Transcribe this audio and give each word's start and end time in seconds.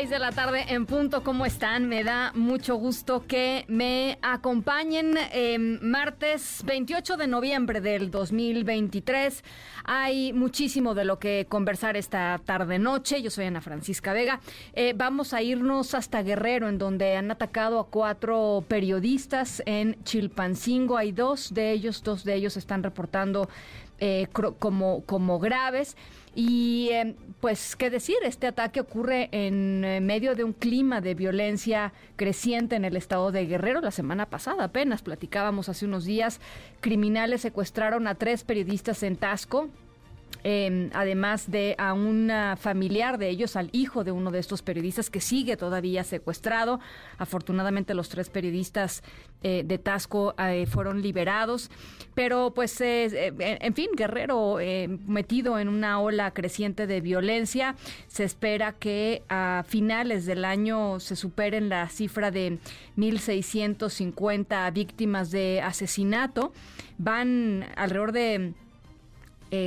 6 0.00 0.08
de 0.08 0.18
la 0.18 0.32
tarde 0.32 0.64
en 0.68 0.86
punto, 0.86 1.22
¿cómo 1.22 1.44
están? 1.44 1.86
Me 1.86 2.04
da 2.04 2.32
mucho 2.34 2.76
gusto 2.76 3.26
que 3.26 3.66
me 3.68 4.18
acompañen 4.22 5.14
em, 5.30 5.78
martes 5.82 6.62
28 6.64 7.18
de 7.18 7.26
noviembre 7.26 7.82
del 7.82 8.10
2023. 8.10 9.44
Hay 9.84 10.32
muchísimo 10.32 10.94
de 10.94 11.04
lo 11.04 11.18
que 11.18 11.44
conversar 11.50 11.98
esta 11.98 12.40
tarde-noche. 12.42 13.20
Yo 13.20 13.28
soy 13.28 13.44
Ana 13.44 13.60
Francisca 13.60 14.14
Vega. 14.14 14.40
Eh, 14.72 14.94
vamos 14.96 15.34
a 15.34 15.42
irnos 15.42 15.92
hasta 15.92 16.22
Guerrero, 16.22 16.70
en 16.70 16.78
donde 16.78 17.16
han 17.16 17.30
atacado 17.30 17.78
a 17.78 17.88
cuatro 17.88 18.64
periodistas 18.68 19.62
en 19.66 20.02
Chilpancingo. 20.04 20.96
Hay 20.96 21.12
dos 21.12 21.52
de 21.52 21.72
ellos, 21.72 22.02
dos 22.02 22.24
de 22.24 22.36
ellos 22.36 22.56
están 22.56 22.82
reportando 22.82 23.50
eh, 24.00 24.26
como, 24.32 25.04
como 25.04 25.38
graves. 25.38 25.96
Y 26.34 26.88
em, 26.92 27.14
pues, 27.40 27.76
¿qué 27.76 27.90
decir? 27.90 28.16
Este 28.24 28.46
ataque 28.46 28.80
ocurre 28.80 29.28
en 29.32 29.84
eh, 29.84 30.00
medio 30.00 30.34
de 30.34 30.44
un 30.44 30.52
clima 30.52 31.00
de 31.00 31.14
violencia 31.14 31.92
creciente 32.16 32.76
en 32.76 32.84
el 32.84 32.96
estado 32.96 33.32
de 33.32 33.46
Guerrero. 33.46 33.80
La 33.80 33.90
semana 33.90 34.26
pasada 34.26 34.64
apenas 34.64 35.02
platicábamos 35.02 35.68
hace 35.68 35.86
unos 35.86 36.04
días, 36.04 36.40
criminales 36.80 37.40
secuestraron 37.40 38.06
a 38.06 38.14
tres 38.14 38.44
periodistas 38.44 39.02
en 39.02 39.16
Tasco 39.16 39.68
Em, 40.42 40.90
además 40.94 41.50
de 41.50 41.74
a 41.78 41.92
un 41.92 42.30
familiar 42.56 43.18
de 43.18 43.28
ellos, 43.28 43.56
al 43.56 43.68
hijo 43.72 44.04
de 44.04 44.12
uno 44.12 44.30
de 44.30 44.38
estos 44.38 44.62
periodistas 44.62 45.10
que 45.10 45.20
sigue 45.20 45.56
todavía 45.56 46.04
secuestrado. 46.04 46.80
Afortunadamente 47.18 47.94
los 47.94 48.08
tres 48.08 48.30
periodistas 48.30 49.02
eh, 49.42 49.62
de 49.64 49.78
Tasco 49.78 50.34
eh, 50.38 50.66
fueron 50.66 51.00
liberados, 51.02 51.70
pero 52.14 52.52
pues 52.54 52.78
eh, 52.80 53.32
en 53.38 53.74
fin, 53.74 53.90
Guerrero 53.96 54.58
metido 55.06 55.58
en 55.58 55.68
una 55.68 56.00
ola 56.00 56.32
creciente 56.32 56.86
de 56.86 57.00
violencia. 57.00 57.74
Se 58.06 58.24
espera 58.24 58.72
que 58.72 59.22
a 59.28 59.64
finales 59.66 60.26
del 60.26 60.44
año 60.44 61.00
se 61.00 61.16
superen 61.16 61.68
la 61.68 61.88
cifra 61.88 62.30
de 62.30 62.58
1.650 62.96 64.72
víctimas 64.72 65.30
de 65.30 65.60
asesinato. 65.62 66.52
Van 66.98 67.66
alrededor 67.76 68.12
de 68.12 68.52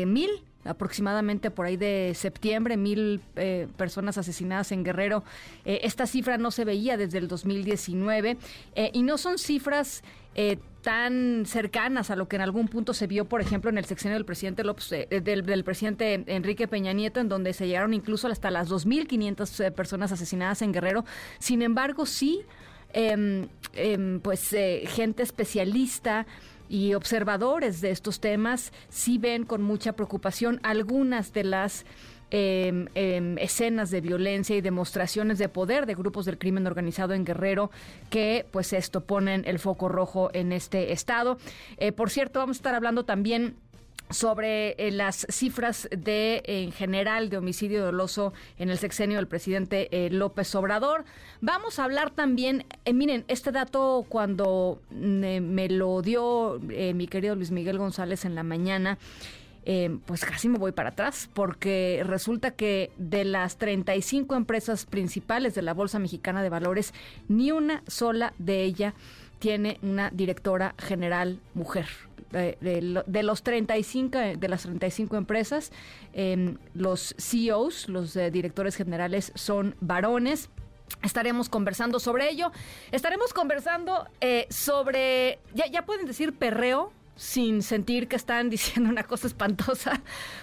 mil 0.05 0.29
aproximadamente 0.65 1.51
por 1.51 1.65
ahí 1.65 1.77
de 1.77 2.13
septiembre, 2.15 2.77
mil 2.77 3.21
eh, 3.35 3.67
personas 3.77 4.17
asesinadas 4.17 4.71
en 4.71 4.83
Guerrero. 4.83 5.23
Eh, 5.65 5.81
esta 5.83 6.07
cifra 6.07 6.37
no 6.37 6.51
se 6.51 6.65
veía 6.65 6.97
desde 6.97 7.17
el 7.17 7.27
2019 7.27 8.37
eh, 8.75 8.91
y 8.93 9.03
no 9.03 9.17
son 9.17 9.37
cifras 9.37 10.03
tan 10.81 11.45
cercanas 11.45 12.09
a 12.09 12.15
lo 12.15 12.27
que 12.27 12.37
en 12.37 12.41
algún 12.41 12.67
punto 12.67 12.95
se 12.95 13.05
vio, 13.05 13.25
por 13.25 13.39
ejemplo, 13.39 13.69
en 13.69 13.77
el 13.77 13.85
sexenio 13.85 14.15
del 14.15 14.25
presidente 14.25 14.63
López, 14.63 14.89
del, 14.89 15.45
del, 15.45 15.63
presidente 15.63 16.23
Enrique 16.25 16.67
Peña 16.67 16.91
Nieto, 16.91 17.19
en 17.19 17.29
donde 17.29 17.53
se 17.53 17.67
llegaron 17.67 17.93
incluso 17.93 18.27
hasta 18.27 18.49
las 18.49 18.67
2.500 18.67 19.71
personas 19.73 20.11
asesinadas 20.11 20.63
en 20.63 20.71
Guerrero. 20.71 21.05
Sin 21.37 21.61
embargo, 21.61 22.07
sí, 22.07 22.41
em, 22.93 23.47
em, 23.75 24.19
pues 24.21 24.55
gente 24.87 25.21
especialista 25.21 26.25
y 26.73 26.95
observadores 26.95 27.81
de 27.81 27.91
estos 27.91 28.19
temas 28.19 28.73
sí 28.89 29.19
ven 29.19 29.45
con 29.45 29.61
mucha 29.61 29.93
preocupación 29.93 30.59
algunas 30.63 31.31
de 31.31 31.43
las 31.43 31.85
em, 32.31 32.87
em, 32.95 33.37
escenas 33.37 33.91
de 33.91 34.01
violencia 34.01 34.55
y 34.55 34.61
demostraciones 34.61 35.37
de 35.37 35.49
poder 35.49 35.85
de 35.85 35.93
grupos 35.93 36.25
del 36.25 36.39
crimen 36.39 36.65
organizado 36.65 37.13
en 37.13 37.25
Guerrero 37.25 37.69
que 38.09 38.47
pues 38.49 38.73
esto 38.73 39.01
ponen 39.01 39.43
el 39.45 39.59
foco 39.59 39.87
rojo 39.87 40.31
en 40.33 40.51
este 40.51 40.93
estado. 40.93 41.37
Eh, 41.77 41.91
por 41.91 42.09
cierto, 42.09 42.39
vamos 42.39 42.57
a 42.57 42.59
estar 42.59 42.73
hablando 42.73 43.05
también 43.05 43.55
sobre 44.13 44.75
eh, 44.77 44.91
las 44.91 45.25
cifras 45.29 45.89
de 45.91 46.43
en 46.45 46.71
general 46.71 47.29
de 47.29 47.37
homicidio 47.37 47.83
doloso 47.83 48.33
en 48.57 48.69
el 48.69 48.77
sexenio 48.77 49.17
del 49.17 49.27
presidente 49.27 49.89
eh, 49.91 50.09
López 50.09 50.53
Obrador. 50.55 51.03
Vamos 51.41 51.79
a 51.79 51.83
hablar 51.83 52.11
también, 52.11 52.65
eh, 52.85 52.93
miren, 52.93 53.25
este 53.27 53.51
dato 53.51 54.05
cuando 54.07 54.81
me 54.91 55.69
lo 55.69 56.01
dio 56.01 56.59
mi 56.59 57.07
querido 57.07 57.35
Luis 57.35 57.51
Miguel 57.51 57.77
González 57.77 58.25
en 58.25 58.35
la 58.35 58.43
mañana, 58.43 58.97
pues 60.05 60.25
casi 60.25 60.49
me 60.49 60.57
voy 60.57 60.71
para 60.71 60.89
atrás, 60.89 61.29
porque 61.33 62.03
resulta 62.05 62.51
que 62.51 62.91
de 62.97 63.25
las 63.25 63.57
35 63.57 64.35
empresas 64.35 64.85
principales 64.85 65.55
de 65.55 65.61
la 65.61 65.73
Bolsa 65.73 65.99
Mexicana 65.99 66.43
de 66.43 66.49
Valores, 66.49 66.93
ni 67.27 67.51
una 67.51 67.83
sola 67.87 68.33
de 68.37 68.63
ellas 68.63 68.93
tiene 69.39 69.77
una 69.81 70.09
directora 70.09 70.75
general 70.77 71.39
mujer. 71.53 71.87
Eh, 72.33 72.57
de, 73.05 73.23
los 73.23 73.43
35 73.43 74.17
eh, 74.17 74.35
de 74.37 74.47
las 74.49 74.63
35 74.63 75.17
empresas, 75.17 75.71
em, 76.13 76.57
los 76.73 77.15
CEOs, 77.19 77.89
los 77.89 78.15
eh, 78.15 78.31
directores 78.31 78.75
generales 78.75 79.31
son 79.35 79.75
varones. 79.81 80.49
Estaremos 81.03 81.49
conversando 81.49 81.99
sobre 81.99 82.29
ello. 82.29 82.51
Estaremos 82.91 83.33
conversando 83.33 84.07
sobre, 84.49 85.39
ya, 85.53 85.65
ya 85.67 85.85
pueden 85.85 86.05
decir 86.05 86.33
perreo, 86.33 86.91
sin 87.15 87.61
sentir 87.61 88.07
que 88.07 88.15
están 88.15 88.49
diciendo 88.49 88.89
una 88.89 89.03
cosa 89.03 89.27
espantosa, 89.27 90.01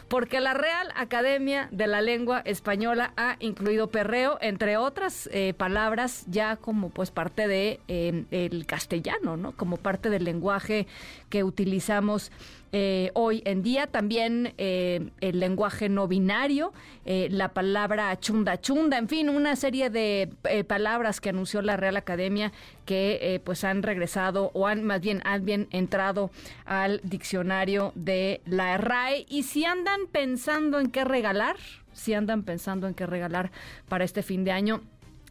porque 0.09 0.41
la 0.41 0.55
Real 0.55 0.89
Academia 0.95 1.69
de 1.71 1.87
la 1.87 2.01
Lengua 2.01 2.43
Española 2.45 3.13
ha 3.17 3.37
incluido 3.41 3.91
perreo, 3.91 4.39
entre 4.41 4.77
otras 4.77 5.29
eh, 5.33 5.55
palabras, 5.55 6.25
ya 6.29 6.57
como 6.57 6.91
pues 6.91 7.11
parte 7.11 7.49
de 7.49 7.81
eh, 7.89 8.25
el 8.31 8.67
castellano, 8.67 9.37
¿no? 9.37 9.53
Como 9.53 9.77
parte 9.77 10.11
del 10.11 10.25
lenguaje 10.25 10.87
que 11.29 11.45
utilizamos 11.45 12.31
eh, 12.73 13.11
hoy 13.15 13.43
en 13.45 13.63
día. 13.63 13.87
También 13.87 14.55
eh, 14.59 15.11
el 15.21 15.41
lenguaje 15.41 15.89
no 15.89 16.07
binario, 16.07 16.73
eh, 17.05 17.29
la 17.31 17.49
palabra 17.49 18.19
chunda 18.21 18.61
chunda, 18.61 18.99
en 18.99 19.09
fin, 19.09 19.29
una 19.29 19.57
serie 19.57 19.91
de 19.91 20.31
palabras 20.67 21.21
que 21.21 21.31
anunció 21.31 21.63
la 21.63 21.77
Real 21.77 21.97
Academia 21.97 22.53
que 22.85 23.41
pues 23.45 23.63
han 23.65 23.83
regresado 23.83 24.51
o 24.55 24.67
han 24.67 24.83
más 24.85 25.01
bien 25.01 25.23
han 25.25 25.45
bien 25.45 25.69
entrado 25.71 26.31
al 26.65 27.01
diccionario 27.05 27.93
de 27.95 28.41
la 28.47 28.77
RAE. 28.77 29.27
Y 29.29 29.45
si 29.45 29.65
andan 29.65 30.01
pensando 30.11 30.81
en 30.81 30.91
qué 30.91 31.05
regalar, 31.05 31.57
si 31.93 32.15
andan 32.15 32.43
pensando 32.43 32.87
en 32.87 32.95
qué 32.95 33.07
regalar 33.07 33.51
para 33.89 34.05
este 34.05 34.23
fin 34.23 34.45
de 34.45 34.53
año, 34.53 34.83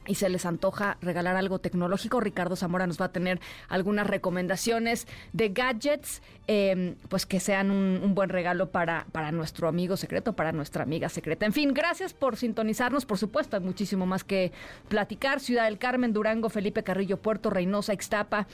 y 0.10 0.16
se 0.16 0.28
les 0.28 0.46
antoja 0.48 0.98
regalar 1.02 1.36
algo 1.36 1.60
tecnológico, 1.60 2.20
Ricardo 2.20 2.56
Zamora 2.56 2.88
nos 2.88 3.00
va 3.00 3.06
a 3.06 3.12
tener 3.12 3.40
algunas 3.68 4.08
recomendaciones 4.08 5.08
de 5.34 5.50
gadgets, 5.50 6.24
em, 6.48 6.96
pues 7.10 7.28
que 7.28 7.40
sean 7.40 7.70
un, 7.70 8.16
buen 8.16 8.30
regalo 8.30 8.72
para, 8.72 9.06
para 9.12 9.32
nuestro 9.32 9.68
amigo 9.68 9.96
secreto, 9.96 10.34
para 10.34 10.52
nuestra 10.52 10.82
amiga 10.82 11.10
secreta. 11.10 11.46
En 11.46 11.54
fin, 11.54 11.76
gracias 11.76 12.14
por 12.14 12.38
sintonizarnos, 12.38 13.06
por 13.06 13.20
supuesto, 13.20 13.56
hay 13.56 13.64
muchísimo 13.64 14.08
más 14.08 14.24
que 14.24 14.52
platicar. 14.88 15.40
Ciudad 15.40 15.66
del 15.66 15.78
Carmen, 15.78 16.12
Durango, 16.12 16.50
Felipe 16.50 16.84
Carrillo, 16.84 17.18
Puerto 17.18 17.52
Reynosa, 17.52 17.94
Ixtapa, 17.94 18.48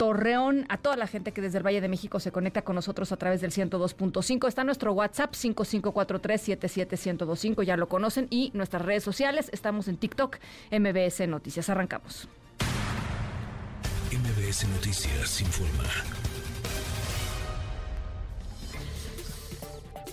Torreón, 0.00 0.64
a 0.70 0.78
toda 0.78 0.96
la 0.96 1.06
gente 1.06 1.32
que 1.32 1.42
desde 1.42 1.58
el 1.58 1.66
Valle 1.66 1.82
de 1.82 1.88
México 1.88 2.20
se 2.20 2.32
conecta 2.32 2.62
con 2.62 2.74
nosotros 2.74 3.12
a 3.12 3.18
través 3.18 3.42
del 3.42 3.50
102.5. 3.50 4.48
Está 4.48 4.64
nuestro 4.64 4.94
WhatsApp 4.94 5.34
5543-77125, 5.34 7.62
ya 7.64 7.76
lo 7.76 7.86
conocen, 7.86 8.26
y 8.30 8.50
nuestras 8.54 8.82
redes 8.82 9.04
sociales. 9.04 9.50
Estamos 9.52 9.88
en 9.88 9.98
TikTok, 9.98 10.38
MBS 10.70 11.28
Noticias. 11.28 11.68
Arrancamos. 11.68 12.28
MBS 14.10 14.66
Noticias 14.70 15.38
informa. 15.42 15.84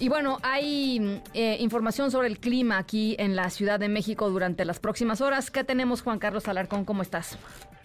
Y 0.01 0.09
bueno, 0.09 0.39
hay 0.43 1.21
eh, 1.33 1.55
información 1.61 2.11
sobre 2.11 2.27
el 2.27 2.39
clima 2.39 2.77
aquí 2.77 3.15
en 3.19 3.37
la 3.37 3.49
Ciudad 3.49 3.79
de 3.79 3.87
México 3.87 4.29
durante 4.29 4.65
las 4.65 4.79
próximas 4.79 5.21
horas. 5.21 5.49
¿Qué 5.49 5.63
tenemos, 5.63 6.01
Juan 6.01 6.19
Carlos 6.19 6.49
Alarcón? 6.49 6.83
¿Cómo 6.83 7.03
estás? 7.03 7.37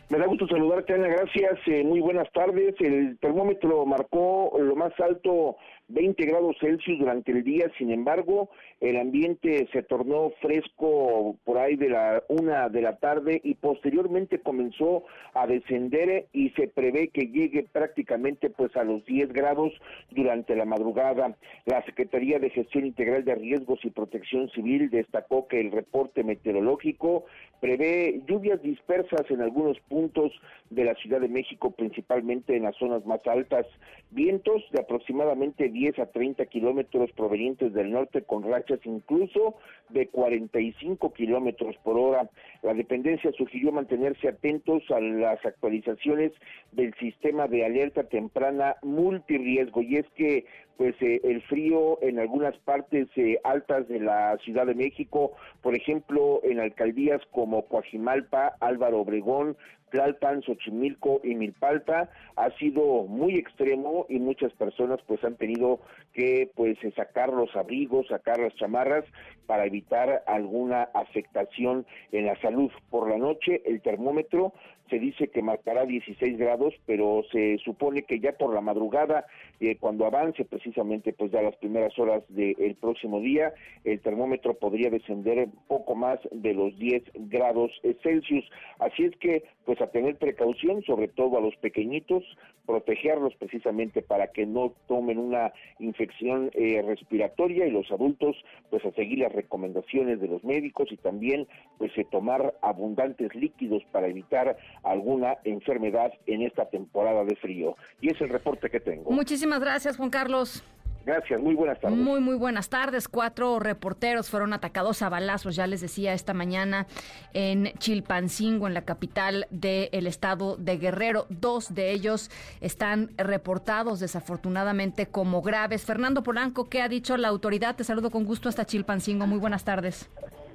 Me 0.08 0.18
da 0.18 0.26
gusto 0.26 0.46
saludarte, 0.46 0.92
Ana. 0.94 1.08
Gracias. 1.08 1.58
Eh, 1.66 1.84
muy 1.84 2.00
buenas 2.00 2.30
tardes. 2.32 2.74
El 2.80 3.18
termómetro 3.18 3.86
marcó 3.86 4.52
lo 4.58 4.76
más 4.76 4.92
alto 5.00 5.56
20 5.92 6.24
grados 6.24 6.56
Celsius 6.60 6.98
durante 6.98 7.32
el 7.32 7.44
día, 7.44 7.70
sin 7.78 7.90
embargo, 7.90 8.50
el 8.80 8.96
ambiente 8.96 9.68
se 9.72 9.82
tornó 9.82 10.30
fresco 10.40 11.36
por 11.44 11.58
ahí 11.58 11.76
de 11.76 11.90
la 11.90 12.22
una 12.28 12.68
de 12.68 12.82
la 12.82 12.96
tarde 12.96 13.40
y 13.44 13.54
posteriormente 13.54 14.40
comenzó 14.40 15.04
a 15.34 15.46
descender 15.46 16.26
y 16.32 16.50
se 16.50 16.68
prevé 16.68 17.08
que 17.08 17.26
llegue 17.26 17.64
prácticamente 17.70 18.50
pues 18.50 18.74
a 18.76 18.84
los 18.84 19.04
10 19.04 19.32
grados 19.32 19.72
durante 20.10 20.56
la 20.56 20.64
madrugada. 20.64 21.36
La 21.66 21.84
Secretaría 21.84 22.38
de 22.38 22.50
Gestión 22.50 22.86
Integral 22.86 23.24
de 23.24 23.34
Riesgos 23.34 23.84
y 23.84 23.90
Protección 23.90 24.50
Civil 24.50 24.90
destacó 24.90 25.46
que 25.46 25.60
el 25.60 25.70
reporte 25.72 26.24
meteorológico 26.24 27.24
prevé 27.60 28.22
lluvias 28.26 28.60
dispersas 28.62 29.30
en 29.30 29.42
algunos 29.42 29.78
puntos 29.88 30.32
de 30.70 30.84
la 30.84 30.94
Ciudad 30.94 31.20
de 31.20 31.28
México, 31.28 31.70
principalmente 31.70 32.56
en 32.56 32.64
las 32.64 32.76
zonas 32.76 33.04
más 33.06 33.20
altas, 33.26 33.66
vientos 34.10 34.62
de 34.72 34.80
aproximadamente 34.80 35.68
10 35.68 35.81
a 35.98 36.06
30 36.06 36.46
kilómetros 36.46 37.10
provenientes 37.12 37.72
del 37.72 37.90
norte 37.90 38.22
con 38.22 38.42
rachas 38.44 38.80
incluso 38.84 39.56
de 39.88 40.08
45 40.08 41.12
kilómetros 41.12 41.76
por 41.82 41.98
hora. 41.98 42.30
La 42.62 42.74
dependencia 42.74 43.32
sugirió 43.32 43.72
mantenerse 43.72 44.28
atentos 44.28 44.82
a 44.90 45.00
las 45.00 45.44
actualizaciones 45.44 46.32
del 46.70 46.94
sistema 46.94 47.48
de 47.48 47.64
alerta 47.64 48.04
temprana 48.04 48.76
multirriesgo 48.82 49.82
y 49.82 49.96
es 49.96 50.06
que 50.14 50.46
pues 50.76 50.94
eh, 51.00 51.20
el 51.24 51.42
frío 51.42 51.98
en 52.02 52.18
algunas 52.18 52.56
partes 52.58 53.08
eh, 53.16 53.38
altas 53.44 53.86
de 53.88 54.00
la 54.00 54.36
Ciudad 54.38 54.66
de 54.66 54.74
México, 54.74 55.32
por 55.60 55.76
ejemplo, 55.76 56.40
en 56.44 56.60
alcaldías 56.60 57.20
como 57.30 57.66
Coajimalpa, 57.66 58.56
Álvaro 58.60 59.00
Obregón, 59.00 59.56
Tlalpan, 59.92 60.42
Xochimilco 60.42 61.20
y 61.22 61.34
Milpalta 61.34 62.10
ha 62.36 62.50
sido 62.58 63.04
muy 63.04 63.36
extremo 63.36 64.06
y 64.08 64.18
muchas 64.18 64.52
personas 64.54 64.98
pues 65.06 65.22
han 65.22 65.36
tenido 65.36 65.80
que 66.14 66.50
pues 66.56 66.78
sacar 66.96 67.28
los 67.28 67.54
abrigos, 67.54 68.08
sacar 68.08 68.40
las 68.40 68.54
chamarras 68.56 69.04
para 69.46 69.66
evitar 69.66 70.24
alguna 70.26 70.84
afectación 70.94 71.86
en 72.10 72.26
la 72.26 72.40
salud. 72.40 72.70
Por 72.90 73.08
la 73.10 73.18
noche 73.18 73.62
el 73.66 73.82
termómetro 73.82 74.54
se 74.92 74.98
dice 74.98 75.28
que 75.28 75.40
marcará 75.40 75.86
16 75.86 76.36
grados, 76.36 76.74
pero 76.84 77.22
se 77.32 77.56
supone 77.64 78.02
que 78.02 78.20
ya 78.20 78.32
por 78.32 78.52
la 78.54 78.60
madrugada, 78.60 79.24
eh, 79.58 79.76
cuando 79.76 80.04
avance 80.04 80.44
precisamente 80.44 81.14
pues 81.14 81.32
ya 81.32 81.40
las 81.40 81.56
primeras 81.56 81.98
horas 81.98 82.22
del 82.28 82.76
próximo 82.78 83.20
día, 83.20 83.54
el 83.84 84.00
termómetro 84.00 84.52
podría 84.52 84.90
descender 84.90 85.48
poco 85.66 85.94
más 85.94 86.18
de 86.30 86.52
los 86.52 86.78
10 86.78 87.04
grados 87.14 87.70
Celsius. 88.02 88.44
Así 88.78 89.04
es 89.04 89.16
que 89.16 89.44
pues 89.64 89.80
tener 89.90 90.16
precaución, 90.16 90.82
sobre 90.82 91.08
todo 91.08 91.38
a 91.38 91.40
los 91.40 91.56
pequeñitos, 91.56 92.22
protegerlos 92.66 93.34
precisamente 93.36 94.02
para 94.02 94.28
que 94.28 94.46
no 94.46 94.74
tomen 94.86 95.18
una 95.18 95.52
infección 95.78 96.50
eh, 96.54 96.82
respiratoria 96.86 97.66
y 97.66 97.70
los 97.70 97.90
adultos 97.90 98.36
pues 98.70 98.84
a 98.84 98.92
seguir 98.92 99.18
las 99.18 99.32
recomendaciones 99.32 100.20
de 100.20 100.28
los 100.28 100.44
médicos 100.44 100.88
y 100.90 100.96
también 100.96 101.46
pues 101.78 101.90
eh, 101.96 102.06
tomar 102.10 102.54
abundantes 102.62 103.34
líquidos 103.34 103.82
para 103.90 104.06
evitar 104.06 104.56
alguna 104.82 105.38
enfermedad 105.44 106.12
en 106.26 106.42
esta 106.42 106.68
temporada 106.70 107.24
de 107.24 107.36
frío. 107.36 107.76
Y 108.00 108.10
es 108.10 108.20
el 108.20 108.28
reporte 108.28 108.70
que 108.70 108.80
tengo. 108.80 109.10
Muchísimas 109.10 109.60
gracias, 109.60 109.96
Juan 109.96 110.10
Carlos. 110.10 110.64
Gracias, 111.04 111.40
muy 111.40 111.54
buenas 111.54 111.80
tardes. 111.80 111.98
Muy, 111.98 112.20
muy 112.20 112.36
buenas 112.36 112.68
tardes. 112.68 113.08
Cuatro 113.08 113.58
reporteros 113.58 114.30
fueron 114.30 114.52
atacados 114.52 115.02
a 115.02 115.08
balazos, 115.08 115.56
ya 115.56 115.66
les 115.66 115.80
decía 115.80 116.12
esta 116.12 116.34
mañana, 116.34 116.86
en 117.32 117.72
Chilpancingo, 117.78 118.66
en 118.66 118.74
la 118.74 118.82
capital 118.82 119.46
del 119.50 120.06
estado 120.06 120.56
de 120.56 120.78
Guerrero. 120.78 121.26
Dos 121.28 121.74
de 121.74 121.90
ellos 121.90 122.30
están 122.60 123.10
reportados 123.16 124.00
desafortunadamente 124.00 125.06
como 125.06 125.42
graves. 125.42 125.84
Fernando 125.84 126.22
Polanco, 126.22 126.68
¿qué 126.68 126.82
ha 126.82 126.88
dicho 126.88 127.16
la 127.16 127.28
autoridad? 127.28 127.76
Te 127.76 127.84
saludo 127.84 128.10
con 128.10 128.24
gusto 128.24 128.48
hasta 128.48 128.64
Chilpancingo. 128.64 129.26
Muy 129.26 129.38
buenas 129.38 129.64
tardes. 129.64 130.08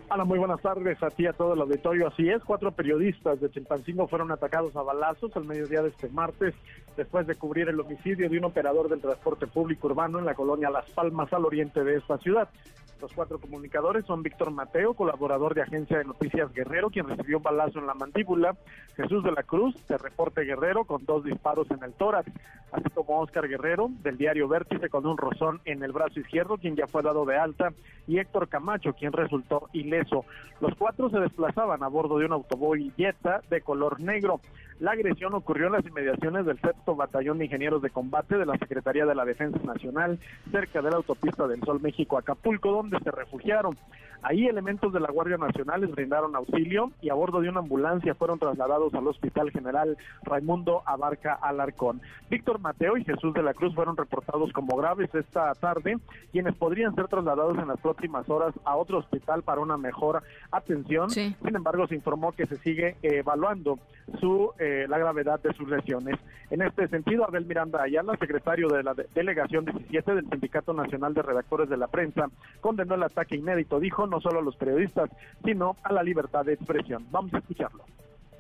Hola, 0.10 0.24
muy 0.24 0.40
buenas 0.40 0.62
tardes 0.62 1.04
a 1.04 1.10
ti 1.10 1.26
a 1.26 1.34
todo 1.34 1.54
el 1.54 1.60
auditorio. 1.60 2.08
Así 2.08 2.30
es, 2.30 2.42
cuatro 2.42 2.72
periodistas 2.72 3.42
de 3.42 3.52
Chilpancingo 3.52 4.08
fueron 4.08 4.32
atacados 4.32 4.74
a 4.78 4.82
balazos 4.82 5.36
al 5.36 5.44
mediodía 5.44 5.82
de 5.82 5.90
este 5.90 6.08
martes 6.08 6.56
después 6.96 7.28
de 7.28 7.36
cubrir 7.36 7.68
el 7.68 7.78
homicidio 7.78 8.30
de 8.30 8.38
un 8.38 8.46
operador 8.46 8.88
del 8.88 9.02
transporte 9.02 9.48
público 9.48 9.88
urbano 9.88 10.18
en 10.20 10.26
la 10.26 10.34
colonia 10.34 10.70
Las 10.70 10.90
Palmas 10.92 11.34
al 11.34 11.44
oriente 11.44 11.84
de 11.84 11.98
esta 11.98 12.18
ciudad. 12.20 12.48
Los 13.00 13.14
cuatro 13.14 13.38
comunicadores 13.40 14.06
son 14.06 14.24
Víctor 14.24 14.50
Mateo, 14.50 14.96
colaborador 14.96 15.54
de 15.54 15.62
Agencia 15.62 16.00
de 16.00 16.06
Noticias 16.06 16.52
Guerrero, 16.52 16.90
quien 16.90 17.08
recibió 17.08 17.38
un 17.38 17.44
balazo 17.44 17.78
en 17.78 17.86
la 17.86 17.94
mandíbula, 17.94 18.56
Jesús 18.96 19.24
de 19.24 19.32
la 19.32 19.44
Cruz, 19.44 19.76
de 19.88 20.00
Reporte 20.00 20.42
Guerrero, 20.42 20.84
con 20.84 21.06
dos 21.06 21.24
disparos 21.24 21.70
en 21.70 21.84
el 21.84 21.94
tórax, 21.94 22.32
así 22.72 22.90
como 22.96 23.20
Oscar 23.20 23.48
Guerrero, 23.48 23.90
del 24.02 24.18
diario 24.18 24.48
Vértice, 24.48 24.90
con 24.90 25.06
un 25.06 25.16
rozón 25.16 25.62
en 25.66 25.84
el 25.84 25.92
brazo 25.92 26.20
izquierdo, 26.20 26.58
quien 26.58 26.76
ya 26.76 26.88
fue 26.88 27.04
dado 27.04 27.24
de 27.26 27.38
alta, 27.38 27.72
y 28.08 28.18
Héctor 28.18 28.48
Camacho, 28.48 28.94
quien 28.94 29.14
resultó 29.14 29.70
ileso. 29.74 30.26
Los 30.60 30.74
cuatro 30.76 31.12
se 31.12 31.20
desplazaban 31.20 31.84
a 31.84 31.88
bordo 31.88 32.18
de 32.18 32.26
un 32.26 32.34
autoboy 32.34 32.92
Jetta 32.98 33.42
de 33.50 33.62
color 33.62 34.00
negro. 34.00 34.40
La 34.80 34.92
agresión 34.92 35.34
ocurrió 35.34 35.68
en 35.68 35.74
las 35.74 35.86
inmediaciones 35.86 36.46
del 36.46 36.62
sexto 36.62 36.96
batallón 36.96 37.40
de 37.40 37.46
ingenieros 37.46 37.82
de 37.82 37.90
combate 37.90 38.38
de 38.38 38.46
la 38.46 38.58
Secretaría 38.60 39.08
de 39.08 39.16
la 39.16 39.26
Defensa 39.26 39.58
Nacional, 39.64 40.20
cerca 40.52 40.84
de 40.84 40.92
la 40.92 40.98
autopista 40.98 41.48
del 41.48 41.62
Sol 41.62 41.82
México-Acapulco, 41.82 42.72
donde 42.72 42.87
se 42.90 43.12
refugiaron. 43.12 43.78
Ahí 44.22 44.48
elementos 44.48 44.92
de 44.94 45.00
la 45.00 45.12
Guardia 45.12 45.38
Nacional 45.38 45.82
les 45.82 45.92
brindaron 45.92 46.36
auxilio 46.36 46.92
y 47.02 47.10
a 47.10 47.14
bordo 47.14 47.42
de 47.42 47.50
una 47.50 47.60
ambulancia 47.60 48.16
fueron 48.16 48.40
trasladados 48.40 48.94
al 48.94 49.08
Hospital 49.08 49.52
General 49.52 49.98
Raimundo 50.24 50.82
Abarca 50.86 51.34
Alarcón. 51.34 52.02
Víctor 52.30 52.60
Mateo 52.60 52.98
y 52.98 53.04
Jesús 53.04 53.34
de 53.34 53.44
la 53.44 53.54
Cruz 53.54 53.74
fueron 53.76 53.96
reportados 53.96 54.52
como 54.54 54.76
graves 54.76 55.14
esta 55.14 55.54
tarde, 55.56 55.98
quienes 56.32 56.56
podrían 56.56 56.96
ser 56.96 57.08
trasladados 57.08 57.58
en 57.58 57.68
las 57.68 57.80
próximas 57.80 58.30
horas 58.30 58.54
a 58.66 58.76
otro 58.76 58.98
hospital 59.00 59.44
para 59.44 59.62
una 59.62 59.78
mejor 59.78 60.24
atención. 60.52 61.10
Sin 61.10 61.36
embargo, 61.44 61.88
se 61.88 61.96
informó 61.96 62.32
que 62.32 62.48
se 62.48 62.58
sigue 62.58 62.96
evaluando 63.02 63.80
su 64.20 64.52
eh, 64.60 64.86
la 64.88 64.98
gravedad 64.98 65.40
de 65.42 65.54
sus 65.54 65.68
lesiones. 65.70 66.16
En 66.50 66.62
este 66.62 66.88
sentido, 66.88 67.26
Abel 67.26 67.46
Miranda 67.46 67.84
Ayala, 67.84 68.16
secretario 68.18 68.70
de 68.70 68.84
la 68.84 68.96
delegación 69.14 69.66
17 69.66 70.16
del 70.16 70.30
Sindicato 70.30 70.74
Nacional 70.74 71.14
de 71.14 71.22
Redactores 71.22 71.70
de 71.70 71.78
la 71.78 71.88
Prensa, 71.88 72.30
condenó 72.62 72.96
el 72.96 73.04
ataque 73.04 73.36
inédito, 73.36 73.80
dijo, 73.80 74.07
no 74.10 74.20
solo 74.22 74.40
a 74.40 74.42
los 74.42 74.56
periodistas, 74.56 75.10
sino 75.44 75.76
a 75.84 75.94
la 75.94 76.04
libertad 76.04 76.46
de 76.46 76.54
expresión. 76.54 77.06
Vamos 77.12 77.34
a 77.34 77.40
escucharlo. 77.40 77.86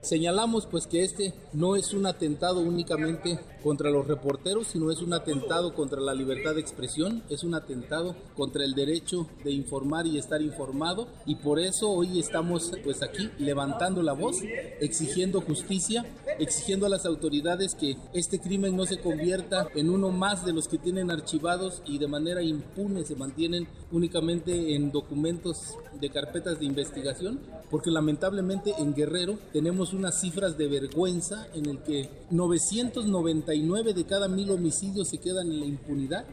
Señalamos 0.02 0.68
pues 0.68 0.88
que 0.88 1.04
este 1.04 1.34
no 1.54 1.76
es 1.76 1.94
un 1.94 2.06
atentado 2.06 2.62
únicamente 2.62 3.40
contra 3.64 3.90
los 3.90 4.08
reporteros, 4.08 4.68
sino 4.68 4.92
es 4.92 5.02
un 5.02 5.14
atentado 5.14 5.74
contra 5.74 6.00
la 6.00 6.14
libertad 6.14 6.56
de 6.56 6.62
expresión, 6.62 7.24
es 7.30 7.44
un 7.44 7.56
atentado 7.56 8.16
contra 8.36 8.64
el 8.64 8.74
derecho 8.74 9.28
de 9.44 9.52
informar 9.52 10.08
y 10.08 10.18
estar 10.18 10.42
informado 10.42 11.08
y 11.26 11.36
por 11.36 11.60
eso 11.60 11.90
hoy 11.90 12.20
estamos 12.20 12.72
pues 12.84 13.02
aquí 13.02 13.30
levantando 13.40 14.04
la 14.04 14.14
voz, 14.14 14.38
exigiendo 14.80 15.42
justicia, 15.42 16.06
exigiendo 16.40 16.86
a 16.86 16.90
las 16.90 17.06
autoridades 17.06 17.76
que 17.76 17.98
este 18.14 18.40
crimen 18.40 18.78
no 18.78 18.86
se 18.86 19.00
convierta 19.00 19.68
en 19.76 19.90
uno 19.90 20.10
más 20.10 20.46
de 20.46 20.54
los 20.54 20.68
que 20.68 20.78
tienen 20.78 21.12
archivados 21.12 21.82
y 21.86 21.98
de 21.98 22.08
manera 22.08 22.42
impune 22.42 23.04
se 23.04 23.16
mantienen 23.16 23.68
únicamente 23.92 24.76
en 24.76 24.92
documentos 24.92 25.78
de 26.00 26.10
carpetas 26.10 26.60
de 26.60 26.66
investigación, 26.66 27.40
porque 27.69 27.92
lamentablemente 27.92 28.72
en 28.80 28.94
Guerrero 28.94 29.38
tenemos 29.52 29.94
unas 29.94 30.19
cifras 30.19 30.58
de 30.58 30.68
vergüenza 30.68 31.48
en 31.54 31.66
el 31.68 31.80
que 31.84 32.10
999 32.31 33.94
de 33.94 34.06
cada 34.06 34.28
mil 34.28 34.50
homicidios 34.52 35.09
se 35.09 35.19
quedan 35.19 35.47
en 35.47 35.59
la 35.59 35.66
impunidad. 35.66 36.26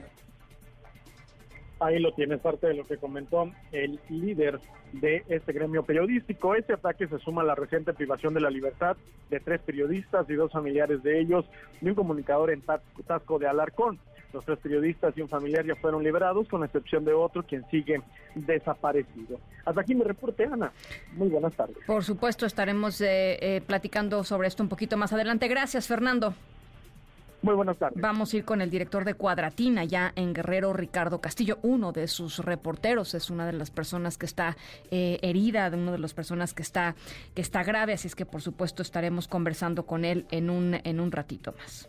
Ahí 1.80 1.98
lo 1.98 2.14
tienes, 2.14 2.40
parte 2.40 2.68
de 2.68 2.74
lo 2.74 2.84
que 2.84 2.96
comentó 2.96 3.50
el 3.72 3.98
líder 4.08 4.60
de 4.92 5.24
este 5.28 5.52
gremio 5.52 5.82
periodístico. 5.82 6.54
Este 6.54 6.74
ataque 6.74 7.08
se 7.08 7.18
suma 7.18 7.42
a 7.42 7.44
la 7.44 7.54
reciente 7.54 7.92
privación 7.92 8.32
de 8.32 8.40
la 8.40 8.48
libertad 8.48 8.96
de 9.28 9.40
tres 9.40 9.60
periodistas 9.60 10.28
y 10.30 10.34
dos 10.34 10.52
familiares 10.52 11.02
de 11.02 11.20
ellos 11.20 11.44
y 11.80 11.88
un 11.88 11.94
comunicador 11.94 12.50
en 12.50 12.62
Tasco 13.06 13.38
de 13.38 13.48
Alarcón. 13.48 13.98
Los 14.34 14.44
tres 14.44 14.58
periodistas 14.58 15.16
y 15.16 15.22
un 15.22 15.28
familiar 15.28 15.64
ya 15.64 15.76
fueron 15.76 16.02
liberados, 16.02 16.48
con 16.48 16.64
excepción 16.64 17.04
de 17.04 17.12
otro, 17.12 17.44
quien 17.44 17.64
sigue 17.70 18.02
desaparecido. 18.34 19.38
Hasta 19.64 19.80
aquí 19.80 19.94
mi 19.94 20.02
reporte, 20.02 20.44
Ana. 20.44 20.72
Muy 21.12 21.28
buenas 21.28 21.54
tardes. 21.54 21.76
Por 21.86 22.02
supuesto, 22.02 22.44
estaremos 22.44 23.00
eh, 23.00 23.38
eh, 23.40 23.60
platicando 23.64 24.24
sobre 24.24 24.48
esto 24.48 24.64
un 24.64 24.68
poquito 24.68 24.96
más 24.96 25.12
adelante. 25.12 25.46
Gracias, 25.46 25.86
Fernando. 25.86 26.34
Muy 27.42 27.54
buenas 27.54 27.76
tardes. 27.76 28.00
Vamos 28.00 28.32
a 28.32 28.38
ir 28.38 28.44
con 28.44 28.60
el 28.60 28.70
director 28.70 29.04
de 29.04 29.14
Cuadratina, 29.14 29.84
ya 29.84 30.12
en 30.16 30.34
Guerrero, 30.34 30.72
Ricardo 30.72 31.20
Castillo, 31.20 31.58
uno 31.62 31.92
de 31.92 32.08
sus 32.08 32.38
reporteros, 32.38 33.14
es 33.14 33.30
una 33.30 33.46
de 33.46 33.52
las 33.52 33.70
personas 33.70 34.18
que 34.18 34.26
está 34.26 34.56
eh, 34.90 35.20
herida, 35.22 35.70
de 35.70 35.76
una 35.76 35.92
de 35.92 35.98
las 35.98 36.12
personas 36.12 36.54
que 36.54 36.62
está, 36.62 36.96
que 37.34 37.42
está 37.42 37.62
grave, 37.62 37.92
así 37.92 38.08
es 38.08 38.16
que 38.16 38.26
por 38.26 38.40
supuesto 38.40 38.82
estaremos 38.82 39.28
conversando 39.28 39.84
con 39.84 40.04
él 40.04 40.26
en 40.30 40.50
un, 40.50 40.80
en 40.82 40.98
un 40.98 41.12
ratito 41.12 41.52
más. 41.52 41.88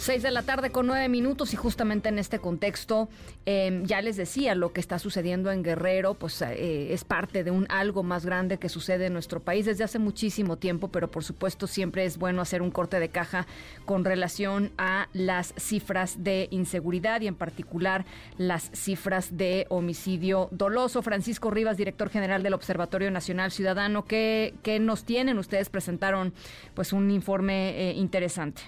Seis 0.00 0.22
de 0.22 0.30
la 0.30 0.44
tarde 0.44 0.70
con 0.70 0.86
nueve 0.86 1.10
minutos 1.10 1.52
y 1.52 1.56
justamente 1.56 2.08
en 2.08 2.18
este 2.18 2.38
contexto, 2.38 3.10
em, 3.44 3.84
ya 3.84 4.00
les 4.00 4.16
decía, 4.16 4.54
lo 4.54 4.72
que 4.72 4.80
está 4.80 4.98
sucediendo 4.98 5.52
en 5.52 5.62
Guerrero, 5.62 6.14
pues 6.14 6.40
eh, 6.40 6.94
es 6.94 7.04
parte 7.04 7.44
de 7.44 7.50
un 7.50 7.66
algo 7.68 8.02
más 8.02 8.24
grande 8.24 8.56
que 8.56 8.70
sucede 8.70 9.06
en 9.06 9.12
nuestro 9.12 9.40
país 9.40 9.66
desde 9.66 9.84
hace 9.84 9.98
muchísimo 9.98 10.56
tiempo, 10.56 10.88
pero 10.88 11.10
por 11.10 11.22
supuesto 11.22 11.66
siempre 11.66 12.06
es 12.06 12.16
bueno 12.16 12.40
hacer 12.40 12.62
un 12.62 12.70
corte 12.70 12.98
de 12.98 13.10
caja 13.10 13.46
con 13.84 14.06
relación 14.06 14.72
a 14.78 15.10
las 15.12 15.52
cifras 15.58 16.24
de 16.24 16.48
inseguridad 16.50 17.20
y 17.20 17.26
en 17.26 17.34
particular 17.34 18.06
las 18.38 18.70
cifras 18.72 19.36
de 19.36 19.66
homicidio 19.68 20.48
doloso. 20.50 21.02
Francisco 21.02 21.50
Rivas, 21.50 21.76
director 21.76 22.08
general 22.08 22.42
del 22.42 22.54
Observatorio 22.54 23.10
Nacional 23.10 23.50
Ciudadano, 23.50 24.06
¿qué, 24.06 24.54
qué 24.62 24.80
nos 24.80 25.04
tienen? 25.04 25.36
Ustedes 25.36 25.68
presentaron 25.68 26.32
pues 26.72 26.94
un 26.94 27.10
informe 27.10 27.90
eh, 27.90 27.92
interesante. 27.92 28.62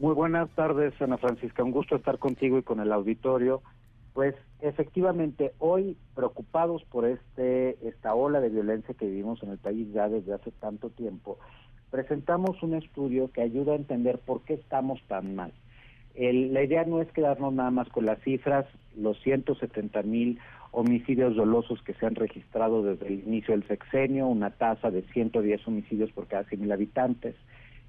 Muy 0.00 0.12
buenas 0.12 0.50
tardes, 0.50 0.92
Ana 1.00 1.18
Francisca. 1.18 1.62
Un 1.62 1.70
gusto 1.70 1.94
estar 1.94 2.18
contigo 2.18 2.58
y 2.58 2.62
con 2.62 2.80
el 2.80 2.92
auditorio. 2.92 3.62
Pues 4.12 4.34
efectivamente, 4.60 5.52
hoy 5.58 5.96
preocupados 6.14 6.82
por 6.84 7.04
este 7.04 7.76
esta 7.86 8.14
ola 8.14 8.40
de 8.40 8.48
violencia 8.48 8.94
que 8.94 9.06
vivimos 9.06 9.42
en 9.42 9.50
el 9.50 9.58
país 9.58 9.92
ya 9.92 10.08
desde 10.08 10.34
hace 10.34 10.50
tanto 10.52 10.90
tiempo, 10.90 11.38
presentamos 11.90 12.60
un 12.62 12.74
estudio 12.74 13.30
que 13.30 13.42
ayuda 13.42 13.72
a 13.72 13.76
entender 13.76 14.18
por 14.18 14.42
qué 14.42 14.54
estamos 14.54 15.00
tan 15.06 15.36
mal. 15.36 15.52
la 16.16 16.62
idea 16.62 16.84
no 16.84 17.00
es 17.00 17.10
quedarnos 17.12 17.54
nada 17.54 17.70
más 17.70 17.88
con 17.88 18.06
las 18.06 18.20
cifras, 18.22 18.66
los 18.96 19.20
170 19.22 20.02
mil 20.02 20.40
homicidios 20.72 21.36
dolosos 21.36 21.80
que 21.82 21.94
se 21.94 22.06
han 22.06 22.16
registrado 22.16 22.82
desde 22.82 23.06
el 23.06 23.20
inicio 23.26 23.54
del 23.54 23.66
sexenio, 23.68 24.26
una 24.26 24.50
tasa 24.50 24.90
de 24.90 25.02
110 25.02 25.66
homicidios 25.68 26.10
por 26.10 26.26
cada 26.26 26.44
100 26.44 26.60
mil 26.60 26.72
habitantes, 26.72 27.36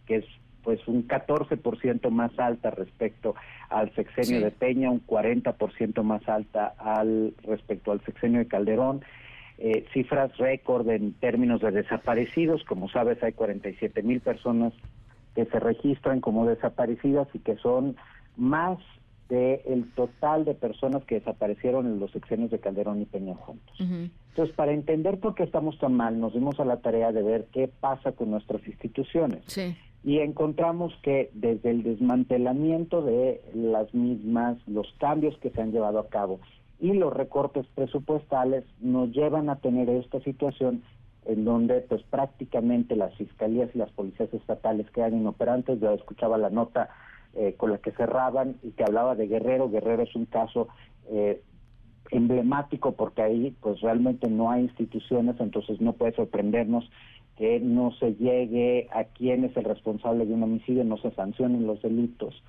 que 0.05 0.17
es 0.17 0.25
pues 0.65 0.85
un 0.87 1.07
14% 1.07 2.09
más 2.09 2.37
alta 2.39 2.71
respecto 2.71 3.35
al 3.69 3.93
sexenio 3.93 4.41
de 4.41 4.49
Peña, 4.49 4.89
un 4.89 5.05
40% 5.05 6.01
más 6.01 6.27
alta 6.27 6.73
al 6.79 7.35
respecto 7.43 7.91
al 7.91 8.03
sexenio 8.03 8.39
de 8.39 8.47
Calderón. 8.47 9.01
Eh, 9.59 9.85
cifras 9.93 10.35
récord 10.37 10.89
en 10.89 11.13
términos 11.13 11.61
de 11.61 11.71
desaparecidos, 11.71 12.63
como 12.65 12.89
sabes 12.89 13.21
hay 13.23 13.31
47 13.31 14.01
mil 14.03 14.19
personas 14.19 14.73
que 15.35 15.45
se 15.45 15.59
registran 15.59 16.19
como 16.19 16.45
desaparecidas 16.45 17.27
y 17.33 17.39
que 17.39 17.55
son 17.57 17.95
más 18.35 18.79
del 19.29 19.61
el 19.65 19.91
total 19.93 20.45
de 20.45 20.55
personas 20.55 21.03
que 21.05 21.15
desaparecieron 21.15 21.85
en 21.85 21.99
los 21.99 22.11
sexenios 22.11 22.51
de 22.51 22.59
Calderón 22.59 23.01
y 23.01 23.05
Peña 23.05 23.35
juntos. 23.35 23.75
Entonces, 23.79 24.55
para 24.55 24.73
entender 24.73 25.19
por 25.19 25.35
qué 25.35 25.43
estamos 25.43 25.77
tan 25.79 25.93
mal, 25.93 26.19
nos 26.19 26.33
dimos 26.33 26.59
a 26.59 26.65
la 26.65 26.77
tarea 26.77 27.11
de 27.11 27.23
ver 27.23 27.47
qué 27.53 27.67
pasa 27.67 28.11
con 28.11 28.31
nuestras 28.31 28.65
instituciones. 28.67 29.43
Sí 29.45 29.75
y 30.05 30.19
encontramos 30.19 30.93
que 31.01 31.31
desde 31.33 31.71
el 31.71 31.81
desmantelamiento 31.81 33.01
de 33.01 33.41
las 33.55 33.91
mismas, 33.95 34.55
los 34.67 34.87
cambios 34.99 35.35
que 35.39 35.49
se 35.49 35.59
han 35.59 35.71
llevado 35.71 35.97
a 35.97 36.09
cabo 36.09 36.39
y 36.79 36.93
los 36.93 37.11
recortes 37.11 37.65
presupuestales 37.73 38.63
nos 38.79 39.11
llevan 39.11 39.49
a 39.49 39.55
tener 39.55 39.89
esta 39.89 40.19
situación 40.19 40.83
en 41.25 41.43
donde 41.43 41.81
pues 41.81 42.03
prácticamente 42.03 42.95
las 42.95 43.15
fiscalías 43.15 43.71
y 43.73 43.79
las 43.79 43.91
policías 43.93 44.31
estatales 44.31 44.89
quedan 44.91 45.17
inoperantes. 45.17 45.79
Yo 45.79 45.91
escuchaba 45.91 46.37
la 46.37 46.51
nota 46.51 46.89
eh, 47.33 47.55
con 47.57 47.71
la 47.71 47.79
que 47.79 47.91
cerraban 47.91 48.57
y 48.61 48.71
que 48.71 48.83
hablaba 48.83 49.15
de 49.15 49.27
Guerrero. 49.27 49.71
Guerrero 49.71 50.03
es 50.03 50.15
un 50.15 50.25
caso 50.25 50.67
eh, 51.09 51.41
emblemático 52.11 52.93
porque 52.93 53.21
ahí 53.21 53.55
pues 53.61 53.81
realmente 53.81 54.29
no 54.29 54.51
hay 54.51 54.63
instituciones, 54.63 55.35
entonces 55.39 55.81
no 55.81 55.93
puede 55.93 56.13
sorprendernos 56.13 56.89
que 57.37 57.59
no 57.59 57.91
se 57.99 58.15
llegue 58.15 58.87
a 58.91 59.03
quién 59.05 59.43
es 59.43 59.55
el 59.57 59.65
responsable 59.65 60.25
de 60.25 60.33
un 60.33 60.43
homicidio, 60.43 60.83
no 60.83 60.97
se 60.97 61.11
sancionen 61.11 61.67
los 61.67 61.81
delitos, 61.81 62.43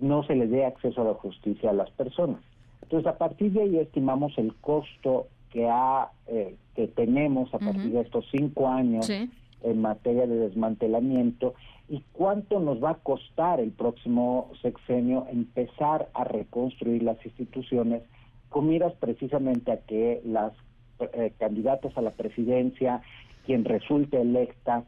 no 0.00 0.22
se 0.24 0.34
le 0.34 0.46
dé 0.46 0.66
acceso 0.66 1.00
a 1.02 1.04
la 1.04 1.14
justicia 1.14 1.70
a 1.70 1.74
las 1.74 1.90
personas. 1.90 2.40
Entonces, 2.82 3.06
a 3.06 3.18
partir 3.18 3.52
de 3.52 3.62
ahí 3.62 3.78
estimamos 3.78 4.36
el 4.38 4.54
costo 4.54 5.28
que 5.50 5.68
ha 5.68 6.10
eh, 6.26 6.56
que 6.74 6.88
tenemos 6.88 7.52
a 7.54 7.58
partir 7.58 7.90
de 7.90 8.00
estos 8.00 8.26
cinco 8.30 8.68
años 8.68 9.08
en 9.08 9.80
materia 9.80 10.26
de 10.26 10.36
desmantelamiento 10.36 11.54
y 11.88 12.02
cuánto 12.12 12.60
nos 12.60 12.82
va 12.82 12.90
a 12.90 12.94
costar 12.96 13.60
el 13.60 13.72
próximo 13.72 14.50
sexenio 14.62 15.26
empezar 15.30 16.08
a 16.14 16.24
reconstruir 16.24 17.02
las 17.02 17.24
instituciones 17.24 18.02
con 18.48 18.68
miras 18.68 18.92
precisamente 18.94 19.72
a 19.72 19.80
que 19.80 20.20
las 20.24 20.52
eh, 21.00 21.32
candidatos 21.38 21.96
a 21.96 22.02
la 22.02 22.10
presidencia 22.10 23.02
quien 23.46 23.64
resulte 23.64 24.20
electa, 24.20 24.84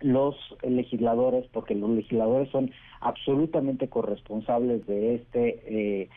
los 0.00 0.36
legisladores, 0.62 1.46
porque 1.52 1.74
los 1.74 1.90
legisladores 1.90 2.50
son 2.50 2.70
absolutamente 3.00 3.88
corresponsables 3.88 4.86
de 4.86 5.14
este 5.14 5.62
eh, 5.66 6.08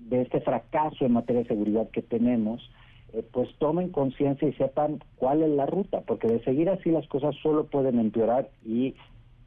de 0.00 0.22
este 0.22 0.40
fracaso 0.40 1.04
en 1.04 1.12
materia 1.12 1.42
de 1.42 1.48
seguridad 1.48 1.90
que 1.90 2.00
tenemos, 2.00 2.70
eh, 3.12 3.22
pues 3.32 3.48
tomen 3.58 3.90
conciencia 3.90 4.48
y 4.48 4.54
sepan 4.54 5.00
cuál 5.16 5.42
es 5.42 5.50
la 5.50 5.66
ruta, 5.66 6.00
porque 6.06 6.28
de 6.28 6.42
seguir 6.44 6.70
así 6.70 6.90
las 6.90 7.06
cosas 7.08 7.34
solo 7.42 7.66
pueden 7.66 7.98
empeorar 7.98 8.48
y 8.64 8.94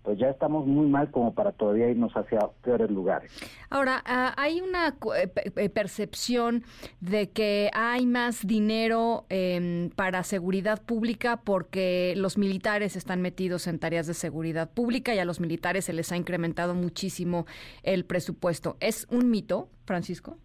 pues 0.04 0.18
ya 0.18 0.28
estamos 0.28 0.66
muy 0.66 0.88
mal 0.88 1.12
como 1.12 1.34
para 1.34 1.52
todavía 1.52 1.90
irnos 1.90 2.12
hacia 2.14 2.40
peores 2.64 2.90
lugares. 2.90 3.32
Ahora, 3.70 4.02
ah, 4.06 4.34
hay 4.38 4.62
una 4.62 4.96
eh, 5.16 5.70
percepción 5.70 6.64
de 7.00 7.30
que 7.30 7.70
hay 7.74 8.06
más 8.06 8.46
dinero 8.46 9.26
em, 9.30 9.90
para 9.92 10.24
seguridad 10.24 10.82
pública 10.82 11.42
porque 11.44 12.14
los 12.18 12.38
militares 12.38 12.96
están 12.96 13.22
metidos 13.22 13.68
en 13.68 13.80
tareas 13.80 14.08
de 14.08 14.14
seguridad 14.14 14.72
pública 14.72 15.14
y 15.14 15.20
a 15.20 15.26
los 15.26 15.40
militares 15.40 15.86
se 15.86 15.94
les 15.94 16.12
ha 16.12 16.18
incrementado 16.18 16.74
muchísimo 16.74 17.46
el 17.84 18.06
presupuesto. 18.06 18.78
¿Es 18.80 19.08
un 19.12 19.30
mito, 19.30 19.70
Francisco? 19.86 20.38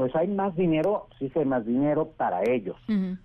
Pues 0.00 0.16
hay 0.16 0.28
más 0.28 0.56
dinero, 0.56 1.08
sí 1.18 1.30
hay 1.34 1.44
más 1.44 1.66
dinero 1.66 2.08
para 2.16 2.42
ellos. 2.50 2.74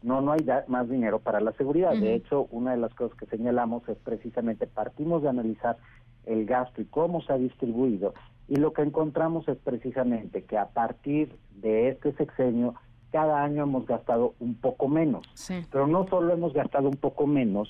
No, 0.03 0.19
no 0.19 0.33
hay 0.33 0.45
más 0.67 0.89
dinero 0.89 1.19
para 1.19 1.39
la 1.39 1.53
seguridad. 1.53 1.93
De 1.93 2.15
hecho, 2.15 2.49
una 2.51 2.71
de 2.71 2.77
las 2.77 2.93
cosas 2.93 3.17
que 3.17 3.25
señalamos 3.27 3.87
es 3.87 3.97
precisamente 3.97 4.67
partimos 4.67 5.23
de 5.23 5.29
analizar 5.29 5.77
el 6.25 6.45
gasto 6.45 6.81
y 6.81 6.85
cómo 6.85 7.21
se 7.21 7.31
ha 7.31 7.37
distribuido 7.37 8.13
y 8.49 8.57
lo 8.57 8.73
que 8.73 8.81
encontramos 8.81 9.47
es 9.47 9.57
precisamente 9.57 10.43
que 10.43 10.57
a 10.57 10.65
partir 10.65 11.33
de 11.61 11.87
este 11.87 12.11
sexenio 12.11 12.75
cada 13.09 13.41
año 13.41 13.63
hemos 13.63 13.85
gastado 13.85 14.33
un 14.41 14.55
poco 14.55 14.89
menos. 14.89 15.25
Pero 15.71 15.87
no 15.87 16.05
solo 16.09 16.33
hemos 16.33 16.51
gastado 16.51 16.89
un 16.89 16.97
poco 16.97 17.25
menos, 17.25 17.69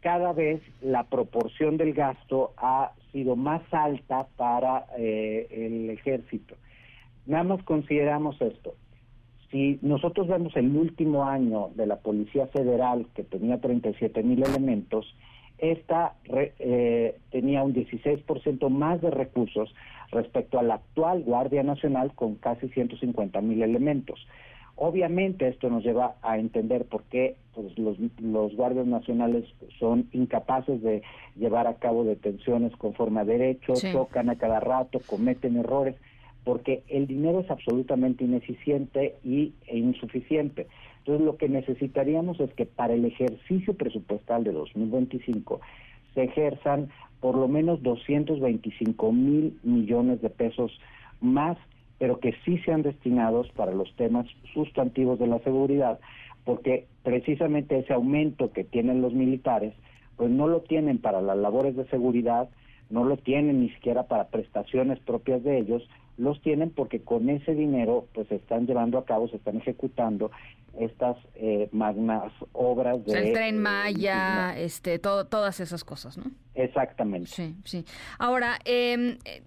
cada 0.00 0.34
vez 0.34 0.60
la 0.82 1.04
proporción 1.04 1.78
del 1.78 1.94
gasto 1.94 2.52
ha 2.58 2.92
sido 3.10 3.36
más 3.36 3.62
alta 3.72 4.26
para 4.36 4.84
eh, 4.98 5.48
el 5.50 5.88
ejército. 5.88 6.56
Nada 7.26 7.44
más 7.44 7.62
consideramos 7.62 8.40
esto. 8.40 8.74
Si 9.50 9.78
nosotros 9.82 10.26
vemos 10.28 10.54
el 10.56 10.76
último 10.76 11.24
año 11.24 11.70
de 11.74 11.86
la 11.86 11.96
Policía 11.96 12.46
Federal, 12.48 13.06
que 13.14 13.22
tenía 13.22 13.60
37 13.60 14.22
mil 14.22 14.42
elementos, 14.42 15.14
esta 15.58 16.14
eh, 16.58 17.16
tenía 17.30 17.62
un 17.62 17.72
16% 17.72 18.68
más 18.68 19.00
de 19.00 19.10
recursos 19.10 19.72
respecto 20.10 20.58
a 20.58 20.62
la 20.62 20.74
actual 20.74 21.22
Guardia 21.22 21.62
Nacional 21.62 22.12
con 22.14 22.34
casi 22.34 22.68
150 22.68 23.40
mil 23.40 23.62
elementos. 23.62 24.26
Obviamente 24.76 25.46
esto 25.46 25.70
nos 25.70 25.84
lleva 25.84 26.16
a 26.22 26.36
entender 26.38 26.84
por 26.86 27.04
qué 27.04 27.36
pues, 27.54 27.78
los, 27.78 27.96
los, 28.20 28.56
guardias 28.56 28.86
nacionales 28.86 29.44
son 29.78 30.08
incapaces 30.12 30.82
de 30.82 31.02
llevar 31.36 31.68
a 31.68 31.74
cabo 31.74 32.02
detenciones 32.02 32.74
conforme 32.76 33.20
a 33.20 33.24
derecho, 33.24 33.74
tocan 33.92 34.30
a 34.30 34.36
cada 34.36 34.58
rato, 34.58 34.98
cometen 35.06 35.56
errores 35.56 35.94
porque 36.44 36.82
el 36.88 37.06
dinero 37.06 37.40
es 37.40 37.50
absolutamente 37.50 38.24
ineficiente 38.24 39.16
y, 39.24 39.54
e 39.66 39.78
insuficiente. 39.78 40.66
Entonces, 40.98 41.24
lo 41.24 41.36
que 41.36 41.48
necesitaríamos 41.48 42.38
es 42.40 42.52
que 42.54 42.66
para 42.66 42.94
el 42.94 43.04
ejercicio 43.04 43.74
presupuestal 43.74 44.44
de 44.44 44.52
2025 44.52 45.60
se 46.14 46.24
ejerzan 46.24 46.90
por 47.20 47.36
lo 47.36 47.48
menos 47.48 47.82
225 47.82 49.12
mil 49.12 49.58
millones 49.62 50.20
de 50.20 50.30
pesos 50.30 50.78
más, 51.20 51.56
pero 51.98 52.20
que 52.20 52.34
sí 52.44 52.58
sean 52.58 52.82
destinados 52.82 53.50
para 53.52 53.72
los 53.72 53.94
temas 53.96 54.26
sustantivos 54.52 55.18
de 55.18 55.26
la 55.26 55.38
seguridad, 55.40 55.98
porque 56.44 56.86
precisamente 57.02 57.78
ese 57.78 57.94
aumento 57.94 58.52
que 58.52 58.64
tienen 58.64 59.00
los 59.00 59.14
militares, 59.14 59.72
pues 60.16 60.30
no 60.30 60.46
lo 60.46 60.60
tienen 60.60 60.98
para 60.98 61.22
las 61.22 61.36
labores 61.36 61.76
de 61.76 61.86
seguridad, 61.86 62.48
no 62.90 63.04
lo 63.04 63.16
tienen 63.16 63.60
ni 63.60 63.70
siquiera 63.70 64.04
para 64.04 64.28
prestaciones 64.28 64.98
propias 65.00 65.42
de 65.42 65.58
ellos, 65.58 65.82
los 66.16 66.40
tienen 66.42 66.70
porque 66.70 67.00
con 67.00 67.28
ese 67.28 67.54
dinero 67.54 68.06
pues 68.14 68.28
se 68.28 68.36
están 68.36 68.66
llevando 68.66 68.98
a 68.98 69.04
cabo, 69.04 69.28
se 69.28 69.36
están 69.36 69.56
ejecutando 69.56 70.30
estas 70.78 71.16
eh, 71.34 71.68
magnas 71.72 72.32
obras 72.52 73.04
de... 73.04 73.18
el 73.18 73.32
tren 73.32 73.56
eh, 73.56 73.58
Maya, 73.58 74.58
este, 74.58 74.98
todo, 74.98 75.26
todas 75.26 75.60
esas 75.60 75.84
cosas, 75.84 76.18
¿no? 76.18 76.24
Exactamente. 76.54 77.30
Sí, 77.30 77.56
sí. 77.64 77.84
Ahora, 78.18 78.58
em, 78.64 79.18
eh, 79.24 79.42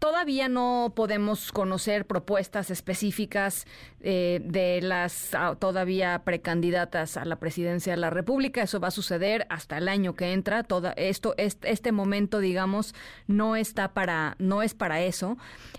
todavía 0.00 0.48
no 0.48 0.92
podemos 0.94 1.52
conocer 1.52 2.04
propuestas 2.04 2.70
específicas 2.70 3.64
eh, 4.00 4.40
de 4.44 4.80
las 4.82 5.34
ah, 5.34 5.56
todavía 5.56 6.20
precandidatas 6.24 7.16
a 7.16 7.24
la 7.24 7.36
presidencia 7.36 7.92
de 7.92 7.98
la 7.98 8.10
República. 8.10 8.62
Eso 8.62 8.80
va 8.80 8.88
a 8.88 8.92
suceder 8.92 9.46
hasta 9.50 9.78
el 9.78 9.88
año 9.88 10.14
que 10.14 10.32
entra. 10.32 10.64
Toda, 10.64 10.92
esto, 10.92 11.34
este, 11.36 11.70
este 11.70 11.92
momento, 11.92 12.40
digamos, 12.40 12.92
no 13.28 13.54
está 13.54 13.94
para, 13.94 14.34
no 14.40 14.62
es 14.62 14.74
para 14.74 15.00
eso. 15.02 15.36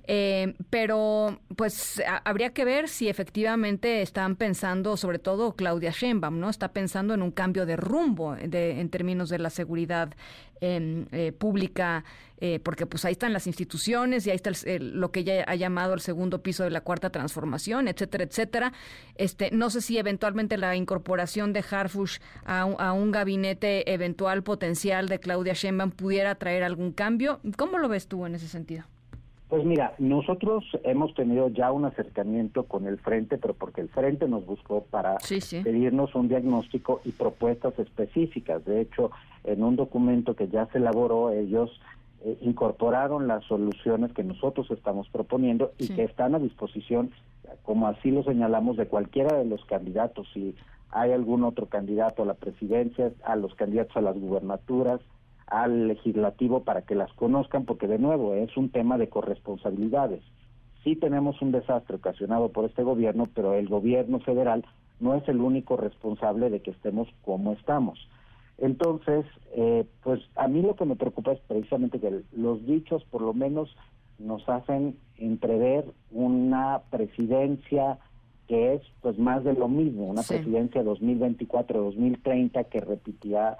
Eh, 0.08 0.54
pero, 0.70 1.40
pues, 1.58 2.02
habría 2.24 2.52
que 2.52 2.64
ver 2.64 2.88
si 2.88 3.10
efectivamente 3.10 4.02
están 4.02 4.38
pensando, 4.38 4.89
sobre 4.98 5.20
todo 5.20 5.56
Claudia 5.56 5.92
Sheinbaum, 5.92 6.40
¿no? 6.40 6.50
Está 6.50 6.74
pensando 6.74 7.14
en 7.14 7.22
un 7.22 7.32
cambio 7.32 7.66
de 7.66 7.76
rumbo 7.76 8.36
en 8.36 8.90
términos 8.90 9.30
de 9.30 9.40
la 9.40 9.50
seguridad 9.50 10.16
eh, 10.62 11.34
pública, 11.38 12.04
eh, 12.42 12.60
porque 12.60 12.86
pues 12.86 13.06
ahí 13.06 13.14
están 13.14 13.34
las 13.34 13.48
instituciones 13.48 14.28
y 14.28 14.30
ahí 14.30 14.36
está 14.36 14.52
lo 14.80 15.12
que 15.12 15.22
ella 15.22 15.46
ha 15.48 15.56
llamado 15.56 15.94
el 15.94 16.02
segundo 16.02 16.42
piso 16.44 16.64
de 16.64 16.70
la 16.70 16.82
cuarta 16.82 17.10
transformación, 17.10 17.88
etcétera, 17.88 18.24
etcétera. 18.26 18.74
Este, 19.16 19.52
no 19.52 19.70
sé 19.70 19.82
si 19.82 19.98
eventualmente 19.98 20.58
la 20.58 20.76
incorporación 20.76 21.54
de 21.54 21.64
Harfush 21.70 22.20
a, 22.46 22.62
a 22.62 22.94
un 22.94 23.12
gabinete 23.12 23.94
eventual 23.94 24.44
potencial 24.44 25.08
de 25.08 25.20
Claudia 25.20 25.54
Sheinbaum 25.54 25.92
pudiera 25.92 26.36
traer 26.36 26.64
algún 26.64 26.92
cambio. 26.92 27.40
¿Cómo 27.58 27.78
lo 27.78 27.88
ves 27.88 28.08
tú 28.08 28.26
en 28.26 28.36
ese 28.36 28.48
sentido? 28.48 28.86
Pues 29.50 29.66
mira, 29.66 29.96
nosotros 29.98 30.64
hemos 30.84 31.16
tenido 31.16 31.50
ya 31.50 31.72
un 31.72 31.86
acercamiento 31.86 32.66
con 32.66 32.86
el 32.86 33.00
Frente, 33.00 33.40
pero 33.40 33.56
porque 33.56 33.82
el 33.82 33.90
Frente 33.90 34.28
nos 34.28 34.46
buscó 34.46 34.84
para 34.84 35.18
pedirnos 35.64 36.14
un 36.14 36.28
diagnóstico 36.28 37.02
y 37.04 37.12
propuestas 37.12 37.78
específicas. 37.80 38.64
De 38.64 38.80
hecho, 38.80 39.10
en 39.44 39.64
un 39.64 39.76
documento 39.76 40.36
que 40.36 40.50
ya 40.50 40.68
se 40.68 40.78
elaboró, 40.78 41.32
ellos 41.32 41.82
eh, 42.24 42.38
incorporaron 42.42 43.28
las 43.28 43.44
soluciones 43.46 44.14
que 44.14 44.24
nosotros 44.24 44.70
estamos 44.70 45.10
proponiendo 45.10 45.72
y 45.80 45.88
que 45.88 46.04
están 46.04 46.36
a 46.36 46.40
disposición, 46.40 47.10
como 47.64 47.88
así 47.88 48.12
lo 48.12 48.22
señalamos, 48.24 48.78
de 48.78 48.86
cualquiera 48.86 49.36
de 49.36 49.46
los 49.46 49.66
candidatos. 49.66 50.28
Si 50.32 50.56
hay 50.92 51.12
algún 51.12 51.44
otro 51.44 51.66
candidato 51.66 52.22
a 52.22 52.28
la 52.28 52.36
presidencia, 52.36 53.14
a 53.24 53.36
los 53.36 53.56
candidatos 53.56 53.98
a 53.98 54.02
las 54.02 54.16
gubernaturas, 54.16 55.02
al 55.50 55.88
legislativo 55.88 56.64
para 56.64 56.84
que 56.84 56.96
las 56.96 57.12
conozcan, 57.14 57.66
porque 57.66 57.88
de 57.88 58.00
nuevo 58.00 58.34
es 58.34 58.56
un 58.58 58.70
tema 58.70 58.98
de 58.98 59.10
corresponsabilidades. 59.10 60.22
Sí 60.84 60.96
tenemos 60.96 61.42
un 61.42 61.52
desastre 61.52 61.98
ocasionado 61.98 62.50
por 62.50 62.66
este 62.66 62.84
gobierno, 62.84 63.28
pero 63.34 63.54
el 63.54 63.68
gobierno 63.68 64.20
federal 64.20 64.66
no 65.00 65.16
es 65.16 65.28
el 65.28 65.42
único 65.42 65.78
responsable 65.78 66.50
de 66.50 66.62
que 66.62 66.72
estemos 66.72 67.08
como 67.24 67.54
estamos. 67.54 68.00
Entonces, 68.58 69.26
eh, 69.56 69.86
pues 70.04 70.22
a 70.36 70.48
mí 70.48 70.62
lo 70.62 70.76
que 70.76 70.86
me 70.86 70.96
preocupa 70.96 71.32
es 71.32 71.40
precisamente 71.48 72.00
que 72.00 72.24
los 72.36 72.66
dichos 72.66 73.04
por 73.06 73.22
lo 73.22 73.34
menos 73.34 73.76
nos 74.20 74.48
hacen 74.50 74.98
entrever 75.18 75.86
una 76.12 76.82
presidencia 76.90 78.00
que 78.48 78.74
es 78.74 78.82
pues 79.02 79.18
más 79.18 79.44
de 79.44 79.54
lo 79.54 79.68
mismo, 79.68 80.08
una 80.08 80.24
presidencia 80.24 80.84
2024-2030 80.84 82.66
que 82.66 82.82
repetía 82.82 83.58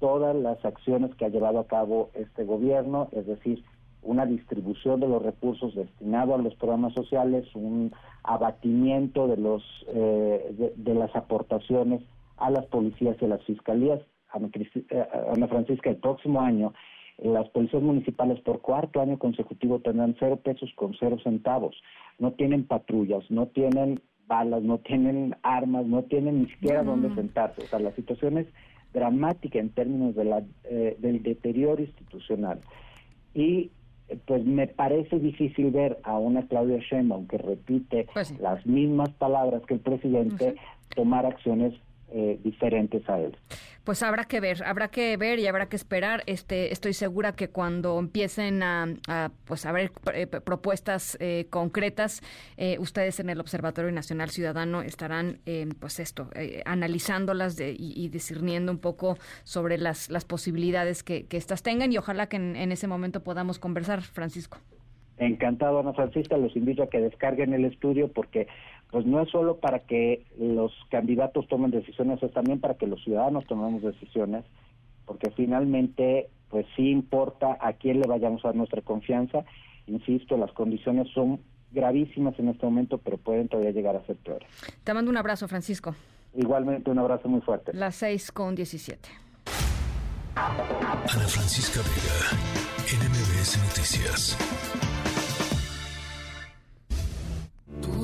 todas 0.00 0.34
las 0.34 0.64
acciones 0.64 1.14
que 1.14 1.26
ha 1.26 1.28
llevado 1.28 1.60
a 1.60 1.66
cabo 1.66 2.10
este 2.14 2.44
gobierno, 2.44 3.08
es 3.12 3.26
decir, 3.26 3.62
una 4.02 4.26
distribución 4.26 4.98
de 5.00 5.08
los 5.08 5.22
recursos 5.22 5.74
destinados 5.74 6.40
a 6.40 6.42
los 6.42 6.54
programas 6.56 6.94
sociales, 6.94 7.46
un 7.54 7.92
abatimiento 8.24 9.28
de 9.28 9.36
los 9.36 9.62
eh, 9.88 10.72
de, 10.74 10.94
las 10.94 11.14
aportaciones 11.14 12.02
a 12.38 12.50
las 12.50 12.64
policías 12.66 13.16
y 13.20 13.26
a 13.26 13.28
las 13.28 13.44
fiscalías. 13.44 14.00
Eh, 14.34 15.06
Ana, 15.32 15.48
Francisca, 15.48 15.90
el 15.90 15.96
próximo 15.96 16.40
año 16.40 16.72
las 17.22 17.48
policías 17.50 17.82
municipales 17.82 18.40
por 18.40 18.62
cuarto 18.62 19.00
año 19.00 19.18
consecutivo 19.18 19.80
tendrán 19.80 20.16
cero 20.18 20.40
pesos 20.42 20.70
con 20.74 20.94
cero 20.98 21.18
centavos. 21.22 21.76
No 22.18 22.32
tienen 22.32 22.66
patrullas, 22.66 23.30
no 23.30 23.48
tienen 23.48 24.00
balas, 24.26 24.62
no 24.62 24.78
tienen 24.78 25.36
armas, 25.42 25.84
no 25.84 26.04
tienen 26.04 26.42
ni 26.42 26.48
siquiera 26.48 26.82
dónde 26.82 27.14
sentarse. 27.14 27.62
O 27.62 27.66
sea, 27.66 27.78
la 27.80 27.92
situación 27.92 28.38
es 28.38 28.46
dramática 28.92 29.58
en 29.58 29.70
términos 29.70 30.14
de 30.14 30.24
la, 30.24 30.42
eh, 30.64 30.96
del 30.98 31.22
deterioro 31.22 31.82
institucional. 31.82 32.60
Y 33.34 33.70
eh, 34.08 34.18
pues 34.26 34.44
me 34.44 34.66
parece 34.66 35.18
difícil 35.18 35.70
ver 35.70 35.98
a 36.02 36.18
una 36.18 36.46
Claudia 36.46 36.78
Sheinbaum 36.78 37.26
que 37.26 37.38
repite 37.38 38.06
pues 38.12 38.38
las 38.40 38.66
mismas 38.66 39.10
palabras 39.10 39.62
que 39.66 39.74
el 39.74 39.80
presidente 39.80 40.56
tomar 40.94 41.26
acciones 41.26 41.74
eh, 42.12 42.38
diferentes 42.42 43.08
a 43.08 43.20
él. 43.20 43.36
Pues 43.84 44.02
habrá 44.02 44.24
que 44.24 44.40
ver, 44.40 44.62
habrá 44.64 44.88
que 44.88 45.16
ver 45.16 45.38
y 45.38 45.46
habrá 45.46 45.68
que 45.68 45.76
esperar. 45.76 46.22
Este, 46.26 46.72
estoy 46.72 46.92
segura 46.92 47.32
que 47.36 47.48
cuando 47.48 47.98
empiecen 47.98 48.62
a, 48.62 48.86
pues 49.44 49.64
a 49.64 49.72
ver 49.72 49.92
eh, 50.12 50.26
propuestas 50.26 51.16
eh, 51.20 51.46
concretas, 51.50 52.20
ustedes 52.78 53.20
en 53.20 53.30
el 53.30 53.40
Observatorio 53.40 53.90
Nacional 53.90 54.30
Ciudadano 54.30 54.82
estarán, 54.82 55.40
pues 55.78 55.98
esto, 55.98 56.28
analizándolas 56.64 57.58
y, 57.58 57.74
y, 57.78 58.08
discerniendo 58.08 58.70
un 58.70 58.78
poco 58.78 59.16
sobre 59.44 59.78
las, 59.78 60.10
las 60.10 60.24
posibilidades 60.24 61.02
que, 61.02 61.26
que 61.26 61.36
estas 61.36 61.62
tengan 61.62 61.92
y 61.92 61.98
ojalá 61.98 62.28
que 62.28 62.36
en 62.36 62.72
ese 62.72 62.86
momento 62.86 63.22
podamos 63.22 63.58
conversar, 63.58 64.02
Francisco. 64.02 64.58
Encantado, 65.20 65.78
Ana 65.80 65.92
Francisca, 65.92 66.38
los 66.38 66.56
invito 66.56 66.82
a 66.82 66.88
que 66.88 66.98
descarguen 66.98 67.52
el 67.52 67.66
estudio 67.66 68.08
porque 68.08 68.48
pues 68.90 69.04
no 69.04 69.20
es 69.20 69.28
solo 69.28 69.58
para 69.58 69.80
que 69.80 70.24
los 70.38 70.72
candidatos 70.90 71.46
tomen 71.46 71.70
decisiones, 71.70 72.22
es 72.22 72.32
también 72.32 72.58
para 72.58 72.74
que 72.74 72.86
los 72.86 73.04
ciudadanos 73.04 73.46
tomemos 73.46 73.82
decisiones, 73.82 74.44
porque 75.04 75.30
finalmente 75.30 76.30
pues 76.48 76.64
sí 76.74 76.90
importa 76.90 77.58
a 77.60 77.74
quién 77.74 78.00
le 78.00 78.08
vayamos 78.08 78.42
a 78.44 78.48
dar 78.48 78.56
nuestra 78.56 78.80
confianza. 78.80 79.44
Insisto, 79.86 80.38
las 80.38 80.52
condiciones 80.52 81.06
son 81.12 81.40
gravísimas 81.70 82.38
en 82.38 82.48
este 82.48 82.64
momento, 82.64 82.96
pero 82.96 83.18
pueden 83.18 83.48
todavía 83.48 83.72
llegar 83.72 83.96
a 83.96 84.04
ser 84.06 84.16
peores. 84.16 84.48
Te 84.82 84.94
mando 84.94 85.10
un 85.10 85.18
abrazo, 85.18 85.48
Francisco. 85.48 85.94
Igualmente, 86.34 86.90
un 86.90 86.98
abrazo 86.98 87.28
muy 87.28 87.42
fuerte. 87.42 87.72
Las 87.74 87.96
seis 87.96 88.32
con 88.32 88.54
diecisiete. 88.54 89.10
Ana 90.34 91.28
Francisca 91.28 91.80
Vega, 91.80 92.40
NMBS 92.86 93.58
Noticias. 93.58 94.69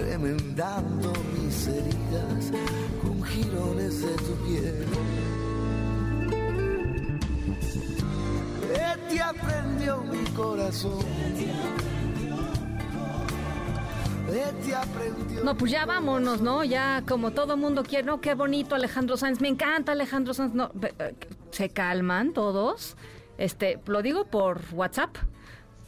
remendando 0.00 1.12
mis 1.34 1.66
heridas 1.66 2.52
con 3.02 3.22
jirones 3.22 4.02
de 4.02 4.14
tu 4.16 4.34
piel. 4.46 4.86
te 9.08 9.20
aprendió 9.20 9.98
mi 10.02 10.24
corazón. 10.30 11.04
No, 15.44 15.56
pues 15.56 15.72
ya 15.72 15.86
vámonos, 15.86 16.40
¿no? 16.40 16.62
Ya 16.62 17.02
como 17.08 17.32
todo 17.32 17.56
mundo 17.56 17.82
quiere, 17.82 18.04
no, 18.04 18.20
qué 18.20 18.34
bonito 18.34 18.76
Alejandro 18.76 19.16
Sanz, 19.16 19.40
me 19.40 19.48
encanta 19.48 19.92
Alejandro 19.92 20.34
Sanz, 20.34 20.54
no, 20.54 20.70
eh, 21.00 21.14
se 21.50 21.70
calman 21.70 22.32
todos. 22.32 22.96
Este, 23.38 23.80
lo 23.86 24.02
digo 24.02 24.26
por 24.26 24.60
WhatsApp 24.72 25.16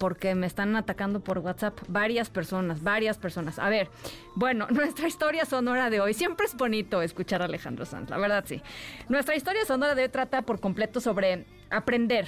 porque 0.03 0.35
me 0.35 0.49
están 0.49 0.75
atacando 0.75 1.21
por 1.21 1.38
WhatsApp 1.38 1.79
varias 1.87 2.29
personas, 2.29 2.83
varias 2.83 3.19
personas. 3.19 3.61
A 3.61 3.69
ver, 3.69 3.88
bueno, 4.35 4.67
nuestra 4.71 5.07
historia 5.07 5.45
sonora 5.45 5.91
de 5.91 6.01
hoy, 6.01 6.12
siempre 6.12 6.47
es 6.47 6.57
bonito 6.57 7.03
escuchar 7.03 7.41
a 7.41 7.45
Alejandro 7.45 7.87
Sanz, 7.87 8.11
la 8.11 8.19
verdad 8.19 8.43
sí. 8.45 8.61
Nuestra 9.09 9.37
historia 9.37 9.65
sonora 9.65 9.95
de 9.95 10.03
hoy 10.03 10.09
trata 10.09 10.43
por 10.43 10.59
completo 10.59 11.01
sobre 11.01 11.47
aprender, 11.71 12.27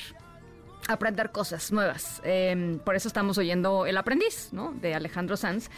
aprender 0.87 1.33
cosas 1.33 1.73
nuevas. 1.73 2.23
Em, 2.23 2.79
por 2.79 2.95
eso 2.95 3.09
estamos 3.09 3.39
oyendo 3.39 3.87
El 3.87 3.97
aprendiz, 3.97 4.51
¿no? 4.53 4.71
De 4.75 4.95
Alejandro 4.95 5.37
Sanz. 5.37 5.69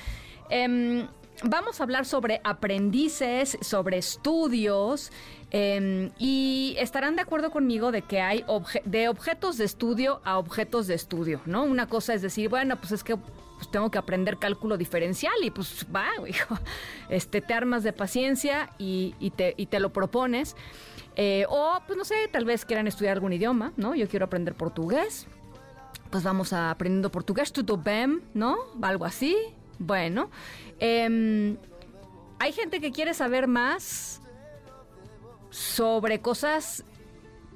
Em, 0.50 1.08
vamos 1.44 1.80
a 1.80 1.84
hablar 1.84 2.04
sobre 2.04 2.42
aprendices, 2.44 3.56
sobre 3.62 3.96
estudios 3.96 5.10
Em, 5.58 6.10
y 6.18 6.76
estarán 6.78 7.16
de 7.16 7.22
acuerdo 7.22 7.50
conmigo 7.50 7.90
de 7.90 8.02
que 8.02 8.20
hay 8.20 8.44
de 8.84 9.08
objetos 9.08 9.56
de 9.56 9.64
estudio 9.64 10.20
a 10.22 10.36
objetos 10.36 10.86
de 10.86 10.94
estudio, 10.94 11.40
¿no? 11.46 11.64
Una 11.64 11.88
cosa 11.88 12.12
es 12.12 12.20
decir, 12.20 12.50
bueno, 12.50 12.76
pues 12.76 12.92
es 12.92 13.02
que 13.02 13.16
pues 13.16 13.70
tengo 13.70 13.90
que 13.90 13.96
aprender 13.96 14.36
cálculo 14.36 14.76
diferencial 14.76 15.32
y 15.42 15.50
pues 15.50 15.86
va, 15.94 16.08
hijo, 16.28 16.58
este, 17.08 17.40
te 17.40 17.54
armas 17.54 17.84
de 17.84 17.94
paciencia 17.94 18.68
y, 18.76 19.14
te, 19.34 19.80
lo 19.80 19.94
propones. 19.94 20.56
Eh, 21.16 21.46
o, 21.48 21.80
pues 21.86 21.96
no 21.96 22.04
sé, 22.04 22.28
tal 22.30 22.44
vez 22.44 22.66
quieran 22.66 22.86
estudiar 22.86 23.14
algún 23.14 23.32
idioma, 23.32 23.72
¿no? 23.78 23.94
Yo 23.94 24.06
quiero 24.08 24.26
aprender 24.26 24.54
portugués. 24.54 25.26
Pues 26.10 26.22
vamos 26.22 26.52
a 26.52 26.70
aprendiendo 26.70 27.10
portugués, 27.10 27.50
tudo 27.50 27.78
bem, 27.78 28.20
¿no? 28.34 28.58
Algo 28.82 29.06
así. 29.06 29.34
Bueno. 29.78 30.28
Em, 30.80 31.56
hay 32.38 32.52
gente 32.52 32.78
que 32.78 32.92
quiere 32.92 33.14
saber 33.14 33.46
más 33.46 34.20
sobre 35.56 36.20
cosas 36.20 36.84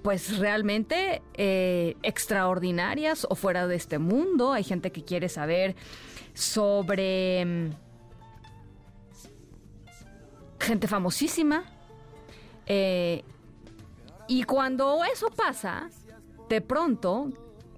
pues 0.03 0.39
realmente 0.39 1.21
eh, 1.35 1.99
extraordinarias 2.03 3.27
o 3.29 3.35
fuera 3.35 3.67
de 3.67 3.77
este 3.77 3.99
mundo. 3.99 4.55
Hay 4.55 4.65
gente 4.65 4.91
que 4.91 5.05
quiere 5.05 5.29
saber 5.29 5.77
sobre 6.33 7.45
mm, 7.45 7.71
gente 10.61 10.89
famosísima. 10.89 11.65
Eh, 12.65 13.23
y 14.29 14.45
cuando 14.45 15.05
eso 15.05 15.29
pasa, 15.29 15.91
de 16.49 16.63
pronto, 16.63 17.31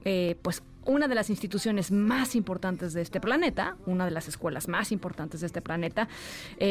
eh, 0.05 0.37
pues 0.41 0.63
una 0.85 1.09
de 1.09 1.17
las 1.17 1.31
instituciones 1.31 1.91
más 1.91 2.37
importantes 2.37 2.93
de 2.93 3.03
este 3.03 3.21
planeta, 3.21 3.77
una 3.87 4.05
de 4.05 4.13
las 4.13 4.29
escuelas 4.29 4.69
más 4.69 4.93
importantes 4.93 5.41
de 5.41 5.49
este 5.49 5.63
planeta, 5.63 6.09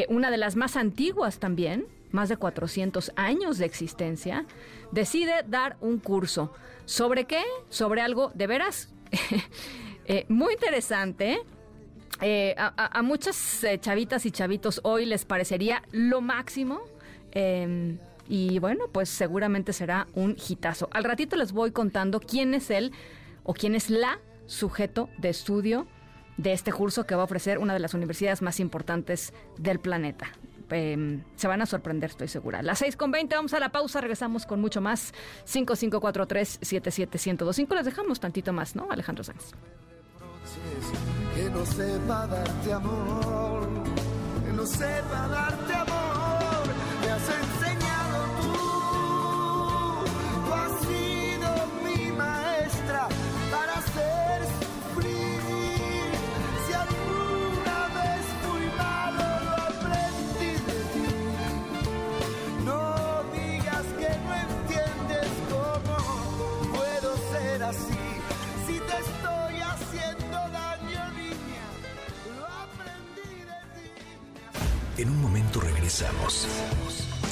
una 0.10 0.30
de 0.32 0.38
las 0.38 0.56
más 0.56 0.76
antiguas 0.78 1.40
también, 1.40 1.88
más 2.12 2.30
de 2.30 2.38
400 2.38 3.12
años 3.16 3.58
de 3.58 3.66
existencia, 3.66 4.46
decide 4.92 5.44
dar 5.48 5.78
un 5.82 6.00
curso. 6.00 6.54
¿Sobre 6.86 7.26
qué? 7.26 7.44
Sobre 7.70 8.02
algo 8.02 8.32
de 8.34 8.48
veras 8.48 8.90
eh, 10.06 10.26
muy 10.30 10.54
interesante. 10.54 11.42
Eh, 12.22 12.54
a, 12.58 13.02
muchas 13.02 13.64
eh, 13.64 13.80
chavitas 13.80 14.28
y 14.28 14.32
chavitos 14.32 14.80
hoy 14.84 15.06
les 15.06 15.26
parecería 15.26 15.82
lo 15.92 16.22
máximo. 16.22 16.82
Em, 17.32 17.98
y 18.28 18.60
bueno, 18.60 18.86
pues 18.92 19.10
seguramente 19.10 19.74
será 19.74 20.08
un 20.14 20.38
hitazo. 20.48 20.88
Al 20.92 21.04
ratito 21.04 21.36
les 21.36 21.52
voy 21.52 21.72
contando 21.72 22.20
quién 22.20 22.54
es 22.54 22.70
él 22.70 22.92
o 23.44 23.54
quién 23.54 23.76
es 23.76 23.90
la 23.90 24.20
sujeto 24.46 25.10
de 25.18 25.30
estudio 25.30 25.88
de 26.38 26.54
este 26.54 26.72
curso 26.72 27.06
que 27.06 27.16
va 27.16 27.22
a 27.22 27.26
ofrecer 27.26 27.58
una 27.58 27.74
de 27.74 27.80
las 27.80 27.94
universidades 27.94 28.42
más 28.42 28.60
importantes 28.60 29.34
del 29.58 29.80
planeta. 29.80 30.32
Em, 30.72 31.24
se 31.36 31.48
van 31.48 31.62
a 31.62 31.66
sorprender, 31.66 32.12
estoy 32.12 32.28
segura. 32.28 32.62
Las 32.64 32.80
6 32.80 32.96
con 32.96 33.12
20, 33.12 33.36
vamos 33.36 33.54
a 33.54 33.60
la 33.60 33.70
pausa, 33.70 34.02
regresamos 34.02 34.46
con 34.46 34.62
mucho 34.62 34.82
más. 34.82 35.14
5543-77125, 35.46 37.76
les 37.76 37.86
dejamos 37.86 38.20
tantito 38.20 38.52
más, 38.54 38.76
¿no? 38.76 38.88
Alejandro 38.90 39.24
Sánchez. 39.24 39.52
Que 41.36 41.50
no 41.50 41.66
sepa 41.66 42.28
darte 42.28 42.74
amor, 42.74 43.70
que 44.46 44.52
no 44.54 44.66
sepa 44.66 45.28
darte 45.28 45.74
amor, 45.74 46.64
me 47.02 47.10
has 47.10 47.61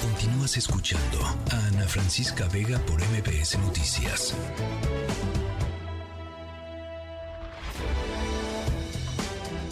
Continúas 0.02 0.58
escuchando 0.58 1.17
a 1.50 1.56
Ana 1.67 1.88
Francisca 1.88 2.45
Vega 2.50 2.78
por 2.80 3.00
MBS 3.02 3.58
Noticias. 3.58 4.36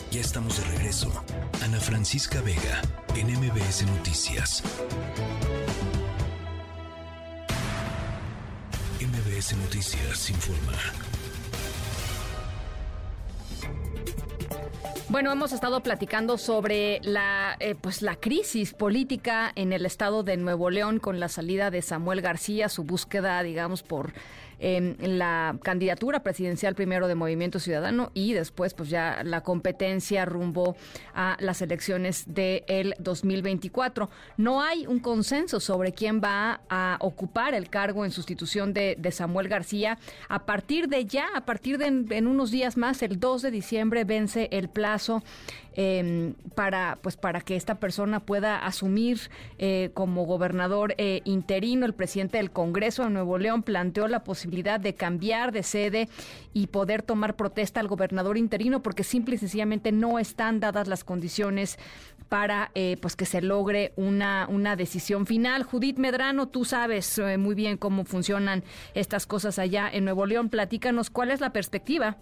Ya 0.10 0.21
estamos 0.21 0.58
de 0.58 0.63
regreso. 0.78 1.12
Ana 1.65 1.82
Francisca 1.82 2.39
Vega 2.39 2.82
en 3.13 3.28
MBS 3.28 3.86
Noticias. 3.88 4.63
MBS 9.02 9.58
Noticias 9.58 10.30
informa. 10.30 11.06
Bueno, 15.09 15.31
hemos 15.31 15.53
estado 15.53 15.81
platicando 15.81 16.37
sobre 16.37 16.99
la, 17.01 17.55
eh, 17.61 17.75
pues 17.79 18.01
la 18.01 18.17
crisis 18.17 18.73
política 18.73 19.53
en 19.55 19.71
el 19.71 19.85
estado 19.85 20.21
de 20.21 20.35
Nuevo 20.35 20.69
León 20.69 20.99
con 20.99 21.21
la 21.21 21.29
salida 21.29 21.71
de 21.71 21.81
Samuel 21.81 22.19
García, 22.19 22.67
su 22.67 22.83
búsqueda, 22.83 23.41
digamos, 23.41 23.83
por 23.83 24.11
en 24.59 24.97
la 25.19 25.57
candidatura 25.63 26.23
presidencial 26.23 26.75
primero 26.75 27.07
de 27.07 27.15
Movimiento 27.15 27.59
Ciudadano 27.59 28.11
y 28.13 28.33
después 28.33 28.73
pues 28.73 28.89
ya 28.89 29.21
la 29.23 29.41
competencia 29.41 30.25
rumbo 30.25 30.75
a 31.13 31.37
las 31.39 31.61
elecciones 31.61 32.25
del 32.27 32.95
2024. 32.99 34.09
No 34.37 34.61
hay 34.61 34.87
un 34.87 34.99
consenso 34.99 35.59
sobre 35.59 35.91
quién 35.91 36.21
va 36.21 36.61
a 36.69 36.97
ocupar 37.01 37.53
el 37.53 37.69
cargo 37.69 38.05
en 38.05 38.11
sustitución 38.11 38.73
de, 38.73 38.97
Samuel 39.11 39.47
García. 39.47 39.97
A 40.27 40.45
partir 40.45 40.89
de 40.89 41.05
ya, 41.05 41.27
a 41.33 41.45
partir 41.45 41.77
de 41.77 41.87
en 41.87 42.27
unos 42.27 42.51
días 42.51 42.77
más, 42.77 43.01
el 43.01 43.19
2 43.19 43.41
de 43.43 43.51
diciembre 43.51 44.03
vence 44.03 44.49
el 44.51 44.67
plazo 44.69 45.23
Em, 45.79 46.33
para, 46.55 46.97
pues, 47.03 47.17
para 47.17 47.39
que 47.41 47.55
esta 47.55 47.75
persona 47.75 48.19
pueda 48.19 48.65
asumir 48.65 49.29
eh, 49.59 49.91
como 49.93 50.25
gobernador 50.25 50.95
eh, 50.97 51.21
interino. 51.23 51.85
El 51.85 51.93
presidente 51.93 52.37
del 52.37 52.49
Congreso 52.49 53.03
de 53.03 53.11
Nuevo 53.11 53.37
León 53.37 53.61
planteó 53.61 54.07
la 54.07 54.23
posibilidad 54.23 54.79
de 54.79 54.95
cambiar 54.95 55.51
de 55.51 55.61
sede 55.61 56.09
y 56.51 56.65
poder 56.65 57.03
tomar 57.03 57.35
protesta 57.35 57.79
al 57.79 57.87
gobernador 57.87 58.39
interino 58.39 58.81
porque 58.81 59.03
simple 59.03 59.35
y 59.35 59.37
sencillamente 59.37 59.91
no 59.91 60.17
están 60.17 60.59
dadas 60.59 60.87
las 60.87 61.03
condiciones 61.03 61.77
para 62.27 62.71
eh, 62.73 62.97
pues 62.99 63.15
que 63.15 63.27
se 63.27 63.43
logre 63.43 63.93
una, 63.97 64.47
una 64.49 64.75
decisión 64.75 65.27
final. 65.27 65.61
Judith 65.61 65.99
Medrano, 65.99 66.47
tú 66.47 66.65
sabes 66.65 67.21
muy 67.37 67.53
bien 67.53 67.77
cómo 67.77 68.03
funcionan 68.03 68.63
estas 68.95 69.27
cosas 69.27 69.59
allá 69.59 69.87
en 69.93 70.05
Nuevo 70.05 70.25
León. 70.25 70.49
Platícanos 70.49 71.11
cuál 71.11 71.29
es 71.29 71.39
la 71.39 71.53
perspectiva. 71.53 72.17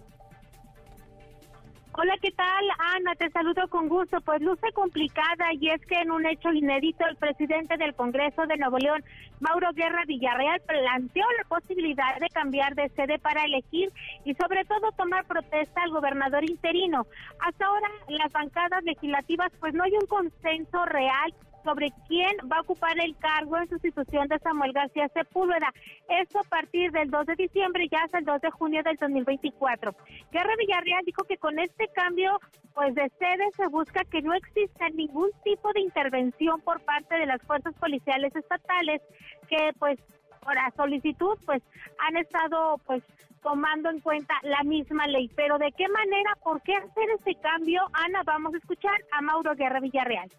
Hola, 1.98 2.12
¿qué 2.20 2.30
tal? 2.30 2.64
Ana, 2.94 3.14
te 3.14 3.30
saludo 3.30 3.66
con 3.68 3.88
gusto. 3.88 4.20
Pues 4.20 4.42
luce 4.42 4.70
complicada 4.74 5.54
y 5.58 5.70
es 5.70 5.80
que 5.86 5.94
en 5.94 6.10
un 6.10 6.26
hecho 6.26 6.52
inédito 6.52 7.06
el 7.06 7.16
presidente 7.16 7.78
del 7.78 7.94
Congreso 7.94 8.46
de 8.46 8.58
Nuevo 8.58 8.76
León, 8.76 9.02
Mauro 9.40 9.72
Guerra 9.72 10.04
Villarreal, 10.06 10.60
planteó 10.60 11.24
la 11.38 11.48
posibilidad 11.48 12.18
de 12.20 12.28
cambiar 12.28 12.74
de 12.74 12.90
sede 12.90 13.18
para 13.18 13.44
elegir 13.44 13.90
y 14.26 14.34
sobre 14.34 14.66
todo 14.66 14.92
tomar 14.92 15.24
protesta 15.24 15.84
al 15.84 15.90
gobernador 15.90 16.44
interino. 16.44 17.06
Hasta 17.40 17.64
ahora 17.64 17.88
en 18.08 18.18
las 18.18 18.30
bancadas 18.30 18.84
legislativas 18.84 19.50
pues 19.58 19.72
no 19.72 19.82
hay 19.82 19.92
un 19.92 20.06
consenso 20.06 20.84
real 20.84 21.32
sobre 21.66 21.90
quién 22.06 22.30
va 22.50 22.58
a 22.58 22.60
ocupar 22.60 22.96
el 23.00 23.16
cargo 23.16 23.56
en 23.58 23.68
sustitución 23.68 24.28
de 24.28 24.38
Samuel 24.38 24.72
García 24.72 25.08
Sepúlveda. 25.08 25.72
Esto 26.08 26.38
a 26.38 26.44
partir 26.44 26.92
del 26.92 27.10
2 27.10 27.26
de 27.26 27.34
diciembre 27.34 27.88
y 27.90 27.96
hasta 27.96 28.18
el 28.18 28.24
2 28.24 28.40
de 28.40 28.50
junio 28.52 28.82
del 28.84 28.96
2024. 28.96 29.92
Guerra 30.30 30.54
Villarreal 30.58 31.04
dijo 31.04 31.24
que 31.24 31.36
con 31.38 31.58
este 31.58 31.88
cambio 31.88 32.38
pues 32.72 32.94
de 32.94 33.10
sede 33.18 33.50
se 33.56 33.66
busca 33.66 34.04
que 34.04 34.22
no 34.22 34.32
exista 34.34 34.88
ningún 34.90 35.30
tipo 35.42 35.72
de 35.72 35.80
intervención 35.80 36.60
por 36.60 36.80
parte 36.84 37.16
de 37.16 37.26
las 37.26 37.42
fuerzas 37.42 37.74
policiales 37.74 38.34
estatales 38.36 39.02
que 39.48 39.72
pues 39.80 39.98
por 40.40 40.54
la 40.54 40.72
solicitud 40.76 41.36
pues 41.44 41.62
han 41.98 42.16
estado 42.16 42.78
pues 42.86 43.02
tomando 43.42 43.90
en 43.90 43.98
cuenta 43.98 44.34
la 44.42 44.62
misma 44.62 45.08
ley. 45.08 45.28
Pero 45.34 45.58
de 45.58 45.72
qué 45.72 45.88
manera, 45.88 46.32
por 46.44 46.62
qué 46.62 46.76
hacer 46.76 47.10
ese 47.18 47.34
cambio, 47.40 47.82
Ana, 47.92 48.22
vamos 48.24 48.54
a 48.54 48.58
escuchar 48.58 48.96
a 49.10 49.20
Mauro 49.20 49.56
Guerra 49.56 49.80
Villarreal 49.80 50.30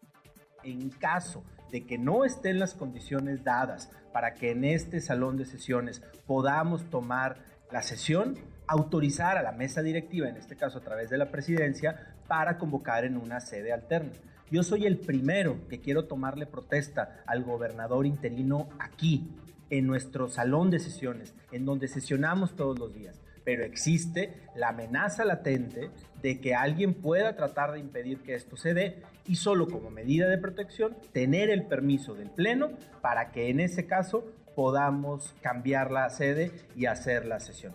en 0.71 0.89
caso 0.89 1.43
de 1.71 1.85
que 1.85 1.97
no 1.97 2.25
estén 2.25 2.59
las 2.59 2.73
condiciones 2.73 3.43
dadas 3.43 3.89
para 4.13 4.33
que 4.33 4.51
en 4.51 4.63
este 4.63 5.01
salón 5.01 5.37
de 5.37 5.45
sesiones 5.45 6.01
podamos 6.25 6.89
tomar 6.89 7.37
la 7.71 7.81
sesión, 7.81 8.37
autorizar 8.67 9.37
a 9.37 9.43
la 9.43 9.51
mesa 9.51 9.81
directiva, 9.81 10.29
en 10.29 10.37
este 10.37 10.55
caso 10.55 10.79
a 10.79 10.81
través 10.81 11.09
de 11.09 11.17
la 11.17 11.31
presidencia, 11.31 12.15
para 12.27 12.57
convocar 12.57 13.05
en 13.05 13.17
una 13.17 13.39
sede 13.39 13.73
alterna. 13.73 14.13
Yo 14.49 14.63
soy 14.63 14.85
el 14.85 14.97
primero 14.97 15.67
que 15.67 15.81
quiero 15.81 16.05
tomarle 16.05 16.45
protesta 16.45 17.21
al 17.25 17.43
gobernador 17.43 18.05
interino 18.05 18.69
aquí, 18.79 19.29
en 19.69 19.85
nuestro 19.85 20.29
salón 20.29 20.69
de 20.71 20.79
sesiones, 20.79 21.35
en 21.51 21.65
donde 21.65 21.89
sesionamos 21.89 22.55
todos 22.55 22.79
los 22.79 22.93
días 22.93 23.19
pero 23.47 23.63
existe 23.63 24.33
la 24.55 24.67
amenaza 24.67 25.23
latente 25.23 25.89
de 26.21 26.41
que 26.41 26.53
alguien 26.53 26.93
pueda 26.93 27.37
tratar 27.37 27.71
de 27.71 27.79
impedir 27.79 28.21
que 28.21 28.35
esto 28.35 28.57
se 28.57 28.73
dé 28.73 29.01
y 29.25 29.35
solo 29.35 29.69
como 29.69 29.89
medida 29.89 30.27
de 30.27 30.37
protección 30.37 30.97
tener 31.13 31.49
el 31.49 31.65
permiso 31.65 32.13
del 32.13 32.29
Pleno 32.29 32.71
para 32.99 33.31
que 33.31 33.49
en 33.49 33.61
ese 33.61 33.87
caso 33.87 34.25
podamos 34.53 35.33
cambiar 35.41 35.91
la 35.91 36.09
sede 36.09 36.51
y 36.75 36.87
hacer 36.87 37.25
la 37.25 37.39
sesión. 37.39 37.73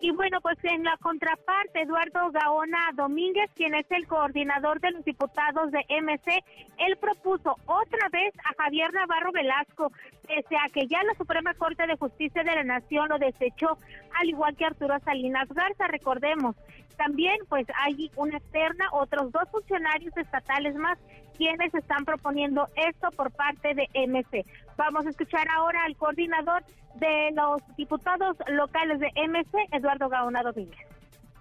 Y 0.00 0.10
bueno, 0.10 0.40
pues 0.42 0.58
en 0.62 0.84
la 0.84 0.96
contraparte, 0.98 1.82
Eduardo 1.82 2.30
Gaona 2.30 2.90
Domínguez, 2.94 3.50
quien 3.54 3.74
es 3.74 3.86
el 3.90 4.06
coordinador 4.06 4.78
de 4.80 4.90
los 4.90 5.04
diputados 5.04 5.72
de 5.72 5.84
MC, 5.88 6.44
él 6.78 6.96
propuso 6.98 7.56
otra 7.64 8.08
vez 8.12 8.34
a 8.44 8.62
Javier 8.62 8.92
Navarro 8.92 9.32
Velasco, 9.32 9.90
pese 10.26 10.56
a 10.56 10.68
que 10.68 10.86
ya 10.86 11.02
la 11.04 11.14
Suprema 11.14 11.54
Corte 11.54 11.86
de 11.86 11.96
Justicia 11.96 12.42
de 12.42 12.54
la 12.54 12.64
Nación 12.64 13.08
lo 13.08 13.18
desechó, 13.18 13.78
al 14.20 14.28
igual 14.28 14.56
que 14.56 14.64
Arturo 14.64 14.98
Salinas 15.00 15.48
Garza, 15.48 15.86
recordemos. 15.86 16.56
También 16.96 17.36
pues 17.48 17.66
hay 17.84 18.10
una 18.16 18.38
externa, 18.38 18.86
otros 18.92 19.30
dos 19.32 19.48
funcionarios 19.50 20.16
estatales 20.16 20.74
más 20.76 20.98
quienes 21.36 21.74
están 21.74 22.04
proponiendo 22.04 22.68
esto 22.76 23.10
por 23.10 23.30
parte 23.30 23.74
de 23.74 23.88
MC. 24.06 24.44
Vamos 24.76 25.06
a 25.06 25.10
escuchar 25.10 25.46
ahora 25.54 25.84
al 25.84 25.96
coordinador 25.96 26.64
de 26.94 27.30
los 27.32 27.60
diputados 27.76 28.36
locales 28.48 29.00
de 29.00 29.12
MC, 29.28 29.68
Eduardo 29.72 30.08
Gaona 30.08 30.42
Domínguez 30.42 30.85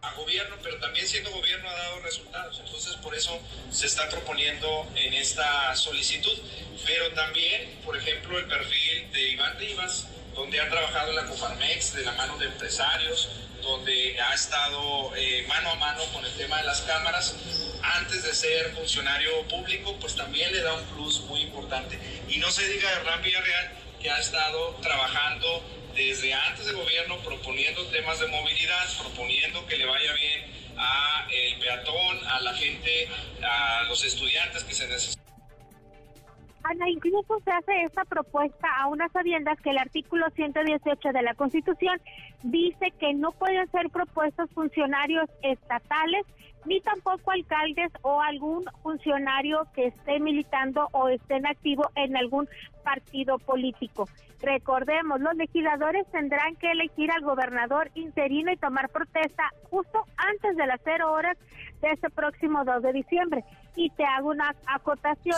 a 0.07 0.13
gobierno, 0.13 0.55
pero 0.61 0.77
también 0.79 1.07
siendo 1.07 1.31
gobierno 1.31 1.69
ha 1.69 1.73
dado 1.73 1.99
resultados. 1.99 2.59
Entonces, 2.63 2.95
por 2.97 3.15
eso 3.15 3.39
se 3.71 3.87
está 3.87 4.07
proponiendo 4.09 4.87
en 4.95 5.13
esta 5.13 5.75
solicitud. 5.75 6.37
Pero 6.85 7.11
también, 7.11 7.79
por 7.83 7.97
ejemplo, 7.97 8.37
el 8.37 8.45
perfil 8.45 9.11
de 9.11 9.29
Iván 9.29 9.57
Rivas, 9.57 10.07
donde 10.35 10.59
ha 10.59 10.69
trabajado 10.69 11.09
en 11.09 11.15
la 11.15 11.25
Cofarmex 11.25 11.95
de 11.95 12.03
la 12.03 12.11
mano 12.13 12.37
de 12.37 12.45
empresarios, 12.45 13.29
donde 13.61 14.19
ha 14.21 14.33
estado 14.33 15.15
eh, 15.15 15.43
mano 15.47 15.71
a 15.71 15.75
mano 15.75 16.03
con 16.13 16.23
el 16.23 16.31
tema 16.33 16.57
de 16.57 16.63
las 16.65 16.81
cámaras. 16.81 17.35
Antes 17.81 18.23
de 18.23 18.33
ser 18.33 18.73
funcionario 18.73 19.41
público, 19.47 19.95
pues 19.99 20.15
también 20.15 20.51
le 20.51 20.61
da 20.61 20.73
un 20.73 20.85
plus 20.85 21.21
muy 21.21 21.41
importante. 21.41 21.99
Y 22.27 22.37
no 22.37 22.51
se 22.51 22.67
diga 22.67 22.89
de 22.89 23.03
Ram 23.03 23.21
Villarreal, 23.21 23.71
que 24.01 24.09
ha 24.09 24.19
estado 24.19 24.75
trabajando 24.81 25.63
desde 25.95 26.33
antes 26.33 26.65
de 26.65 26.73
gobierno 26.73 27.17
proponiendo 27.23 27.85
temas 27.87 28.19
de 28.19 28.27
movilidad, 28.27 28.85
proponiendo 28.99 29.65
que 29.65 29.77
le 29.77 29.85
vaya 29.85 30.13
bien 30.13 30.43
a 30.77 31.27
el 31.31 31.59
peatón, 31.59 32.17
a 32.27 32.41
la 32.41 32.53
gente, 32.53 33.07
a 33.41 33.83
los 33.87 34.03
estudiantes 34.03 34.63
que 34.63 34.73
se 34.73 34.87
necesitan. 34.87 35.23
Ana, 36.63 36.89
incluso 36.89 37.39
se 37.43 37.51
hace 37.51 37.83
esta 37.83 38.03
propuesta 38.05 38.67
a 38.79 38.87
unas 38.87 39.11
sabiendas 39.11 39.59
que 39.61 39.69
el 39.69 39.77
artículo 39.77 40.25
118 40.35 41.09
de 41.13 41.21
la 41.21 41.35
Constitución 41.35 42.01
dice 42.41 42.91
que 42.99 43.13
no 43.13 43.31
pueden 43.33 43.69
ser 43.71 43.89
propuestos 43.89 44.49
funcionarios 44.51 45.29
estatales 45.43 46.25
ni 46.65 46.81
tampoco 46.81 47.31
alcaldes 47.31 47.91
o 48.01 48.21
algún 48.21 48.65
funcionario 48.83 49.67
que 49.73 49.87
esté 49.87 50.19
militando 50.19 50.87
o 50.91 51.09
esté 51.09 51.35
en 51.35 51.47
activo 51.47 51.89
en 51.95 52.15
algún 52.17 52.47
partido 52.83 53.37
político. 53.39 54.07
Recordemos, 54.41 55.19
los 55.21 55.35
legisladores 55.35 56.05
tendrán 56.11 56.55
que 56.57 56.71
elegir 56.71 57.09
al 57.11 57.21
gobernador 57.21 57.89
interino 57.95 58.51
y 58.51 58.57
tomar 58.57 58.89
protesta 58.89 59.43
justo 59.69 60.03
antes 60.17 60.55
de 60.55 60.67
las 60.67 60.79
cero 60.83 61.11
horas 61.11 61.37
de 61.81 61.89
este 61.91 62.09
próximo 62.09 62.63
2 62.63 62.83
de 62.83 62.93
diciembre. 62.93 63.43
Y 63.75 63.89
te 63.91 64.05
hago 64.05 64.29
una 64.29 64.55
acotación. 64.67 65.35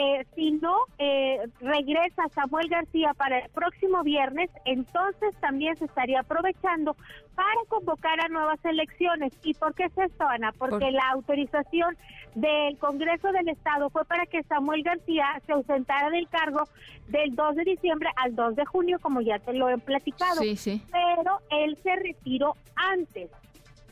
Eh, 0.00 0.24
si 0.36 0.52
no 0.52 0.76
eh, 0.98 1.40
regresa 1.60 2.28
Samuel 2.32 2.68
García 2.68 3.14
para 3.14 3.40
el 3.40 3.50
próximo 3.50 4.04
viernes, 4.04 4.48
entonces 4.64 5.34
también 5.40 5.76
se 5.76 5.86
estaría 5.86 6.20
aprovechando 6.20 6.94
para 7.34 7.60
convocar 7.68 8.20
a 8.20 8.28
nuevas 8.28 8.64
elecciones. 8.64 9.32
¿Y 9.42 9.54
por 9.54 9.74
qué 9.74 9.86
es 9.86 9.98
esto, 9.98 10.24
Ana? 10.24 10.52
Porque 10.56 10.92
la 10.92 11.10
autorización 11.10 11.96
del 12.36 12.78
Congreso 12.78 13.32
del 13.32 13.48
Estado 13.48 13.90
fue 13.90 14.04
para 14.04 14.26
que 14.26 14.44
Samuel 14.44 14.84
García 14.84 15.42
se 15.46 15.52
ausentara 15.52 16.10
del 16.10 16.28
cargo 16.28 16.68
del 17.08 17.34
2 17.34 17.56
de 17.56 17.64
diciembre 17.64 18.10
al 18.16 18.36
2 18.36 18.54
de 18.54 18.66
junio, 18.66 18.98
como 19.00 19.20
ya 19.20 19.40
te 19.40 19.52
lo 19.52 19.68
he 19.68 19.78
platicado. 19.78 20.40
Sí, 20.42 20.56
sí. 20.56 20.80
Pero 20.92 21.40
él 21.50 21.76
se 21.82 21.96
retiró 21.96 22.54
antes 22.76 23.30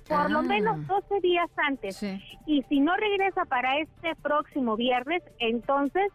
por 0.08 0.30
lo 0.30 0.42
menos 0.42 0.86
12 0.86 1.06
ah. 1.10 1.20
días 1.22 1.50
antes. 1.56 2.02
Y 2.46 2.62
si 2.68 2.80
no 2.80 2.94
regresa 2.96 3.44
para 3.44 3.78
este 3.78 4.14
próximo 4.22 4.76
viernes, 4.76 5.22
entonces, 5.38 6.12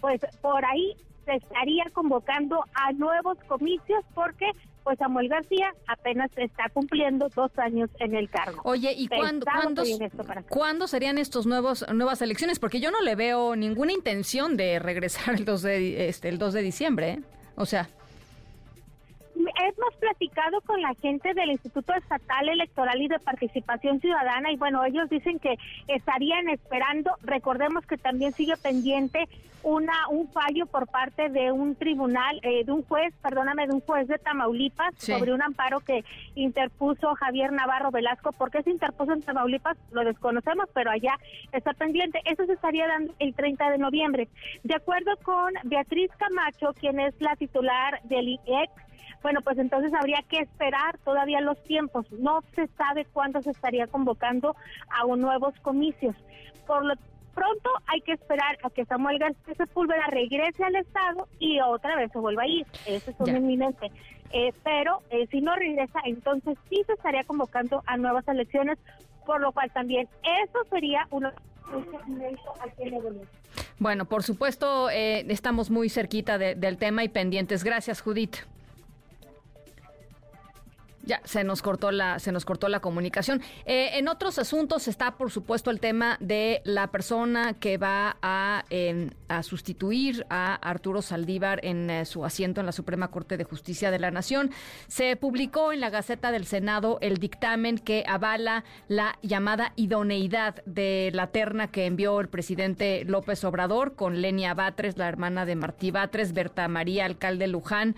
pues 0.00 0.20
por 0.40 0.64
ahí 0.64 0.96
se 1.24 1.34
estaría 1.34 1.84
convocando 1.92 2.64
a 2.74 2.92
nuevos 2.92 3.38
comicios 3.46 4.04
porque 4.14 4.50
pues 4.82 4.98
Samuel 4.98 5.28
García 5.28 5.72
apenas 5.86 6.28
está 6.36 6.64
cumpliendo 6.72 7.28
dos 7.28 7.56
años 7.56 7.88
en 8.00 8.16
el 8.16 8.28
cargo. 8.28 8.60
Oye, 8.64 8.92
¿y 8.92 9.06
cuándo, 9.06 9.46
¿cuándo, 10.48 10.88
serían 10.88 11.18
estos 11.18 11.46
nuevos 11.46 11.86
nuevas 11.94 12.20
elecciones? 12.20 12.58
Porque 12.58 12.80
yo 12.80 12.90
no 12.90 13.00
le 13.00 13.14
veo 13.14 13.54
ninguna 13.54 13.92
intención 13.92 14.56
de 14.56 14.80
regresar 14.80 15.36
el 15.36 15.44
2 15.44 15.62
de, 15.62 16.08
este, 16.08 16.28
el 16.28 16.38
2 16.38 16.52
de 16.52 16.62
diciembre, 16.62 17.10
¿eh? 17.10 17.22
O 17.54 17.64
sea 17.64 17.88
hemos 19.46 19.94
platicado 19.96 20.60
con 20.62 20.80
la 20.80 20.94
gente 20.94 21.34
del 21.34 21.50
Instituto 21.50 21.92
Estatal 21.94 22.48
Electoral 22.48 23.00
y 23.00 23.08
de 23.08 23.18
Participación 23.18 24.00
Ciudadana 24.00 24.52
y 24.52 24.56
bueno, 24.56 24.84
ellos 24.84 25.08
dicen 25.08 25.38
que 25.38 25.58
estarían 25.88 26.48
esperando, 26.48 27.12
recordemos 27.22 27.86
que 27.86 27.96
también 27.96 28.32
sigue 28.32 28.56
pendiente 28.56 29.28
una 29.62 30.08
un 30.10 30.28
fallo 30.28 30.66
por 30.66 30.88
parte 30.88 31.28
de 31.28 31.52
un 31.52 31.74
tribunal, 31.76 32.40
eh, 32.42 32.64
de 32.64 32.72
un 32.72 32.82
juez, 32.82 33.14
perdóname, 33.22 33.66
de 33.66 33.74
un 33.74 33.80
juez 33.80 34.08
de 34.08 34.18
Tamaulipas 34.18 34.94
sobre 34.96 35.32
un 35.32 35.42
amparo 35.42 35.80
que 35.80 36.04
interpuso 36.34 37.14
Javier 37.14 37.52
Navarro 37.52 37.90
Velasco. 37.90 38.32
¿Por 38.32 38.50
qué 38.50 38.62
se 38.62 38.70
interpuso 38.70 39.12
en 39.12 39.22
Tamaulipas? 39.22 39.76
Lo 39.92 40.04
desconocemos, 40.04 40.68
pero 40.74 40.90
allá 40.90 41.14
está 41.52 41.72
pendiente. 41.74 42.20
Eso 42.24 42.44
se 42.46 42.54
estaría 42.54 42.86
dando 42.88 43.14
el 43.18 43.34
30 43.34 43.70
de 43.70 43.78
noviembre. 43.78 44.28
De 44.64 44.74
acuerdo 44.74 45.16
con 45.22 45.52
Beatriz 45.64 46.10
Camacho, 46.18 46.74
quien 46.78 46.98
es 46.98 47.14
la 47.20 47.36
titular 47.36 48.00
del 48.04 48.28
IEX, 48.28 48.72
bueno, 49.22 49.40
pues 49.42 49.58
entonces 49.58 49.92
habría 49.94 50.22
que 50.28 50.38
esperar 50.38 50.98
todavía 50.98 51.40
los 51.40 51.62
tiempos. 51.62 52.10
No 52.12 52.42
se 52.54 52.66
sabe 52.78 53.04
cuándo 53.04 53.40
se 53.42 53.50
estaría 53.50 53.86
convocando 53.86 54.56
a 54.90 55.06
un 55.06 55.20
nuevos 55.20 55.54
comicios. 55.60 56.16
Por 56.66 56.84
lo 56.84 56.94
pronto 57.34 57.70
hay 57.86 58.00
que 58.02 58.12
esperar 58.12 58.58
a 58.62 58.70
que 58.70 58.84
Samuel 58.84 59.18
García 59.18 59.54
Sepúlveda 59.54 60.06
regrese 60.08 60.64
al 60.64 60.76
Estado 60.76 61.28
y 61.38 61.60
otra 61.60 61.96
vez 61.96 62.12
se 62.12 62.18
vuelva 62.18 62.42
a 62.42 62.48
ir. 62.48 62.66
Eso 62.86 63.10
es 63.10 63.20
un 63.20 63.36
inminente. 63.36 63.90
Eh, 64.32 64.52
pero 64.64 65.02
eh, 65.10 65.26
si 65.30 65.40
no 65.40 65.54
regresa, 65.54 66.00
entonces 66.04 66.58
sí 66.68 66.82
se 66.86 66.94
estaría 66.94 67.24
convocando 67.24 67.82
a 67.86 67.96
nuevas 67.96 68.26
elecciones, 68.28 68.78
por 69.26 69.40
lo 69.40 69.52
cual 69.52 69.70
también 69.70 70.08
eso 70.22 70.64
sería 70.70 71.06
una 71.10 71.32
bueno, 73.78 74.04
por 74.04 74.22
supuesto, 74.22 74.90
eh, 74.90 75.24
estamos 75.28 75.70
muy 75.70 75.88
cerquita 75.88 76.38
del 76.38 76.76
tema 76.76 77.02
y 77.04 77.08
pendientes. 77.08 77.64
Gracias, 77.64 78.00
Judith. 78.00 78.36
Ya, 81.04 81.20
se 81.24 81.42
nos 81.42 81.62
cortó 81.62 81.90
la, 81.90 82.18
se 82.20 82.30
nos 82.30 82.44
cortó 82.44 82.68
la 82.68 82.80
comunicación. 82.80 83.42
Eh, 83.66 83.90
en 83.94 84.06
otros 84.06 84.38
asuntos 84.38 84.86
está, 84.86 85.16
por 85.16 85.30
supuesto, 85.32 85.70
el 85.70 85.80
tema 85.80 86.16
de 86.20 86.62
la 86.64 86.92
persona 86.92 87.54
que 87.54 87.76
va 87.76 88.16
a, 88.22 88.64
sustituir 89.42 90.26
a 90.28 90.54
Arturo 90.56 91.00
Saldívar 91.00 91.64
en 91.64 91.88
eh, 91.88 92.04
su 92.04 92.24
asiento 92.24 92.60
en 92.60 92.66
la 92.66 92.72
Suprema 92.72 93.10
Corte 93.10 93.36
de 93.36 93.44
Justicia 93.44 93.90
de 93.90 93.98
la 93.98 94.10
Nación. 94.10 94.50
Se 94.88 95.16
publicó 95.16 95.72
en 95.72 95.80
la 95.80 95.90
Gaceta 95.90 96.30
del 96.30 96.44
Senado 96.44 96.98
el 97.00 97.16
dictamen 97.16 97.78
que 97.78 98.04
avala 98.06 98.64
la 98.88 99.18
llamada 99.22 99.72
idoneidad 99.76 100.62
de 100.66 101.10
la 101.14 101.28
terna 101.28 101.68
que 101.68 101.86
envió 101.86 102.20
el 102.20 102.28
presidente 102.28 103.04
López 103.06 103.42
Obrador 103.44 103.94
con 103.94 104.20
Lenia 104.20 104.54
Batres, 104.54 104.98
la 104.98 105.08
hermana 105.08 105.46
de 105.46 105.56
Martí 105.56 105.90
Batres, 105.90 106.32
Berta 106.32 106.68
María 106.68 107.06
Alcalde 107.06 107.46
Luján, 107.46 107.96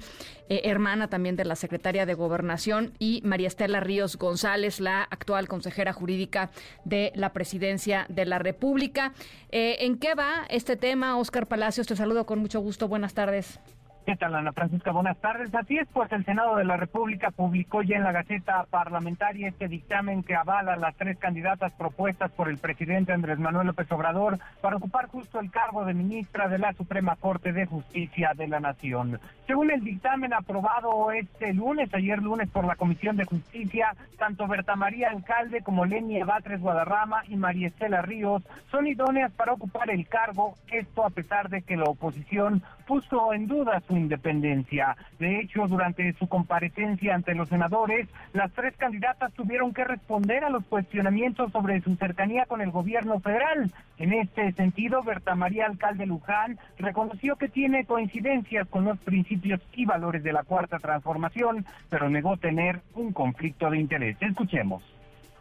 eh, 0.48 0.62
hermana 0.64 1.08
también 1.08 1.36
de 1.36 1.44
la 1.44 1.56
secretaria 1.56 2.06
de 2.06 2.14
Gobernación, 2.14 2.93
y 2.98 3.20
María 3.24 3.48
Estela 3.48 3.80
Ríos 3.80 4.16
González, 4.16 4.80
la 4.80 5.02
actual 5.02 5.48
consejera 5.48 5.92
jurídica 5.92 6.50
de 6.84 7.12
la 7.14 7.32
Presidencia 7.32 8.06
de 8.08 8.24
la 8.24 8.38
República. 8.38 9.12
Eh, 9.50 9.76
¿En 9.80 9.98
qué 9.98 10.14
va 10.14 10.44
este 10.48 10.76
tema? 10.76 11.18
Oscar 11.18 11.46
Palacios, 11.46 11.86
te 11.86 11.96
saludo 11.96 12.26
con 12.26 12.38
mucho 12.38 12.60
gusto. 12.60 12.88
Buenas 12.88 13.14
tardes. 13.14 13.60
¿Qué 14.06 14.16
tal, 14.16 14.34
Ana 14.34 14.52
Francisca? 14.52 14.92
Buenas 14.92 15.16
tardes. 15.16 15.54
Así 15.54 15.78
es, 15.78 15.88
pues 15.90 16.12
el 16.12 16.26
Senado 16.26 16.56
de 16.56 16.64
la 16.64 16.76
República 16.76 17.30
publicó 17.30 17.80
ya 17.80 17.96
en 17.96 18.04
la 18.04 18.12
Gaceta 18.12 18.66
Parlamentaria 18.68 19.48
este 19.48 19.66
dictamen 19.66 20.22
que 20.22 20.34
avala 20.34 20.76
las 20.76 20.94
tres 20.96 21.16
candidatas 21.16 21.72
propuestas 21.72 22.30
por 22.32 22.50
el 22.50 22.58
presidente 22.58 23.14
Andrés 23.14 23.38
Manuel 23.38 23.68
López 23.68 23.90
Obrador 23.92 24.38
para 24.60 24.76
ocupar 24.76 25.06
justo 25.06 25.40
el 25.40 25.50
cargo 25.50 25.86
de 25.86 25.94
ministra 25.94 26.48
de 26.48 26.58
la 26.58 26.74
Suprema 26.74 27.16
Corte 27.16 27.54
de 27.54 27.64
Justicia 27.64 28.32
de 28.36 28.46
la 28.46 28.60
Nación. 28.60 29.20
Según 29.46 29.70
el 29.70 29.82
dictamen 29.82 30.34
aprobado 30.34 31.10
este 31.10 31.54
lunes, 31.54 31.88
ayer 31.94 32.22
lunes 32.22 32.50
por 32.50 32.66
la 32.66 32.76
Comisión 32.76 33.16
de 33.16 33.24
Justicia, 33.24 33.94
tanto 34.18 34.46
Berta 34.46 34.76
María 34.76 35.10
Alcalde 35.10 35.62
como 35.62 35.86
Lenia 35.86 36.26
Batres 36.26 36.60
Guadarrama 36.60 37.22
y 37.28 37.36
María 37.36 37.68
Estela 37.68 38.02
Ríos 38.02 38.42
son 38.70 38.86
idóneas 38.86 39.32
para 39.32 39.54
ocupar 39.54 39.88
el 39.88 40.06
cargo, 40.06 40.56
esto 40.70 41.06
a 41.06 41.10
pesar 41.10 41.48
de 41.48 41.62
que 41.62 41.76
la 41.76 41.84
oposición 41.84 42.62
puso 42.86 43.32
en 43.32 43.46
duda 43.46 43.80
su 43.86 43.93
independencia. 43.96 44.96
De 45.18 45.40
hecho, 45.40 45.66
durante 45.66 46.12
su 46.14 46.28
comparecencia 46.28 47.14
ante 47.14 47.34
los 47.34 47.48
senadores, 47.48 48.08
las 48.32 48.52
tres 48.52 48.76
candidatas 48.76 49.32
tuvieron 49.32 49.72
que 49.72 49.84
responder 49.84 50.44
a 50.44 50.50
los 50.50 50.64
cuestionamientos 50.64 51.52
sobre 51.52 51.80
su 51.80 51.96
cercanía 51.96 52.46
con 52.46 52.60
el 52.60 52.70
gobierno 52.70 53.20
federal. 53.20 53.72
En 53.98 54.12
este 54.12 54.52
sentido, 54.52 55.02
Berta 55.02 55.34
María 55.34 55.66
Alcalde 55.66 56.06
Luján 56.06 56.58
reconoció 56.78 57.36
que 57.36 57.48
tiene 57.48 57.84
coincidencias 57.84 58.68
con 58.68 58.84
los 58.84 58.98
principios 58.98 59.60
y 59.74 59.84
valores 59.84 60.22
de 60.22 60.32
la 60.32 60.42
Cuarta 60.42 60.78
Transformación, 60.78 61.64
pero 61.90 62.08
negó 62.10 62.36
tener 62.36 62.80
un 62.94 63.12
conflicto 63.12 63.70
de 63.70 63.78
interés. 63.78 64.16
Escuchemos. 64.20 64.82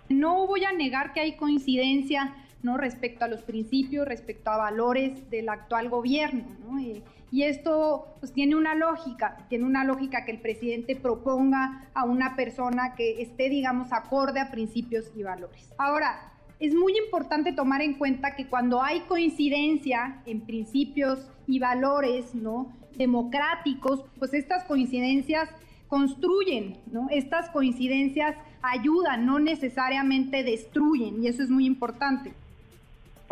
No 0.10 0.46
voy 0.48 0.66
a 0.66 0.74
negar 0.74 1.13
que 1.13 1.22
hay 1.22 1.36
coincidencia 1.36 2.36
¿no? 2.62 2.78
respecto 2.78 3.26
a 3.26 3.28
los 3.28 3.42
principios, 3.42 4.08
respecto 4.08 4.50
a 4.50 4.58
valores 4.58 5.30
del 5.30 5.50
actual 5.50 5.89
gobierno. 5.89 6.44
Eh, 6.80 7.02
y 7.34 7.46
esto 7.46 8.15
pues, 8.19 8.32
tiene 8.32 8.56
una 8.56 8.76
lógica, 8.76 9.48
tiene 9.50 9.65
una 9.65 9.84
lógica 9.84 10.24
que 10.24 10.34
el 10.34 10.39
presidente 10.39 10.96
proponga 10.96 11.89
a 11.96 12.06
una 12.06 12.36
persona 12.36 12.93
que 12.93 13.24
esté, 13.24 13.50
digamos, 13.50 13.91
acorde 13.91 14.39
a 14.39 14.52
principios 14.52 15.12
y 15.15 15.24
valores. 15.24 15.74
Ahora, 15.80 16.32
es 16.60 16.76
muy 16.76 16.96
importante 16.96 17.52
tomar 17.52 17.82
en 17.82 17.96
cuenta 17.96 18.36
que 18.36 18.46
cuando 18.46 18.84
hay 18.84 19.00
coincidencia 19.08 20.22
en 20.28 20.41
principios 20.41 21.28
y 21.48 21.58
valores 21.58 22.36
¿no? 22.36 22.72
democráticos, 22.98 24.06
pues 24.19 24.36
estas 24.36 24.63
coincidencias 24.65 25.50
construyen, 25.88 26.78
¿no? 26.91 27.08
Estas 27.10 27.50
coincidencias 27.50 28.36
ayudan, 28.62 29.26
no 29.26 29.39
necesariamente 29.39 30.43
destruyen, 30.43 31.24
y 31.24 31.30
eso 31.30 31.41
es 31.41 31.50
muy 31.50 31.65
importante. 31.65 32.36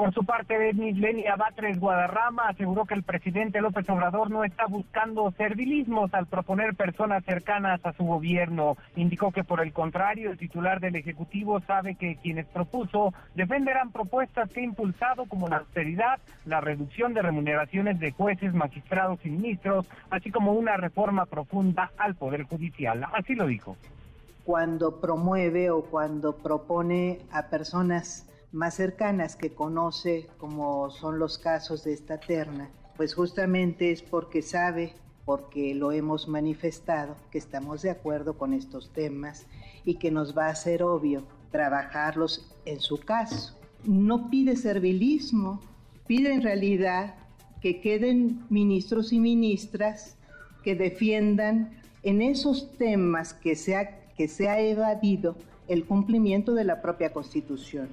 Por 0.02 0.16
su 0.16 0.24
parte, 0.24 0.74
Lenia 0.74 1.36
Batres 1.36 1.80
Guadarrama 1.80 2.48
aseguró 2.48 2.86
que 2.86 2.96
el 2.96 3.04
presidente 3.04 3.62
López 3.62 3.88
Obrador 3.88 4.32
no 4.32 4.44
está 4.44 4.66
buscando 4.66 5.30
servilismos 5.38 6.12
al 6.16 6.26
proponer 6.26 6.74
personas 6.74 7.24
cercanas 7.24 7.80
a 7.86 7.94
su 7.94 8.06
gobierno. 8.06 8.78
Indicó 8.96 9.32
que 9.32 9.44
por 9.44 9.62
el 9.62 9.74
contrario, 9.74 10.32
el 10.32 10.40
titular 10.40 10.80
del 10.80 10.96
Ejecutivo 10.96 11.60
sabe 11.68 11.94
que 11.94 12.16
quienes 12.16 12.48
propuso 12.48 13.14
defenderán 13.36 13.92
propuestas 13.92 14.50
que 14.50 14.62
ha 14.62 14.64
impulsado 14.64 15.26
como 15.26 15.48
la 15.48 15.58
austeridad, 15.58 16.18
la 16.46 16.62
reducción 16.62 17.14
de 17.14 17.22
remuneraciones 17.22 18.00
de 18.00 18.10
jueces, 18.12 18.56
magistrados 18.56 19.24
y 19.24 19.30
ministros, 19.30 19.88
así 20.10 20.32
como 20.32 20.54
una 20.54 20.78
reforma 20.78 21.28
profunda 21.28 21.92
al 22.00 22.16
Poder 22.16 22.46
Judicial. 22.46 23.06
Así 23.14 23.36
lo 23.36 23.46
dijo. 23.46 23.78
Cuando 24.46 25.00
promueve 25.00 25.70
o 25.70 25.84
cuando 25.84 26.38
propone 26.38 27.20
a 27.32 27.52
personas 27.52 28.26
más 28.52 28.76
cercanas 28.76 29.36
que 29.36 29.54
conoce, 29.54 30.28
como 30.38 30.90
son 30.90 31.20
los 31.20 31.38
casos 31.38 31.84
de 31.84 31.94
esta 31.94 32.20
terna, 32.20 32.70
pues 32.98 33.14
justamente 33.14 33.92
es 33.92 34.02
porque 34.02 34.42
sabe, 34.42 34.94
porque 35.26 35.74
lo 35.74 35.92
hemos 35.92 36.28
manifestado, 36.28 37.16
que 37.32 37.38
estamos 37.38 37.82
de 37.82 37.92
acuerdo 37.92 38.38
con 38.38 38.54
estos 38.54 38.92
temas 38.92 39.48
y 39.86 39.96
que 39.96 40.12
nos 40.12 40.38
va 40.38 40.48
a 40.48 40.56
ser 40.56 40.84
obvio 40.84 41.24
trabajarlos 41.52 42.54
en 42.66 42.80
su 42.80 43.00
caso. 43.00 43.58
No 43.86 44.30
pide 44.30 44.56
servilismo, 44.56 45.62
pide 46.06 46.34
en 46.34 46.42
realidad 46.42 47.16
que 47.62 47.80
queden 47.80 48.46
ministros 48.50 49.14
y 49.14 49.20
ministras 49.20 50.18
que 50.64 50.76
defiendan 50.76 51.80
en 52.04 52.22
esos 52.22 52.72
temas 52.78 53.34
que 53.34 53.56
se 53.56 53.76
ha, 53.76 54.02
que 54.16 54.28
se 54.28 54.50
ha 54.50 54.60
evadido 54.60 55.36
el 55.68 55.86
cumplimiento 55.86 56.54
de 56.54 56.66
la 56.66 56.82
propia 56.82 57.14
Constitución. 57.14 57.90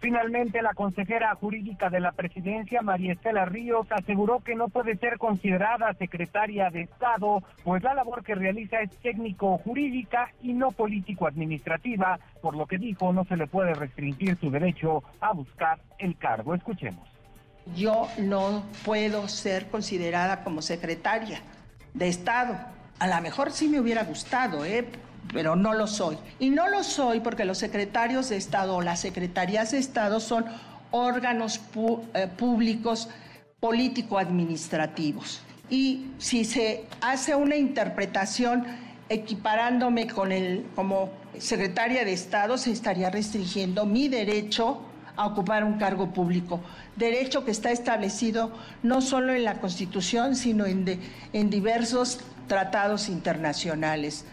Finalmente, 0.00 0.62
la 0.62 0.74
consejera 0.74 1.34
jurídica 1.34 1.90
de 1.90 1.98
la 1.98 2.12
presidencia, 2.12 2.82
María 2.82 3.14
Estela 3.14 3.44
Ríos, 3.46 3.86
aseguró 3.90 4.40
que 4.40 4.54
no 4.54 4.68
puede 4.68 4.96
ser 4.96 5.18
considerada 5.18 5.92
secretaria 5.94 6.70
de 6.70 6.82
Estado, 6.82 7.42
pues 7.64 7.82
la 7.82 7.94
labor 7.94 8.22
que 8.22 8.36
realiza 8.36 8.80
es 8.80 8.90
técnico-jurídica 8.98 10.32
y 10.40 10.52
no 10.52 10.70
político-administrativa, 10.70 12.20
por 12.40 12.56
lo 12.56 12.66
que 12.66 12.78
dijo 12.78 13.12
no 13.12 13.24
se 13.24 13.36
le 13.36 13.48
puede 13.48 13.74
restringir 13.74 14.36
su 14.36 14.50
derecho 14.50 15.02
a 15.20 15.32
buscar 15.32 15.80
el 15.98 16.16
cargo. 16.16 16.54
Escuchemos. 16.54 17.08
Yo 17.74 18.06
no 18.18 18.62
puedo 18.84 19.26
ser 19.26 19.66
considerada 19.66 20.44
como 20.44 20.62
secretaria 20.62 21.40
de 21.92 22.08
Estado. 22.08 22.56
A 23.00 23.06
lo 23.08 23.20
mejor 23.20 23.50
sí 23.50 23.68
me 23.68 23.80
hubiera 23.80 24.04
gustado, 24.04 24.64
¿eh? 24.64 24.86
Pero 25.32 25.56
no 25.56 25.74
lo 25.74 25.86
soy. 25.86 26.16
Y 26.38 26.50
no 26.50 26.68
lo 26.68 26.84
soy 26.84 27.20
porque 27.20 27.44
los 27.44 27.58
secretarios 27.58 28.28
de 28.28 28.36
Estado 28.36 28.76
o 28.76 28.82
las 28.82 29.00
secretarías 29.00 29.72
de 29.72 29.78
Estado 29.78 30.20
son 30.20 30.44
órganos 30.90 31.60
eh, 32.14 32.28
públicos 32.36 33.08
político-administrativos. 33.60 35.42
Y 35.70 36.06
si 36.18 36.44
se 36.44 36.86
hace 37.00 37.34
una 37.34 37.56
interpretación 37.56 38.64
equiparándome 39.08 40.06
con 40.06 40.32
el, 40.32 40.66
como 40.74 41.10
secretaria 41.38 42.04
de 42.04 42.12
Estado, 42.12 42.56
se 42.56 42.70
estaría 42.70 43.10
restringiendo 43.10 43.84
mi 43.84 44.08
derecho 44.08 44.82
a 45.16 45.26
ocupar 45.26 45.64
un 45.64 45.78
cargo 45.78 46.12
público. 46.12 46.60
Derecho 46.96 47.44
que 47.44 47.50
está 47.50 47.70
establecido 47.70 48.52
no 48.82 49.00
solo 49.00 49.34
en 49.34 49.44
la 49.44 49.60
Constitución, 49.60 50.36
sino 50.36 50.64
en, 50.64 51.00
en 51.32 51.50
diversos 51.50 52.20
tratados 52.46 53.08
internacionales. 53.08 54.24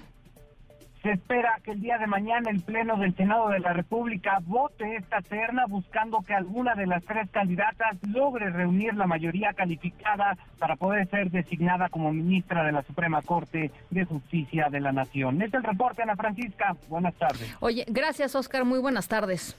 Se 1.05 1.11
espera 1.11 1.59
que 1.63 1.69
el 1.69 1.81
día 1.81 1.99
de 1.99 2.07
mañana 2.07 2.49
el 2.49 2.61
Pleno 2.61 2.97
del 2.97 3.15
Senado 3.15 3.49
de 3.49 3.59
la 3.59 3.73
República 3.73 4.39
vote 4.41 4.95
esta 4.95 5.21
terna 5.21 5.67
buscando 5.67 6.23
que 6.25 6.33
alguna 6.33 6.73
de 6.73 6.87
las 6.87 7.03
tres 7.03 7.29
candidatas 7.29 7.97
logre 8.11 8.49
reunir 8.49 8.95
la 8.95 9.05
mayoría 9.05 9.53
calificada 9.53 10.35
para 10.57 10.75
poder 10.77 11.07
ser 11.11 11.29
designada 11.29 11.89
como 11.89 12.11
ministra 12.11 12.63
de 12.63 12.71
la 12.71 12.81
Suprema 12.81 13.21
Corte 13.21 13.69
de 13.91 14.05
Justicia 14.05 14.69
de 14.71 14.79
la 14.79 14.93
Nación. 14.93 15.43
Este 15.43 15.57
es 15.57 15.63
el 15.63 15.69
reporte, 15.69 16.01
Ana 16.01 16.15
Francisca. 16.15 16.75
Buenas 16.89 17.13
tardes. 17.13 17.55
Oye, 17.59 17.85
gracias, 17.87 18.33
Oscar. 18.33 18.65
Muy 18.65 18.79
buenas 18.79 19.07
tardes. 19.07 19.55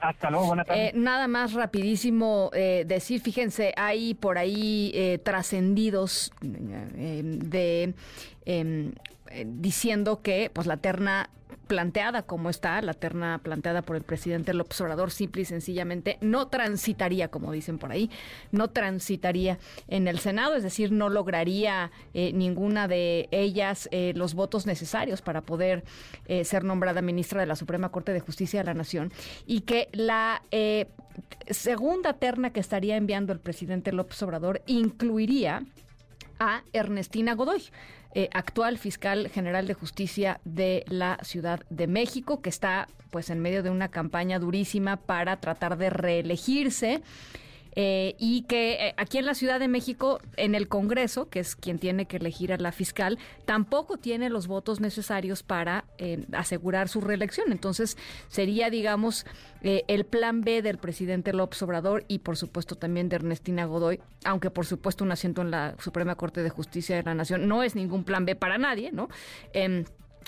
Hasta 0.00 0.30
luego, 0.30 0.46
buenas 0.46 0.66
tardes. 0.66 0.94
Eh, 0.94 0.96
nada 0.96 1.28
más 1.28 1.52
rapidísimo 1.52 2.48
eh, 2.54 2.84
decir, 2.86 3.20
fíjense, 3.20 3.74
hay 3.76 4.14
por 4.14 4.38
ahí 4.38 4.90
eh, 4.94 5.18
trascendidos 5.18 6.32
de 6.40 7.92
em, 8.46 8.92
eh, 9.30 9.44
diciendo 9.46 10.22
que 10.22 10.50
pues 10.52 10.66
la 10.66 10.76
terna 10.76 11.30
planteada 11.66 12.22
como 12.22 12.48
está, 12.48 12.80
la 12.80 12.94
terna 12.94 13.40
planteada 13.42 13.82
por 13.82 13.96
el 13.96 14.02
presidente 14.02 14.54
López 14.54 14.80
Obrador, 14.80 15.10
simple 15.10 15.42
y 15.42 15.44
sencillamente 15.44 16.16
no 16.22 16.48
transitaría, 16.48 17.28
como 17.28 17.52
dicen 17.52 17.78
por 17.78 17.92
ahí, 17.92 18.10
no 18.52 18.68
transitaría 18.68 19.58
en 19.86 20.08
el 20.08 20.18
Senado, 20.18 20.56
es 20.56 20.62
decir, 20.62 20.92
no 20.92 21.10
lograría 21.10 21.90
eh, 22.14 22.32
ninguna 22.32 22.88
de 22.88 23.28
ellas 23.30 23.88
eh, 23.92 24.12
los 24.16 24.32
votos 24.32 24.66
necesarios 24.66 25.20
para 25.20 25.42
poder 25.42 25.84
ser 26.42 26.64
nombrada 26.64 27.02
ministra 27.02 27.40
de 27.40 27.46
la 27.46 27.56
Suprema 27.56 27.90
Corte 27.90 28.12
de 28.12 28.20
Justicia 28.20 28.60
de 28.60 28.66
la 28.66 28.74
Nación 28.74 29.12
y 29.46 29.62
que 29.62 29.88
la 29.92 30.42
segunda 31.48 32.14
terna 32.14 32.50
que 32.52 32.60
estaría 32.60 32.96
enviando 32.96 33.32
el 33.32 33.40
presidente 33.40 33.92
López 33.92 34.22
Obrador 34.22 34.62
incluiría 34.66 35.62
a 36.38 36.62
Ernestina 36.72 37.34
Godoy. 37.34 37.62
Eh, 38.14 38.30
actual 38.32 38.78
fiscal 38.78 39.28
general 39.28 39.66
de 39.66 39.74
justicia 39.74 40.40
de 40.44 40.84
la 40.88 41.18
Ciudad 41.22 41.60
de 41.68 41.86
México, 41.86 42.40
que 42.40 42.48
está 42.48 42.88
pues 43.10 43.30
en 43.30 43.40
medio 43.40 43.62
de 43.62 43.70
una 43.70 43.88
campaña 43.88 44.38
durísima 44.38 44.96
para 44.96 45.40
tratar 45.40 45.76
de 45.76 45.90
reelegirse. 45.90 47.02
Eh, 47.80 48.16
y 48.18 48.42
que 48.42 48.88
eh, 48.88 48.94
aquí 48.96 49.18
en 49.18 49.24
la 49.24 49.34
Ciudad 49.34 49.60
de 49.60 49.68
México, 49.68 50.18
en 50.36 50.56
el 50.56 50.66
Congreso, 50.66 51.28
que 51.28 51.38
es 51.38 51.54
quien 51.54 51.78
tiene 51.78 52.06
que 52.06 52.16
elegir 52.16 52.52
a 52.52 52.56
la 52.56 52.72
fiscal, 52.72 53.20
tampoco 53.44 53.98
tiene 53.98 54.30
los 54.30 54.48
votos 54.48 54.80
necesarios 54.80 55.44
para 55.44 55.84
eh, 55.96 56.26
asegurar 56.32 56.88
su 56.88 57.00
reelección. 57.00 57.52
Entonces, 57.52 57.96
sería, 58.26 58.68
digamos, 58.68 59.26
el 59.62 60.04
plan 60.06 60.40
B 60.40 60.60
del 60.60 60.78
presidente 60.78 61.32
López 61.32 61.62
Obrador 61.62 62.04
y, 62.08 62.18
por 62.18 62.36
supuesto, 62.36 62.74
también 62.74 63.08
de 63.08 63.14
Ernestina 63.14 63.64
Godoy, 63.64 64.00
aunque, 64.24 64.50
por 64.50 64.66
supuesto, 64.66 65.04
un 65.04 65.12
asiento 65.12 65.42
en 65.42 65.52
la 65.52 65.76
Suprema 65.78 66.16
Corte 66.16 66.42
de 66.42 66.50
Justicia 66.50 66.96
de 66.96 67.04
la 67.04 67.14
Nación 67.14 67.46
no 67.46 67.62
es 67.62 67.76
ningún 67.76 68.02
plan 68.02 68.24
B 68.24 68.34
para 68.34 68.58
nadie, 68.58 68.90
¿no? 68.90 69.08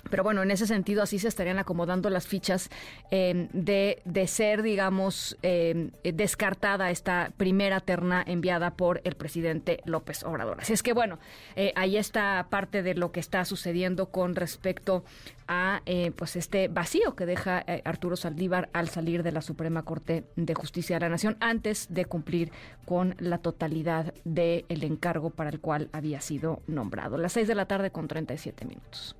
Em, 0.04 0.10
pero 0.10 0.22
bueno, 0.22 0.42
en 0.42 0.50
ese 0.50 0.66
sentido 0.66 1.02
así 1.02 1.18
se 1.18 1.28
estarían 1.28 1.58
acomodando 1.58 2.10
las 2.10 2.26
fichas 2.26 2.70
eh, 3.10 3.48
de, 3.52 4.02
de, 4.04 4.26
ser, 4.26 4.62
digamos, 4.62 5.36
eh, 5.42 5.90
descartada 6.02 6.90
esta 6.90 7.32
primera 7.36 7.80
terna 7.80 8.22
enviada 8.26 8.72
por 8.72 9.00
el 9.04 9.14
presidente 9.14 9.80
López 9.84 10.22
Obrador. 10.24 10.58
Así 10.60 10.72
es 10.72 10.82
que 10.82 10.92
bueno, 10.92 11.18
eh, 11.56 11.72
ahí 11.76 11.96
está 11.96 12.46
parte 12.50 12.82
de 12.82 12.94
lo 12.94 13.12
que 13.12 13.20
está 13.20 13.44
sucediendo 13.44 14.10
con 14.10 14.34
respecto 14.34 15.04
a 15.48 15.82
pues 16.14 16.36
este 16.36 16.68
vacío 16.68 17.16
que 17.16 17.26
deja 17.26 17.64
Arturo 17.84 18.14
Saldívar 18.14 18.70
al 18.72 18.88
salir 18.88 19.24
de 19.24 19.32
la 19.32 19.42
Suprema 19.42 19.82
Corte 19.82 20.24
de 20.36 20.54
Justicia 20.54 20.96
de 20.96 21.00
la 21.00 21.08
Nación 21.08 21.36
antes 21.40 21.88
de 21.90 22.04
cumplir 22.04 22.52
con 22.84 23.16
la 23.18 23.38
totalidad 23.38 24.14
del 24.24 24.84
encargo 24.84 25.30
para 25.30 25.50
el 25.50 25.58
cual 25.58 25.88
había 25.92 26.20
sido 26.20 26.62
nombrado. 26.68 27.18
Las 27.18 27.32
seis 27.32 27.48
de 27.48 27.56
la 27.56 27.66
tarde 27.66 27.90
con 27.90 28.06
37 28.06 28.64
minutos. 28.64 29.16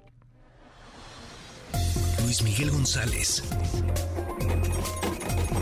Luis 2.31 2.45
Miguel 2.45 2.71
González. 2.71 3.43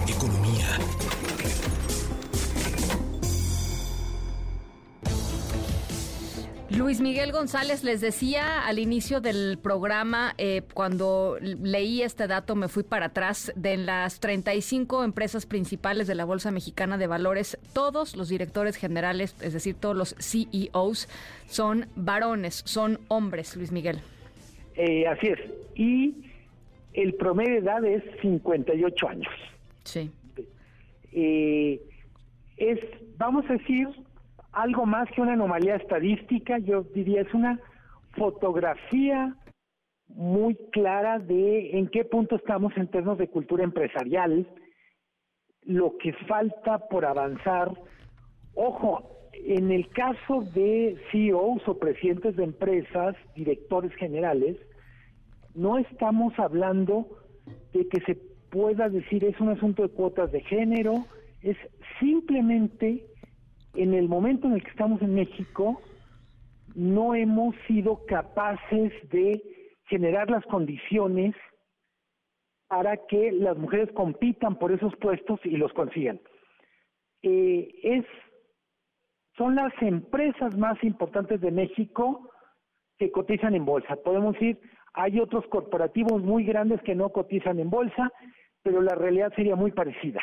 Economía. 0.07 0.67
Luis 6.69 7.01
Miguel 7.01 7.33
González, 7.33 7.85
les 7.85 8.03
decía 8.03 8.67
al 8.67 8.79
inicio 8.79 9.23
del 9.23 9.59
programa, 9.63 10.35
eh, 10.37 10.61
cuando 10.75 11.39
leí 11.41 12.03
este 12.03 12.27
dato, 12.27 12.55
me 12.55 12.69
fui 12.69 12.83
para 12.83 13.07
atrás, 13.07 13.51
de 13.57 13.79
las 13.79 14.21
35 14.21 15.05
empresas 15.05 15.47
principales 15.47 16.07
de 16.07 16.17
la 16.17 16.27
Bolsa 16.27 16.51
Mexicana 16.51 16.99
de 16.99 17.07
Valores, 17.07 17.57
todos 17.73 18.15
los 18.15 18.29
directores 18.29 18.77
generales, 18.77 19.35
es 19.41 19.55
decir, 19.55 19.75
todos 19.75 19.97
los 19.97 20.15
CEOs, 20.21 21.09
son 21.49 21.87
varones, 21.97 22.61
son 22.67 23.01
hombres, 23.09 23.57
Luis 23.57 23.73
Miguel. 23.73 24.01
Eh, 24.77 25.07
así 25.07 25.29
es. 25.29 25.39
Y 25.75 26.28
el 27.03 27.15
promedio 27.15 27.55
de 27.55 27.59
edad 27.61 27.85
es 27.85 28.03
58 28.21 29.09
años. 29.09 29.33
Sí. 29.85 30.11
Eh, 31.13 31.81
es, 32.57 32.81
vamos 33.17 33.45
a 33.49 33.53
decir, 33.53 33.89
algo 34.53 34.85
más 34.85 35.09
que 35.13 35.21
una 35.21 35.35
anomalía 35.35 35.77
estadística, 35.77 36.59
yo 36.59 36.83
diría 36.83 37.23
es 37.23 37.33
una 37.33 37.61
fotografía 38.17 39.37
muy 40.09 40.57
clara 40.73 41.21
de 41.21 41.79
en 41.79 41.87
qué 41.89 42.05
punto 42.05 42.35
estamos 42.35 42.77
en 42.77 42.89
términos 42.89 43.19
de 43.19 43.29
cultura 43.29 43.63
empresarial, 43.63 44.49
lo 45.63 45.97
que 45.99 46.13
falta 46.27 46.79
por 46.89 47.05
avanzar. 47.05 47.71
Ojo, 48.55 49.29
en 49.35 49.71
el 49.71 49.89
caso 49.91 50.41
de 50.53 50.97
CEOs 51.13 51.69
o 51.69 51.79
presidentes 51.79 52.35
de 52.35 52.45
empresas, 52.45 53.15
directores 53.37 53.95
generales, 53.95 54.57
no 55.59 55.77
estamos 55.79 56.39
hablando 56.39 57.07
de 57.73 57.89
que 57.89 58.01
se 58.03 58.15
pueda 58.51 58.89
decir 58.89 59.25
es 59.25 59.39
un 59.41 59.51
asunto 59.51 59.83
de 59.83 59.89
cuotas 59.89 60.31
de 60.31 60.41
género, 60.43 61.05
es 61.43 61.57
simplemente 61.99 63.05
en 63.75 63.93
el 63.93 64.09
momento 64.09 64.47
en 64.47 64.55
el 64.55 64.63
que 64.63 64.71
estamos 64.71 65.03
en 65.03 65.15
México, 65.15 65.81
no 66.75 67.15
hemos 67.15 67.55
sido 67.67 68.05
capaces 68.07 68.93
de 69.11 69.43
generar 69.87 70.31
las 70.31 70.45
condiciones 70.47 71.35
para 72.69 72.97
que 73.07 73.33
las 73.33 73.57
mujeres 73.57 73.91
compitan 73.93 74.59
por 74.59 74.73
esos 74.73 74.95
puestos 74.97 75.41
y 75.45 75.57
los 75.57 75.73
consigan. 75.73 76.21
Eh, 77.23 77.69
es, 77.83 78.05
son 79.37 79.57
las 79.57 79.73
empresas 79.81 80.57
más 80.57 80.83
importantes 80.85 81.41
de 81.41 81.51
México 81.51 82.31
que 82.97 83.11
cotizan 83.11 83.55
en 83.55 83.65
bolsa. 83.65 83.97
Podemos 83.97 84.35
decir, 84.35 84.61
hay 84.95 85.21
otros 85.21 85.47
corporativos 85.47 86.23
muy 86.23 86.45
grandes 86.45 86.81
que 86.83 86.95
no 86.95 87.11
cotizan 87.11 87.59
en 87.59 87.71
bolsa, 87.71 88.11
pero 88.63 88.83
la 88.83 88.95
realidad 88.95 89.33
sería 89.35 89.57
muy 89.57 89.73
parecida. 89.73 90.21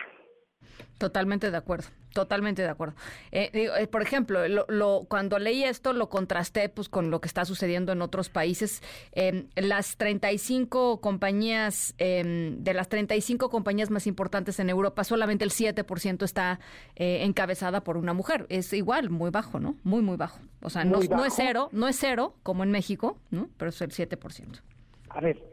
Totalmente 0.97 1.51
de 1.51 1.57
acuerdo, 1.57 1.89
totalmente 2.13 2.61
de 2.61 2.70
acuerdo. 2.70 2.95
Eh, 3.34 3.49
eh, 3.53 3.88
por 3.88 4.01
ejemplo, 4.01 4.47
lo, 4.47 5.05
cuando 5.09 5.39
leí 5.39 5.66
esto 5.66 5.91
lo 5.91 6.07
contrasté 6.07 6.70
pues 6.70 6.88
con 6.88 7.11
lo 7.11 7.20
que 7.20 7.28
está 7.28 7.43
sucediendo 7.43 7.91
en 7.91 8.01
otros 8.01 8.30
países. 8.30 8.82
Eh, 9.11 9.47
las 9.55 9.97
35 9.97 11.01
compañías, 11.01 11.95
em, 11.97 12.63
de 12.63 12.74
las 12.74 12.88
35 12.88 13.49
compañías 13.49 13.89
más 13.89 14.07
importantes 14.07 14.57
en 14.61 14.70
Europa, 14.70 15.03
solamente 15.03 15.43
el 15.43 15.51
7% 15.51 16.24
está 16.24 16.61
eh, 16.95 17.24
encabezada 17.24 17.84
por 17.84 17.97
una 17.97 18.13
mujer. 18.13 18.45
Es 18.47 18.72
igual, 18.72 19.09
muy 19.09 19.32
bajo, 19.32 19.59
¿no? 19.59 19.76
Muy, 19.84 20.01
muy 20.01 20.16
bajo. 20.16 20.39
O 20.61 20.70
sea, 20.70 20.86
no, 20.86 21.01
no, 21.01 21.26
es 21.26 21.34
cero, 21.36 21.68
no 21.74 21.89
es 21.89 21.97
cero 21.97 22.36
como 22.41 22.63
en 22.63 22.72
México, 22.72 23.18
¿no? 23.32 23.49
Pero 23.57 23.68
es 23.68 23.82
el 23.82 23.91
7%. 23.91 24.61
A 25.09 25.20
ver, 25.20 25.43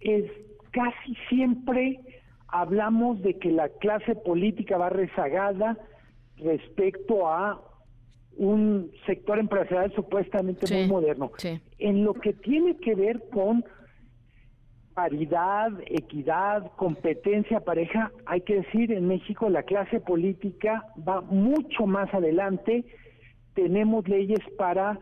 es 0.00 0.30
casi 0.72 1.16
siempre 1.30 1.98
hablamos 2.48 3.22
de 3.22 3.38
que 3.38 3.50
la 3.50 3.68
clase 3.68 4.14
política 4.14 4.76
va 4.76 4.88
rezagada 4.88 5.76
respecto 6.36 7.28
a 7.28 7.62
un 8.36 8.92
sector 9.06 9.38
empresarial 9.38 9.92
supuestamente 9.94 10.72
muy 10.72 10.86
moderno. 10.86 11.30
En 11.78 12.04
lo 12.04 12.14
que 12.14 12.32
tiene 12.34 12.76
que 12.76 12.94
ver 12.94 13.22
con 13.30 13.64
paridad, 14.94 15.72
equidad, 15.86 16.72
competencia 16.76 17.60
pareja, 17.60 18.12
hay 18.24 18.40
que 18.42 18.56
decir, 18.56 18.92
en 18.92 19.06
México 19.06 19.48
la 19.50 19.62
clase 19.62 20.00
política 20.00 20.86
va 21.06 21.20
mucho 21.20 21.86
más 21.86 22.12
adelante. 22.14 22.84
Tenemos 23.54 24.08
leyes 24.08 24.40
para 24.56 24.98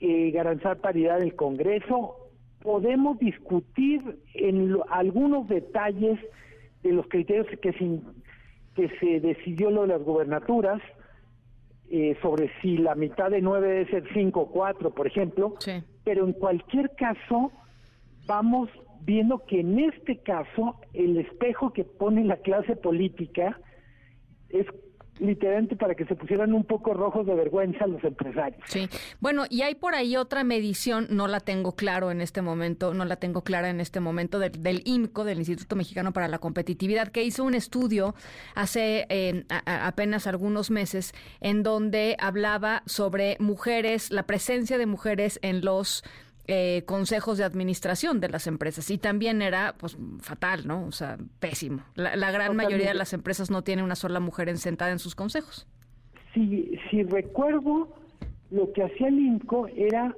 eh, 0.00 0.30
garantizar 0.32 0.78
paridad 0.78 1.18
en 1.18 1.24
el 1.24 1.34
Congreso. 1.34 2.21
Podemos 2.62 3.18
discutir 3.18 4.20
en 4.34 4.76
algunos 4.90 5.48
detalles 5.48 6.18
de 6.82 6.92
los 6.92 7.06
criterios 7.08 7.46
que 7.60 7.72
se, 7.72 8.00
que 8.74 8.88
se 8.98 9.20
decidió 9.20 9.70
lo 9.70 9.82
de 9.82 9.88
las 9.88 10.02
gubernaturas, 10.02 10.80
eh, 11.90 12.16
sobre 12.22 12.50
si 12.60 12.78
la 12.78 12.94
mitad 12.94 13.30
de 13.30 13.42
nueve 13.42 13.68
debe 13.68 13.90
ser 13.90 14.04
cinco 14.14 14.42
o 14.42 14.50
cuatro, 14.50 14.94
por 14.94 15.06
ejemplo, 15.06 15.56
pero 16.04 16.24
en 16.24 16.32
cualquier 16.32 16.94
caso 16.96 17.52
vamos 18.26 18.70
viendo 19.02 19.44
que 19.44 19.60
en 19.60 19.78
este 19.78 20.18
caso 20.18 20.80
el 20.94 21.18
espejo 21.18 21.72
que 21.72 21.84
pone 21.84 22.24
la 22.24 22.36
clase 22.38 22.76
política 22.76 23.60
es 24.48 24.66
literalmente 25.18 25.76
para 25.76 25.94
que 25.94 26.04
se 26.06 26.14
pusieran 26.14 26.52
un 26.54 26.64
poco 26.64 26.94
rojos 26.94 27.26
de 27.26 27.34
vergüenza 27.34 27.86
los 27.86 28.02
empresarios. 28.02 28.62
Sí, 28.66 28.88
bueno, 29.20 29.44
y 29.48 29.62
hay 29.62 29.74
por 29.74 29.94
ahí 29.94 30.16
otra 30.16 30.44
medición, 30.44 31.06
no 31.10 31.28
la 31.28 31.40
tengo 31.40 31.72
claro 31.72 32.10
en 32.10 32.20
este 32.20 32.42
momento, 32.42 32.94
no 32.94 33.04
la 33.04 33.16
tengo 33.16 33.42
clara 33.42 33.70
en 33.70 33.80
este 33.80 34.00
momento, 34.00 34.38
del, 34.38 34.62
del 34.62 34.82
IMCO, 34.84 35.24
del 35.24 35.38
Instituto 35.38 35.76
Mexicano 35.76 36.12
para 36.12 36.28
la 36.28 36.38
Competitividad, 36.38 37.08
que 37.08 37.22
hizo 37.22 37.44
un 37.44 37.54
estudio 37.54 38.14
hace 38.54 39.06
eh, 39.08 39.44
apenas 39.66 40.26
algunos 40.26 40.70
meses 40.70 41.14
en 41.40 41.62
donde 41.62 42.16
hablaba 42.18 42.82
sobre 42.86 43.36
mujeres, 43.38 44.10
la 44.10 44.24
presencia 44.24 44.78
de 44.78 44.86
mujeres 44.86 45.38
en 45.42 45.64
los 45.64 46.04
eh, 46.48 46.82
consejos 46.86 47.38
de 47.38 47.44
administración 47.44 48.20
de 48.20 48.28
las 48.28 48.46
empresas 48.46 48.90
y 48.90 48.98
también 48.98 49.42
era 49.42 49.76
pues 49.78 49.96
fatal, 50.20 50.66
¿no? 50.66 50.84
O 50.86 50.92
sea, 50.92 51.16
pésimo. 51.38 51.82
La, 51.94 52.32
gran 52.32 52.56
mayoría 52.56 52.88
de 52.88 52.94
las 52.94 53.12
empresas 53.12 53.50
no 53.50 53.62
tiene 53.62 53.82
una 53.82 53.94
sola 53.94 54.18
mujer 54.18 54.56
sentada 54.58 54.90
en 54.90 54.98
sus 54.98 55.14
consejos. 55.14 55.68
Si, 56.34 56.76
si 56.90 57.04
recuerdo, 57.04 57.94
lo 58.50 58.72
que 58.72 58.82
hacía 58.82 59.08
el 59.08 59.18
INCO 59.18 59.68
era 59.68 60.16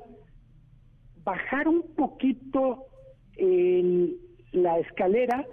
bajar 1.24 1.68
un 1.68 1.82
poquito 1.94 2.86
la 4.52 4.78
escalera 4.78 5.44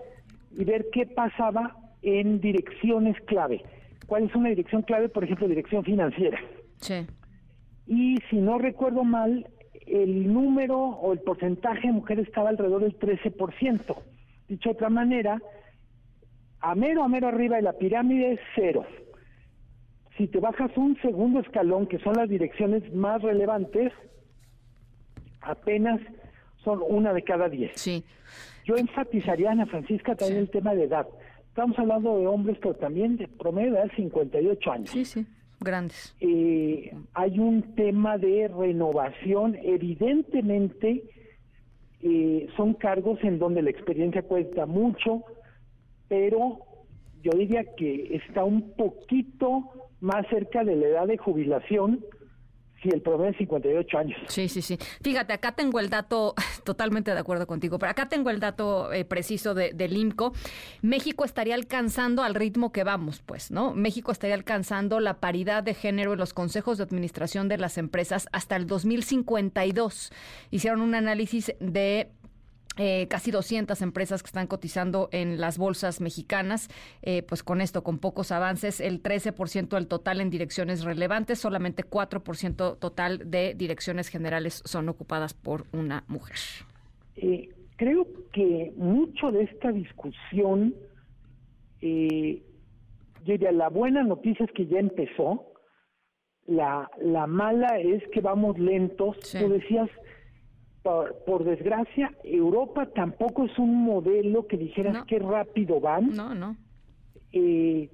y 0.52 0.64
ver 0.64 0.86
qué 0.94 1.06
pasaba 1.06 1.76
en 2.02 2.40
direcciones 2.40 3.18
clave. 3.26 3.64
¿Cuál 4.08 4.26
es 4.26 4.36
una 4.36 4.50
dirección 4.50 4.84
clave? 4.84 5.10
Por 5.10 5.24
ejemplo, 5.24 5.48
dirección 5.48 5.84
financiera. 5.84 6.40
Sí. 6.78 7.08
Y 7.88 8.18
si 8.30 8.38
no 8.38 8.58
recuerdo 8.58 9.04
mal, 9.04 9.48
el 9.88 10.32
número 10.32 10.78
o 10.78 11.14
el 11.14 11.20
porcentaje 11.20 11.88
de 11.88 11.94
mujeres 11.94 12.28
estaba 12.28 12.50
alrededor 12.50 12.82
del 12.82 12.98
13%. 12.98 13.96
Dicho 14.48 14.70
de 14.70 14.76
otra 14.76 14.90
manera, 14.90 15.42
a 16.60 16.76
mero, 16.76 17.04
a 17.04 17.08
mero 17.08 17.28
arriba 17.28 17.58
de 17.58 17.64
la 17.64 17.74
pirámide 17.74 18.34
es 18.34 18.40
cero. 18.56 18.86
Si 20.18 20.28
te 20.28 20.40
bajas 20.40 20.72
un 20.76 21.00
segundo 21.02 21.40
escalón, 21.40 21.88
que 21.88 22.00
son 22.00 22.16
las 22.16 22.30
direcciones 22.30 22.94
más 22.94 23.22
relevantes, 23.22 23.92
apenas 25.42 26.00
son 26.64 26.82
una 26.88 27.14
de 27.14 27.24
cada 27.24 27.50
diez. 27.50 27.72
Sí. 27.76 28.04
Yo 28.66 28.76
enfatizaría, 28.78 29.52
Ana 29.52 29.66
Francisca, 29.66 30.16
también 30.16 30.42
el 30.42 30.50
tema 30.50 30.76
de 30.76 30.84
edad. 30.84 31.08
Estamos 31.48 31.78
hablando 31.80 32.20
de 32.20 32.28
hombres, 32.28 32.58
pero 32.62 32.76
también 32.76 33.18
de 33.18 33.28
promedio 33.28 33.74
de 33.74 33.80
edad 33.80 33.92
58 33.96 34.72
años. 34.72 34.90
Sí, 34.92 35.06
sí 35.06 35.26
grandes. 35.62 36.16
Eh, 36.20 36.94
hay 37.14 37.40
un 37.40 37.76
tema 37.76 38.18
de 38.18 38.48
renovación, 38.48 39.58
evidentemente 39.62 41.04
eh, 42.02 42.48
son 42.58 42.74
cargos 42.74 43.20
en 43.24 43.40
donde 43.40 43.62
la 43.62 43.70
experiencia 43.70 44.24
cuesta 44.24 44.66
mucho, 44.66 45.24
pero 46.08 46.60
yo 47.22 47.32
diría 47.38 47.64
que 47.76 48.16
está 48.16 48.44
un 48.44 48.72
poquito 48.72 49.70
más 50.00 50.28
cerca 50.30 50.64
de 50.64 50.76
la 50.76 50.88
edad 50.88 51.08
de 51.08 51.18
jubilación 51.18 52.04
Sí, 52.82 52.90
el 52.92 53.02
promedio 53.02 53.32
es 53.32 53.38
58 53.38 53.98
años. 53.98 54.20
Sí, 54.28 54.50
sí, 54.50 54.62
sí. 54.62 54.78
Fíjate, 55.02 55.34
acá 55.34 55.52
tengo 55.52 55.80
el 55.80 55.90
dato, 55.90 56.34
totalmente 56.64 57.12
de 57.12 57.20
acuerdo 57.20 57.46
contigo, 57.46 57.78
pero 57.78 57.92
acá 57.92 58.10
tengo 58.10 58.30
el 58.32 58.40
dato 58.40 58.92
eh, 58.92 59.06
preciso 59.06 59.54
de, 59.54 59.72
del 59.74 59.96
IMCO. 59.96 60.34
México 60.82 61.24
estaría 61.24 61.54
alcanzando 61.54 62.24
al 62.24 62.34
ritmo 62.34 62.72
que 62.72 62.84
vamos, 62.84 63.22
pues, 63.24 63.52
¿no? 63.52 63.74
México 63.74 64.12
estaría 64.12 64.36
alcanzando 64.36 65.00
la 65.00 65.20
paridad 65.20 65.62
de 65.62 65.76
género 65.76 66.14
en 66.14 66.20
los 66.20 66.34
consejos 66.34 66.78
de 66.80 66.84
administración 66.84 67.48
de 67.48 67.58
las 67.58 67.78
empresas 67.78 68.28
hasta 68.32 68.56
el 68.56 68.66
2052. 68.66 70.12
Hicieron 70.50 70.82
un 70.82 70.96
análisis 70.96 71.54
de 71.60 72.10
eh, 72.78 73.08
casi 73.10 73.32
200 73.32 73.82
empresas 73.82 74.24
que 74.24 74.28
están 74.28 74.48
cotizando 74.48 75.10
en 75.12 75.42
las 75.42 75.58
bolsas 75.58 76.00
mexicanas, 76.00 76.70
eh, 77.02 77.22
pues 77.22 77.44
con 77.44 77.60
esto, 77.60 77.84
con 77.84 78.00
pocos 78.00 78.32
avances, 78.32 78.80
el 78.80 79.04
13% 79.04 79.76
del 79.76 79.88
total 79.88 80.22
en 80.22 80.30
direcciones 80.30 80.86
relevantes, 80.86 81.40
solamente 81.40 81.84
4% 81.84 82.80
total 82.80 83.30
de 83.30 83.56
direcciones 83.56 84.08
generales 84.08 84.62
son 84.66 84.88
ocupadas 84.88 85.34
por 85.34 85.66
una 85.74 86.06
mujer. 86.08 86.38
Eh, 87.18 87.50
creo 87.76 88.08
que 88.32 88.72
mucho 88.78 89.32
de 89.32 89.44
esta 89.44 89.72
discusión, 89.74 90.74
yo 91.82 91.90
diría, 93.26 93.52
la 93.52 93.68
buena 93.70 94.04
noticia 94.04 94.46
es 94.46 94.52
que 94.54 94.66
ya 94.68 94.80
empezó, 94.80 95.48
La, 96.48 96.90
la 97.00 97.28
mala 97.28 97.80
es 97.80 98.02
que 98.14 98.22
vamos 98.22 98.58
lentos. 98.58 99.18
Tú 99.40 99.50
decías, 99.50 99.90
por, 100.84 101.16
por, 101.26 101.44
desgracia, 101.44 102.12
Europa 102.24 102.88
tampoco 102.88 103.46
es 103.46 103.58
un 103.60 103.84
modelo 103.84 104.48
que 104.48 104.58
dijeras 104.58 105.06
qué 105.06 105.20
rápido 105.20 105.80
van. 105.80 106.10
No, 106.10 106.34
no. 106.34 106.56
Eh, 107.32 107.90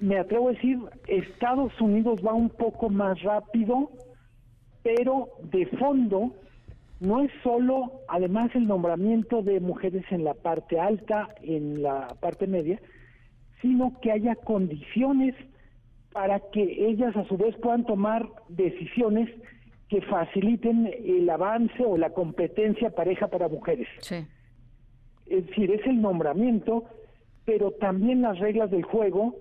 me 0.00 0.18
atrevo 0.18 0.48
a 0.48 0.52
decir, 0.52 0.78
Estados 1.06 1.78
Unidos 1.80 2.20
va 2.26 2.32
un 2.32 2.48
poco 2.48 2.88
más 2.88 3.22
rápido, 3.22 3.90
pero 4.82 5.28
de 5.42 5.66
fondo 5.66 6.34
no 7.00 7.22
es 7.22 7.30
solo, 7.42 8.00
además, 8.08 8.50
el 8.54 8.66
nombramiento 8.66 9.42
de 9.42 9.60
mujeres 9.60 10.04
en 10.10 10.24
la 10.24 10.34
parte 10.34 10.78
alta, 10.78 11.28
en 11.42 11.82
la 11.82 12.08
parte 12.20 12.46
media, 12.46 12.80
sino 13.62 13.98
que 14.00 14.12
haya 14.12 14.34
condiciones 14.36 15.34
para 16.12 16.40
que 16.50 16.88
ellas 16.88 17.16
a 17.16 17.24
su 17.24 17.36
vez 17.36 17.54
puedan 17.56 17.84
tomar 17.84 18.28
decisiones 18.48 19.30
que 19.90 20.00
faciliten 20.02 20.86
el 21.04 21.28
avance 21.28 21.84
o 21.84 21.96
la 21.98 22.10
competencia 22.10 22.90
pareja 22.90 23.26
para 23.26 23.48
mujeres. 23.48 23.88
Sí. 23.98 24.24
Es 25.26 25.46
decir, 25.48 25.72
es 25.72 25.84
el 25.84 26.00
nombramiento, 26.00 26.84
pero 27.44 27.72
también 27.72 28.22
las 28.22 28.38
reglas 28.38 28.70
del 28.70 28.84
juego 28.84 29.36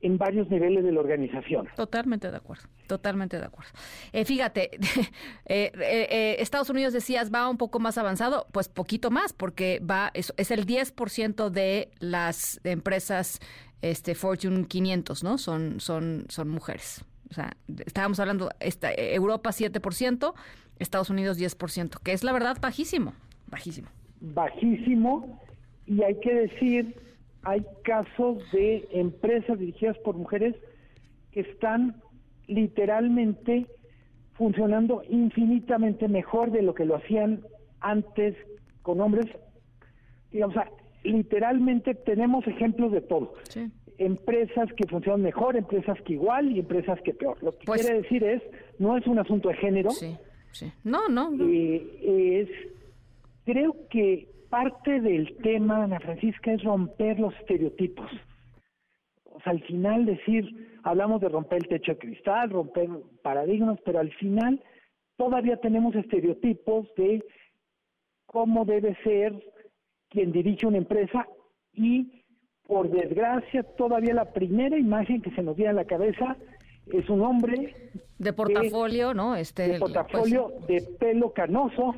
en 0.00 0.16
varios 0.16 0.48
niveles 0.48 0.82
de 0.84 0.92
la 0.92 1.00
organización. 1.00 1.68
Totalmente 1.76 2.30
de 2.30 2.36
acuerdo, 2.38 2.64
totalmente 2.86 3.38
de 3.38 3.44
acuerdo. 3.44 3.70
Eh, 4.14 4.24
fíjate, 4.24 4.70
eh, 5.44 5.70
eh, 5.78 6.36
Estados 6.38 6.70
Unidos 6.70 6.94
decías 6.94 7.30
va 7.30 7.50
un 7.50 7.58
poco 7.58 7.78
más 7.78 7.98
avanzado, 7.98 8.46
pues 8.52 8.70
poquito 8.70 9.10
más, 9.10 9.34
porque 9.34 9.80
va 9.80 10.10
es, 10.14 10.32
es 10.38 10.50
el 10.50 10.64
10% 10.64 11.50
de 11.50 11.90
las 11.98 12.58
empresas 12.64 13.38
este 13.82 14.14
Fortune 14.14 14.64
500, 14.64 15.22
¿no? 15.24 15.36
Son 15.36 15.78
son 15.78 16.24
son 16.28 16.48
mujeres. 16.48 17.04
O 17.30 17.34
sea, 17.34 17.56
estábamos 17.86 18.18
hablando 18.18 18.50
esta, 18.60 18.92
Europa 18.92 19.50
7%, 19.50 20.34
Estados 20.78 21.10
Unidos 21.10 21.38
10%, 21.38 22.00
que 22.02 22.12
es 22.12 22.24
la 22.24 22.32
verdad 22.32 22.56
bajísimo, 22.60 23.14
bajísimo. 23.46 23.88
Bajísimo 24.20 25.38
y 25.86 26.02
hay 26.02 26.18
que 26.20 26.34
decir 26.34 26.94
hay 27.42 27.64
casos 27.84 28.38
de 28.52 28.86
empresas 28.92 29.58
dirigidas 29.58 29.96
por 29.98 30.16
mujeres 30.16 30.54
que 31.32 31.40
están 31.40 31.96
literalmente 32.46 33.66
funcionando 34.34 35.02
infinitamente 35.08 36.08
mejor 36.08 36.50
de 36.50 36.62
lo 36.62 36.74
que 36.74 36.84
lo 36.84 36.96
hacían 36.96 37.42
antes 37.80 38.34
con 38.82 39.00
hombres. 39.00 39.26
Digamos, 40.32 40.56
literalmente 41.02 41.94
tenemos 41.94 42.46
ejemplos 42.46 42.92
de 42.92 43.00
todo. 43.00 43.34
Empresas 44.00 44.68
que 44.76 44.88
funcionan 44.88 45.22
mejor, 45.22 45.56
empresas 45.56 46.00
que 46.02 46.14
igual 46.14 46.50
y 46.50 46.58
empresas 46.58 46.98
que 47.02 47.12
peor. 47.12 47.36
Lo 47.42 47.52
que 47.52 47.66
pues 47.66 47.82
quiere 47.82 48.00
decir 48.00 48.24
es, 48.24 48.42
no 48.78 48.96
es 48.96 49.06
un 49.06 49.18
asunto 49.18 49.50
de 49.50 49.56
género. 49.56 49.90
Sí, 49.90 50.16
sí. 50.52 50.72
No, 50.84 51.08
no. 51.08 51.30
Eh, 51.38 52.40
es, 52.40 52.48
creo 53.44 53.76
que 53.90 54.26
parte 54.48 55.00
del 55.02 55.36
tema, 55.42 55.84
Ana 55.84 56.00
Francisca, 56.00 56.52
es 56.52 56.62
romper 56.64 57.20
los 57.20 57.34
estereotipos. 57.36 58.10
O 59.24 59.40
sea, 59.42 59.52
al 59.52 59.62
final 59.64 60.06
decir, 60.06 60.78
hablamos 60.82 61.20
de 61.20 61.28
romper 61.28 61.58
el 61.58 61.68
techo 61.68 61.92
de 61.92 61.98
cristal, 61.98 62.50
romper 62.50 62.88
paradigmas, 63.22 63.78
pero 63.84 63.98
al 64.00 64.12
final 64.14 64.62
todavía 65.16 65.58
tenemos 65.58 65.94
estereotipos 65.94 66.88
de 66.96 67.22
cómo 68.24 68.64
debe 68.64 68.96
ser 69.04 69.34
quien 70.08 70.32
dirige 70.32 70.66
una 70.66 70.78
empresa 70.78 71.26
y 71.72 72.19
por 72.70 72.88
desgracia 72.88 73.64
todavía 73.64 74.14
la 74.14 74.26
primera 74.26 74.78
imagen 74.78 75.20
que 75.20 75.32
se 75.32 75.42
nos 75.42 75.56
viene 75.56 75.72
a 75.72 75.74
la 75.74 75.84
cabeza 75.84 76.36
es 76.92 77.10
un 77.10 77.20
hombre 77.20 77.74
de 78.18 78.32
portafolio, 78.32 79.12
¿no? 79.12 79.34
Este 79.34 79.62
de 79.62 79.68
pues, 79.80 79.92
portafolio 79.92 80.52
de 80.68 80.80
pelo 81.00 81.32
canoso, 81.32 81.96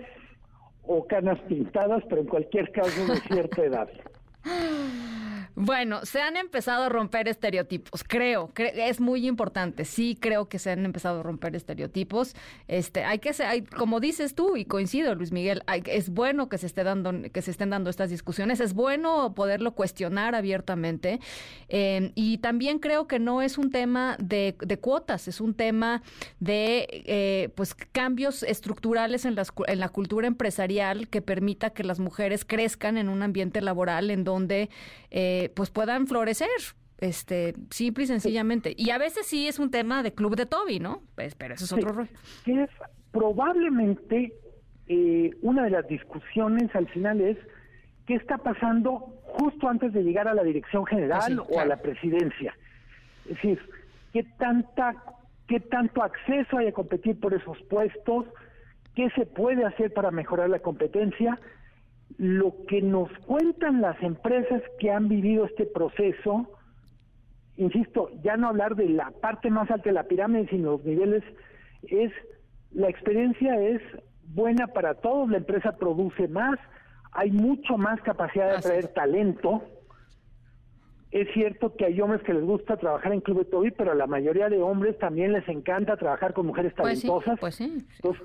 o 0.84 1.06
canas 1.06 1.38
pintadas, 1.40 2.02
pero 2.08 2.22
en 2.22 2.26
cualquier 2.26 2.72
caso 2.72 3.06
de 3.06 3.20
cierta 3.20 3.62
edad. 3.62 3.88
Bueno, 5.54 6.04
se 6.04 6.20
han 6.20 6.36
empezado 6.36 6.84
a 6.84 6.88
romper 6.88 7.28
estereotipos, 7.28 8.04
creo, 8.04 8.50
es 8.56 9.00
muy 9.00 9.26
importante. 9.26 9.84
Sí, 9.84 10.16
creo 10.18 10.48
que 10.48 10.58
se 10.58 10.70
han 10.70 10.84
empezado 10.84 11.20
a 11.20 11.22
romper 11.22 11.54
estereotipos. 11.54 12.34
Este, 12.68 13.04
hay 13.04 13.18
que 13.18 13.32
ser, 13.32 13.46
hay, 13.46 13.62
como 13.62 14.00
dices 14.00 14.34
tú 14.34 14.56
y 14.56 14.64
coincido, 14.64 15.14
Luis 15.14 15.32
Miguel, 15.32 15.62
es 15.86 16.08
bueno 16.08 16.48
que 16.48 16.58
se 16.58 16.66
esté 16.66 16.84
dando, 16.84 17.12
que 17.30 17.42
se 17.42 17.50
estén 17.50 17.70
dando 17.70 17.90
estas 17.90 18.10
discusiones. 18.10 18.60
Es 18.60 18.72
bueno 18.72 19.34
poderlo 19.34 19.72
cuestionar 19.72 20.34
abiertamente. 20.34 21.20
Eh, 21.68 22.12
y 22.14 22.38
también 22.38 22.78
creo 22.78 23.06
que 23.06 23.18
no 23.18 23.42
es 23.42 23.58
un 23.58 23.70
tema 23.70 24.16
de, 24.18 24.56
cuotas, 24.80 25.28
es 25.28 25.40
un 25.40 25.54
tema 25.54 26.02
de, 26.40 26.86
eh, 27.06 27.50
pues, 27.54 27.74
cambios 27.74 28.42
estructurales 28.42 29.24
en, 29.24 29.34
las, 29.34 29.52
en 29.66 29.80
la 29.80 29.88
cultura 29.88 30.26
empresarial 30.26 31.08
que 31.08 31.20
permita 31.20 31.70
que 31.70 31.84
las 31.84 31.98
mujeres 31.98 32.44
crezcan 32.44 32.96
en 32.96 33.08
un 33.08 33.22
ambiente 33.22 33.60
laboral 33.60 34.10
en 34.10 34.24
donde 34.24 34.70
eh, 35.10 35.41
pues 35.48 35.70
puedan 35.70 36.06
florecer 36.06 36.48
este 36.98 37.54
simple 37.70 38.04
y 38.04 38.06
sencillamente. 38.06 38.74
Y 38.76 38.90
a 38.90 38.98
veces 38.98 39.26
sí 39.26 39.48
es 39.48 39.58
un 39.58 39.70
tema 39.70 40.02
de 40.02 40.12
club 40.14 40.36
de 40.36 40.46
Toby, 40.46 40.78
¿no? 40.78 41.02
Pues, 41.14 41.34
pero 41.34 41.54
eso 41.54 41.64
es 41.64 41.72
otro 41.72 41.90
rollo. 41.90 42.10
Es 42.46 42.70
probablemente 43.10 44.32
eh, 44.86 45.30
una 45.42 45.64
de 45.64 45.70
las 45.70 45.86
discusiones 45.88 46.74
al 46.74 46.88
final 46.88 47.20
es 47.20 47.36
qué 48.06 48.14
está 48.14 48.38
pasando 48.38 49.20
justo 49.24 49.68
antes 49.68 49.92
de 49.92 50.02
llegar 50.02 50.28
a 50.28 50.34
la 50.34 50.42
dirección 50.42 50.86
general 50.86 51.42
o 51.48 51.58
a 51.58 51.64
la 51.64 51.76
presidencia. 51.76 52.54
Es 53.24 53.36
decir, 53.36 53.60
qué 54.12 54.24
tanta 54.38 54.94
qué 55.48 55.60
tanto 55.60 56.02
acceso 56.02 56.56
hay 56.56 56.68
a 56.68 56.72
competir 56.72 57.18
por 57.20 57.34
esos 57.34 57.60
puestos, 57.64 58.26
qué 58.94 59.10
se 59.10 59.26
puede 59.26 59.64
hacer 59.64 59.92
para 59.92 60.10
mejorar 60.10 60.48
la 60.48 60.60
competencia 60.60 61.38
lo 62.18 62.54
que 62.68 62.82
nos 62.82 63.10
cuentan 63.26 63.80
las 63.80 64.00
empresas 64.02 64.62
que 64.78 64.90
han 64.90 65.08
vivido 65.08 65.44
este 65.44 65.66
proceso, 65.66 66.48
insisto, 67.56 68.10
ya 68.22 68.36
no 68.36 68.48
hablar 68.48 68.76
de 68.76 68.88
la 68.88 69.10
parte 69.10 69.50
más 69.50 69.70
alta 69.70 69.88
de 69.90 69.94
la 69.94 70.04
pirámide, 70.04 70.48
sino 70.48 70.72
los 70.72 70.84
niveles, 70.84 71.22
es 71.82 72.12
la 72.72 72.88
experiencia 72.88 73.60
es 73.60 73.82
buena 74.28 74.68
para 74.68 74.94
todos, 74.94 75.30
la 75.30 75.38
empresa 75.38 75.76
produce 75.76 76.28
más, 76.28 76.58
hay 77.12 77.30
mucho 77.30 77.76
más 77.76 78.00
capacidad 78.02 78.50
de 78.50 78.56
atraer 78.56 78.88
talento. 78.88 79.62
Es 81.10 81.28
cierto 81.34 81.76
que 81.76 81.84
hay 81.84 82.00
hombres 82.00 82.22
que 82.22 82.32
les 82.32 82.42
gusta 82.42 82.78
trabajar 82.78 83.12
en 83.12 83.20
Club 83.20 83.40
de 83.40 83.44
Toby, 83.44 83.70
pero 83.72 83.92
a 83.92 83.94
la 83.94 84.06
mayoría 84.06 84.48
de 84.48 84.62
hombres 84.62 84.98
también 84.98 85.32
les 85.32 85.46
encanta 85.46 85.98
trabajar 85.98 86.32
con 86.32 86.46
mujeres 86.46 86.72
pues 86.74 87.02
talentosas. 87.02 87.38
Pues 87.38 87.56
sí, 87.56 87.84
Entonces, 87.96 88.22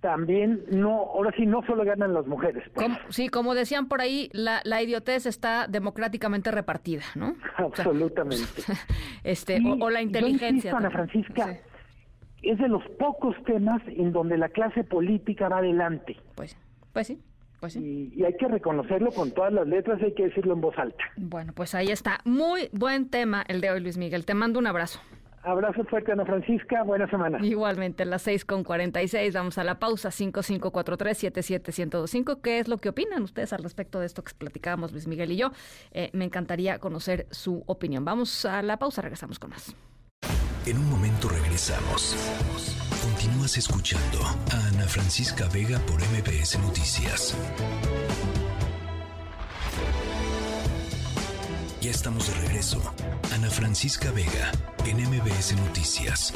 también 0.00 0.62
no, 0.70 0.90
ahora 0.90 1.32
sí 1.36 1.46
no 1.46 1.62
solo 1.66 1.84
ganan 1.84 2.14
las 2.14 2.26
mujeres. 2.26 2.62
Pues. 2.74 2.86
sí, 3.08 3.28
como 3.28 3.54
decían 3.54 3.88
por 3.88 4.00
ahí, 4.00 4.28
la, 4.32 4.60
la 4.64 4.82
idiotez 4.82 5.26
está 5.26 5.66
democráticamente 5.66 6.50
repartida, 6.50 7.02
¿no? 7.14 7.34
Absolutamente. 7.56 8.62
este, 9.24 9.60
o, 9.80 9.90
la 9.90 10.02
inteligencia. 10.02 10.70
Yo 10.70 10.76
Ana 10.76 10.90
Francisca, 10.90 11.58
es 12.42 12.58
de 12.58 12.68
los 12.68 12.82
pocos 12.98 13.34
temas 13.44 13.82
en 13.86 14.12
donde 14.12 14.36
la 14.38 14.48
clase 14.48 14.84
política 14.84 15.48
va 15.48 15.58
adelante. 15.58 16.16
Pues, 16.34 16.56
pues 16.92 17.06
sí. 17.06 17.20
Pues 17.58 17.72
sí. 17.72 18.12
Y, 18.14 18.20
y, 18.20 18.24
hay 18.24 18.36
que 18.36 18.48
reconocerlo 18.48 19.10
con 19.12 19.30
todas 19.30 19.50
las 19.52 19.66
letras, 19.66 20.00
hay 20.02 20.12
que 20.12 20.24
decirlo 20.24 20.52
en 20.52 20.60
voz 20.60 20.78
alta. 20.78 21.02
Bueno, 21.16 21.54
pues 21.54 21.74
ahí 21.74 21.88
está. 21.88 22.18
Muy 22.24 22.68
buen 22.70 23.08
tema 23.08 23.44
el 23.48 23.62
de 23.62 23.70
hoy, 23.70 23.80
Luis 23.80 23.96
Miguel. 23.96 24.26
Te 24.26 24.34
mando 24.34 24.58
un 24.58 24.66
abrazo. 24.66 25.00
Abrazo 25.46 25.84
fuerte, 25.84 26.10
Ana 26.10 26.24
Francisca. 26.24 26.82
Buena 26.82 27.08
semana. 27.08 27.38
Igualmente, 27.40 28.02
a 28.02 28.06
las 28.06 28.22
6 28.22 28.44
con 28.44 28.64
46. 28.64 29.32
Vamos 29.32 29.58
a 29.58 29.64
la 29.64 29.78
pausa. 29.78 30.08
5543-77125. 30.08 32.40
¿Qué 32.42 32.58
es 32.58 32.66
lo 32.66 32.78
que 32.78 32.88
opinan 32.88 33.22
ustedes 33.22 33.52
al 33.52 33.62
respecto 33.62 34.00
de 34.00 34.06
esto 34.06 34.24
que 34.24 34.32
platicábamos 34.36 34.90
Luis 34.90 35.06
Miguel 35.06 35.30
y 35.30 35.36
yo? 35.36 35.52
Eh, 35.92 36.10
me 36.14 36.24
encantaría 36.24 36.80
conocer 36.80 37.28
su 37.30 37.62
opinión. 37.66 38.04
Vamos 38.04 38.44
a 38.44 38.60
la 38.62 38.76
pausa. 38.76 39.02
Regresamos 39.02 39.38
con 39.38 39.50
más. 39.50 39.72
En 40.66 40.78
un 40.78 40.90
momento 40.90 41.28
regresamos. 41.28 42.16
Continúas 43.04 43.56
escuchando 43.56 44.18
a 44.52 44.66
Ana 44.66 44.88
Francisca 44.88 45.46
Vega 45.54 45.78
por 45.86 46.00
MBS 46.00 46.58
Noticias. 46.58 47.36
Ya 51.86 51.92
estamos 51.92 52.26
de 52.26 52.34
regreso. 52.48 52.82
Ana 53.32 53.48
Francisca 53.48 54.10
Vega, 54.10 54.50
en 54.86 54.96
MBS 54.96 55.54
Noticias. 55.54 56.32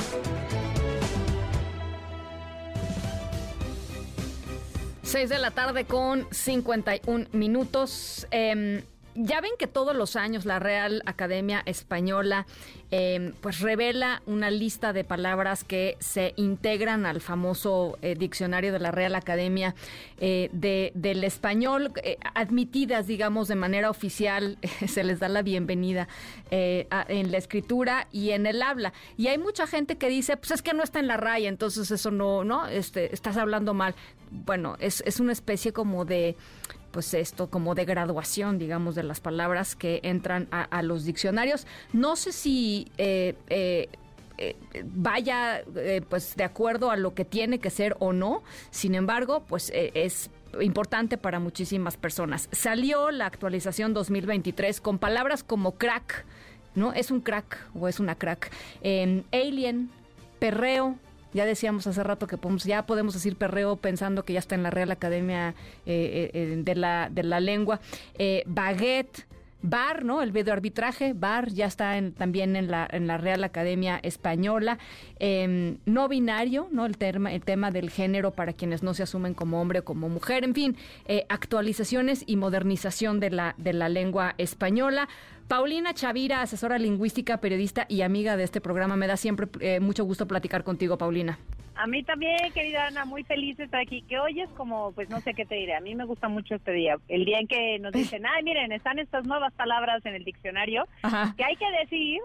Seis 5.02 5.28
de 5.28 5.40
la 5.40 5.50
tarde 5.50 5.86
con 5.86 6.28
51 6.30 7.30
minutos. 7.32 8.28
Eh, 8.30 8.84
ya 9.14 9.40
ven 9.40 9.52
que 9.58 9.66
todos 9.66 9.94
los 9.94 10.16
años 10.16 10.44
la 10.44 10.58
Real 10.58 11.02
Academia 11.06 11.62
Española 11.66 12.46
em, 12.90 13.32
pues 13.40 13.60
revela 13.60 14.22
una 14.26 14.50
lista 14.50 14.92
de 14.92 15.04
palabras 15.04 15.64
que 15.64 15.96
se 16.00 16.32
integran 16.36 17.06
al 17.06 17.20
famoso 17.20 17.98
eh, 18.02 18.14
diccionario 18.14 18.72
de 18.72 18.78
la 18.78 18.90
Real 18.90 19.14
Academia 19.14 19.74
eh, 20.18 20.48
de, 20.52 20.92
del 20.94 21.24
español, 21.24 21.92
eh, 22.02 22.18
admitidas, 22.34 23.06
digamos, 23.06 23.48
de 23.48 23.54
manera 23.54 23.90
oficial, 23.90 24.58
se 24.86 25.04
les 25.04 25.20
da 25.20 25.28
la 25.28 25.42
bienvenida 25.42 26.08
en 26.50 27.30
la 27.30 27.38
escritura 27.38 28.08
y 28.10 28.30
en 28.30 28.46
el 28.46 28.60
habla. 28.62 28.92
Y 29.16 29.28
hay 29.28 29.38
mucha 29.38 29.66
gente 29.66 29.98
que 29.98 30.08
dice, 30.08 30.36
pues 30.36 30.50
es 30.50 30.62
que 30.62 30.74
no 30.74 30.82
está 30.82 30.98
en 30.98 31.06
la 31.06 31.16
raya, 31.16 31.48
entonces 31.48 31.90
eso 31.90 32.10
no, 32.10 32.42
no, 32.44 32.66
este, 32.66 33.14
estás 33.14 33.36
hablando 33.36 33.72
mal. 33.72 33.94
Bueno, 34.30 34.76
es, 34.80 35.02
es 35.06 35.20
una 35.20 35.32
especie 35.32 35.72
como 35.72 36.04
de 36.04 36.36
pues 36.90 37.14
esto 37.14 37.48
como 37.48 37.74
de 37.74 37.84
graduación, 37.84 38.58
digamos, 38.58 38.94
de 38.94 39.02
las 39.02 39.20
palabras 39.20 39.76
que 39.76 40.00
entran 40.02 40.48
a, 40.50 40.82
los 40.82 41.04
diccionarios. 41.04 41.66
No 41.92 42.16
sé 42.16 42.32
si 42.32 42.90
eh, 42.98 43.34
eh, 43.48 43.88
eh, 44.38 44.56
vaya 44.84 45.62
pues 46.08 46.36
de 46.36 46.44
acuerdo 46.44 46.90
a 46.90 46.96
lo 46.96 47.14
que 47.14 47.24
tiene 47.24 47.58
que 47.58 47.70
ser 47.70 47.96
o 47.98 48.12
no. 48.12 48.42
Sin 48.70 48.94
embargo, 48.94 49.44
pues 49.46 49.70
es 49.74 50.30
importante 50.60 51.18
para 51.18 51.38
muchísimas 51.38 51.96
personas. 51.96 52.48
Salió 52.52 53.10
la 53.10 53.26
actualización 53.26 53.94
2023 53.94 54.80
con 54.80 54.98
palabras 54.98 55.44
como 55.44 55.72
crack, 55.72 56.24
¿no? 56.74 56.92
Es 56.92 57.10
un 57.10 57.20
crack 57.20 57.68
o 57.74 57.88
es 57.88 58.00
una 58.00 58.16
crack. 58.16 58.50
alien, 59.32 59.90
perreo, 60.38 60.98
ya 61.32 61.44
decíamos 61.44 61.86
hace 61.86 62.02
rato 62.02 62.26
que 62.26 62.36
podemos, 62.36 62.64
ya 62.64 62.86
podemos 62.86 63.14
decir 63.14 63.36
perreo 63.36 63.76
pensando 63.76 64.24
que 64.24 64.32
ya 64.32 64.38
está 64.38 64.54
en 64.54 64.62
la 64.62 64.70
Real 64.70 64.90
Academia 64.90 65.54
eh, 65.86 66.30
eh, 66.32 66.62
de, 66.62 66.74
la, 66.74 67.08
de 67.10 67.22
la 67.22 67.40
Lengua. 67.40 67.80
Eh, 68.18 68.42
baguette. 68.46 69.26
Bar, 69.62 70.04
¿no? 70.04 70.22
El 70.22 70.32
arbitraje, 70.50 71.12
bar, 71.12 71.50
ya 71.50 71.66
está 71.66 71.98
también 72.16 72.56
en 72.56 72.70
la, 72.70 72.88
en 72.90 73.06
la 73.06 73.18
Real 73.18 73.44
Academia 73.44 74.00
Española. 74.02 74.78
Em, 75.18 75.78
no 75.86 76.08
binario, 76.08 76.68
¿no? 76.70 76.86
El 76.86 76.96
tema, 76.96 77.32
el 77.32 77.42
tema 77.42 77.70
del 77.70 77.90
género 77.90 78.32
para 78.32 78.52
quienes 78.52 78.82
no 78.82 78.94
se 78.94 79.02
asumen 79.02 79.34
como 79.34 79.60
hombre 79.60 79.80
o 79.80 79.84
como 79.84 80.08
mujer. 80.08 80.44
En 80.44 80.54
fin, 80.54 80.76
actualizaciones 81.28 82.24
y 82.26 82.36
modernización 82.36 83.20
de 83.20 83.30
la, 83.30 83.54
de 83.58 83.72
la 83.72 83.88
lengua 83.88 84.34
española. 84.38 85.08
Paulina 85.50 85.94
Chavira, 85.94 86.42
asesora 86.42 86.78
lingüística, 86.78 87.38
periodista 87.38 87.84
y 87.88 88.02
amiga 88.02 88.36
de 88.36 88.44
este 88.44 88.60
programa. 88.60 88.94
Me 88.94 89.08
da 89.08 89.16
siempre 89.16 89.48
eh, 89.58 89.80
mucho 89.80 90.04
gusto 90.04 90.28
platicar 90.28 90.62
contigo, 90.62 90.96
Paulina. 90.96 91.40
A 91.80 91.86
mí 91.86 92.02
también, 92.02 92.36
querida 92.52 92.88
Ana, 92.88 93.06
muy 93.06 93.24
feliz 93.24 93.56
de 93.56 93.64
estar 93.64 93.80
aquí. 93.80 94.02
Que 94.02 94.18
hoy 94.18 94.38
es 94.42 94.50
como, 94.50 94.92
pues 94.92 95.08
no 95.08 95.18
sé 95.20 95.32
qué 95.32 95.46
te 95.46 95.54
diré. 95.54 95.74
A 95.74 95.80
mí 95.80 95.94
me 95.94 96.04
gusta 96.04 96.28
mucho 96.28 96.56
este 96.56 96.72
día. 96.72 96.96
El 97.08 97.24
día 97.24 97.38
en 97.38 97.46
que 97.46 97.78
nos 97.78 97.92
dicen, 97.92 98.26
ay, 98.26 98.42
miren, 98.42 98.70
están 98.70 98.98
estas 98.98 99.24
nuevas 99.24 99.54
palabras 99.54 100.04
en 100.04 100.14
el 100.14 100.22
diccionario. 100.22 100.86
Que 101.38 101.42
hay 101.44 101.56
que 101.56 101.70
decir 101.80 102.20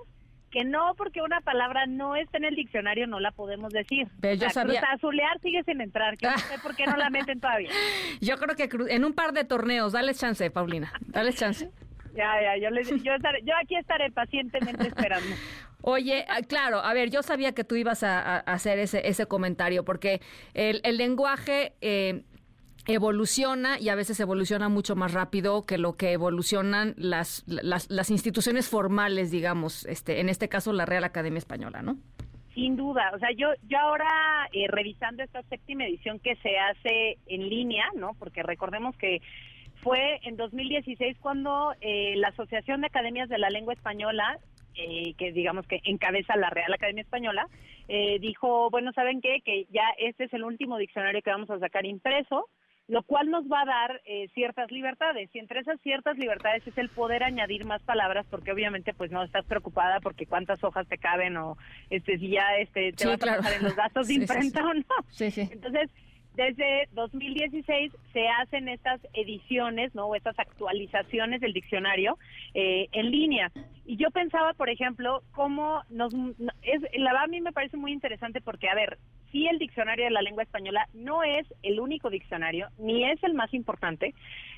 que 0.52 0.66
no 0.66 0.94
porque 0.98 1.22
una 1.22 1.40
palabra 1.40 1.86
no 1.86 2.18
está 2.18 2.38
en 2.38 2.46
el 2.46 2.56
diccionario 2.56 3.08
no 3.08 3.22
la 3.22 3.32
podemos 3.32 3.72
decir. 3.72 4.10
Pero 4.20 4.36
yo 4.36 4.50
sabía... 4.50 4.82
azulear 4.94 5.40
sigue 5.40 5.64
sin 5.64 5.80
entrar, 5.80 6.18
que 6.18 6.28
no 6.28 6.38
sé 6.38 6.60
por 6.60 6.76
qué 6.76 6.86
no 6.86 6.98
la 6.98 7.10
meten 7.10 7.40
todavía. 7.40 7.70
Yo 8.22 8.38
creo 8.38 8.56
que 8.56 8.70
en 8.94 9.06
un 9.06 9.14
par 9.14 9.32
de 9.34 9.44
torneos, 9.46 9.94
dale 9.94 10.14
chance, 10.14 10.50
Paulina, 10.52 10.94
dale 11.08 11.34
chance. 11.34 11.70
Ya, 12.16 12.42
ya, 12.42 12.58
yo, 12.58 12.70
les, 12.70 12.88
yo, 12.88 13.12
yo 13.44 13.54
aquí 13.62 13.76
estaré 13.76 14.10
pacientemente 14.10 14.88
esperando. 14.88 15.28
Oye, 15.88 16.26
ah, 16.30 16.42
claro, 16.42 16.80
a 16.80 16.96
ver, 16.96 17.12
yo 17.12 17.22
sabía 17.22 17.54
que 17.54 17.64
tú 17.64 17.76
ibas 17.76 18.02
a, 18.02 18.38
hacer 18.40 18.80
ese, 18.80 19.08
ese 19.08 19.28
comentario, 19.28 19.86
porque 19.86 20.20
el, 20.56 20.82
el 20.84 20.98
lenguaje 20.98 21.74
eh, 21.80 22.24
evoluciona 22.88 23.80
y 23.80 23.90
a 23.90 23.96
veces 23.96 24.20
evoluciona 24.20 24.68
mucho 24.68 24.96
más 24.96 25.14
rápido 25.14 25.68
que 25.68 25.78
lo 25.78 25.96
que 25.96 26.12
evolucionan 26.12 26.96
las, 26.98 27.44
las, 27.46 27.88
las 27.92 28.10
instituciones 28.10 28.68
formales, 28.68 29.30
digamos, 29.30 29.86
este, 29.86 30.22
en 30.22 30.30
este 30.30 30.50
caso 30.50 30.74
la 30.74 30.88
Real 30.88 31.04
Academia 31.04 31.38
Española, 31.38 31.84
¿no? 31.84 31.98
Sin 32.56 32.78
duda, 32.78 33.12
o 33.14 33.20
sea, 33.20 33.30
yo, 33.38 33.50
yo 33.68 33.78
ahora 33.78 34.08
eh, 34.54 34.66
revisando 34.68 35.22
esta 35.22 35.44
séptima 35.44 35.86
edición 35.86 36.18
que 36.18 36.36
se 36.38 36.58
hace 36.58 37.20
en 37.28 37.48
línea, 37.48 37.86
¿no? 37.96 38.16
Porque 38.18 38.42
recordemos 38.42 38.98
que 38.98 39.22
fue 39.84 40.20
en 40.24 40.36
2016 40.36 41.18
cuando 41.20 41.76
eh, 41.80 42.16
la 42.16 42.30
Asociación 42.30 42.82
de 42.82 42.88
Academias 42.88 43.30
de 43.30 43.38
la 43.38 43.52
Lengua 43.52 43.76
Española, 43.76 44.40
eh, 44.76 45.14
que 45.18 45.32
digamos 45.32 45.68
que 45.68 45.82
encabeza 45.84 46.36
la 46.36 46.50
Real 46.50 46.74
Academia 46.74 47.04
Española, 47.04 47.48
eh, 47.88 48.20
dijo, 48.20 48.70
bueno, 48.70 48.92
¿saben 48.94 49.22
qué? 49.22 49.42
Que 49.44 49.66
ya 49.72 49.84
este 49.98 50.26
es 50.26 50.34
el 50.34 50.44
último 50.44 50.78
diccionario 50.78 51.22
que 51.22 51.30
vamos 51.30 51.50
a 51.50 51.60
sacar 51.60 51.86
impreso, 51.86 52.50
lo 52.88 53.02
cual 53.02 53.32
nos 53.32 53.46
va 53.46 53.62
a 53.62 53.66
dar 53.66 54.02
ciertas 54.36 54.70
libertades. 54.70 55.32
Y 55.34 55.40
entre 55.40 55.62
esas 55.62 55.82
ciertas 55.82 56.20
libertades 56.20 56.68
es 56.68 56.78
el 56.78 56.90
poder 56.90 57.24
añadir 57.24 57.66
más 57.66 57.82
palabras, 57.82 58.28
porque 58.30 58.52
obviamente 58.52 58.94
pues 58.94 59.10
no 59.10 59.24
estás 59.24 59.44
preocupada 59.46 60.00
porque 60.02 60.28
cuántas 60.28 60.64
hojas 60.64 60.88
te 60.88 61.00
caben 61.00 61.36
o 61.38 61.58
este 61.90 62.20
si 62.20 62.30
ya 62.30 62.58
este 62.60 62.94
te 62.94 63.08
vas 63.08 63.24
a 63.24 63.38
pasar 63.38 63.54
en 63.54 63.64
los 63.64 63.76
gastos 63.76 64.08
de 64.08 64.14
imprenta 64.22 64.64
o 64.64 64.74
no. 64.76 64.84
Sí, 65.10 65.32
sí. 65.32 65.50
Entonces, 65.52 65.90
desde 66.36 66.88
2016 66.94 67.92
se 68.14 68.28
hacen 68.28 68.68
estas 68.68 69.02
ediciones, 69.14 69.94
¿no? 69.96 70.08
O 70.08 70.16
estas 70.16 70.38
actualizaciones 70.40 71.42
del 71.42 71.54
diccionario 71.54 72.18
eh, 72.54 72.88
en 72.92 73.12
línea. 73.12 73.52
Y 73.86 73.98
yo 73.98 74.12
pensaba, 74.12 74.54
por 74.54 74.70
ejemplo, 74.70 75.22
cómo 75.34 75.82
nos... 75.90 76.14
Es, 76.64 76.82
la 76.98 77.22
a 77.22 77.28
mí 77.28 77.42
me 77.42 77.54
parece 77.54 77.78
muy 77.78 77.92
interesante 77.92 78.42
porque, 78.42 78.70
a 78.70 78.76
ver, 78.76 78.98
sí 79.32 79.48
el 79.48 79.60
diccionario 79.60 80.06
de 80.06 80.12
la 80.12 80.22
lengua 80.22 80.44
española 80.44 80.88
no 80.94 81.24
es 81.24 81.46
el 81.64 81.80
único 81.80 82.10
diccionario, 82.10 82.68
ni 82.78 83.06
es 83.06 83.24
el 83.24 83.34
más 83.34 83.54
importante, 83.54 84.14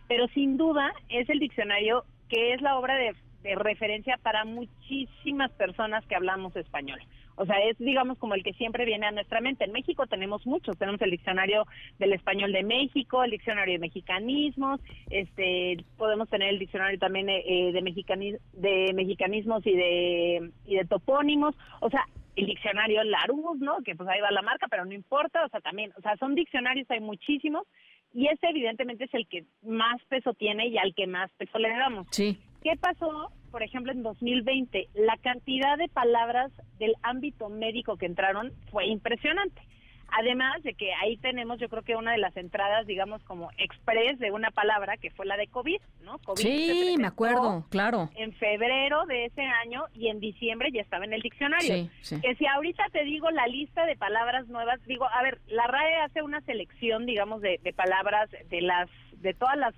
pero 0.08 0.28
sin 0.30 0.58
duda 0.58 0.92
es 1.10 1.30
el 1.30 1.40
diccionario 1.40 2.04
que 2.30 2.54
es 2.54 2.62
la 2.62 2.78
obra 2.78 2.96
de, 2.96 3.16
de 3.44 3.56
referencia 3.56 4.18
para 4.22 4.46
muchísimas 4.46 5.52
personas 5.52 6.06
que 6.08 6.16
hablamos 6.16 6.56
español. 6.56 7.00
O 7.38 7.46
sea, 7.46 7.56
es 7.64 7.78
digamos 7.78 8.18
como 8.18 8.36
el 8.36 8.44
que 8.44 8.54
siempre 8.54 8.86
viene 8.86 9.06
a 9.06 9.12
nuestra 9.12 9.42
mente. 9.42 9.64
En 9.64 9.72
México 9.72 10.08
tenemos 10.08 10.46
muchos, 10.46 10.78
tenemos 10.78 11.02
el 11.02 11.12
diccionario 11.12 11.66
del 12.00 12.14
español 12.14 12.52
de 12.52 12.64
México, 12.64 13.24
el 13.24 13.32
diccionario 13.32 13.74
de 13.74 13.80
mexicanismos, 13.80 14.82
este, 15.10 15.78
podemos 15.98 16.30
tener 16.30 16.50
el 16.50 16.60
diccionario 16.60 17.00
también 17.00 17.30
eh, 17.30 17.44
eh, 17.46 17.72
de, 17.72 18.40
de 18.54 18.94
mexicanismos 18.94 19.66
y 19.66 19.76
de, 19.76 20.52
y 20.66 20.76
de 20.76 20.86
topónimos. 20.86 21.56
O 21.80 21.90
sea, 21.90 22.06
el 22.36 22.46
diccionario 22.46 23.04
Larus, 23.04 23.60
¿no? 23.60 23.82
Que 23.84 23.96
pues 23.96 24.08
ahí 24.10 24.22
va 24.22 24.32
la 24.32 24.42
marca, 24.42 24.68
pero 24.70 24.86
no 24.86 24.94
importa, 24.94 25.44
o 25.46 25.50
sea, 25.50 25.60
también, 25.60 25.92
o 25.98 26.02
sea, 26.02 26.16
son 26.18 26.36
diccionarios, 26.36 26.90
hay 26.92 27.00
muchísimos, 27.00 27.68
y 28.14 28.28
ese 28.28 28.48
evidentemente 28.48 29.06
es 29.06 29.14
el 29.14 29.28
que 29.28 29.46
más 29.64 30.02
peso 30.06 30.34
tiene 30.34 30.68
y 30.68 30.78
al 30.78 30.94
que 30.94 31.08
más 31.08 31.32
peso 31.34 31.58
le 31.58 31.70
damos. 31.70 32.08
Sí. 32.12 32.38
¿Qué 32.64 32.74
pasó, 32.80 33.32
por 33.48 33.64
ejemplo, 33.64 33.92
en 33.92 34.04
2020? 34.04 34.90
La 34.96 35.18
cantidad 35.18 35.78
de 35.78 35.88
palabras 35.88 36.52
del 36.80 36.96
ámbito 37.04 37.50
médico 37.50 37.98
que 37.98 38.06
entraron 38.06 38.54
fue 38.72 38.88
impresionante. 38.88 39.62
Además 40.10 40.64
de 40.64 40.74
que 40.74 40.94
ahí 40.94 41.18
tenemos, 41.18 41.60
yo 41.60 41.68
creo 41.68 41.84
que 41.84 41.96
una 41.96 42.14
de 42.14 42.18
las 42.18 42.36
entradas, 42.38 42.88
digamos, 42.88 43.22
como 43.24 43.50
express 43.58 44.18
de 44.20 44.32
una 44.32 44.52
palabra 44.52 44.96
que 44.98 45.12
fue 45.12 45.26
la 45.26 45.36
de 45.36 45.48
COVID, 45.48 45.82
¿no? 46.04 46.18
COVID 46.20 46.42
sí, 46.42 46.96
me 46.98 47.08
acuerdo, 47.08 47.66
claro. 47.70 48.10
En 48.16 48.32
febrero 48.34 49.06
de 49.06 49.26
ese 49.26 49.42
año 49.42 49.84
y 49.94 50.08
en 50.08 50.20
diciembre 50.20 50.70
ya 50.74 50.82
estaba 50.82 51.04
en 51.04 51.14
el 51.14 51.22
diccionario. 51.22 51.90
Que 52.22 52.36
si 52.36 52.48
ahorita 52.48 52.86
te 52.94 53.04
digo 53.04 53.30
la 53.32 53.48
lista 53.48 53.86
de 53.86 53.98
palabras 53.98 54.48
nuevas, 54.48 54.80
digo, 54.86 55.06
a 55.12 55.22
ver, 55.24 55.40
la 55.48 55.68
RAE 55.68 55.98
hace 55.98 56.22
una 56.22 56.40
selección, 56.42 57.06
digamos, 57.06 57.42
de, 57.42 57.60
de 57.62 57.74
palabras 57.74 58.30
de 58.50 58.62
las 58.62 58.90
de 59.12 59.34
todas 59.34 59.58
las 59.58 59.74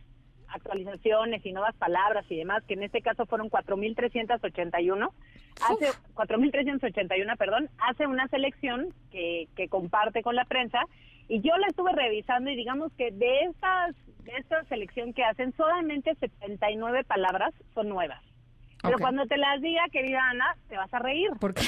actualizaciones 0.51 1.45
y 1.45 1.53
nuevas 1.53 1.75
palabras 1.75 2.25
y 2.29 2.37
demás, 2.37 2.63
que 2.67 2.73
en 2.73 2.83
este 2.83 3.01
caso 3.01 3.25
fueron 3.25 3.49
4.381, 3.49 5.09
hace 5.61 5.87
4.381, 6.15 7.37
perdón, 7.37 7.69
hace 7.79 8.07
una 8.07 8.27
selección 8.27 8.93
que, 9.11 9.47
que 9.55 9.67
comparte 9.67 10.21
con 10.21 10.35
la 10.35 10.45
prensa 10.45 10.79
y 11.27 11.41
yo 11.41 11.55
la 11.57 11.67
estuve 11.67 11.91
revisando 11.93 12.49
y 12.49 12.55
digamos 12.55 12.91
que 12.93 13.11
de 13.11 13.41
estas 13.41 13.95
de 14.23 14.31
esta 14.37 14.63
selección 14.65 15.13
que 15.13 15.23
hacen 15.23 15.53
solamente 15.55 16.13
79 16.15 17.03
palabras 17.03 17.53
son 17.73 17.89
nuevas. 17.89 18.21
Pero 18.81 18.97
cuando 18.97 19.25
te 19.25 19.37
las 19.37 19.61
diga, 19.61 19.83
querida 19.91 20.21
Ana, 20.29 20.55
te 20.67 20.77
vas 20.77 20.93
a 20.93 20.99
reír. 20.99 21.31
¿Por 21.39 21.53
qué? 21.53 21.63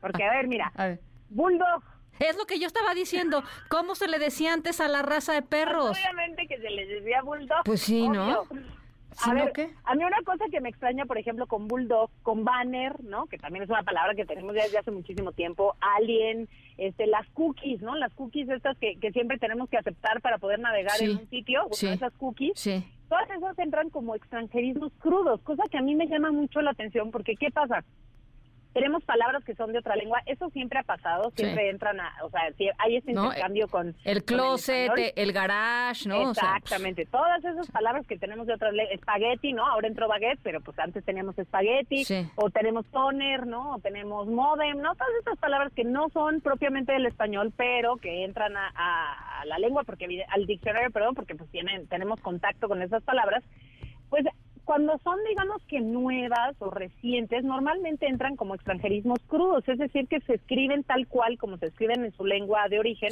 Porque 0.00 0.24
a 0.24 0.30
ver, 0.30 0.46
mira, 0.46 0.72
bulldog 1.30 1.82
es 2.18 2.36
lo 2.36 2.46
que 2.46 2.58
yo 2.58 2.66
estaba 2.66 2.94
diciendo. 2.94 3.42
¿Cómo 3.68 3.94
se 3.94 4.08
le 4.08 4.18
decía 4.18 4.52
antes 4.52 4.80
a 4.80 4.88
la 4.88 5.02
raza 5.02 5.32
de 5.32 5.42
perros? 5.42 5.96
obviamente 5.96 6.46
que 6.46 6.58
se 6.58 6.70
les 6.70 6.88
decía 6.88 7.22
bulldog. 7.22 7.64
Pues 7.64 7.82
sí, 7.82 8.08
¿no? 8.08 8.46
A 9.24 9.32
ver, 9.32 9.52
a 9.84 9.94
mí 9.94 10.04
una 10.04 10.22
cosa 10.24 10.44
que 10.50 10.60
me 10.60 10.68
extraña, 10.68 11.06
por 11.06 11.16
ejemplo, 11.16 11.46
con 11.46 11.68
bulldog, 11.68 12.10
con 12.22 12.44
banner, 12.44 13.02
¿no? 13.02 13.26
Que 13.26 13.38
también 13.38 13.62
es 13.62 13.70
una 13.70 13.82
palabra 13.82 14.14
que 14.14 14.26
tenemos 14.26 14.54
desde 14.54 14.78
hace 14.78 14.90
muchísimo 14.90 15.32
tiempo, 15.32 15.74
alien, 15.80 16.48
este, 16.76 17.06
las 17.06 17.26
cookies, 17.30 17.80
¿no? 17.80 17.96
Las 17.96 18.12
cookies 18.12 18.48
estas 18.50 18.76
que, 18.76 18.98
que 19.00 19.12
siempre 19.12 19.38
tenemos 19.38 19.70
que 19.70 19.78
aceptar 19.78 20.20
para 20.20 20.38
poder 20.38 20.58
navegar 20.58 21.00
en 21.00 21.12
un 21.12 21.30
sitio, 21.30 21.66
sí. 21.72 21.86
esas 21.86 22.12
cookies. 22.14 22.58
Sí. 22.58 22.84
Todas 23.08 23.30
esas 23.30 23.58
entran 23.58 23.88
como 23.88 24.14
extranjerismos 24.14 24.92
crudos, 24.98 25.40
cosa 25.42 25.62
que 25.70 25.78
a 25.78 25.82
mí 25.82 25.94
me 25.94 26.08
llama 26.08 26.32
mucho 26.32 26.60
la 26.60 26.72
atención 26.72 27.10
porque 27.10 27.36
¿qué 27.36 27.50
pasa? 27.50 27.84
Tenemos 28.76 29.02
palabras 29.04 29.42
que 29.42 29.54
son 29.54 29.72
de 29.72 29.78
otra 29.78 29.96
lengua, 29.96 30.20
eso 30.26 30.50
siempre 30.50 30.78
ha 30.78 30.82
pasado, 30.82 31.32
siempre 31.34 31.70
entran 31.70 31.98
a, 31.98 32.12
o 32.22 32.28
sea, 32.28 32.42
hay 32.76 32.96
ese 32.96 33.12
intercambio 33.12 33.68
con... 33.68 33.96
El 34.04 34.22
closet, 34.22 35.14
el, 35.16 35.32
garage, 35.32 36.06
¿no? 36.06 36.28
Exactamente, 36.30 37.06
todas 37.06 37.42
esas 37.42 37.70
palabras 37.70 38.06
que 38.06 38.18
tenemos 38.18 38.46
de 38.46 38.52
otras 38.52 38.74
lenguas, 38.74 38.94
espagueti, 38.94 39.54
¿no? 39.54 39.66
Ahora 39.66 39.88
entró 39.88 40.08
baguette, 40.08 40.40
pero 40.42 40.60
pues 40.60 40.78
antes 40.78 41.02
teníamos 41.06 41.38
espagueti, 41.38 42.04
o 42.34 42.50
tenemos 42.50 42.84
toner, 42.88 43.46
¿no? 43.46 43.76
O 43.76 43.78
tenemos 43.78 44.26
modem, 44.26 44.76
¿no? 44.76 44.94
Todas 44.94 45.14
esas 45.22 45.38
palabras 45.38 45.72
que 45.72 45.84
no 45.84 46.10
son 46.10 46.42
propiamente 46.42 46.92
del 46.92 47.06
español, 47.06 47.54
pero 47.56 47.96
que 47.96 48.26
entran 48.26 48.58
a, 48.58 49.40
a 49.40 49.44
la 49.46 49.58
lengua, 49.58 49.84
porque 49.84 50.04
al 50.28 50.44
diccionario, 50.44 50.90
perdón, 50.90 51.14
porque 51.14 51.34
pues 51.34 51.50
tienen, 51.50 51.86
tenemos 51.86 52.20
contacto 52.20 52.68
con 52.68 52.82
esas 52.82 53.02
palabras, 53.04 53.42
pues 54.10 54.26
cuando 54.66 54.98
son, 55.04 55.16
digamos 55.28 55.62
que 55.68 55.80
nuevas 55.80 56.56
o 56.58 56.70
recientes, 56.70 57.44
normalmente 57.44 58.06
entran 58.06 58.34
como 58.34 58.56
extranjerismos 58.56 59.20
crudos, 59.28 59.66
es 59.68 59.78
decir, 59.78 60.08
que 60.08 60.20
se 60.22 60.34
escriben 60.34 60.82
tal 60.82 61.06
cual 61.06 61.38
como 61.38 61.56
se 61.56 61.66
escriben 61.66 62.04
en 62.04 62.12
su 62.12 62.24
lengua 62.24 62.68
de 62.68 62.80
origen. 62.80 63.10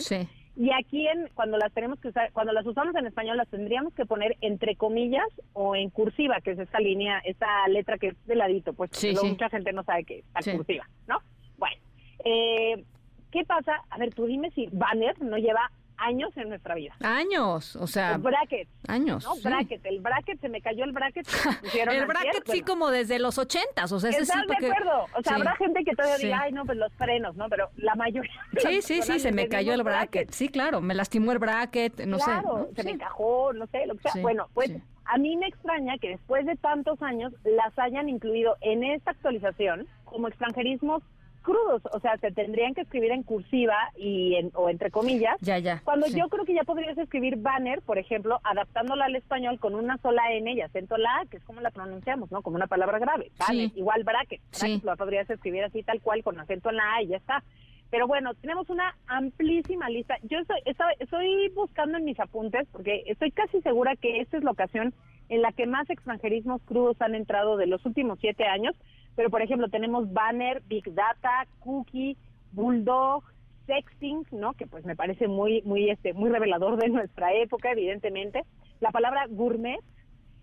Y 0.56 0.72
aquí, 0.72 1.06
en, 1.06 1.28
cuando 1.34 1.56
las 1.56 1.72
tenemos 1.72 2.00
que 2.00 2.08
usar, 2.08 2.32
cuando 2.32 2.52
las 2.52 2.66
usamos 2.66 2.94
en 2.96 3.06
español, 3.06 3.36
las 3.36 3.48
tendríamos 3.48 3.94
que 3.94 4.04
poner 4.04 4.36
entre 4.40 4.74
comillas 4.74 5.28
o 5.52 5.76
en 5.76 5.90
cursiva, 5.90 6.40
que 6.42 6.50
es 6.50 6.58
esta 6.58 6.80
línea, 6.80 7.20
esta 7.24 7.68
letra 7.68 7.98
que 7.98 8.08
es 8.08 8.26
de 8.26 8.34
ladito, 8.34 8.72
pues 8.72 8.90
mucha 9.22 9.48
gente 9.48 9.72
no 9.72 9.84
sabe 9.84 10.04
que 10.04 10.24
es 10.36 10.56
cursiva, 10.56 10.88
¿no? 11.06 11.18
Bueno, 11.56 11.76
eh, 12.24 12.82
¿qué 13.30 13.44
pasa? 13.44 13.80
A 13.90 13.98
ver, 13.98 14.12
tú 14.12 14.26
dime 14.26 14.50
si 14.56 14.68
banner 14.72 15.22
no 15.22 15.38
lleva 15.38 15.70
años 16.04 16.36
en 16.36 16.48
nuestra 16.48 16.74
vida. 16.74 16.94
Años, 17.00 17.76
o 17.76 17.86
sea. 17.86 18.16
bracket. 18.18 18.68
Años. 18.88 19.24
No, 19.24 19.34
bracket. 19.42 19.84
El 19.86 20.00
bracket, 20.00 20.40
se 20.40 20.48
me 20.48 20.60
cayó 20.60 20.84
el 20.84 20.92
bracket. 20.92 21.26
el 21.74 22.06
bracket 22.06 22.44
sí 22.46 22.62
como 22.62 22.90
desde 22.90 23.18
los 23.18 23.38
ochentas, 23.38 23.90
o 23.92 24.00
sea, 24.00 24.10
ese 24.10 24.22
¿Estás 24.22 24.46
de 24.46 24.66
acuerdo? 24.66 25.06
O 25.16 25.22
sea, 25.22 25.36
habrá 25.36 25.56
gente 25.56 25.84
que 25.84 25.94
todavía 25.94 26.18
diga, 26.18 26.40
ay, 26.42 26.52
no, 26.52 26.64
pues 26.64 26.78
los 26.78 26.92
frenos, 26.94 27.36
¿no? 27.36 27.48
Pero 27.48 27.70
la 27.76 27.94
mayoría. 27.94 28.32
Sí, 28.58 28.82
sí, 28.82 29.02
sí, 29.02 29.18
se 29.18 29.32
me 29.32 29.48
cayó 29.48 29.74
el 29.74 29.82
bracket. 29.82 30.30
Sí, 30.30 30.48
claro, 30.48 30.80
me 30.80 30.94
lastimó 30.94 31.32
el 31.32 31.38
bracket, 31.38 32.06
no 32.06 32.18
sé. 32.18 32.24
Claro, 32.24 32.68
se 32.74 32.84
me 32.84 32.92
encajó, 32.92 33.52
no 33.52 33.66
sé, 33.66 33.86
lo 33.86 33.94
que 33.96 34.08
sea. 34.10 34.22
bueno, 34.22 34.48
pues 34.54 34.70
a 35.06 35.18
mí 35.18 35.36
me 35.36 35.46
extraña 35.46 35.98
que 35.98 36.10
después 36.10 36.46
de 36.46 36.56
tantos 36.56 37.00
años 37.02 37.32
las 37.44 37.78
hayan 37.78 38.08
incluido 38.08 38.56
en 38.60 38.84
esta 38.84 39.10
actualización 39.10 39.86
como 40.04 40.28
extranjerismos 40.28 41.02
crudos, 41.44 41.82
o 41.92 42.00
sea, 42.00 42.16
se 42.16 42.32
tendrían 42.32 42.74
que 42.74 42.80
escribir 42.80 43.12
en 43.12 43.22
cursiva 43.22 43.76
y 43.96 44.34
en, 44.34 44.50
o 44.54 44.68
entre 44.68 44.90
comillas. 44.90 45.36
Ya, 45.40 45.58
ya. 45.58 45.80
Cuando 45.84 46.06
yo 46.08 46.28
creo 46.28 46.44
que 46.44 46.54
ya 46.54 46.64
podrías 46.64 46.98
escribir 46.98 47.36
banner, 47.36 47.82
por 47.82 47.98
ejemplo, 47.98 48.40
adaptándola 48.42 49.04
al 49.04 49.14
español 49.14 49.60
con 49.60 49.74
una 49.74 49.98
sola 49.98 50.32
N 50.32 50.52
y 50.52 50.60
acento 50.62 50.96
la 50.96 51.20
A, 51.20 51.26
que 51.26 51.36
es 51.36 51.44
como 51.44 51.60
la 51.60 51.70
pronunciamos, 51.70 52.32
¿no? 52.32 52.42
Como 52.42 52.56
una 52.56 52.66
palabra 52.66 52.98
grave. 52.98 53.30
Banner, 53.38 53.70
igual 53.76 54.02
bracket. 54.02 54.40
bracket 54.58 54.82
Lo 54.82 54.96
podrías 54.96 55.30
escribir 55.30 55.62
así 55.64 55.82
tal 55.82 56.00
cual 56.00 56.24
con 56.24 56.40
acento 56.40 56.70
en 56.70 56.76
la 56.76 56.94
A 56.94 57.02
y 57.02 57.08
ya 57.08 57.18
está. 57.18 57.44
Pero 57.90 58.08
bueno, 58.08 58.34
tenemos 58.34 58.68
una 58.70 58.96
amplísima 59.06 59.88
lista. 59.88 60.16
Yo 60.22 60.38
estoy, 60.38 60.60
estoy 60.98 61.48
buscando 61.50 61.98
en 61.98 62.04
mis 62.04 62.18
apuntes 62.18 62.66
porque 62.72 63.04
estoy 63.06 63.30
casi 63.30 63.60
segura 63.60 63.94
que 63.96 64.20
esta 64.20 64.38
es 64.38 64.42
la 64.42 64.50
ocasión 64.50 64.94
en 65.28 65.42
la 65.42 65.52
que 65.52 65.66
más 65.66 65.88
extranjerismos 65.90 66.62
crudos 66.62 67.00
han 67.00 67.14
entrado 67.14 67.56
de 67.56 67.66
los 67.66 67.84
últimos 67.86 68.18
siete 68.20 68.46
años. 68.46 68.74
Pero, 69.16 69.30
por 69.30 69.42
ejemplo, 69.42 69.68
tenemos 69.68 70.12
banner, 70.12 70.62
big 70.66 70.92
data, 70.94 71.46
cookie, 71.60 72.16
bulldog, 72.52 73.22
sexting, 73.66 74.26
¿no? 74.32 74.54
Que 74.54 74.66
pues 74.66 74.84
me 74.84 74.96
parece 74.96 75.28
muy, 75.28 75.62
muy, 75.62 75.90
este, 75.90 76.12
muy 76.12 76.30
revelador 76.30 76.76
de 76.80 76.88
nuestra 76.88 77.32
época, 77.34 77.70
evidentemente. 77.72 78.44
La 78.80 78.90
palabra 78.90 79.26
gourmet, 79.28 79.80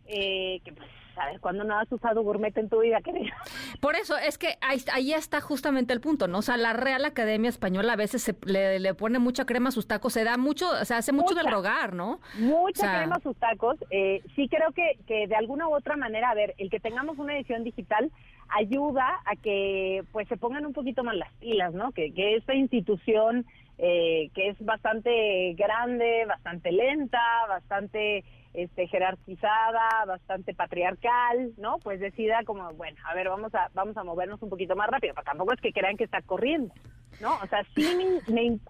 eh, 0.07 0.61
que 0.63 0.73
pues 0.73 0.89
a 1.17 1.25
ver, 1.25 1.39
¿cuándo 1.39 1.63
no 1.63 1.77
has 1.77 1.91
usado 1.91 2.23
gourmet 2.23 2.55
en 2.57 2.69
tu 2.69 2.79
vida, 2.79 3.01
querida? 3.01 3.35
Por 3.79 3.95
eso, 3.95 4.17
es 4.17 4.37
que 4.37 4.57
ahí, 4.61 4.81
ahí, 4.91 5.13
está 5.13 5.41
justamente 5.41 5.93
el 5.93 6.01
punto, 6.01 6.27
¿no? 6.27 6.39
O 6.39 6.41
sea, 6.41 6.57
la 6.57 6.73
Real 6.73 7.03
Academia 7.05 7.49
Española 7.49 7.93
a 7.93 7.95
veces 7.95 8.23
se, 8.23 8.35
le, 8.45 8.93
pone 8.93 9.19
mucha 9.19 9.45
crema 9.45 9.69
a 9.69 9.71
sus 9.71 9.87
tacos, 9.87 10.13
se 10.13 10.23
da 10.23 10.37
mucho, 10.37 10.69
o 10.69 10.85
sea, 10.85 10.97
hace 10.97 11.11
mucho 11.11 11.35
del 11.35 11.51
rogar, 11.51 11.93
¿no? 11.93 12.21
Mucha 12.39 12.99
crema 12.99 13.17
a 13.17 13.21
sus 13.21 13.35
tacos. 13.37 13.77
Eh, 13.89 14.21
sí 14.35 14.47
creo 14.47 14.71
que, 14.71 14.99
que 15.05 15.27
de 15.27 15.35
alguna 15.35 15.67
u 15.67 15.75
otra 15.75 15.97
manera, 15.97 16.29
a 16.29 16.35
ver, 16.35 16.55
el 16.57 16.69
que 16.69 16.79
tengamos 16.79 17.17
una 17.17 17.35
edición 17.35 17.63
digital 17.63 18.11
ayuda 18.57 19.21
a 19.25 19.35
que 19.35 20.03
pues 20.11 20.27
se 20.27 20.37
pongan 20.37 20.65
un 20.65 20.73
poquito 20.73 21.03
más 21.03 21.15
las 21.15 21.31
pilas, 21.35 21.73
¿no? 21.73 21.91
Que, 21.91 22.13
que 22.13 22.35
esta 22.35 22.53
institución 22.53 23.45
eh, 23.83 24.29
que 24.35 24.49
es 24.49 24.63
bastante 24.63 25.53
grande, 25.53 26.25
bastante 26.27 26.71
lenta, 26.71 27.19
bastante 27.47 28.23
este, 28.53 28.87
jerarquizada, 28.87 30.05
bastante 30.05 30.53
patriarcal, 30.53 31.53
¿no? 31.57 31.79
Pues 31.79 31.99
decida 31.99 32.43
como, 32.45 32.71
bueno, 32.73 32.97
a 33.05 33.15
ver, 33.15 33.29
vamos 33.29 33.55
a 33.55 33.69
vamos 33.73 33.97
a 33.97 34.03
movernos 34.03 34.41
un 34.43 34.49
poquito 34.49 34.75
más 34.75 34.87
rápido, 34.87 35.15
pero 35.15 35.25
tampoco 35.25 35.53
es 35.53 35.61
que 35.61 35.73
crean 35.73 35.97
que 35.97 36.03
está 36.03 36.21
corriendo, 36.21 36.73
¿no? 37.21 37.33
O 37.41 37.47
sea, 37.47 37.65
sí, 37.75 37.87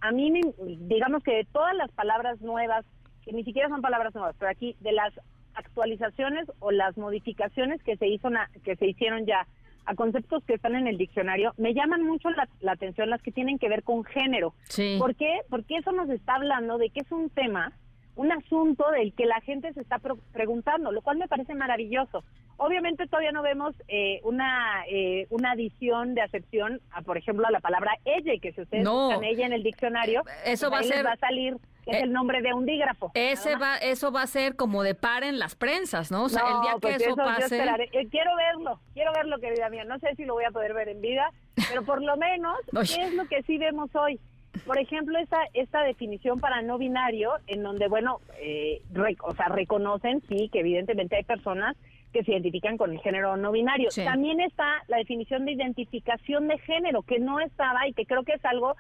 a 0.02 0.12
mí, 0.12 0.32
me, 0.32 0.42
digamos 0.80 1.24
que 1.24 1.36
de 1.36 1.46
todas 1.52 1.76
las 1.76 1.92
palabras 1.92 2.40
nuevas, 2.40 2.86
que 3.26 3.34
ni 3.34 3.44
siquiera 3.44 3.68
son 3.68 3.82
palabras 3.82 4.16
nuevas, 4.16 4.36
pero 4.40 4.50
aquí 4.52 4.78
de 4.80 4.94
las 4.94 5.14
actualizaciones 5.56 6.50
o 6.60 6.72
las 6.72 6.98
modificaciones 6.98 7.84
que 7.84 7.98
se 7.98 8.08
hizo 8.08 8.30
que 8.64 8.78
se 8.78 8.86
hicieron 8.86 9.26
ya 9.26 9.46
a 9.86 9.96
conceptos 9.96 10.44
que 10.46 10.54
están 10.54 10.76
en 10.76 10.88
el 10.88 10.98
diccionario, 10.98 11.54
me 11.58 11.74
llaman 11.74 12.04
mucho 12.04 12.30
la, 12.30 12.48
atención 12.72 13.10
las 13.10 13.22
que 13.22 13.32
tienen 13.32 13.60
que 13.60 13.70
ver 13.70 13.84
con 13.84 14.04
género. 14.04 14.54
¿Por 15.00 15.16
qué? 15.16 15.40
Porque 15.50 15.78
eso 15.78 15.92
nos 15.92 16.10
está 16.10 16.36
hablando 16.36 16.78
de 16.78 16.90
que 16.90 17.02
es 17.02 17.12
un 17.12 17.30
tema, 17.30 17.74
un 18.16 18.32
asunto 18.32 18.90
del 18.92 19.14
que 19.14 19.26
la 19.26 19.42
gente 19.42 19.74
se 19.74 19.82
está 19.82 20.00
preguntando, 20.32 20.92
lo 20.92 21.02
cual 21.02 21.18
me 21.18 21.28
parece 21.28 21.56
maravilloso. 21.56 22.24
Obviamente 22.58 23.08
todavía 23.08 23.32
no 23.32 23.42
vemos 23.42 23.74
eh, 23.88 24.20
una 24.24 24.86
eh, 24.88 25.26
una 25.32 25.54
adición 25.54 26.14
de 26.14 26.22
acepción, 26.22 26.80
a, 26.92 27.02
por 27.02 27.18
ejemplo, 27.18 27.48
a 27.48 27.52
la 27.52 27.60
palabra 27.60 27.98
ella, 28.06 28.34
que 28.40 28.54
si 28.54 28.62
ustedes 28.62 28.88
buscan 28.88 29.24
ella 29.24 29.48
en 29.48 29.54
el 29.54 29.64
diccionario, 29.64 30.24
eso 30.46 30.70
pues 30.70 30.82
va 30.82 30.86
a 30.86 30.96
ser... 30.96 31.06
va 31.06 31.12
a 31.14 31.18
salir 31.18 31.58
es 31.86 31.98
eh, 31.98 32.02
el 32.04 32.14
nombre 32.14 32.42
de 32.42 32.54
un 32.54 32.66
dígrafo. 32.66 33.12
Ese 33.14 33.56
va, 33.56 33.78
eso 33.78 34.12
va 34.12 34.24
a 34.24 34.28
ser 34.28 34.56
como 34.56 34.84
de 34.84 34.96
par 34.96 35.24
en 35.24 35.40
las 35.40 35.56
prensas, 35.56 36.12
¿no? 36.12 36.24
O 36.24 36.30
sea, 36.30 36.42
el 36.42 36.62
día 36.62 36.74
que 36.74 36.80
pues 36.80 37.02
eso, 37.02 37.16
pase. 37.16 37.58
Eh, 37.58 38.08
quiero 38.10 38.36
verlo, 38.36 38.80
quiero 38.94 39.12
verlo, 39.14 39.40
querida 39.40 39.70
mía. 39.70 39.84
No 39.86 40.00
sé 40.00 40.16
si 40.16 40.26
lo 40.26 40.34
voy 40.34 40.46
a 40.46 40.52
poder 40.52 40.74
ver 40.74 40.90
en 40.90 41.02
vida, 41.02 41.32
pero 41.70 41.84
por 41.84 42.02
lo 42.02 42.18
menos, 42.18 42.56
¿qué 42.96 43.04
es 43.04 43.14
lo 43.14 43.26
que 43.26 43.44
sí 43.44 43.58
vemos 43.58 43.94
hoy? 43.96 44.20
Por 44.66 44.78
ejemplo, 44.78 45.18
esta, 45.18 45.40
esta 45.54 45.82
definición 45.84 46.40
para 46.40 46.62
no 46.62 46.78
binario, 46.78 47.32
en 47.48 47.64
donde, 47.64 47.88
bueno, 47.88 48.20
eh, 48.42 48.82
o 49.24 49.34
sea, 49.34 49.48
reconocen, 49.48 50.22
sí, 50.28 50.50
que 50.52 50.60
evidentemente 50.60 51.16
hay 51.16 51.24
personas 51.24 51.78
que 52.12 52.24
se 52.24 52.32
identifican 52.34 52.78
con 52.78 52.92
el 52.92 53.00
género 53.00 53.38
no 53.38 53.52
binario. 53.52 53.90
También 53.96 54.42
está 54.42 54.84
la 54.88 54.98
definición 54.98 55.46
de 55.46 55.54
identificación 55.54 56.48
de 56.50 56.58
género, 56.60 57.04
que 57.04 57.20
no 57.20 57.40
estaba 57.40 57.88
y 57.88 57.94
que 57.94 58.06
creo 58.06 58.24
que 58.24 58.34
es 58.34 58.46
algo 58.46 58.76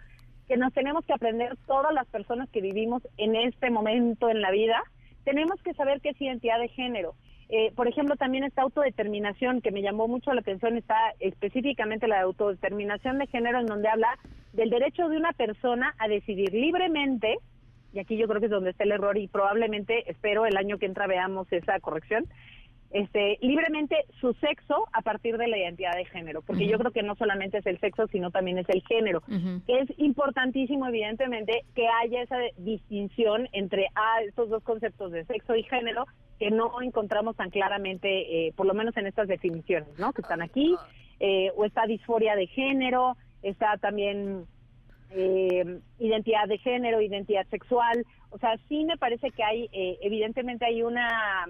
que 0.52 0.58
nos 0.58 0.74
tenemos 0.74 1.06
que 1.06 1.14
aprender 1.14 1.56
todas 1.66 1.94
las 1.94 2.06
personas 2.08 2.50
que 2.50 2.60
vivimos 2.60 3.02
en 3.16 3.38
este 3.38 3.70
momento 3.70 4.30
en 4.30 4.42
la 4.42 4.52
vida. 4.52 4.84
Tenemos 5.24 5.62
que 5.64 5.74
saber 5.76 6.02
qué 6.02 6.10
es 6.10 6.22
identidad 6.22 6.60
de 6.60 6.68
género. 6.68 7.16
Eh, 7.48 7.72
por 7.74 7.88
ejemplo, 7.88 8.18
también 8.18 8.44
esta 8.44 8.64
autodeterminación 8.64 9.62
que 9.62 9.72
me 9.72 9.82
llamó 9.82 10.10
mucho 10.10 10.34
la 10.34 10.42
atención, 10.42 10.76
está 10.76 10.98
específicamente 11.22 12.06
la 12.06 12.20
autodeterminación 12.20 13.18
de 13.20 13.28
género, 13.28 13.62
en 13.62 13.66
donde 13.66 13.88
habla 13.88 14.20
del 14.52 14.70
derecho 14.70 15.08
de 15.08 15.16
una 15.16 15.32
persona 15.32 15.96
a 15.98 16.10
decidir 16.10 16.54
libremente, 16.54 17.38
y 17.94 18.00
aquí 18.00 18.18
yo 18.18 18.28
creo 18.28 18.42
que 18.42 18.48
es 18.48 18.52
donde 18.52 18.72
está 18.72 18.84
el 18.84 18.92
error 18.92 19.18
y 19.18 19.30
probablemente, 19.30 20.04
espero, 20.12 20.46
el 20.46 20.58
año 20.58 20.80
que 20.80 20.86
entra 20.86 21.08
veamos 21.08 21.48
esa 21.54 21.80
corrección, 21.80 22.26
este, 22.92 23.38
libremente 23.42 23.96
su 24.20 24.34
sexo 24.34 24.88
a 24.92 25.02
partir 25.02 25.38
de 25.38 25.48
la 25.48 25.58
identidad 25.58 25.96
de 25.96 26.06
género, 26.06 26.42
porque 26.42 26.68
yo 26.68 26.78
creo 26.78 26.92
que 26.92 27.04
no 27.04 27.16
solamente 27.16 27.60
es 27.60 27.66
el 27.66 27.80
sexo, 27.80 28.08
sino 28.08 28.32
también 28.32 28.58
es 28.58 28.68
el 28.70 28.84
género. 28.84 29.22
Es 29.68 29.88
importantísimo, 29.98 30.88
evidentemente, 30.88 31.64
que 31.74 31.88
haya 31.88 32.22
esa 32.22 32.38
distinción 32.58 33.48
entre 33.54 33.88
ah, 33.96 34.22
estos 34.28 34.50
dos 34.50 34.64
conceptos 34.64 35.12
de 35.12 35.26
sexo 35.26 35.56
y 35.56 35.64
género 35.64 36.06
que 36.38 36.52
no 36.52 36.82
encontramos 36.82 37.36
tan 37.36 37.50
claramente, 37.50 38.48
eh, 38.48 38.54
por 38.56 38.66
lo 38.66 38.74
menos 38.74 38.98
en 38.98 39.08
estas 39.08 39.28
definiciones, 39.28 39.98
¿no? 39.98 40.12
Que 40.12 40.22
están 40.22 40.42
aquí, 40.42 40.76
eh, 41.20 41.52
o 41.56 41.66
esta 41.66 41.86
disforia 41.86 42.36
de 42.36 42.48
género, 42.48 43.16
está 43.44 43.78
también 43.78 44.46
eh, 45.12 45.80
identidad 46.00 46.48
de 46.48 46.58
género, 46.58 47.00
identidad 47.00 47.46
sexual, 47.52 48.06
o 48.32 48.38
sea, 48.40 48.58
sí 48.68 48.84
me 48.86 48.98
parece 48.98 49.30
que 49.30 49.44
hay, 49.44 49.70
evidentemente 50.02 50.66
hay 50.66 50.82
una 50.84 51.46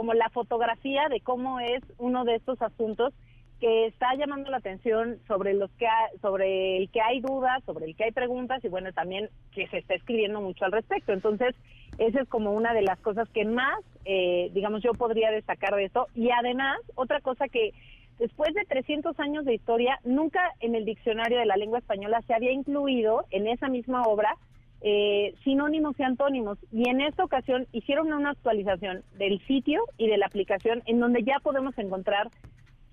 como 0.00 0.14
la 0.14 0.30
fotografía 0.30 1.10
de 1.10 1.20
cómo 1.20 1.60
es 1.60 1.82
uno 1.98 2.24
de 2.24 2.36
estos 2.36 2.62
asuntos 2.62 3.12
que 3.60 3.84
está 3.84 4.14
llamando 4.14 4.50
la 4.50 4.56
atención 4.56 5.18
sobre 5.28 5.52
los 5.52 5.70
que 5.72 5.86
sobre 6.22 6.78
el 6.78 6.88
que 6.88 7.02
hay 7.02 7.20
dudas, 7.20 7.62
sobre 7.66 7.84
el 7.84 7.94
que 7.94 8.04
hay 8.04 8.10
preguntas 8.10 8.64
y 8.64 8.68
bueno 8.68 8.94
también 8.94 9.28
que 9.54 9.66
se 9.66 9.76
está 9.76 9.92
escribiendo 9.92 10.40
mucho 10.40 10.64
al 10.64 10.72
respecto. 10.72 11.12
Entonces 11.12 11.54
esa 11.98 12.22
es 12.22 12.28
como 12.30 12.52
una 12.52 12.72
de 12.72 12.80
las 12.80 12.98
cosas 13.00 13.28
que 13.28 13.44
más, 13.44 13.78
eh, 14.06 14.48
digamos, 14.54 14.82
yo 14.82 14.94
podría 14.94 15.30
destacar 15.30 15.74
de 15.74 15.84
esto. 15.84 16.06
Y 16.14 16.30
además 16.30 16.78
otra 16.94 17.20
cosa 17.20 17.48
que 17.48 17.74
después 18.18 18.54
de 18.54 18.64
300 18.64 19.20
años 19.20 19.44
de 19.44 19.52
historia 19.52 19.98
nunca 20.02 20.40
en 20.60 20.76
el 20.76 20.86
diccionario 20.86 21.38
de 21.38 21.44
la 21.44 21.58
lengua 21.58 21.80
española 21.80 22.22
se 22.26 22.32
había 22.32 22.52
incluido 22.52 23.26
en 23.32 23.48
esa 23.48 23.68
misma 23.68 24.00
obra 24.04 24.34
eh, 24.80 25.34
sinónimos 25.44 25.98
y 25.98 26.02
antónimos. 26.02 26.58
Y 26.72 26.88
en 26.88 27.00
esta 27.00 27.24
ocasión 27.24 27.66
hicieron 27.72 28.12
una 28.12 28.30
actualización 28.30 29.02
del 29.18 29.40
sitio 29.46 29.82
y 29.98 30.08
de 30.08 30.18
la 30.18 30.26
aplicación 30.26 30.82
en 30.86 31.00
donde 31.00 31.22
ya 31.22 31.38
podemos 31.42 31.76
encontrar 31.78 32.30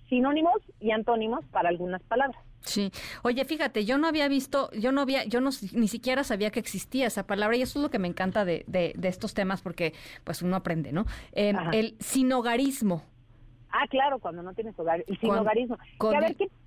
sinónimos 0.09 0.55
y 0.79 0.91
antónimos 0.91 1.45
para 1.47 1.69
algunas 1.69 2.01
palabras. 2.03 2.41
Sí. 2.61 2.91
Oye, 3.23 3.45
fíjate, 3.45 3.85
yo 3.85 3.97
no 3.97 4.07
había 4.07 4.27
visto, 4.27 4.69
yo 4.71 4.91
no 4.91 5.01
había, 5.01 5.23
yo 5.25 5.41
no 5.41 5.51
ni 5.73 5.87
siquiera 5.87 6.23
sabía 6.23 6.49
que 6.49 6.59
existía 6.59 7.07
esa 7.07 7.25
palabra 7.25 7.55
y 7.55 7.61
eso 7.61 7.79
es 7.79 7.83
lo 7.83 7.89
que 7.89 7.99
me 7.99 8.07
encanta 8.07 8.45
de, 8.45 8.65
de, 8.67 8.93
estos 9.07 9.33
temas 9.33 9.61
porque 9.61 9.93
pues 10.23 10.41
uno 10.41 10.55
aprende, 10.55 10.91
¿no? 10.91 11.05
Eh, 11.31 11.53
el 11.71 11.95
sinogarismo. 11.99 13.03
Ah, 13.69 13.85
claro, 13.89 14.19
cuando 14.19 14.43
no 14.43 14.53
tienes 14.53 14.77
hogar, 14.79 15.03
el 15.07 15.19
sinogarismo. 15.19 15.77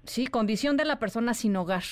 Sí, 0.04 0.26
condición 0.26 0.76
de 0.76 0.84
la 0.84 0.98
persona 0.98 1.34
sin 1.34 1.56
hogar. 1.56 1.82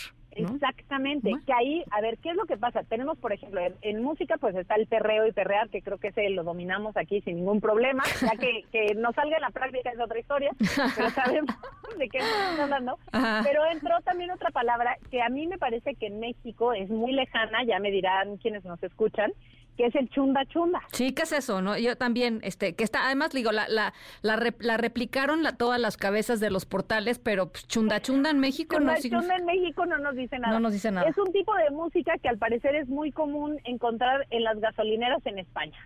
Exactamente, 0.42 1.32
que 1.46 1.52
ahí, 1.52 1.84
a 1.90 2.00
ver, 2.00 2.18
¿qué 2.18 2.30
es 2.30 2.36
lo 2.36 2.44
que 2.46 2.56
pasa? 2.56 2.82
Tenemos, 2.84 3.18
por 3.18 3.32
ejemplo, 3.32 3.60
en, 3.82 4.02
música 4.02 4.36
pues 4.38 4.54
está 4.56 4.76
el 4.76 4.86
perreo 4.86 5.26
y 5.26 5.32
perrear, 5.32 5.68
que 5.68 5.82
creo 5.82 5.98
que 5.98 6.08
ese 6.08 6.28
lo 6.30 6.44
dominamos 6.44 6.96
aquí 6.96 7.20
sin 7.22 7.36
ningún 7.36 7.60
problema, 7.60 8.02
ya 8.20 8.30
que, 8.38 8.64
que 8.72 8.94
no 8.94 9.12
salga 9.12 9.36
en 9.36 9.42
la 9.42 9.50
práctica 9.50 9.90
es 9.90 10.00
otra 10.00 10.18
historia, 10.18 10.50
pero 10.96 11.10
sabemos 11.10 11.54
de 11.98 12.08
qué 12.08 12.18
estamos 12.18 12.60
hablando. 12.60 12.98
Pero 13.44 13.62
entró 13.70 14.00
también 14.04 14.30
otra 14.30 14.50
palabra 14.50 14.96
que 15.10 15.22
a 15.22 15.28
mí 15.28 15.46
me 15.46 15.58
parece 15.58 15.94
que 15.94 16.06
en 16.06 16.20
México 16.20 16.72
es 16.72 16.88
muy 16.88 17.12
lejana, 17.12 17.64
ya 17.64 17.78
me 17.78 17.90
dirán 17.90 18.36
quienes 18.36 18.64
nos 18.64 18.82
escuchan, 18.82 19.32
que 19.78 19.86
es 19.86 19.94
el 19.94 20.10
chunda 20.10 20.44
chunda. 20.46 20.80
Sí, 20.92 21.12
¿qué 21.12 21.22
es 21.22 21.32
eso? 21.32 21.62
no 21.62 21.78
Yo 21.78 21.96
también, 21.96 22.40
este, 22.42 22.74
que 22.74 22.82
está, 22.82 23.06
además 23.06 23.30
digo, 23.30 23.52
la, 23.52 23.68
la, 23.68 23.94
la, 24.22 24.52
la 24.58 24.76
replicaron 24.76 25.44
la, 25.44 25.56
todas 25.56 25.80
las 25.80 25.96
cabezas 25.96 26.40
de 26.40 26.50
los 26.50 26.66
portales, 26.66 27.20
pero 27.20 27.50
pues, 27.50 27.66
chunda 27.68 28.02
chunda 28.02 28.30
en 28.30 28.40
México 28.40 28.76
chunda, 28.76 28.94
no 28.94 29.00
Chunda 29.00 29.36
en 29.36 29.46
México 29.46 29.86
no 29.86 29.98
nos 29.98 30.16
dice 30.16 30.36
nada. 30.40 30.52
No 30.52 30.60
nos 30.60 30.72
dice 30.72 30.90
nada. 30.90 31.08
Es 31.08 31.16
un 31.16 31.32
tipo 31.32 31.54
de 31.54 31.70
música 31.70 32.18
que 32.20 32.28
al 32.28 32.38
parecer 32.38 32.74
es 32.74 32.88
muy 32.88 33.12
común 33.12 33.60
encontrar 33.62 34.26
en 34.30 34.42
las 34.42 34.58
gasolineras 34.58 35.24
en 35.26 35.38
España. 35.38 35.78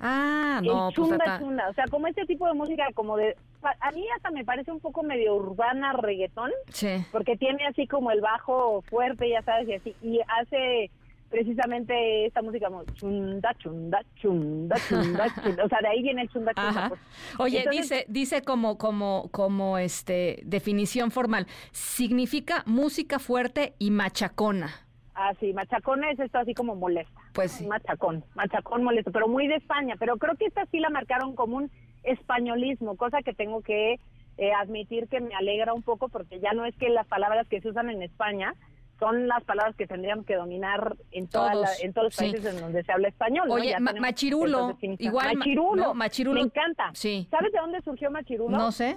Ah, 0.00 0.60
no, 0.64 0.88
el 0.88 0.94
pues, 0.94 1.08
chunda 1.08 1.38
chunda, 1.38 1.68
o 1.68 1.74
sea, 1.74 1.84
como 1.90 2.06
este 2.06 2.24
tipo 2.24 2.46
de 2.46 2.54
música 2.54 2.86
como 2.94 3.18
de 3.18 3.36
a 3.62 3.90
mí 3.90 4.06
hasta 4.14 4.30
me 4.30 4.44
parece 4.44 4.72
un 4.72 4.80
poco 4.80 5.02
medio 5.02 5.34
urbana 5.34 5.92
reggaetón, 5.92 6.50
sí. 6.70 7.04
porque 7.12 7.36
tiene 7.36 7.66
así 7.66 7.86
como 7.86 8.10
el 8.10 8.20
bajo 8.20 8.82
fuerte, 8.82 9.28
ya 9.28 9.42
sabes, 9.42 9.68
y 9.68 9.74
así 9.74 9.96
y 10.02 10.20
hace 10.40 10.90
precisamente 11.30 12.26
esta 12.26 12.42
música 12.42 12.68
como 12.68 12.84
chunda, 12.94 13.52
chunda, 13.58 14.00
chunda, 14.16 14.76
chunda, 14.88 15.26
chunda. 15.42 15.64
O 15.64 15.68
sea, 15.68 15.78
de 15.80 15.88
ahí 15.88 16.02
viene 16.02 16.22
el 16.22 16.28
chunda, 16.28 16.52
chunda. 16.54 16.92
Oye, 17.38 17.64
dice, 17.70 18.04
dice 18.08 18.42
como, 18.42 18.78
como, 18.78 19.28
como 19.30 19.78
este 19.78 20.40
definición 20.44 21.10
formal, 21.10 21.46
significa 21.72 22.62
música 22.66 23.18
fuerte 23.18 23.74
y 23.78 23.90
machacona. 23.90 24.70
Ah, 25.14 25.32
sí, 25.40 25.52
machacona 25.54 26.10
es 26.10 26.20
esto 26.20 26.38
así 26.38 26.52
como 26.52 26.76
molesta. 26.76 27.20
Pues 27.32 27.52
sí. 27.52 27.66
Machacón, 27.66 28.22
machacón 28.34 28.84
molesto, 28.84 29.10
pero 29.10 29.28
muy 29.28 29.48
de 29.48 29.56
España. 29.56 29.96
Pero 29.98 30.18
creo 30.18 30.36
que 30.36 30.44
esta 30.44 30.66
sí 30.66 30.78
la 30.78 30.90
marcaron 30.90 31.34
como 31.34 31.56
un 31.56 31.70
españolismo, 32.02 32.96
cosa 32.96 33.22
que 33.22 33.32
tengo 33.32 33.62
que 33.62 33.98
eh, 34.38 34.52
admitir 34.52 35.08
que 35.08 35.20
me 35.20 35.34
alegra 35.34 35.72
un 35.72 35.82
poco 35.82 36.08
porque 36.08 36.38
ya 36.40 36.52
no 36.52 36.66
es 36.66 36.76
que 36.76 36.90
las 36.90 37.06
palabras 37.06 37.48
que 37.48 37.62
se 37.62 37.70
usan 37.70 37.88
en 37.88 38.02
España 38.02 38.54
son 38.98 39.28
las 39.28 39.44
palabras 39.44 39.76
que 39.76 39.86
tendríamos 39.86 40.24
que 40.24 40.36
dominar 40.36 40.96
en, 41.12 41.28
todos, 41.28 41.68
en 41.82 41.92
todos 41.92 42.06
los 42.06 42.16
países 42.16 42.44
en 42.44 42.60
donde 42.60 42.82
se 42.82 42.92
habla 42.92 43.08
español. 43.08 43.50
Oye, 43.50 43.74
machirulo, 43.78 44.76
igual. 44.80 45.36
Machirulo, 45.36 45.94
machirulo. 45.94 46.40
Me 46.40 46.46
encanta. 46.46 46.90
Sí. 46.94 47.26
¿Sabes 47.30 47.52
de 47.52 47.58
dónde 47.58 47.80
surgió 47.82 48.10
machirulo? 48.10 48.56
No 48.56 48.72
sé. 48.72 48.96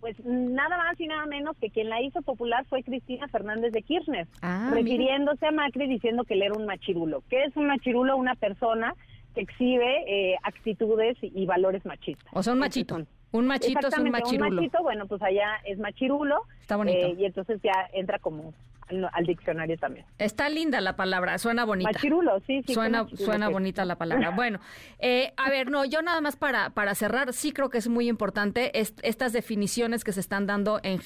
Pues 0.00 0.16
nada 0.24 0.78
más 0.78 0.98
y 0.98 1.06
nada 1.06 1.26
menos 1.26 1.56
que 1.58 1.68
quien 1.70 1.90
la 1.90 2.00
hizo 2.00 2.22
popular 2.22 2.64
fue 2.70 2.82
Cristina 2.82 3.28
Fernández 3.28 3.72
de 3.72 3.82
Kirchner, 3.82 4.26
ah, 4.40 4.70
refiriéndose 4.72 5.46
a 5.46 5.50
Macri 5.50 5.88
diciendo 5.88 6.24
que 6.24 6.34
él 6.34 6.42
era 6.42 6.54
un 6.54 6.64
machirulo. 6.64 7.22
¿Qué 7.28 7.44
es 7.44 7.54
un 7.54 7.66
machirulo? 7.66 8.16
Una 8.16 8.34
persona 8.34 8.94
que 9.34 9.42
exhibe 9.42 10.04
eh, 10.08 10.36
actitudes 10.42 11.18
y, 11.20 11.44
valores 11.44 11.84
machistas. 11.84 12.26
O 12.32 12.42
sea, 12.42 12.54
un 12.54 12.60
machito. 12.60 13.04
Un 13.32 13.46
machito 13.46 13.88
es 13.88 13.98
un 13.98 14.10
machirulo. 14.10 14.48
Un 14.48 14.56
machito, 14.56 14.82
bueno, 14.82 15.06
pues 15.06 15.20
allá 15.20 15.60
es 15.64 15.78
machirulo. 15.78 16.44
Está 16.62 16.76
bonito. 16.76 17.06
Eh, 17.06 17.16
y 17.18 17.24
entonces 17.26 17.60
ya 17.62 17.88
entra 17.92 18.18
como 18.18 18.54
al, 18.90 19.26
diccionario 19.26 19.78
también. 19.78 20.04
Está 20.18 20.48
linda 20.48 20.80
la 20.80 20.96
palabra, 20.96 21.38
suena 21.38 21.64
bonita. 21.64 21.90
Machirulo, 21.92 22.40
sí, 22.46 22.62
sí. 22.66 22.74
Suena, 22.74 23.06
suena 23.14 23.48
bonita 23.48 23.84
la 23.84 23.96
palabra. 23.96 24.30
Bueno, 24.40 24.60
eh, 25.00 25.34
a 25.36 25.50
ver, 25.50 25.70
no, 25.70 25.84
yo 25.84 26.00
nada 26.00 26.20
más 26.22 26.36
para, 26.36 26.70
para 26.70 26.94
cerrar, 26.94 27.34
sí 27.34 27.52
creo 27.52 27.68
que 27.68 27.76
es 27.78 27.88
muy 27.88 28.08
importante 28.08 28.70
estas 28.78 29.32
definiciones 29.32 30.02
que 30.02 30.12
se 30.12 30.20
están 30.20 30.46
dando 30.46 30.80
en, 30.82 31.00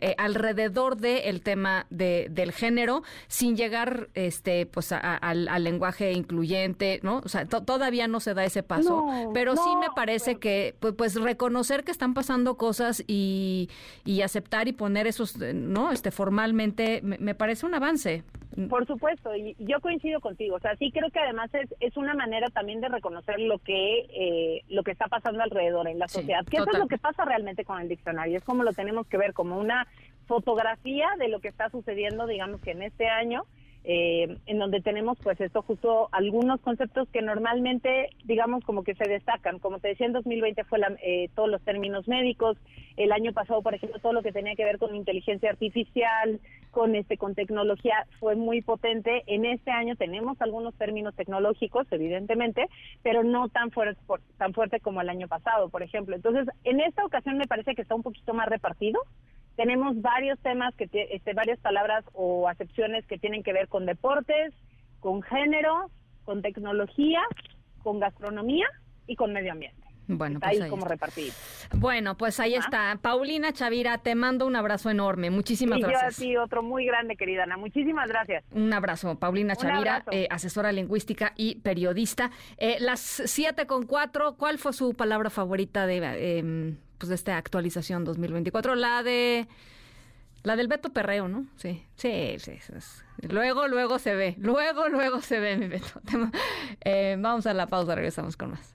eh, 0.00 0.14
alrededor 0.18 0.96
del 0.96 1.40
tema 1.42 1.86
de, 1.90 2.28
del 2.30 2.52
género, 2.52 3.02
sin 3.28 3.56
llegar 3.56 4.08
este 4.14 4.66
pues 4.66 4.92
al, 4.92 5.44
lenguaje 5.62 6.12
incluyente, 6.12 7.00
¿no? 7.02 7.18
O 7.24 7.28
sea, 7.28 7.46
todavía 7.46 8.08
no 8.08 8.18
se 8.18 8.34
da 8.34 8.44
ese 8.44 8.62
paso, 8.62 9.06
pero 9.32 9.56
sí 9.56 9.70
me 9.78 9.88
parece 9.94 10.36
que 10.36 10.74
pues, 10.80 10.94
pues, 10.96 11.14
reconocer 11.14 11.84
que 11.84 11.92
están 11.92 12.12
pasando 12.14 12.56
cosas 12.56 13.04
y, 13.06 13.70
y 14.04 14.22
aceptar 14.22 14.68
y 14.68 14.72
poner 14.72 15.06
esos, 15.06 15.36
¿no? 15.38 15.92
Este 15.92 16.10
formalmente 16.10 17.02
me, 17.18 17.34
parece 17.34 17.66
un 17.66 17.74
avance. 17.74 18.22
Por 18.68 18.86
supuesto, 18.86 19.34
y 19.34 19.56
yo 19.58 19.80
coincido 19.80 20.20
contigo. 20.20 20.56
O 20.56 20.60
sea, 20.60 20.76
sí 20.76 20.92
creo 20.92 21.10
que 21.10 21.18
además 21.18 21.52
es, 21.54 21.74
es 21.80 21.96
una 21.96 22.14
manera 22.14 22.48
también 22.48 22.80
de 22.80 22.88
reconocer 22.88 23.40
lo 23.40 23.58
que 23.58 24.06
eh, 24.10 24.62
lo 24.68 24.84
que 24.84 24.92
está 24.92 25.06
pasando 25.06 25.42
alrededor 25.42 25.88
en 25.88 25.98
la 25.98 26.08
sociedad. 26.08 26.44
Que 26.46 26.58
eso 26.58 26.70
es 26.72 26.78
lo 26.78 26.86
que 26.86 26.98
pasa 26.98 27.24
realmente 27.24 27.64
con 27.64 27.80
el 27.80 27.88
diccionario. 27.88 28.38
Es 28.38 28.44
como 28.44 28.62
lo 28.62 28.72
tenemos 28.72 29.06
que 29.08 29.18
ver 29.18 29.32
como 29.32 29.58
una 29.58 29.88
fotografía 30.26 31.08
de 31.18 31.28
lo 31.28 31.40
que 31.40 31.48
está 31.48 31.68
sucediendo, 31.70 32.26
digamos 32.26 32.60
que 32.60 32.70
en 32.70 32.82
este 32.82 33.08
año 33.08 33.44
eh, 33.86 34.38
en 34.46 34.58
donde 34.58 34.80
tenemos 34.80 35.18
pues 35.22 35.38
esto 35.42 35.60
justo 35.60 36.08
algunos 36.10 36.58
conceptos 36.62 37.06
que 37.10 37.20
normalmente 37.20 38.08
digamos 38.24 38.64
como 38.64 38.82
que 38.82 38.94
se 38.94 39.06
destacan 39.06 39.58
como 39.58 39.78
te 39.78 39.88
decía 39.88 40.06
en 40.06 40.14
2020 40.14 40.64
fue 40.64 40.80
eh, 41.02 41.28
todos 41.34 41.50
los 41.50 41.60
términos 41.60 42.08
médicos 42.08 42.56
el 42.96 43.12
año 43.12 43.34
pasado 43.34 43.60
por 43.60 43.74
ejemplo 43.74 43.98
todo 44.00 44.14
lo 44.14 44.22
que 44.22 44.32
tenía 44.32 44.54
que 44.54 44.64
ver 44.64 44.78
con 44.78 44.96
inteligencia 44.96 45.50
artificial 45.50 46.40
con 46.74 46.96
este 46.96 47.16
con 47.16 47.36
tecnología 47.36 48.04
fue 48.18 48.34
muy 48.34 48.60
potente. 48.60 49.22
En 49.28 49.46
este 49.46 49.70
año 49.70 49.94
tenemos 49.94 50.38
algunos 50.42 50.74
términos 50.74 51.14
tecnológicos 51.14 51.86
evidentemente 51.92 52.66
pero 53.02 53.22
no 53.22 53.48
tan 53.48 53.70
fuerte 53.70 54.00
tan 54.36 54.52
fuerte 54.52 54.80
como 54.80 55.00
el 55.00 55.08
año 55.08 55.28
pasado 55.28 55.68
por 55.68 55.84
ejemplo. 55.84 56.16
Entonces 56.16 56.48
en 56.64 56.80
esta 56.80 57.04
ocasión 57.04 57.38
me 57.38 57.46
parece 57.46 57.76
que 57.76 57.82
está 57.82 57.94
un 57.94 58.02
poquito 58.02 58.34
más 58.34 58.48
repartido. 58.48 59.00
Tenemos 59.54 60.02
varios 60.02 60.36
temas, 60.40 60.74
que 60.74 60.88
este, 61.12 61.32
varias 61.32 61.60
palabras 61.60 62.04
o 62.12 62.48
acepciones 62.48 63.06
que 63.06 63.18
tienen 63.18 63.44
que 63.44 63.52
ver 63.52 63.68
con 63.68 63.86
deportes, 63.86 64.52
con 64.98 65.22
género, 65.22 65.90
con 66.24 66.42
tecnología, 66.42 67.20
con 67.84 68.00
gastronomía 68.00 68.66
y 69.06 69.14
con 69.14 69.32
medio 69.32 69.52
ambiente. 69.52 69.83
Bueno, 70.06 70.40
pues 70.40 70.60
ahí, 70.60 70.68
como 70.68 70.84
repartir. 70.84 71.32
Bueno, 71.72 72.16
pues 72.16 72.38
ahí 72.40 72.54
está. 72.54 72.98
Paulina 73.00 73.52
Chavira, 73.52 73.98
te 73.98 74.14
mando 74.14 74.46
un 74.46 74.54
abrazo 74.54 74.90
enorme. 74.90 75.30
Muchísimas 75.30 75.78
gracias. 75.78 76.20
Y 76.20 76.32
yo 76.32 76.42
a 76.42 76.44
ti 76.44 76.44
otro 76.44 76.62
muy 76.62 76.84
grande, 76.84 77.16
querida 77.16 77.44
Ana. 77.44 77.56
Muchísimas 77.56 78.08
gracias. 78.08 78.44
Un 78.52 78.72
abrazo. 78.72 79.18
Paulina 79.18 79.56
Chavira, 79.56 80.04
eh, 80.10 80.26
asesora 80.30 80.72
lingüística 80.72 81.32
y 81.36 81.56
periodista. 81.56 82.30
Eh, 82.58 82.76
las 82.80 83.00
siete 83.00 83.66
con 83.66 83.86
cuatro, 83.86 84.36
¿cuál 84.36 84.58
fue 84.58 84.72
su 84.72 84.94
palabra 84.94 85.30
favorita 85.30 85.86
de, 85.86 86.00
eh, 86.02 86.74
pues, 86.98 87.08
de 87.08 87.14
esta 87.14 87.36
actualización 87.36 88.04
2024? 88.04 88.74
La 88.74 89.02
de... 89.02 89.46
La 90.42 90.56
del 90.56 90.68
Beto 90.68 90.92
Perreo, 90.92 91.26
¿no? 91.26 91.46
Sí, 91.56 91.82
sí, 91.96 92.36
sí. 92.38 92.52
Luego, 93.30 93.66
luego 93.66 93.98
se 93.98 94.14
ve. 94.14 94.34
Luego, 94.36 94.90
luego 94.90 95.22
se 95.22 95.40
ve, 95.40 95.56
mi 95.56 95.68
Beto. 95.68 96.02
Eh, 96.84 97.16
vamos 97.18 97.46
a 97.46 97.54
la 97.54 97.66
pausa, 97.66 97.94
regresamos 97.94 98.36
con 98.36 98.50
más. 98.50 98.74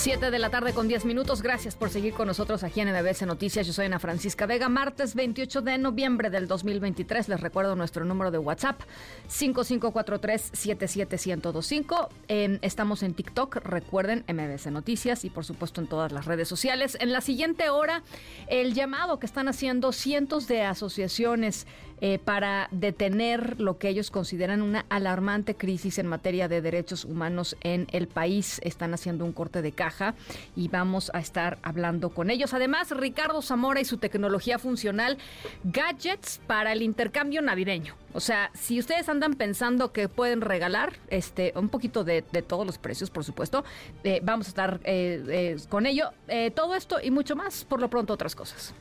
Siete 0.00 0.30
de 0.30 0.38
la 0.38 0.48
tarde 0.48 0.72
con 0.72 0.88
10 0.88 1.04
minutos. 1.04 1.42
Gracias 1.42 1.76
por 1.76 1.90
seguir 1.90 2.14
con 2.14 2.26
nosotros 2.26 2.64
aquí 2.64 2.80
en 2.80 2.90
MBS 2.90 3.26
Noticias. 3.26 3.66
Yo 3.66 3.74
soy 3.74 3.84
Ana 3.84 3.98
Francisca 3.98 4.46
Vega. 4.46 4.70
Martes 4.70 5.14
28 5.14 5.60
de 5.60 5.76
noviembre 5.76 6.30
del 6.30 6.48
2023. 6.48 7.28
Les 7.28 7.38
recuerdo 7.38 7.76
nuestro 7.76 8.06
número 8.06 8.30
de 8.30 8.38
WhatsApp 8.38 8.80
5543-77125. 9.28 12.08
Eh, 12.28 12.58
estamos 12.62 13.02
en 13.02 13.12
TikTok. 13.12 13.56
Recuerden 13.56 14.24
MBS 14.26 14.70
Noticias 14.70 15.26
y 15.26 15.30
por 15.30 15.44
supuesto 15.44 15.82
en 15.82 15.86
todas 15.86 16.12
las 16.12 16.24
redes 16.24 16.48
sociales. 16.48 16.96
En 16.98 17.12
la 17.12 17.20
siguiente 17.20 17.68
hora, 17.68 18.02
el 18.46 18.72
llamado 18.72 19.18
que 19.18 19.26
están 19.26 19.48
haciendo 19.48 19.92
cientos 19.92 20.48
de 20.48 20.62
asociaciones 20.62 21.66
eh, 22.02 22.18
para 22.18 22.68
detener 22.70 23.60
lo 23.60 23.78
que 23.78 23.88
ellos 23.88 24.10
consideran 24.10 24.62
una 24.62 24.86
alarmante 24.88 25.54
crisis 25.54 25.98
en 25.98 26.06
materia 26.06 26.48
de 26.48 26.62
derechos 26.62 27.04
humanos 27.04 27.56
en 27.62 27.86
el 27.92 28.08
país. 28.08 28.58
Están 28.64 28.94
haciendo 28.94 29.24
un 29.24 29.32
corte 29.32 29.60
de 29.60 29.72
caja 29.72 30.14
y 30.56 30.68
vamos 30.68 31.10
a 31.12 31.20
estar 31.20 31.58
hablando 31.62 32.10
con 32.10 32.30
ellos. 32.30 32.54
Además, 32.54 32.90
Ricardo 32.90 33.42
Zamora 33.42 33.80
y 33.80 33.84
su 33.84 33.98
tecnología 33.98 34.58
funcional, 34.58 35.18
gadgets 35.64 36.40
para 36.46 36.72
el 36.72 36.80
intercambio 36.80 37.42
navideño. 37.42 37.96
O 38.12 38.20
sea, 38.20 38.50
si 38.54 38.78
ustedes 38.78 39.08
andan 39.08 39.34
pensando 39.34 39.92
que 39.92 40.08
pueden 40.08 40.40
regalar 40.40 40.94
este 41.08 41.52
un 41.54 41.68
poquito 41.68 42.02
de, 42.02 42.22
todos 42.22 42.66
los 42.66 42.78
precios, 42.78 43.10
por 43.10 43.24
supuesto, 43.24 43.62
eh, 44.04 44.20
vamos 44.22 44.46
a 44.46 44.50
estar 44.50 44.80
eh, 44.84 45.56
con 45.68 45.84
ello. 45.86 46.10
todo 46.54 46.74
esto 46.74 46.96
y 47.02 47.10
mucho 47.10 47.36
más, 47.36 47.64
por 47.64 47.80
lo 47.80 47.90
pronto 47.90 48.14
otras 48.14 48.34
cosas. 48.34 48.74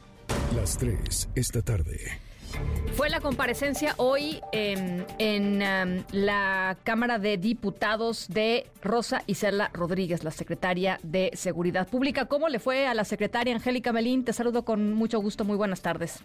Las 0.56 0.78
tres 0.78 1.28
esta 1.36 1.62
tarde. 1.62 2.29
Fue 2.94 3.10
la 3.10 3.22
comparecencia 3.22 3.94
hoy 3.98 4.42
en, 4.52 5.06
um, 5.62 6.04
la 6.12 6.78
Cámara 6.84 7.18
de 7.18 7.38
Diputados 7.38 8.28
de 8.28 8.68
Rosa 8.82 9.24
Isela 9.26 9.70
Rodríguez, 9.74 10.24
la 10.24 10.32
secretaria 10.32 11.00
de 11.04 11.32
Seguridad 11.34 11.88
Pública. 11.88 12.26
¿Cómo 12.26 12.50
le 12.50 12.60
fue 12.60 12.88
a 12.88 12.94
la 12.94 13.06
secretaria 13.06 13.56
Angélica 13.56 13.94
Melín? 13.94 14.26
Te 14.26 14.34
saludo 14.34 14.66
con 14.66 14.94
mucho 14.94 15.20
gusto. 15.22 15.46
Muy 15.46 15.56
buenas 15.56 15.82
tardes. 15.82 16.20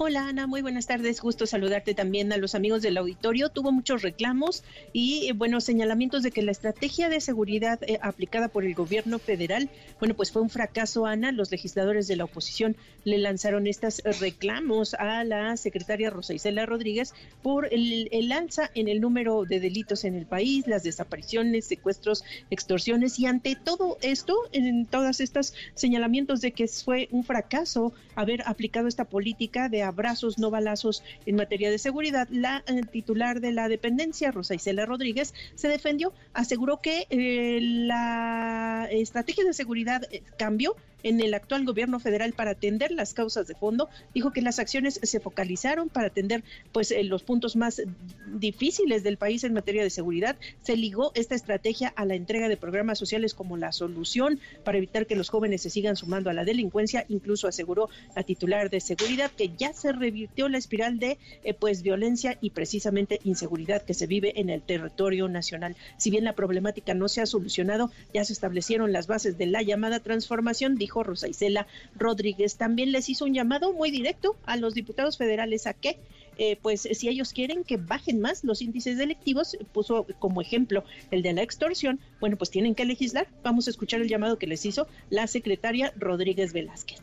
Hola 0.00 0.28
Ana, 0.28 0.46
muy 0.46 0.62
buenas 0.62 0.86
tardes. 0.86 1.20
Gusto 1.20 1.44
saludarte 1.44 1.92
también 1.92 2.32
a 2.32 2.36
los 2.36 2.54
amigos 2.54 2.82
del 2.82 2.96
auditorio. 2.98 3.48
Tuvo 3.48 3.72
muchos 3.72 4.02
reclamos 4.02 4.62
y, 4.92 5.26
eh, 5.26 5.32
bueno, 5.32 5.60
señalamientos 5.60 6.22
de 6.22 6.30
que 6.30 6.40
la 6.40 6.52
estrategia 6.52 7.08
de 7.08 7.20
seguridad 7.20 7.80
eh, 7.82 7.98
aplicada 8.00 8.46
por 8.46 8.64
el 8.64 8.76
gobierno 8.76 9.18
federal, 9.18 9.68
bueno, 9.98 10.14
pues 10.14 10.30
fue 10.30 10.40
un 10.40 10.50
fracaso, 10.50 11.04
Ana. 11.04 11.32
Los 11.32 11.50
legisladores 11.50 12.06
de 12.06 12.14
la 12.14 12.26
oposición 12.26 12.76
le 13.02 13.18
lanzaron 13.18 13.66
estos 13.66 14.00
reclamos 14.20 14.94
a 14.94 15.24
la 15.24 15.56
secretaria 15.56 16.10
Rosa 16.10 16.32
Isela 16.32 16.64
Rodríguez 16.64 17.12
por 17.42 17.66
el 17.68 18.30
alza 18.30 18.70
en 18.76 18.86
el 18.86 19.00
número 19.00 19.46
de 19.46 19.58
delitos 19.58 20.04
en 20.04 20.14
el 20.14 20.26
país, 20.26 20.68
las 20.68 20.84
desapariciones, 20.84 21.64
secuestros, 21.64 22.22
extorsiones 22.50 23.18
y 23.18 23.26
ante 23.26 23.56
todo 23.56 23.98
esto, 24.00 24.36
en 24.52 24.86
todas 24.86 25.20
estas 25.20 25.54
señalamientos 25.74 26.40
de 26.40 26.52
que 26.52 26.68
fue 26.68 27.08
un 27.10 27.24
fracaso 27.24 27.92
haber 28.14 28.42
aplicado 28.46 28.86
esta 28.86 29.04
política 29.04 29.68
de 29.68 29.87
abrazos, 29.88 30.38
no 30.38 30.50
balazos 30.50 31.02
en 31.26 31.36
materia 31.36 31.70
de 31.70 31.78
seguridad. 31.78 32.28
La 32.30 32.62
eh, 32.66 32.82
titular 32.90 33.40
de 33.40 33.52
la 33.52 33.68
dependencia, 33.68 34.30
Rosa 34.30 34.54
Isela 34.54 34.86
Rodríguez, 34.86 35.34
se 35.54 35.68
defendió, 35.68 36.12
aseguró 36.32 36.80
que 36.80 37.06
eh, 37.10 37.58
la 37.60 38.88
estrategia 38.90 39.44
de 39.44 39.52
seguridad 39.52 40.02
eh, 40.10 40.22
cambió 40.36 40.76
en 41.02 41.20
el 41.20 41.34
actual 41.34 41.64
gobierno 41.64 42.00
federal 42.00 42.32
para 42.32 42.52
atender 42.52 42.90
las 42.92 43.14
causas 43.14 43.46
de 43.46 43.54
fondo. 43.54 43.88
Dijo 44.14 44.32
que 44.32 44.42
las 44.42 44.58
acciones 44.58 45.00
se 45.02 45.20
focalizaron 45.20 45.88
para 45.88 46.08
atender 46.08 46.42
pues 46.72 46.90
eh, 46.90 47.02
los 47.04 47.22
puntos 47.22 47.56
más 47.56 47.82
difíciles 48.26 49.02
del 49.02 49.16
país 49.16 49.44
en 49.44 49.54
materia 49.54 49.82
de 49.82 49.90
seguridad. 49.90 50.36
Se 50.62 50.76
ligó 50.76 51.12
esta 51.14 51.34
estrategia 51.34 51.92
a 51.96 52.04
la 52.04 52.14
entrega 52.14 52.48
de 52.48 52.56
programas 52.56 52.98
sociales 52.98 53.34
como 53.34 53.56
la 53.56 53.72
solución 53.72 54.40
para 54.64 54.78
evitar 54.78 55.06
que 55.06 55.16
los 55.16 55.28
jóvenes 55.28 55.62
se 55.62 55.70
sigan 55.70 55.96
sumando 55.96 56.30
a 56.30 56.34
la 56.34 56.44
delincuencia. 56.44 57.04
Incluso 57.08 57.48
aseguró 57.48 57.88
la 58.14 58.22
titular 58.22 58.70
de 58.70 58.80
seguridad 58.80 59.30
que 59.30 59.50
ya 59.56 59.72
se 59.72 59.92
revirtió 59.92 60.48
la 60.48 60.58
espiral 60.58 60.98
de 60.98 61.18
eh, 61.44 61.54
pues 61.54 61.82
violencia 61.82 62.38
y 62.40 62.50
precisamente 62.50 63.20
inseguridad 63.24 63.82
que 63.82 63.94
se 63.94 64.06
vive 64.06 64.40
en 64.40 64.50
el 64.50 64.62
territorio 64.62 65.28
nacional. 65.28 65.76
Si 65.96 66.10
bien 66.10 66.24
la 66.24 66.34
problemática 66.34 66.94
no 66.94 67.08
se 67.08 67.20
ha 67.20 67.26
solucionado, 67.26 67.90
ya 68.12 68.24
se 68.24 68.32
establecieron 68.32 68.92
las 68.92 69.06
bases 69.06 69.38
de 69.38 69.46
la 69.46 69.62
llamada 69.62 70.00
transformación 70.00 70.76
Rosa 71.02 71.28
Isela 71.28 71.66
Rodríguez. 71.96 72.56
También 72.56 72.92
les 72.92 73.08
hizo 73.08 73.24
un 73.24 73.34
llamado 73.34 73.72
muy 73.72 73.90
directo 73.90 74.36
a 74.46 74.56
los 74.56 74.74
diputados 74.74 75.16
federales 75.16 75.66
a 75.66 75.74
que 75.74 75.98
eh, 76.38 76.56
pues 76.62 76.88
si 76.92 77.08
ellos 77.08 77.32
quieren 77.32 77.64
que 77.64 77.76
bajen 77.76 78.20
más 78.20 78.44
los 78.44 78.62
índices 78.62 78.96
delictivos, 78.96 79.58
puso 79.72 80.06
como 80.20 80.40
ejemplo 80.40 80.84
el 81.10 81.22
de 81.22 81.32
la 81.32 81.42
extorsión, 81.42 81.98
bueno, 82.20 82.36
pues 82.36 82.50
tienen 82.50 82.76
que 82.76 82.84
legislar. 82.84 83.26
Vamos 83.42 83.66
a 83.66 83.70
escuchar 83.70 84.00
el 84.00 84.08
llamado 84.08 84.38
que 84.38 84.46
les 84.46 84.64
hizo 84.64 84.86
la 85.10 85.26
secretaria 85.26 85.92
Rodríguez 85.96 86.52
Velázquez. 86.52 87.00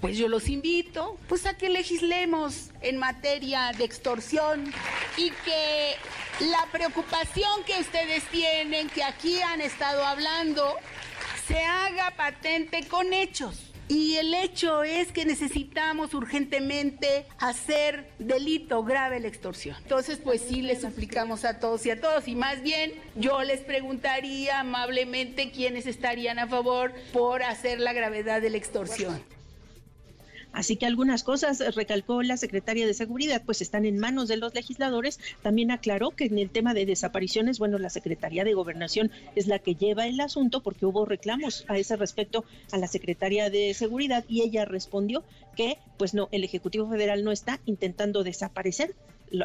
Pues 0.00 0.16
yo 0.16 0.28
los 0.28 0.48
invito 0.48 1.18
pues 1.28 1.44
a 1.44 1.58
que 1.58 1.68
legislemos 1.68 2.70
en 2.80 2.96
materia 2.96 3.72
de 3.76 3.84
extorsión 3.84 4.72
y 5.18 5.30
que 5.30 5.94
la 6.46 6.66
preocupación 6.72 7.64
que 7.66 7.78
ustedes 7.80 8.24
tienen, 8.30 8.88
que 8.88 9.02
aquí 9.02 9.40
han 9.42 9.60
estado 9.60 10.02
hablando, 10.04 10.74
se 11.50 11.64
haga 11.64 12.12
patente 12.16 12.86
con 12.86 13.12
hechos. 13.12 13.66
Y 13.88 14.18
el 14.18 14.32
hecho 14.34 14.84
es 14.84 15.10
que 15.10 15.24
necesitamos 15.24 16.14
urgentemente 16.14 17.26
hacer 17.40 18.12
delito 18.20 18.84
grave 18.84 19.18
la 19.18 19.26
extorsión. 19.26 19.74
Entonces, 19.82 20.20
pues 20.22 20.42
sí, 20.42 20.62
les 20.62 20.82
suplicamos 20.82 21.44
a 21.44 21.58
todos 21.58 21.84
y 21.86 21.90
a 21.90 22.00
todos. 22.00 22.28
Y 22.28 22.36
más 22.36 22.62
bien, 22.62 22.92
yo 23.16 23.42
les 23.42 23.62
preguntaría 23.62 24.60
amablemente 24.60 25.50
quiénes 25.50 25.88
estarían 25.88 26.38
a 26.38 26.46
favor 26.46 26.92
por 27.12 27.42
hacer 27.42 27.80
la 27.80 27.92
gravedad 27.92 28.40
de 28.40 28.50
la 28.50 28.58
extorsión. 28.58 29.20
Así 30.52 30.76
que 30.76 30.86
algunas 30.86 31.22
cosas, 31.22 31.60
eh, 31.60 31.70
recalcó 31.70 32.22
la 32.22 32.36
secretaria 32.36 32.86
de 32.86 32.94
Seguridad, 32.94 33.42
pues 33.44 33.62
están 33.62 33.84
en 33.84 33.98
manos 33.98 34.28
de 34.28 34.36
los 34.36 34.54
legisladores. 34.54 35.20
También 35.42 35.70
aclaró 35.70 36.10
que 36.10 36.24
en 36.24 36.38
el 36.38 36.50
tema 36.50 36.74
de 36.74 36.86
desapariciones, 36.86 37.58
bueno, 37.58 37.78
la 37.78 37.90
Secretaría 37.90 38.44
de 38.44 38.54
Gobernación 38.54 39.10
es 39.36 39.46
la 39.46 39.58
que 39.58 39.74
lleva 39.74 40.06
el 40.06 40.20
asunto 40.20 40.62
porque 40.62 40.86
hubo 40.86 41.04
reclamos 41.04 41.64
a 41.68 41.78
ese 41.78 41.96
respecto 41.96 42.44
a 42.72 42.78
la 42.78 42.88
Secretaría 42.88 43.50
de 43.50 43.74
Seguridad 43.74 44.24
y 44.28 44.42
ella 44.42 44.64
respondió 44.64 45.24
que, 45.56 45.78
pues 45.96 46.14
no, 46.14 46.28
el 46.32 46.44
Ejecutivo 46.44 46.88
Federal 46.88 47.24
no 47.24 47.32
está 47.32 47.60
intentando 47.66 48.24
desaparecer 48.24 48.94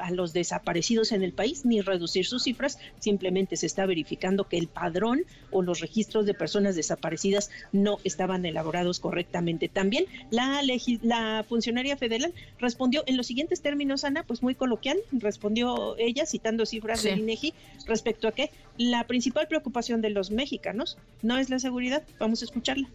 a 0.02 0.12
los 0.12 0.34
desaparecidos 0.34 1.12
en 1.12 1.24
el 1.24 1.34
país 1.34 1.66
ni 1.66 1.82
reducir 1.82 2.26
sus 2.26 2.44
cifras, 2.44 2.80
simplemente 3.00 3.56
se 3.56 3.66
está 3.66 3.86
verificando 3.86 4.48
que 4.48 4.58
el 4.58 4.68
padrón 4.68 5.24
o 5.52 5.62
los 5.62 5.80
registros 5.80 6.26
de 6.26 6.34
personas 6.34 6.76
desaparecidas 6.76 7.50
no 7.72 7.98
estaban 8.04 8.46
elaborados 8.46 9.00
correctamente. 9.00 9.68
También 9.68 10.06
la, 10.32 10.62
la 11.02 11.46
funcionaria 11.48 11.98
federal 11.98 12.34
respondió 12.60 13.04
en 13.08 13.18
los 13.18 13.28
siguientes 13.28 13.62
términos, 13.62 14.04
Ana, 14.04 14.24
pues 14.24 14.42
muy 14.42 14.56
coloquial, 14.56 14.98
respondió 15.12 15.98
ella 15.98 16.26
citando 16.26 16.66
cifras 16.66 17.04
del 17.04 17.20
INEGI 17.20 17.54
respecto 17.88 18.28
a 18.28 18.32
que 18.32 18.52
la 18.78 19.06
principal 19.08 19.48
preocupación 19.48 20.02
de 20.02 20.10
los 20.10 20.32
mexicanos 20.32 20.98
no 21.22 21.38
es 21.38 21.50
la 21.50 21.60
seguridad. 21.60 22.04
Vamos 22.20 22.42
a 22.42 22.46
escucharla 22.46 22.90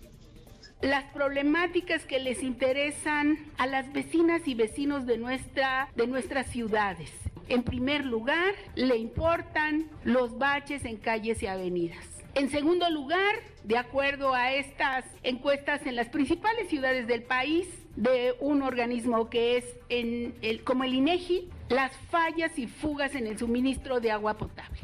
las 0.83 1.05
problemáticas 1.13 2.05
que 2.05 2.21
les 2.21 2.43
interesan 2.43 3.39
a 3.59 3.67
las 3.67 3.93
vecinas 3.93 4.47
y 4.47 4.55
vecinos 4.55 5.07
de, 5.07 5.19
nuestra, 5.19 5.89
de 5.95 6.07
nuestras 6.07 6.47
ciudades. 6.47 7.11
En 7.49 7.63
primer 7.63 8.05
lugar, 8.05 8.55
le 8.77 8.97
importan 8.97 9.89
los 10.05 10.39
baches 10.39 10.85
en 10.85 10.97
calles 10.97 11.43
y 11.43 11.47
avenidas. 11.47 12.07
En 12.35 12.49
segundo 12.49 12.89
lugar, 12.91 13.35
de 13.65 13.77
acuerdo 13.77 14.35
a 14.35 14.53
estas 14.53 15.05
encuestas 15.23 15.85
en 15.85 15.97
las 15.97 16.09
principales 16.09 16.69
ciudades 16.69 17.07
del 17.07 17.25
país, 17.25 17.67
de 17.97 18.35
un 18.39 18.63
organismo 18.63 19.29
que 19.29 19.57
es 19.57 19.65
en 19.89 20.35
el, 20.41 20.63
como 20.63 20.85
el 20.85 20.95
INEGI, 20.95 21.49
las 21.69 21.93
fallas 22.11 22.57
y 22.59 22.69
fugas 22.69 23.15
en 23.15 23.27
el 23.27 23.37
suministro 23.37 24.01
de 24.01 24.13
agua 24.13 24.39
potable. 24.39 24.81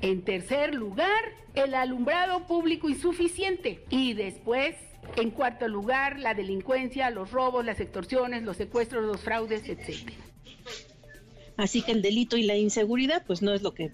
En 0.00 0.22
tercer 0.22 0.74
lugar, 0.74 1.08
el 1.54 1.74
alumbrado 1.74 2.46
público 2.46 2.88
insuficiente. 2.88 3.84
Y 3.90 4.14
después, 4.14 4.74
en 5.16 5.30
cuarto 5.30 5.68
lugar, 5.68 6.18
la 6.18 6.34
delincuencia, 6.34 7.10
los 7.10 7.30
robos, 7.30 7.64
las 7.64 7.80
extorsiones, 7.80 8.42
los 8.42 8.56
secuestros, 8.56 9.04
los 9.04 9.20
fraudes, 9.20 9.68
etcétera. 9.68 10.16
Así 11.56 11.82
que 11.82 11.92
el 11.92 12.02
delito 12.02 12.36
y 12.36 12.44
la 12.44 12.56
inseguridad, 12.56 13.24
pues 13.26 13.42
no 13.42 13.52
es 13.52 13.62
lo 13.62 13.74
que 13.74 13.92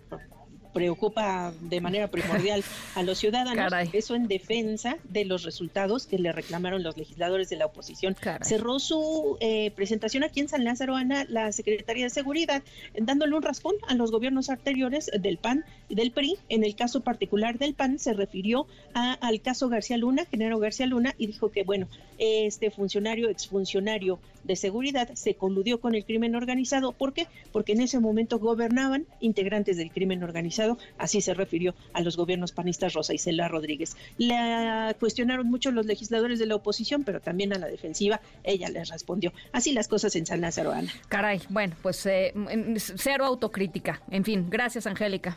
preocupa 0.74 1.54
de 1.60 1.80
manera 1.80 2.08
primordial 2.08 2.62
a 2.94 3.02
los 3.02 3.18
ciudadanos. 3.18 3.72
Eso 3.94 4.14
en 4.14 4.28
defensa 4.28 4.98
de 5.04 5.24
los 5.24 5.44
resultados 5.44 6.06
que 6.06 6.18
le 6.18 6.32
reclamaron 6.32 6.82
los 6.82 6.96
legisladores 6.96 7.48
de 7.48 7.56
la 7.56 7.66
oposición. 7.66 8.16
Cerró 8.42 8.78
su 8.78 9.38
eh, 9.40 9.70
presentación 9.70 10.24
aquí 10.24 10.40
en 10.40 10.48
San 10.48 10.64
Lázaro, 10.64 10.96
Ana, 10.96 11.24
la 11.28 11.52
Secretaría 11.52 12.04
de 12.04 12.10
Seguridad, 12.10 12.62
dándole 12.98 13.34
un 13.34 13.42
raspón 13.42 13.74
a 13.88 13.94
los 13.94 14.10
gobiernos 14.10 14.50
anteriores 14.50 15.10
del 15.18 15.38
PAN 15.38 15.64
y 15.88 15.94
del 15.94 16.10
PRI. 16.10 16.36
En 16.48 16.64
el 16.64 16.74
caso 16.74 17.00
particular 17.00 17.58
del 17.58 17.74
PAN 17.74 17.98
se 17.98 18.12
refirió 18.12 18.66
al 18.94 19.40
caso 19.40 19.68
García 19.68 19.96
Luna, 19.96 20.26
Genaro 20.30 20.58
García 20.58 20.86
Luna, 20.86 21.14
y 21.16 21.28
dijo 21.28 21.50
que, 21.50 21.62
bueno, 21.62 21.86
este 22.18 22.70
funcionario, 22.70 23.28
exfuncionario 23.28 24.18
de 24.42 24.56
seguridad, 24.56 25.08
se 25.14 25.34
coludió 25.34 25.80
con 25.80 25.94
el 25.94 26.04
crimen 26.04 26.34
organizado. 26.34 26.92
¿Por 26.92 27.12
qué? 27.12 27.26
Porque 27.52 27.72
en 27.72 27.80
ese 27.80 27.98
momento 27.98 28.38
gobernaban 28.38 29.06
integrantes 29.20 29.76
del 29.76 29.90
crimen 29.90 30.22
organizado, 30.22 30.63
así 30.98 31.20
se 31.20 31.34
refirió 31.34 31.74
a 31.92 32.00
los 32.00 32.16
gobiernos 32.16 32.52
panistas 32.52 32.94
Rosa 32.94 33.14
y 33.14 33.18
Cela 33.18 33.48
Rodríguez. 33.48 33.96
La 34.18 34.94
cuestionaron 34.98 35.48
mucho 35.48 35.70
los 35.70 35.86
legisladores 35.86 36.38
de 36.38 36.46
la 36.46 36.56
oposición, 36.56 37.04
pero 37.04 37.20
también 37.20 37.52
a 37.52 37.58
la 37.58 37.66
defensiva 37.66 38.20
ella 38.42 38.68
les 38.68 38.88
respondió. 38.88 39.32
Así 39.52 39.72
las 39.72 39.88
cosas 39.88 40.16
en 40.16 40.26
San 40.26 40.40
Lázaro, 40.40 40.72
Ana. 40.72 40.92
Caray, 41.08 41.40
bueno, 41.48 41.74
pues 41.82 42.04
eh, 42.06 42.32
cero 42.76 43.24
autocrítica. 43.24 44.02
En 44.10 44.24
fin, 44.24 44.46
gracias, 44.48 44.86
Angélica. 44.86 45.36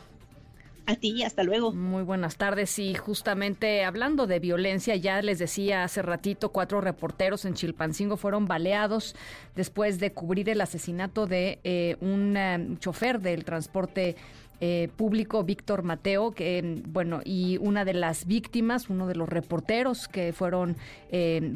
A 0.88 0.96
ti, 0.96 1.22
hasta 1.22 1.42
luego. 1.42 1.74
Muy 1.74 2.02
buenas 2.02 2.36
tardes. 2.36 2.78
Y 2.78 2.94
justamente 2.94 3.84
hablando 3.84 4.26
de 4.26 4.38
violencia, 4.38 4.96
ya 4.96 5.20
les 5.20 5.38
decía 5.38 5.84
hace 5.84 6.00
ratito, 6.00 6.48
cuatro 6.48 6.80
reporteros 6.80 7.44
en 7.44 7.52
Chilpancingo 7.52 8.16
fueron 8.16 8.46
baleados 8.46 9.14
después 9.54 10.00
de 10.00 10.12
cubrir 10.14 10.48
el 10.48 10.62
asesinato 10.62 11.26
de 11.26 11.58
eh, 11.62 11.96
un 12.00 12.34
eh, 12.38 12.78
chofer 12.80 13.20
del 13.20 13.44
transporte 13.44 14.16
eh, 14.60 14.88
público, 14.96 15.44
Víctor 15.44 15.82
Mateo, 15.82 16.32
que 16.32 16.82
bueno, 16.88 17.20
y 17.24 17.58
una 17.58 17.84
de 17.84 17.94
las 17.94 18.26
víctimas, 18.26 18.90
uno 18.90 19.06
de 19.06 19.14
los 19.14 19.28
reporteros 19.28 20.08
que 20.08 20.32
fueron 20.32 20.76
eh, 21.10 21.52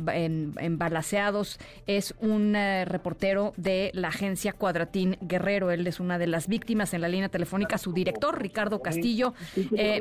embalaseados, 0.59 1.59
es 1.87 2.15
un 2.21 2.55
eh, 2.55 2.85
reportero 2.85 3.53
de 3.57 3.91
la 3.95 4.09
agencia 4.09 4.53
Cuadratín 4.53 5.17
Guerrero. 5.21 5.71
Él 5.71 5.87
es 5.87 6.01
una 6.01 6.19
de 6.19 6.27
las 6.27 6.49
víctimas 6.49 6.95
en 6.95 7.01
la 7.01 7.09
línea 7.09 7.29
telefónica, 7.29 7.79
su 7.79 7.93
director, 7.93 8.41
Ricardo 8.41 8.83
Castillo. 8.83 9.35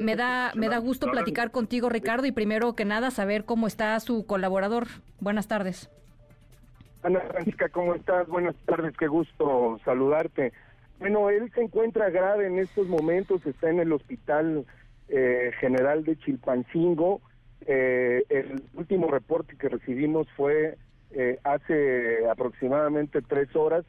me 0.01 0.15
da, 0.15 0.51
me 0.55 0.69
da 0.69 0.77
gusto 0.77 1.09
platicar 1.09 1.51
contigo, 1.51 1.89
Ricardo, 1.89 2.27
y 2.27 2.31
primero 2.31 2.73
que 2.75 2.85
nada 2.85 3.11
saber 3.11 3.45
cómo 3.45 3.67
está 3.67 3.99
su 3.99 4.25
colaborador. 4.25 4.87
Buenas 5.19 5.47
tardes. 5.47 5.89
Ana 7.03 7.19
Francisca, 7.21 7.67
¿cómo 7.69 7.95
estás? 7.95 8.27
Buenas 8.27 8.55
tardes, 8.65 8.95
qué 8.95 9.07
gusto 9.07 9.79
saludarte. 9.83 10.53
Bueno, 11.01 11.31
él 11.31 11.51
se 11.55 11.63
encuentra 11.63 12.11
grave 12.11 12.45
en 12.45 12.59
estos 12.59 12.87
momentos, 12.87 13.43
está 13.47 13.71
en 13.71 13.79
el 13.79 13.91
Hospital 13.91 14.67
eh, 15.09 15.49
General 15.59 16.03
de 16.03 16.15
Chilpancingo. 16.15 17.21
Eh, 17.65 18.23
el 18.29 18.61
último 18.75 19.07
reporte 19.07 19.57
que 19.57 19.67
recibimos 19.67 20.27
fue 20.37 20.77
eh, 21.09 21.39
hace 21.43 22.27
aproximadamente 22.29 23.23
tres 23.23 23.55
horas. 23.55 23.83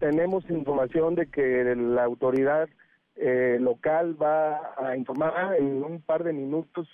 Tenemos 0.00 0.42
información 0.50 1.14
de 1.14 1.26
que 1.30 1.76
la 1.76 2.02
autoridad 2.02 2.68
local 3.60 4.20
va 4.20 4.74
a 4.78 4.96
informar 4.96 5.54
en 5.56 5.84
un 5.84 6.00
par 6.00 6.24
de 6.24 6.32
minutos 6.32 6.88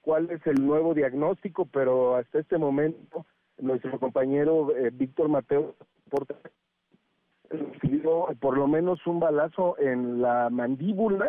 cuál 0.00 0.30
es 0.30 0.40
el 0.46 0.64
nuevo 0.64 0.94
diagnóstico, 0.94 1.66
pero 1.66 2.16
hasta 2.16 2.38
este 2.38 2.56
momento 2.56 3.26
nuestro 3.58 4.00
compañero 4.00 4.68
Víctor 4.92 5.28
Mateo 5.28 5.74
recibió 7.50 8.26
por 8.40 8.56
lo 8.56 8.66
menos 8.66 9.06
un 9.06 9.20
balazo 9.20 9.76
en 9.78 10.20
la 10.22 10.50
mandíbula 10.50 11.28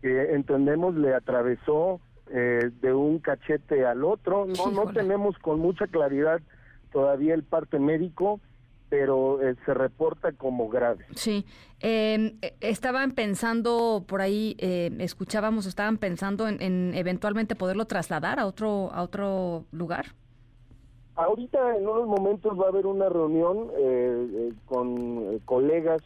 que 0.00 0.34
entendemos 0.34 0.94
le 0.94 1.14
atravesó 1.14 2.00
eh, 2.30 2.70
de 2.80 2.92
un 2.92 3.18
cachete 3.18 3.84
al 3.84 4.04
otro. 4.04 4.46
No, 4.46 4.70
no 4.70 4.92
tenemos 4.92 5.38
con 5.38 5.60
mucha 5.60 5.86
claridad 5.86 6.40
todavía 6.90 7.34
el 7.34 7.42
parte 7.42 7.78
médico, 7.78 8.40
pero 8.88 9.40
eh, 9.42 9.56
se 9.64 9.74
reporta 9.74 10.32
como 10.32 10.68
grave. 10.68 11.06
Sí, 11.14 11.46
em, 11.80 12.36
e, 12.42 12.54
estaban 12.60 13.12
pensando 13.12 14.04
por 14.06 14.20
ahí, 14.20 14.56
eh, 14.58 14.90
escuchábamos, 14.98 15.66
estaban 15.66 15.98
pensando 15.98 16.48
en, 16.48 16.60
en, 16.60 16.94
eventualmente 16.94 17.54
poderlo 17.54 17.86
trasladar 17.86 18.38
a 18.38 18.46
otro 18.46 18.90
a 18.92 19.02
otro 19.02 19.64
lugar. 19.72 20.06
Ahorita 21.14 21.76
en 21.76 21.86
unos 21.86 22.06
momentos 22.06 22.58
va 22.58 22.66
a 22.66 22.68
haber 22.68 22.86
una 22.86 23.08
reunión 23.10 23.68
eh, 23.76 24.28
eh, 24.32 24.52
con 24.66 25.34
eh, 25.34 25.40
colegas 25.44 26.02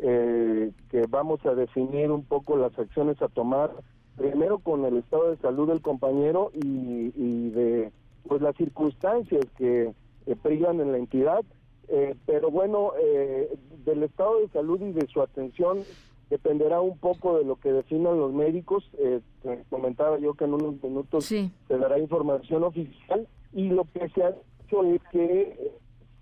que 0.00 1.04
vamos 1.10 1.44
a 1.44 1.54
definir 1.54 2.10
un 2.10 2.24
poco 2.24 2.56
las 2.56 2.78
acciones 2.78 3.20
a 3.20 3.28
tomar, 3.28 3.70
primero 4.16 4.58
con 4.58 4.86
el 4.86 4.96
estado 4.96 5.30
de 5.30 5.36
salud 5.36 5.68
del 5.68 5.82
compañero 5.82 6.50
y, 6.54 7.50
de 7.50 7.92
pues 8.26 8.40
las 8.40 8.56
circunstancias 8.56 9.44
que 9.58 9.92
privan 10.42 10.80
en 10.80 10.92
la 10.92 10.96
entidad, 10.96 11.44
pero 12.24 12.50
bueno, 12.50 12.92
del 13.84 14.02
estado 14.04 14.40
de 14.40 14.48
salud 14.48 14.80
y 14.80 14.92
de 14.92 15.06
su 15.08 15.20
atención 15.20 15.80
dependerá 16.30 16.80
un 16.80 16.96
poco 16.96 17.36
de 17.36 17.44
lo 17.44 17.56
que 17.56 17.70
definan 17.70 18.18
los 18.18 18.32
médicos. 18.32 18.90
comentaba 19.68 20.18
yo 20.18 20.32
que 20.32 20.44
en 20.44 20.54
unos 20.54 20.82
minutos 20.82 21.26
se 21.26 21.50
dará 21.68 21.98
información 21.98 22.64
oficial 22.64 23.28
y 23.52 23.68
lo 23.68 23.84
que 23.92 24.08
se 24.10 24.22
ha 24.22 24.34
hecho 24.64 24.84
es 24.84 25.00
que 25.10 25.72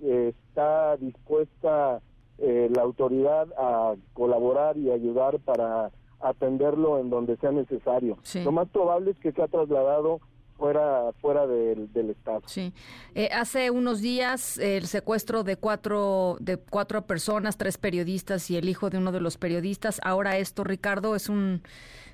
eh, 0.01 0.35
está 0.35 0.97
dispuesta 0.97 2.01
eh, 2.39 2.71
la 2.75 2.83
autoridad 2.83 3.49
a 3.59 3.95
colaborar 4.13 4.77
y 4.77 4.91
ayudar 4.91 5.39
para 5.41 5.91
atenderlo 6.21 6.99
en 6.99 7.11
donde 7.11 7.37
sea 7.37 7.53
necesario. 7.53 8.19
Lo 8.45 8.53
más 8.53 8.69
probable 8.69 9.13
es 9.13 9.19
que 9.19 9.33
sea 9.33 9.49
trasladado 9.49 10.21
fuera 10.57 11.13
fuera 11.21 11.47
del, 11.47 11.89
estado. 12.11 12.43
Sí. 12.47 12.73
Eh, 13.15 13.29
hace 13.33 13.71
unos 13.71 14.01
días 14.01 14.59
el 14.59 14.87
secuestro 14.87 15.45
de 15.45 15.57
cuatro 15.57 16.37
de 16.41 16.57
cuatro 16.57 17.07
personas, 17.07 17.57
tres 17.57 17.79
periodistas 17.79 18.51
y 18.51 18.57
el 18.57 18.69
hijo 18.69 18.91
de 18.91 18.99
uno 18.99 19.13
de 19.13 19.21
los 19.21 19.39
periodistas. 19.39 20.01
Ahora 20.03 20.39
esto, 20.39 20.65
Ricardo, 20.65 21.15
es 21.15 21.29
un 21.29 21.63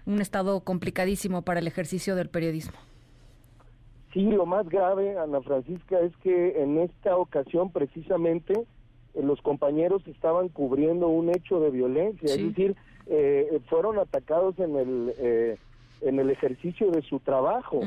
un 0.07 0.21
estado 0.21 0.61
complicadísimo 0.61 1.43
para 1.43 1.61
el 1.61 1.67
ejercicio 1.67 2.15
del 2.15 2.29
periodismo. 2.29 2.79
Sí, 4.15 4.23
lo 4.31 4.47
más 4.47 4.69
grave, 4.69 5.19
Ana 5.19 5.41
Francisca, 5.41 5.99
es 5.99 6.17
que 6.19 6.63
en 6.63 6.79
esta 6.79 7.17
ocasión 7.17 7.71
precisamente 7.71 8.55
eh, 9.15 9.23
los 9.23 9.43
compañeros 9.43 10.07
estaban 10.07 10.49
cubriendo 10.49 11.09
un 11.09 11.31
hecho 11.31 11.59
de 11.59 11.71
violencia, 11.71 12.33
es 12.33 12.39
decir, 12.39 12.77
eh, 13.07 13.61
fueron 13.69 13.99
atacados 13.99 14.57
en 14.61 14.77
el 14.77 15.15
eh, 15.19 15.59
en 16.01 16.21
el 16.21 16.31
ejercicio 16.31 16.93
de 16.93 17.03
su 17.03 17.19
trabajo. 17.19 17.81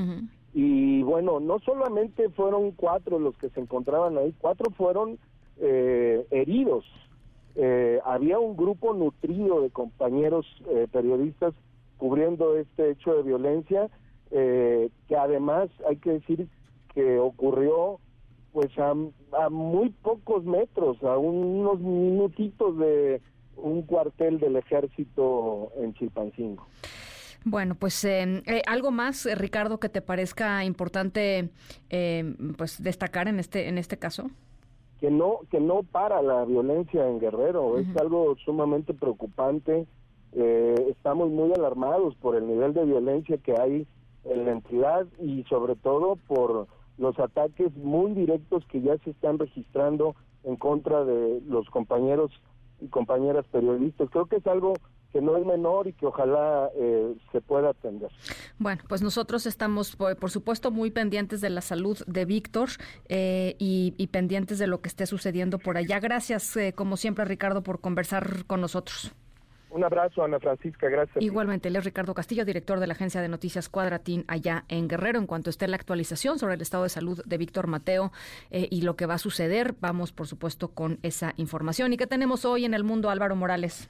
Y 0.53 1.01
bueno, 1.03 1.39
no 1.39 1.59
solamente 1.59 2.29
fueron 2.29 2.71
cuatro 2.71 3.19
los 3.19 3.37
que 3.37 3.49
se 3.49 3.59
encontraban 3.61 4.17
ahí, 4.17 4.33
cuatro 4.39 4.71
fueron 4.71 5.19
heridos. 5.59 6.85
había 8.05 8.39
un 8.39 8.57
grupo 8.57 8.93
nutrido 8.93 9.61
de 9.61 9.69
compañeros 9.69 10.45
periodistas 10.91 11.53
cubriendo 11.97 12.57
este 12.57 12.91
hecho 12.91 13.13
de 13.13 13.23
violencia 13.23 13.89
eh, 14.31 14.89
que 15.07 15.15
además 15.15 15.69
hay 15.87 15.97
que 15.97 16.11
decir 16.11 16.47
que 16.93 17.17
ocurrió 17.19 17.99
pues 18.51 18.71
a, 18.79 18.93
muy 19.49 19.89
pocos 19.89 20.43
metros, 20.43 21.01
a 21.03 21.17
unos 21.17 21.79
minutitos 21.79 22.77
de 22.77 23.21
un 23.55 23.83
cuartel 23.83 24.39
del 24.39 24.55
ejército 24.55 25.71
en 25.77 25.93
Chilpancingo. 25.93 26.65
Bueno, 27.45 27.75
pues 27.75 28.03
eh, 28.03 28.41
eh, 28.47 28.63
algo 28.65 28.91
más, 28.91 29.27
Ricardo, 29.37 29.79
que 29.79 29.89
te 29.89 30.01
parezca 30.01 30.65
importante 30.65 31.49
pues 32.57 32.81
destacar 32.81 33.27
en 33.27 33.39
este 33.39 33.69
en 33.69 33.77
este 33.77 33.97
caso. 33.97 34.29
Que 34.99 35.11
no 35.11 35.41
que 35.51 35.59
no 35.59 35.83
para 35.83 36.21
la 36.21 36.43
violencia 36.45 37.07
en 37.07 37.19
Guerrero, 37.19 37.77
es 37.77 37.87
algo 37.95 38.35
sumamente 38.43 38.93
preocupante. 38.93 39.85
estamos 40.33 41.29
muy 41.29 41.53
alarmados 41.53 42.15
por 42.15 42.35
el 42.35 42.47
nivel 42.47 42.73
de 42.73 42.85
violencia 42.85 43.37
que 43.37 43.53
hay 43.53 43.87
en 44.29 44.45
la 44.45 44.51
entidad 44.51 45.05
y 45.19 45.43
sobre 45.43 45.75
todo 45.75 46.17
por 46.27 46.67
los 46.97 47.17
ataques 47.19 47.75
muy 47.75 48.13
directos 48.13 48.65
que 48.71 48.81
ya 48.81 48.97
se 48.99 49.11
están 49.11 49.37
registrando 49.39 50.15
en 50.43 50.55
contra 50.55 51.03
de 51.03 51.41
los 51.47 51.69
compañeros 51.69 52.31
y 52.79 52.87
compañeras 52.87 53.45
periodistas. 53.51 54.09
Creo 54.09 54.25
que 54.25 54.37
es 54.37 54.47
algo 54.47 54.73
que 55.11 55.21
no 55.21 55.37
es 55.37 55.45
menor 55.45 55.87
y 55.87 55.93
que 55.93 56.05
ojalá 56.05 56.69
eh, 56.75 57.15
se 57.31 57.41
pueda 57.41 57.69
atender. 57.69 58.11
Bueno, 58.59 58.83
pues 58.87 59.01
nosotros 59.01 59.45
estamos, 59.45 59.95
por, 59.95 60.29
supuesto, 60.29 60.71
muy 60.71 60.91
pendientes 60.91 61.41
de 61.41 61.49
la 61.49 61.61
salud 61.61 61.97
de 62.07 62.25
Víctor 62.25 62.69
eh, 63.07 63.55
y, 63.57 64.07
pendientes 64.07 64.59
de 64.59 64.67
lo 64.67 64.81
que 64.81 64.89
esté 64.89 65.05
sucediendo 65.05 65.59
por 65.59 65.77
allá. 65.77 65.99
Gracias, 65.99 66.55
eh, 66.57 66.73
como 66.73 66.97
siempre, 66.97 67.25
Ricardo, 67.25 67.63
por 67.63 67.79
conversar 67.79 68.45
con 68.45 68.61
nosotros. 68.61 69.13
Un 69.69 69.83
abrazo, 69.83 70.23
Ana 70.23 70.39
Francisca, 70.39 70.87
gracias. 70.87 71.23
Igualmente, 71.23 71.67
él 71.67 71.75
es 71.75 71.83
Ricardo 71.83 72.13
Castillo, 72.13 72.45
director 72.45 72.79
de 72.79 72.87
la 72.87 72.93
agencia 72.93 73.21
de 73.21 73.27
noticias 73.27 73.69
Cuadratín 73.69 74.23
allá 74.27 74.63
en 74.69 74.87
Guerrero. 74.87 75.19
En 75.19 75.27
cuanto 75.27 75.49
esté 75.49 75.67
la 75.67 75.75
actualización 75.75 76.39
sobre 76.39 76.55
el 76.55 76.61
estado 76.61 76.83
de 76.83 76.89
salud 76.89 77.21
de 77.25 77.37
Víctor 77.37 77.67
Mateo 77.67 78.11
eh, 78.49 78.67
y 78.71 78.81
lo 78.81 78.95
que 78.95 79.05
va 79.05 79.15
a 79.15 79.19
suceder, 79.19 79.75
vamos, 79.79 80.11
por 80.11 80.27
supuesto, 80.27 80.69
con 80.69 80.99
esa 81.03 81.33
información. 81.37 81.91
¿Y 81.93 81.97
qué 81.97 82.07
tenemos 82.07 82.45
hoy 82.45 82.65
en 82.65 82.73
el 82.73 82.83
mundo, 82.83 83.09
Álvaro 83.09 83.35
Morales? 83.35 83.89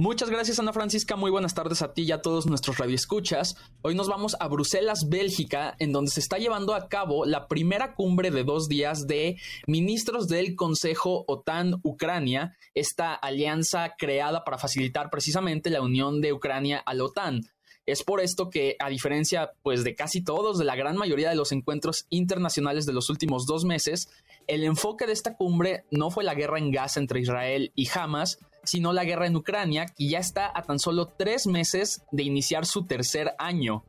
Muchas 0.00 0.30
gracias 0.30 0.60
Ana 0.60 0.72
Francisca, 0.72 1.16
muy 1.16 1.32
buenas 1.32 1.54
tardes 1.54 1.82
a 1.82 1.92
ti 1.92 2.02
y 2.02 2.12
a 2.12 2.22
todos 2.22 2.46
nuestros 2.46 2.78
radioescuchas. 2.78 3.56
Hoy 3.82 3.96
nos 3.96 4.06
vamos 4.06 4.36
a 4.38 4.46
Bruselas, 4.46 5.08
Bélgica, 5.08 5.74
en 5.80 5.90
donde 5.90 6.12
se 6.12 6.20
está 6.20 6.38
llevando 6.38 6.76
a 6.76 6.88
cabo 6.88 7.26
la 7.26 7.48
primera 7.48 7.96
cumbre 7.96 8.30
de 8.30 8.44
dos 8.44 8.68
días 8.68 9.08
de 9.08 9.40
ministros 9.66 10.28
del 10.28 10.54
Consejo 10.54 11.24
OTAN-Ucrania, 11.26 12.56
esta 12.74 13.12
alianza 13.12 13.96
creada 13.98 14.44
para 14.44 14.56
facilitar 14.56 15.10
precisamente 15.10 15.68
la 15.68 15.82
unión 15.82 16.20
de 16.20 16.32
Ucrania 16.32 16.78
a 16.78 16.94
la 16.94 17.02
OTAN. 17.02 17.40
Es 17.84 18.04
por 18.04 18.20
esto 18.20 18.50
que, 18.50 18.76
a 18.78 18.90
diferencia 18.90 19.50
pues, 19.64 19.82
de 19.82 19.96
casi 19.96 20.22
todos, 20.22 20.58
de 20.58 20.64
la 20.64 20.76
gran 20.76 20.96
mayoría 20.96 21.30
de 21.30 21.34
los 21.34 21.50
encuentros 21.50 22.06
internacionales 22.10 22.86
de 22.86 22.92
los 22.92 23.10
últimos 23.10 23.46
dos 23.46 23.64
meses, 23.64 24.10
el 24.46 24.62
enfoque 24.62 25.06
de 25.06 25.12
esta 25.12 25.36
cumbre 25.36 25.86
no 25.90 26.10
fue 26.12 26.22
la 26.22 26.34
guerra 26.36 26.58
en 26.58 26.70
Gaza 26.70 27.00
entre 27.00 27.18
Israel 27.18 27.72
y 27.74 27.88
Hamas, 27.92 28.38
sino 28.68 28.92
la 28.92 29.04
guerra 29.04 29.26
en 29.26 29.36
Ucrania, 29.36 29.86
que 29.86 30.08
ya 30.08 30.18
está 30.18 30.52
a 30.54 30.62
tan 30.62 30.78
solo 30.78 31.06
tres 31.06 31.46
meses 31.46 32.02
de 32.12 32.22
iniciar 32.22 32.66
su 32.66 32.84
tercer 32.84 33.34
año. 33.38 33.82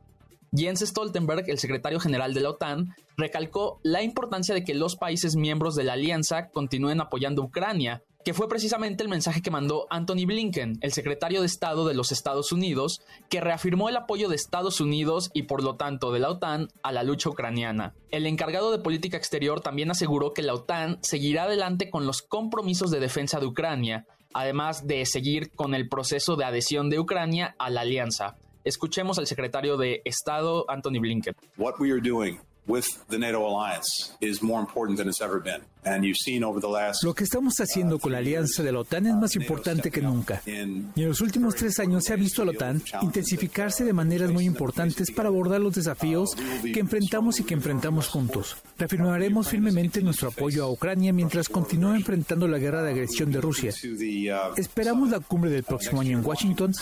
Jens 0.52 0.80
Stoltenberg, 0.80 1.44
el 1.48 1.58
secretario 1.58 2.00
general 2.00 2.32
de 2.32 2.40
la 2.40 2.50
OTAN, 2.50 2.96
recalcó 3.16 3.78
la 3.82 4.02
importancia 4.02 4.54
de 4.54 4.64
que 4.64 4.74
los 4.74 4.96
países 4.96 5.36
miembros 5.36 5.76
de 5.76 5.84
la 5.84 5.92
alianza 5.92 6.48
continúen 6.48 7.00
apoyando 7.00 7.42
a 7.42 7.44
Ucrania, 7.44 8.02
que 8.24 8.34
fue 8.34 8.48
precisamente 8.48 9.02
el 9.02 9.08
mensaje 9.08 9.42
que 9.42 9.50
mandó 9.50 9.86
Anthony 9.90 10.26
Blinken, 10.26 10.78
el 10.80 10.92
secretario 10.92 11.40
de 11.40 11.46
Estado 11.46 11.86
de 11.86 11.94
los 11.94 12.10
Estados 12.10 12.52
Unidos, 12.52 13.02
que 13.28 13.40
reafirmó 13.40 13.88
el 13.88 13.96
apoyo 13.96 14.28
de 14.28 14.36
Estados 14.36 14.80
Unidos 14.80 15.30
y 15.34 15.44
por 15.44 15.62
lo 15.62 15.76
tanto 15.76 16.10
de 16.10 16.20
la 16.20 16.30
OTAN 16.30 16.68
a 16.82 16.92
la 16.92 17.02
lucha 17.02 17.30
ucraniana. 17.30 17.94
El 18.10 18.26
encargado 18.26 18.72
de 18.72 18.78
política 18.82 19.16
exterior 19.16 19.60
también 19.60 19.90
aseguró 19.90 20.32
que 20.32 20.42
la 20.42 20.54
OTAN 20.54 20.98
seguirá 21.02 21.44
adelante 21.44 21.90
con 21.90 22.06
los 22.06 22.22
compromisos 22.22 22.90
de 22.90 23.00
defensa 23.00 23.40
de 23.40 23.46
Ucrania, 23.46 24.06
además 24.32 24.86
de 24.86 25.04
seguir 25.06 25.50
con 25.52 25.74
el 25.74 25.88
proceso 25.88 26.36
de 26.36 26.44
adhesión 26.44 26.90
de 26.90 26.98
Ucrania 26.98 27.54
a 27.58 27.70
la 27.70 27.82
alianza. 27.82 28.36
Escuchemos 28.64 29.18
al 29.18 29.26
secretario 29.26 29.76
de 29.76 30.02
Estado, 30.04 30.64
Anthony 30.68 31.00
Blinken. 31.00 31.34
What 31.56 31.74
we 31.80 31.90
are 31.92 32.00
doing 32.00 32.40
with 32.66 32.86
the 33.08 33.18
NATO 33.18 33.46
alliance 33.46 34.16
is 34.20 34.42
more 34.42 34.60
important 34.60 34.98
than 34.98 35.08
it's 35.08 35.20
ever 35.20 35.40
been. 35.40 35.62
Lo 37.02 37.14
que 37.14 37.24
estamos 37.24 37.54
haciendo 37.58 37.98
con 37.98 38.12
la 38.12 38.18
alianza 38.18 38.62
de 38.62 38.72
la 38.72 38.80
OTAN 38.80 39.06
es 39.06 39.14
más 39.14 39.36
importante 39.36 39.90
que 39.90 40.02
nunca. 40.02 40.42
Y 40.46 40.50
en 41.02 41.08
los 41.08 41.20
últimos 41.20 41.54
tres 41.54 41.78
años 41.78 42.04
se 42.04 42.12
ha 42.12 42.16
visto 42.16 42.42
a 42.42 42.44
la 42.44 42.50
OTAN 42.52 42.82
intensificarse 43.02 43.84
de 43.84 43.92
maneras 43.92 44.30
muy 44.30 44.44
importantes 44.44 45.10
para 45.10 45.28
abordar 45.28 45.60
los 45.60 45.74
desafíos 45.74 46.30
que 46.62 46.80
enfrentamos 46.80 47.40
y 47.40 47.44
que 47.44 47.54
enfrentamos 47.54 48.08
juntos. 48.08 48.56
Reafirmaremos 48.78 49.48
firmemente 49.48 50.02
nuestro 50.02 50.28
apoyo 50.28 50.64
a 50.64 50.70
Ucrania 50.70 51.12
mientras 51.12 51.48
continúa 51.48 51.96
enfrentando 51.96 52.46
la 52.46 52.58
guerra 52.58 52.82
de 52.82 52.90
agresión 52.90 53.30
de 53.30 53.40
Rusia. 53.40 53.72
Esperamos 54.56 55.10
la 55.10 55.20
cumbre 55.20 55.50
del 55.50 55.62
próximo 55.64 56.00
año 56.00 56.18
en 56.18 56.24
Washington 56.24 56.72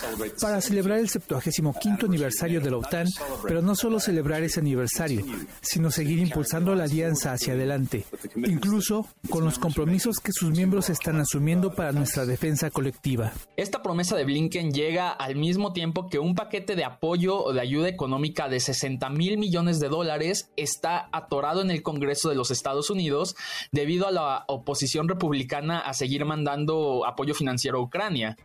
para 0.41 0.61
celebrar 0.61 0.99
el 0.99 1.09
75 1.09 2.07
aniversario 2.07 2.61
de 2.61 2.71
la 2.71 2.79
OTAN, 2.79 3.07
pero 3.45 3.63
no 3.63 3.75
solo 3.77 4.01
celebrar 4.01 4.43
ese 4.43 4.61
aniversario, 4.61 5.25
sino 5.61 5.91
seguir 5.91 6.19
impulsando 6.19 6.75
la 6.75 6.85
alianza 6.85 7.33
hacia 7.33 7.53
adelante, 7.53 8.05
incluso 8.37 8.88
con 9.29 9.45
los 9.45 9.59
compromisos 9.59 10.19
que 10.19 10.33
sus 10.33 10.51
miembros 10.51 10.89
están 10.89 11.21
asumiendo 11.21 11.75
para 11.75 11.93
nuestra 11.93 12.25
defensa 12.25 12.71
colectiva. 12.71 13.33
Esta 13.57 13.83
promesa 13.83 14.17
de 14.17 14.25
Blinken 14.25 14.73
llega 14.73 15.11
al 15.11 15.37
mismo 15.37 15.73
tiempo 15.75 16.09
que 16.09 16.19
un 16.19 16.35
paquete 16.35 16.75
de 16.75 16.85
apoyo 16.85 17.39
o 17.45 17.53
de 17.53 17.61
ayuda 17.61 17.89
económica 17.89 18.49
de 18.49 18.61
60 18.61 19.11
mil 19.11 19.37
millones 19.37 19.79
de 19.79 19.89
dólares 19.89 20.51
está 20.57 21.09
atorado 21.13 21.61
en 21.61 21.71
el 21.71 21.83
Congreso 21.83 22.31
de 22.31 22.35
los 22.35 22.51
Estados 22.51 22.89
Unidos 22.89 23.37
debido 23.73 24.09
a 24.09 24.11
la 24.11 24.45
oposición 24.49 25.07
republicana 25.07 25.81
a 25.81 25.93
seguir 25.93 26.25
mandando 26.25 27.05
apoyo 27.07 27.35
financiero 27.35 27.79
a 27.79 27.83
Ucrania. 27.83 28.37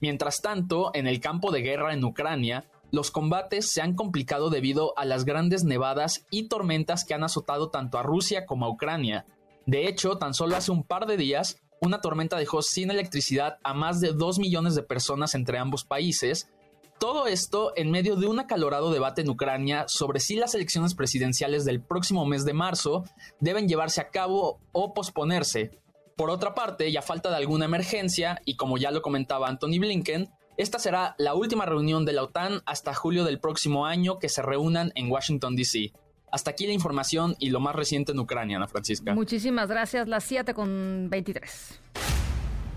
Mientras 0.00 0.40
tanto, 0.40 0.92
en 0.94 1.06
el 1.06 1.20
campo 1.20 1.52
de 1.52 1.60
guerra 1.60 1.92
en 1.92 2.04
Ucrania, 2.04 2.64
los 2.90 3.10
combates 3.10 3.70
se 3.70 3.82
han 3.82 3.94
complicado 3.94 4.48
debido 4.48 4.98
a 4.98 5.04
las 5.04 5.24
grandes 5.24 5.62
nevadas 5.64 6.26
y 6.30 6.48
tormentas 6.48 7.04
que 7.04 7.12
han 7.12 7.22
azotado 7.22 7.68
tanto 7.68 7.98
a 7.98 8.02
Rusia 8.02 8.46
como 8.46 8.64
a 8.64 8.70
Ucrania. 8.70 9.26
De 9.66 9.88
hecho, 9.88 10.16
tan 10.16 10.34
solo 10.34 10.56
hace 10.56 10.72
un 10.72 10.84
par 10.84 11.06
de 11.06 11.16
días, 11.16 11.58
una 11.80 12.00
tormenta 12.00 12.36
dejó 12.36 12.62
sin 12.62 12.90
electricidad 12.90 13.58
a 13.62 13.74
más 13.74 14.00
de 14.00 14.12
2 14.12 14.38
millones 14.38 14.74
de 14.74 14.82
personas 14.82 15.34
entre 15.34 15.58
ambos 15.58 15.84
países. 15.84 16.50
Todo 16.98 17.26
esto 17.26 17.72
en 17.76 17.90
medio 17.90 18.16
de 18.16 18.26
un 18.26 18.38
acalorado 18.38 18.92
debate 18.92 19.22
en 19.22 19.30
Ucrania 19.30 19.84
sobre 19.88 20.20
si 20.20 20.36
las 20.36 20.54
elecciones 20.54 20.94
presidenciales 20.94 21.64
del 21.64 21.80
próximo 21.80 22.26
mes 22.26 22.44
de 22.44 22.52
marzo 22.52 23.04
deben 23.40 23.68
llevarse 23.68 24.02
a 24.02 24.10
cabo 24.10 24.60
o 24.72 24.92
posponerse. 24.92 25.70
Por 26.16 26.28
otra 26.28 26.54
parte, 26.54 26.92
ya 26.92 27.00
falta 27.00 27.30
de 27.30 27.36
alguna 27.36 27.64
emergencia, 27.64 28.42
y 28.44 28.56
como 28.56 28.76
ya 28.76 28.90
lo 28.90 29.00
comentaba 29.00 29.48
Anthony 29.48 29.78
Blinken, 29.78 30.28
esta 30.58 30.78
será 30.78 31.14
la 31.16 31.32
última 31.32 31.64
reunión 31.64 32.04
de 32.04 32.12
la 32.12 32.24
OTAN 32.24 32.60
hasta 32.66 32.92
julio 32.92 33.24
del 33.24 33.40
próximo 33.40 33.86
año 33.86 34.18
que 34.18 34.28
se 34.28 34.42
reúnan 34.42 34.92
en 34.94 35.10
Washington, 35.10 35.56
D.C. 35.56 35.92
Hasta 36.30 36.50
aquí 36.50 36.66
la 36.66 36.72
información 36.72 37.36
y 37.38 37.50
lo 37.50 37.60
más 37.60 37.74
reciente 37.74 38.12
en 38.12 38.18
Ucrania, 38.18 38.56
Ana 38.56 38.68
Francisca. 38.68 39.14
Muchísimas 39.14 39.68
gracias. 39.68 40.08
Las 40.08 40.24
7 40.24 40.54
con 40.54 41.08
23. 41.10 41.80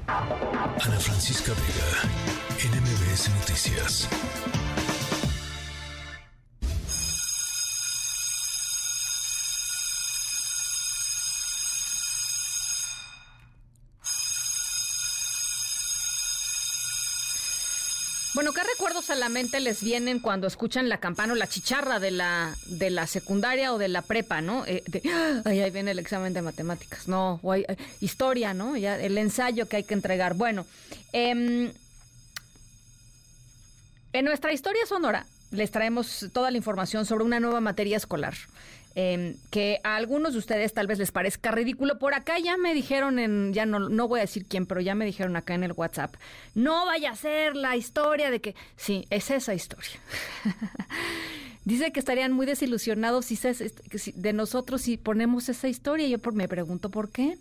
Ana 0.07 0.99
Francisca 0.99 1.53
Vega, 1.53 2.75
NMBS 2.75 3.29
Noticias. 3.29 4.09
Recuerdos 18.93 19.09
a 19.09 19.15
la 19.15 19.29
mente 19.29 19.59
les 19.59 19.83
vienen 19.83 20.19
cuando 20.19 20.45
escuchan 20.45 20.87
la 20.87 20.99
campana 20.99 21.33
o 21.33 21.35
la 21.35 21.47
chicharra 21.47 21.99
de 21.99 22.11
la, 22.11 22.55
de 22.67 22.91
la 22.91 23.07
secundaria 23.07 23.73
o 23.73 23.79
de 23.79 23.87
la 23.87 24.03
prepa, 24.03 24.39
¿no? 24.39 24.65
Eh, 24.67 24.83
ahí 25.45 25.67
viene 25.71 25.91
el 25.91 25.99
examen 25.99 26.31
de 26.31 26.43
matemáticas, 26.43 27.07
no, 27.07 27.39
o 27.41 27.51
hay, 27.51 27.65
eh, 27.67 27.75
historia, 28.01 28.53
¿no? 28.53 28.77
Ya, 28.77 28.99
el 28.99 29.17
ensayo 29.17 29.67
que 29.67 29.77
hay 29.77 29.83
que 29.83 29.95
entregar. 29.95 30.35
Bueno, 30.35 30.67
em, 31.11 31.71
en 34.13 34.25
nuestra 34.25 34.53
historia 34.53 34.85
sonora 34.85 35.25
les 35.49 35.71
traemos 35.71 36.27
toda 36.31 36.51
la 36.51 36.57
información 36.57 37.07
sobre 37.07 37.23
una 37.23 37.39
nueva 37.39 37.61
materia 37.61 37.97
escolar. 37.97 38.35
Em, 38.95 39.37
que 39.49 39.79
a 39.83 39.95
algunos 39.95 40.33
de 40.33 40.39
ustedes 40.39 40.71
tal 40.71 40.85
vez 40.85 40.99
les 40.99 41.11
parezca 41.11 41.49
ridículo. 41.51 41.97
Por 41.97 42.13
acá 42.13 42.37
ya 42.37 42.57
me 42.57 42.75
dijeron 42.75 43.17
en, 43.17 43.51
ya 43.51 43.65
no, 43.65 43.79
no 43.79 44.07
voy 44.07 44.19
a 44.19 44.21
decir 44.21 44.45
quién, 44.45 44.67
pero 44.67 44.81
ya 44.81 44.93
me 44.93 45.05
dijeron 45.05 45.35
acá 45.35 45.55
en 45.55 45.63
el 45.63 45.71
WhatsApp, 45.71 46.15
no 46.53 46.85
vaya 46.85 47.11
a 47.11 47.15
ser 47.15 47.55
la 47.55 47.75
historia 47.75 48.29
de 48.29 48.39
que, 48.39 48.55
sí, 48.75 49.05
es 49.09 49.31
esa 49.31 49.55
historia. 49.55 49.99
Dice 51.65 51.91
que 51.91 51.99
estarían 51.99 52.33
muy 52.33 52.45
desilusionados 52.45 53.25
si 53.25 53.39
de 54.15 54.33
nosotros 54.33 54.81
si 54.81 54.97
ponemos 54.97 55.47
esa 55.47 55.69
historia. 55.69 56.07
Yo 56.07 56.17
me 56.33 56.47
pregunto 56.47 56.89
por 56.89 57.09
qué. 57.09 57.37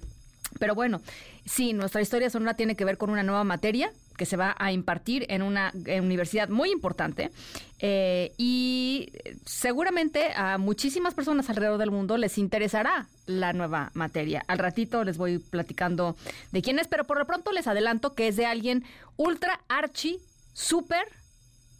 Pero 0.59 0.75
bueno, 0.75 1.01
sí, 1.45 1.73
nuestra 1.73 2.01
historia 2.01 2.31
sonora 2.31 2.55
tiene 2.55 2.77
que 2.77 2.85
ver 2.85 2.99
con 2.99 3.11
una 3.11 3.23
nueva 3.23 3.45
materia 3.45 3.93
que 4.17 4.27
se 4.27 4.37
va 4.37 4.55
a 4.59 4.73
impartir 4.73 5.27
en 5.29 5.43
una 5.43 5.73
universidad 5.75 6.49
muy 6.49 6.71
importante 6.71 7.31
eh, 7.79 8.33
y 8.37 9.11
seguramente 9.45 10.33
a 10.37 10.59
muchísimas 10.59 11.15
personas 11.15 11.49
alrededor 11.51 11.79
del 11.79 11.91
mundo 11.91 12.17
les 12.17 12.39
interesará 12.39 13.09
la 13.27 13.53
nueva 13.53 13.91
materia. 13.95 14.45
Al 14.47 14.59
ratito 14.59 15.03
les 15.05 15.19
voy 15.19 15.39
platicando 15.39 16.17
de 16.53 16.63
quién 16.63 16.79
es, 16.79 16.89
pero 16.89 17.05
por 17.05 17.19
lo 17.19 17.27
pronto 17.27 17.53
les 17.53 17.67
adelanto 17.67 18.15
que 18.15 18.29
es 18.29 18.37
de 18.37 18.47
alguien 18.47 18.85
ultra 19.17 19.61
archi, 19.69 20.19
super, 20.53 21.05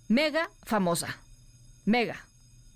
mega 0.09 0.51
famosa. 0.65 1.19
Mega. 1.85 2.27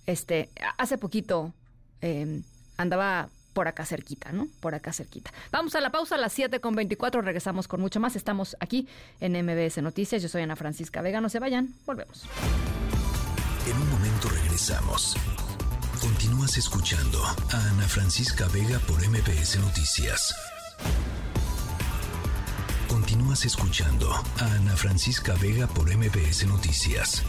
Este, 0.06 0.50
hace 0.78 0.98
poquito 0.98 1.52
eh, 2.00 2.42
andaba 2.76 3.28
por 3.56 3.68
acá 3.68 3.86
cerquita, 3.86 4.32
¿no? 4.32 4.48
Por 4.60 4.74
acá 4.74 4.92
cerquita. 4.92 5.32
Vamos 5.50 5.74
a 5.74 5.80
la 5.80 5.90
pausa 5.90 6.16
a 6.16 6.18
las 6.18 6.34
7 6.34 6.60
con 6.60 6.74
24, 6.74 7.22
regresamos 7.22 7.66
con 7.68 7.80
mucho 7.80 8.00
más. 8.00 8.14
Estamos 8.14 8.54
aquí 8.60 8.86
en 9.18 9.32
MBS 9.32 9.78
Noticias. 9.78 10.22
Yo 10.22 10.28
soy 10.28 10.42
Ana 10.42 10.56
Francisca 10.56 11.00
Vega, 11.00 11.22
no 11.22 11.30
se 11.30 11.38
vayan, 11.38 11.72
volvemos. 11.86 12.24
En 13.66 13.76
un 13.78 13.88
momento 13.88 14.28
regresamos. 14.28 15.16
Continúas 16.02 16.58
escuchando 16.58 17.24
a 17.24 17.68
Ana 17.70 17.88
Francisca 17.88 18.46
Vega 18.48 18.78
por 18.80 18.98
MBS 19.08 19.58
Noticias. 19.60 20.34
Continúas 22.88 23.46
escuchando 23.46 24.12
a 24.12 24.52
Ana 24.56 24.76
Francisca 24.76 25.32
Vega 25.40 25.66
por 25.66 25.88
MBS 25.96 26.46
Noticias. 26.46 27.24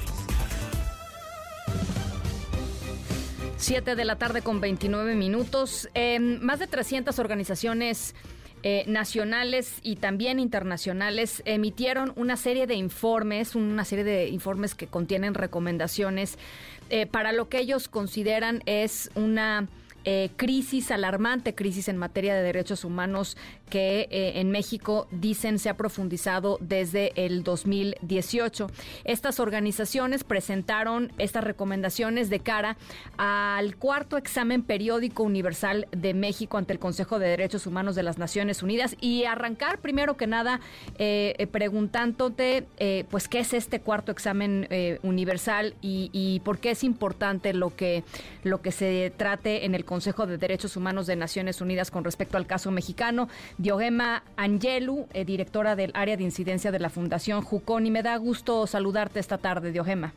7 3.57 3.95
de 3.95 4.05
la 4.05 4.17
tarde 4.17 4.41
con 4.41 4.61
29 4.61 5.15
minutos. 5.15 5.89
más 6.41 6.59
de 6.59 6.67
300 6.67 7.17
organizaciones 7.19 8.13
eh, 8.63 8.85
nacionales 8.87 9.79
y 9.83 9.97
también 9.97 10.39
internacionales 10.39 11.43
emitieron 11.45 12.11
una 12.15 12.37
serie 12.37 12.65
de 12.65 12.73
informes, 12.73 13.55
una 13.55 13.85
serie 13.85 14.03
de 14.03 14.29
informes 14.29 14.73
que 14.73 14.87
contienen 14.87 15.35
recomendaciones 15.35 16.37
eh, 16.89 17.05
para 17.05 17.31
lo 17.33 17.49
que 17.49 17.59
ellos 17.59 17.87
consideran 17.87 18.63
es 18.65 19.11
una 19.13 19.67
eh, 20.05 20.29
crisis 20.37 20.89
alarmante, 20.89 21.53
crisis 21.53 21.87
en 21.87 21.97
materia 21.97 22.33
de 22.33 22.41
derechos 22.41 22.83
humanos 22.83 23.37
que 23.69 24.07
eh, 24.09 24.39
en 24.39 24.51
México 24.51 25.07
dicen 25.11 25.59
se 25.59 25.69
ha 25.69 25.77
profundizado 25.77 26.57
desde 26.61 27.11
el 27.15 27.43
2018. 27.43 28.67
Estas 29.03 29.39
organizaciones 29.39 30.23
presentaron 30.23 31.11
estas 31.17 31.43
recomendaciones 31.43 32.29
de 32.29 32.39
cara 32.39 32.77
al 33.17 33.75
cuarto 33.77 34.17
examen 34.17 34.63
periódico 34.63 35.23
universal 35.23 35.87
de 35.91 36.13
México 36.13 36.57
ante 36.57 36.73
el 36.73 36.79
Consejo 36.79 37.19
de 37.19 37.27
Derechos 37.27 37.67
Humanos 37.67 37.95
de 37.95 38.03
las 38.03 38.17
Naciones 38.17 38.63
Unidas 38.63 38.95
y 39.01 39.25
arrancar 39.25 39.79
primero 39.79 40.17
que 40.17 40.27
nada 40.27 40.59
eh, 40.97 41.47
preguntándote 41.51 42.65
pues 43.09 43.27
qué 43.27 43.39
es 43.39 43.53
este 43.53 43.81
cuarto 43.81 44.11
examen 44.11 44.67
universal 45.03 45.75
y, 45.81 46.09
y, 46.13 46.39
por 46.41 46.59
qué 46.59 46.71
es 46.71 46.83
importante 46.83 47.53
lo 47.53 47.75
que 47.75 48.03
lo 48.43 48.61
que 48.61 48.71
se 48.71 49.11
trate 49.15 49.65
en 49.65 49.75
el 49.75 49.85
Consejo 49.85 50.25
de 50.25 50.37
Derechos 50.37 50.77
Humanos 50.77 51.07
de 51.07 51.15
Naciones 51.15 51.61
Unidas 51.61 51.91
con 51.91 52.03
respecto 52.03 52.37
al 52.37 52.47
caso 52.47 52.71
mexicano. 52.71 53.27
Diogema 53.57 54.21
Angelu, 54.35 55.07
eh, 55.13 55.25
directora 55.25 55.75
del 55.75 55.91
área 55.95 56.15
de 56.15 56.23
incidencia 56.23 56.71
de 56.71 56.79
la 56.79 56.89
Fundación 56.89 57.41
Jucón, 57.41 57.87
y 57.87 57.91
me 57.91 58.03
da 58.03 58.15
gusto 58.17 58.67
saludarte 58.67 59.19
esta 59.19 59.39
tarde, 59.39 59.71
Diogema. 59.71 60.13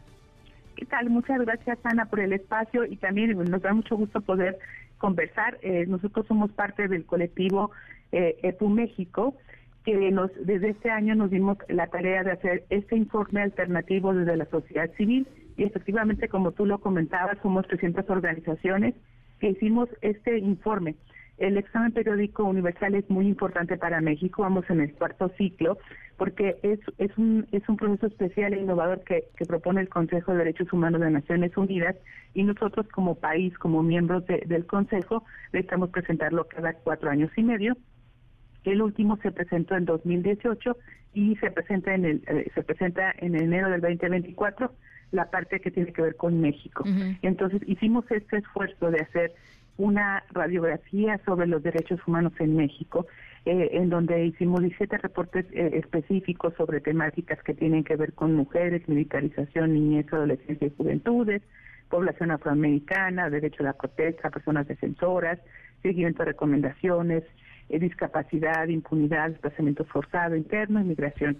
¿Qué 0.77 0.85
tal? 0.85 1.09
Muchas 1.09 1.41
gracias, 1.41 1.79
Ana, 1.85 2.05
por 2.07 2.21
el 2.21 2.33
espacio 2.35 2.85
y 2.85 2.97
también 2.97 3.37
nos 3.37 3.63
da 3.63 3.73
mucho 3.73 3.97
gusto 3.97 4.21
poder 4.21 4.59
conversar. 4.99 5.59
Eh, 5.63 5.87
nosotros 5.87 6.27
somos 6.27 6.51
parte 6.53 6.87
del 6.89 7.07
colectivo 7.07 7.71
eh, 8.13 8.37
EPU 8.43 8.69
México 8.69 9.35
que 9.85 10.11
nos, 10.11 10.31
desde 10.45 10.71
este 10.71 10.91
año 10.91 11.15
nos 11.15 11.31
dimos 11.31 11.57
la 11.69 11.87
tarea 11.87 12.23
de 12.23 12.33
hacer 12.33 12.65
este 12.69 12.97
informe 12.97 13.41
alternativo 13.41 14.13
desde 14.13 14.37
la 14.37 14.45
sociedad 14.47 14.91
civil 14.97 15.27
y 15.57 15.65
efectivamente, 15.65 16.29
como 16.29 16.53
tú 16.53 16.67
lo 16.67 16.79
comentabas, 16.79 17.39
somos 17.43 17.67
300 17.67 18.09
organizaciones 18.11 18.95
que 19.39 19.51
hicimos 19.51 19.89
este 20.03 20.39
informe. 20.39 20.97
El 21.41 21.57
examen 21.57 21.91
periódico 21.93 22.45
universal 22.45 22.95
es 22.95 23.11
muy 23.11 23.27
importante 23.27 23.77
para 23.77 24.01
México, 24.01 24.43
vamos 24.43 24.65
en 24.71 24.81
el 24.81 24.93
cuarto 24.93 25.31
ciclo, 25.37 25.79
porque 26.17 26.59
es, 26.63 26.79
es, 26.99 27.17
un, 27.19 27.49
es 27.51 27.69
un 27.69 27.77
proceso 27.77 28.07
especial 28.07 28.53
e 28.53 28.61
innovador 28.61 29.03
que, 29.05 29.25
que 29.37 29.47
propone 29.47 29.81
el 29.81 29.89
Consejo 29.89 30.33
de 30.33 30.39
Derechos 30.39 30.73
Humanos 30.73 31.01
de 31.01 31.11
Naciones 31.11 31.57
Unidas 31.57 31.97
y 32.35 32.45
nosotros 32.45 32.87
como 32.89 33.17
país, 33.17 33.57
como 33.59 33.83
miembros 33.83 34.25
del 34.27 34.67
Consejo, 34.67 35.25
necesitamos 35.53 35.91
presentarlo 35.91 36.47
cada 36.47 36.75
cuatro 36.75 37.11
años 37.11 37.31
y 37.37 37.43
medio 37.43 37.77
el 38.65 38.83
último 38.83 39.17
se 39.19 39.31
presentó 39.31 39.77
en 39.77 39.85
2018 39.85 40.77
y 41.15 41.37
se 41.37 41.51
presenta 41.51 41.95
en 41.95 42.05
el 42.05 42.23
eh, 42.27 42.51
se 42.55 42.63
presenta 42.63 43.13
en 43.19 43.35
enero 43.35 43.71
del 43.71 43.81
2024 43.81 44.73
la 45.13 45.31
parte 45.31 45.61
que 45.61 45.71
tiene 45.71 45.93
que 45.93 46.03
ver 46.03 46.15
con 46.15 46.41
México. 46.41 46.85
Entonces 47.23 47.61
hicimos 47.67 48.09
este 48.11 48.37
esfuerzo 48.39 48.93
de 48.93 49.01
hacer 49.01 49.33
una 49.81 50.23
radiografía 50.31 51.19
sobre 51.25 51.47
los 51.47 51.63
derechos 51.63 51.99
humanos 52.07 52.33
en 52.39 52.55
México, 52.55 53.07
eh, 53.47 53.71
en 53.73 53.89
donde 53.89 54.27
hicimos 54.27 54.61
17 54.61 54.99
reportes 54.99 55.47
eh, 55.53 55.71
específicos 55.75 56.53
sobre 56.57 56.81
temáticas 56.81 57.43
que 57.43 57.55
tienen 57.55 57.83
que 57.83 57.97
ver 57.97 58.13
con 58.13 58.35
mujeres, 58.35 58.87
militarización, 58.87 59.73
niñez, 59.73 60.13
adolescencia 60.13 60.67
y 60.67 60.75
juventudes, 60.77 61.41
población 61.89 62.31
afroamericana, 62.31 63.31
derecho 63.31 63.63
a 63.63 63.67
la 63.67 63.73
protesta, 63.73 64.29
personas 64.31 64.69
defensoras, 64.69 65.39
seguimiento 65.83 66.23
de 66.23 66.33
recomendaciones, 66.33 67.25
eh, 67.71 67.79
discapacidad, 67.79 68.69
impunidad, 68.69 69.31
desplazamiento 69.31 69.85
forzado 69.87 70.37
interno, 70.37 70.81
inmigración. 70.81 71.39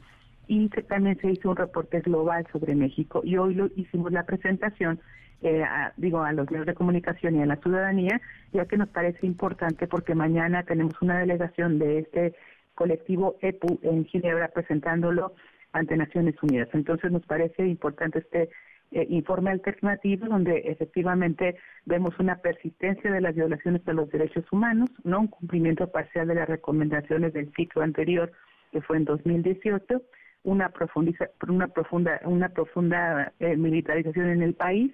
Y 0.53 0.69
también 0.69 1.17
se 1.21 1.31
hizo 1.31 1.49
un 1.49 1.55
reporte 1.55 2.01
global 2.01 2.45
sobre 2.51 2.75
México 2.75 3.21
y 3.23 3.37
hoy 3.37 3.55
lo 3.55 3.67
hicimos 3.77 4.11
la 4.11 4.27
presentación, 4.27 4.99
eh, 5.43 5.65
digo, 5.97 6.25
a 6.25 6.33
los 6.33 6.51
medios 6.51 6.67
de 6.67 6.75
comunicación 6.75 7.37
y 7.37 7.43
a 7.43 7.47
la 7.47 7.55
ciudadanía, 7.59 8.21
ya 8.53 8.65
que 8.65 8.77
nos 8.77 8.89
parece 8.89 9.29
importante 9.29 9.87
porque 9.87 10.17
mañana 10.17 10.65
tenemos 10.65 11.01
una 11.03 11.21
delegación 11.21 11.79
de 11.79 12.01
este 12.01 12.35
colectivo 12.75 13.37
EPU 13.43 13.79
en 13.85 14.05
Ginebra 14.07 14.49
presentándolo 14.49 15.35
ante 15.71 15.97
Naciones 15.97 16.35
Unidas. 16.43 16.69
Entonces 16.73 17.13
nos 17.13 17.25
parece 17.27 17.65
importante 17.69 18.19
este 18.19 18.51
eh, 18.91 19.07
informe 19.09 19.51
alternativo 19.51 20.27
donde 20.27 20.63
efectivamente 20.65 21.59
vemos 21.85 22.19
una 22.19 22.39
persistencia 22.39 23.13
de 23.13 23.21
las 23.21 23.37
violaciones 23.37 23.85
de 23.85 23.95
los 23.95 24.11
derechos 24.11 24.51
humanos, 24.51 24.91
no 25.05 25.21
un 25.21 25.29
cumplimiento 25.29 25.93
parcial 25.93 26.27
de 26.27 26.35
las 26.35 26.49
recomendaciones 26.49 27.35
del 27.35 27.53
ciclo 27.55 27.83
anterior 27.83 28.33
que 28.73 28.81
fue 28.81 28.97
en 28.97 29.05
2018, 29.05 30.03
una 30.43 30.69
profundiza, 30.71 31.29
una 31.49 31.69
profunda 31.69 32.21
una 32.25 32.49
profunda 32.49 33.33
eh, 33.41 33.57
militarización 33.57 34.29
en 34.29 34.43
el 34.43 34.55
país, 34.55 34.93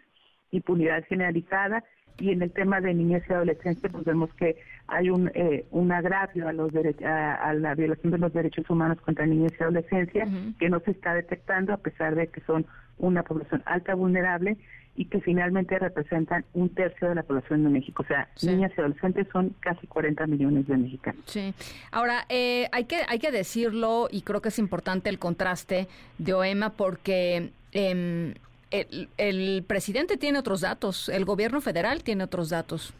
impunidad 0.50 1.04
generalizada. 1.04 1.84
Y 2.18 2.30
en 2.30 2.40
el 2.40 2.50
tema 2.50 2.80
de 2.80 2.94
niñez 2.94 3.24
y 3.28 3.32
adolescencia 3.34 3.90
pues 3.90 4.04
vemos 4.04 4.32
que 4.34 4.56
hay 4.86 5.10
un 5.10 5.30
eh, 5.34 5.66
un 5.70 5.92
agravio 5.92 6.48
a 6.48 6.52
los 6.54 6.72
a, 7.04 7.52
la 7.52 7.74
violación 7.74 8.10
de 8.10 8.16
los 8.16 8.32
derechos 8.32 8.70
humanos 8.70 8.98
contra 9.02 9.26
niñez 9.26 9.52
y 9.60 9.62
adolescencia 9.62 10.26
que 10.58 10.70
no 10.70 10.80
se 10.80 10.92
está 10.92 11.12
detectando 11.12 11.74
a 11.74 11.76
pesar 11.76 12.14
de 12.14 12.28
que 12.28 12.40
son 12.40 12.64
una 12.96 13.22
población 13.22 13.62
alta 13.66 13.94
vulnerable 13.94 14.56
y 14.96 15.06
que 15.06 15.20
finalmente 15.20 15.78
representan 15.78 16.44
un 16.54 16.68
tercio 16.70 17.08
de 17.08 17.14
la 17.14 17.22
población 17.22 17.64
de 17.64 17.70
México. 17.70 18.02
O 18.02 18.06
sea, 18.06 18.28
niñas 18.42 18.72
y 18.76 18.80
adolescentes 18.80 19.26
son 19.32 19.54
casi 19.60 19.86
40 19.86 20.26
millones 20.26 20.66
de 20.66 20.76
mexicanos. 20.76 21.22
Sí. 21.26 21.54
Ahora, 21.90 22.24
eh, 22.28 22.68
hay, 22.72 22.84
que, 22.84 23.02
hay 23.08 23.18
que 23.18 23.30
decirlo 23.30 24.08
y 24.10 24.22
creo 24.22 24.40
que 24.40 24.48
es 24.48 24.58
importante 24.58 25.10
el 25.10 25.18
contraste 25.18 25.88
de 26.18 26.34
OEMA 26.34 26.70
porque... 26.70 27.50
Eh, 27.72 28.34
el, 28.72 29.08
el 29.16 29.64
presidente 29.64 30.16
tiene 30.16 30.40
otros 30.40 30.60
datos, 30.60 31.08
el 31.08 31.24
gobierno 31.24 31.60
federal 31.60 32.02
tiene 32.02 32.24
otros 32.24 32.48
datos, 32.48 32.92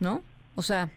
¿no? 0.00 0.20
O 0.56 0.62
sea, 0.62 0.90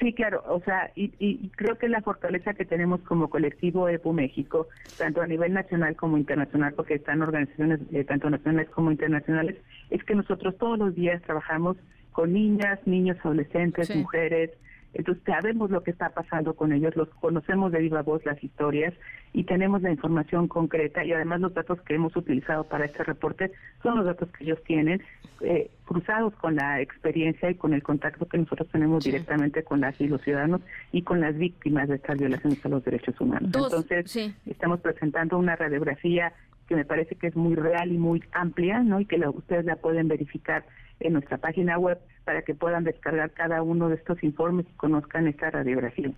Sí, 0.00 0.14
claro, 0.14 0.42
o 0.48 0.60
sea, 0.60 0.90
y, 0.96 1.48
creo 1.56 1.76
que 1.76 1.86
la 1.86 2.00
fortaleza 2.00 2.54
que 2.54 2.64
tenemos 2.64 3.02
como 3.02 3.28
colectivo 3.28 3.86
EPU 3.86 4.14
México, 4.14 4.66
tanto 4.96 5.20
a 5.20 5.26
nivel 5.26 5.52
nacional 5.52 5.94
como 5.94 6.16
internacional, 6.16 6.72
porque 6.72 6.94
están 6.94 7.20
organizaciones 7.20 7.80
eh, 7.92 8.04
tanto 8.04 8.30
nacionales 8.30 8.70
como 8.70 8.90
internacionales, 8.90 9.56
es 9.90 10.02
que 10.04 10.14
nosotros 10.14 10.56
todos 10.56 10.78
los 10.78 10.94
días 10.94 11.20
trabajamos 11.22 11.76
con 12.12 12.32
niñas, 12.32 12.78
niños, 12.86 13.18
adolescentes, 13.22 13.94
mujeres, 13.94 14.50
entonces 14.92 15.22
sabemos 15.24 15.70
lo 15.70 15.82
que 15.82 15.90
está 15.90 16.10
pasando 16.10 16.54
con 16.54 16.72
ellos, 16.72 16.96
los 16.96 17.08
conocemos 17.10 17.72
de 17.72 17.80
viva 17.80 18.02
voz 18.02 18.24
las 18.24 18.42
historias 18.42 18.92
y 19.32 19.44
tenemos 19.44 19.82
la 19.82 19.90
información 19.90 20.48
concreta 20.48 21.04
y 21.04 21.12
además 21.12 21.40
los 21.40 21.54
datos 21.54 21.80
que 21.82 21.94
hemos 21.94 22.16
utilizado 22.16 22.64
para 22.64 22.86
este 22.86 23.04
reporte 23.04 23.52
son 23.82 23.96
los 23.96 24.04
datos 24.04 24.28
que 24.32 24.44
ellos 24.44 24.62
tienen 24.64 25.00
eh, 25.42 25.70
cruzados 25.84 26.34
con 26.34 26.56
la 26.56 26.80
experiencia 26.80 27.50
y 27.50 27.54
con 27.54 27.72
el 27.72 27.82
contacto 27.82 28.26
que 28.26 28.38
nosotros 28.38 28.68
tenemos 28.70 29.04
directamente 29.04 29.62
con 29.62 29.80
las 29.80 30.00
y 30.00 30.08
los 30.08 30.20
ciudadanos 30.22 30.60
y 30.92 31.02
con 31.02 31.20
las 31.20 31.36
víctimas 31.36 31.88
de 31.88 31.96
estas 31.96 32.18
violaciones 32.18 32.64
a 32.64 32.68
los 32.68 32.84
derechos 32.84 33.20
humanos. 33.20 33.50
Entonces 33.54 34.34
estamos 34.46 34.80
presentando 34.80 35.38
una 35.38 35.56
radiografía 35.56 36.32
que 36.68 36.76
me 36.76 36.84
parece 36.84 37.16
que 37.16 37.28
es 37.28 37.36
muy 37.36 37.54
real 37.54 37.90
y 37.90 37.98
muy 37.98 38.22
amplia, 38.32 38.80
¿no? 38.80 39.00
Y 39.00 39.04
que 39.04 39.16
ustedes 39.16 39.64
la 39.64 39.76
pueden 39.76 40.06
verificar 40.06 40.64
en 41.00 41.14
nuestra 41.14 41.38
página 41.38 41.78
web 41.78 41.98
para 42.30 42.42
que 42.42 42.54
puedan 42.54 42.84
descargar 42.84 43.32
cada 43.32 43.60
uno 43.60 43.88
de 43.88 43.96
estos 43.96 44.22
informes 44.22 44.64
y 44.72 44.76
conozcan 44.76 45.26
esta 45.26 45.50
radiografía. 45.50 46.12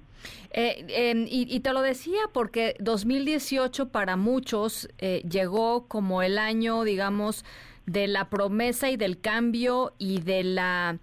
Eh, 0.50 1.24
y, 1.26 1.60
te 1.60 1.72
lo 1.72 1.80
decía 1.80 2.20
porque 2.34 2.76
2018 2.80 3.88
para 3.88 4.16
muchos 4.16 4.90
eh, 4.98 5.22
llegó 5.26 5.88
como 5.88 6.22
el 6.22 6.36
año, 6.36 6.84
digamos, 6.84 7.46
de 7.86 8.06
la 8.06 8.28
promesa 8.28 8.90
y 8.90 8.96
del 8.96 9.20
cambio 9.20 9.94
y 9.98 10.20
de 10.20 10.44
la 10.44 10.98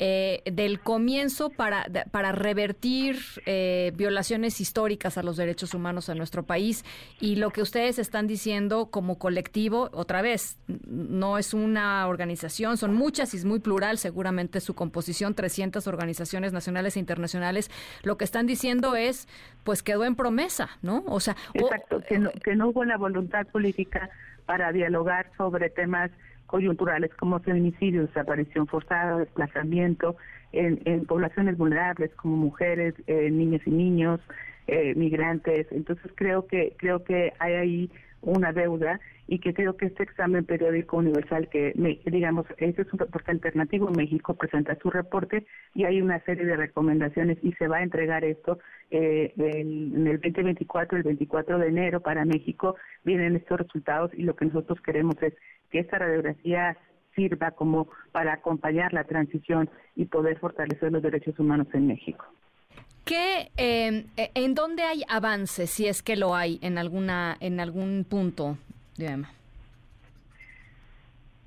eh, 0.00 0.42
del 0.50 0.80
comienzo 0.80 1.50
para, 1.50 1.86
para 2.10 2.32
revertir 2.32 3.16
eh, 3.46 3.92
violaciones 3.94 4.60
históricas 4.60 5.18
a 5.18 5.22
los 5.22 5.36
derechos 5.36 5.72
humanos 5.72 6.08
en 6.08 6.18
nuestro 6.18 6.42
país. 6.42 6.84
Y 7.20 7.36
lo 7.36 7.50
que 7.50 7.62
ustedes 7.62 8.00
están 8.00 8.26
diciendo 8.26 8.86
como 8.86 9.18
colectivo 9.20 9.90
otra 9.92 10.20
vez 10.20 10.58
no 10.66 11.38
es 11.38 11.54
una 11.54 12.08
organización 12.08 12.76
son 12.76 12.94
muchas 12.94 13.34
y 13.34 13.36
es 13.36 13.44
muy 13.44 13.60
plural 13.60 13.98
seguramente 13.98 14.60
su 14.60 14.74
composición 14.74 15.34
300 15.34 15.86
organizaciones 15.86 16.52
nacionales 16.52 16.96
e 16.96 16.98
internacionales. 16.98 17.70
Lo 18.02 18.18
que 18.18 18.24
están 18.24 18.46
diciendo 18.46 18.96
es 18.96 19.28
pues 19.62 19.84
quedó 19.84 20.04
en 20.04 20.16
promesa 20.16 20.70
no 20.82 21.04
o 21.06 21.20
sea 21.20 21.36
exacto 21.52 22.02
que 22.08 22.18
no, 22.18 22.32
que 22.32 22.56
no 22.56 22.70
hubo 22.70 22.84
la 22.84 22.96
voluntad 22.96 23.46
política 23.46 24.10
para 24.46 24.72
dialogar 24.72 25.30
sobre 25.36 25.70
temas 25.70 26.10
coyunturales 26.46 27.14
como 27.14 27.40
feminicidio, 27.40 28.06
desaparición 28.06 28.66
forzada, 28.66 29.18
desplazamiento 29.18 30.16
en, 30.52 30.80
en 30.84 31.04
poblaciones 31.06 31.56
vulnerables 31.56 32.14
como 32.14 32.36
mujeres, 32.36 32.94
eh, 33.06 33.30
niñas 33.30 33.62
y 33.66 33.70
niños, 33.70 34.20
eh, 34.66 34.94
migrantes. 34.94 35.66
Entonces 35.70 36.10
creo 36.14 36.46
que 36.46 36.74
creo 36.76 37.02
que 37.04 37.32
hay 37.38 37.54
ahí 37.54 37.90
una 38.22 38.52
deuda 38.52 39.00
y 39.26 39.38
que 39.38 39.54
creo 39.54 39.76
que 39.76 39.86
este 39.86 40.02
examen 40.02 40.44
periódico 40.44 40.98
universal 40.98 41.48
que, 41.48 41.72
digamos, 42.04 42.46
este 42.58 42.82
es 42.82 42.92
un 42.92 42.98
reporte 42.98 43.30
alternativo, 43.30 43.90
México 43.90 44.34
presenta 44.34 44.76
su 44.80 44.90
reporte 44.90 45.46
y 45.74 45.84
hay 45.84 46.02
una 46.02 46.20
serie 46.20 46.44
de 46.44 46.56
recomendaciones 46.56 47.38
y 47.42 47.52
se 47.52 47.68
va 47.68 47.78
a 47.78 47.82
entregar 47.82 48.24
esto 48.24 48.58
eh, 48.90 49.32
en 49.36 50.06
el 50.06 50.20
2024, 50.20 50.98
el 50.98 51.04
24 51.04 51.58
de 51.58 51.68
enero 51.68 52.00
para 52.00 52.24
México, 52.24 52.76
vienen 53.04 53.36
estos 53.36 53.60
resultados 53.60 54.10
y 54.14 54.22
lo 54.22 54.36
que 54.36 54.46
nosotros 54.46 54.80
queremos 54.82 55.16
es 55.22 55.34
que 55.70 55.78
esta 55.80 55.98
radiografía 55.98 56.76
sirva 57.14 57.52
como 57.52 57.88
para 58.12 58.34
acompañar 58.34 58.92
la 58.92 59.04
transición 59.04 59.70
y 59.96 60.06
poder 60.06 60.38
fortalecer 60.38 60.92
los 60.92 61.02
derechos 61.02 61.38
humanos 61.38 61.68
en 61.72 61.86
México. 61.86 62.24
¿Qué, 63.04 63.50
em, 63.56 64.06
e, 64.16 64.30
¿En 64.34 64.54
dónde 64.54 64.82
hay 64.82 65.02
avances, 65.08 65.70
si 65.70 65.86
es 65.86 66.02
que 66.02 66.16
lo 66.16 66.34
hay, 66.34 66.58
en 66.62 66.78
alguna 66.78 67.36
en 67.40 67.60
algún 67.60 68.06
punto, 68.08 68.56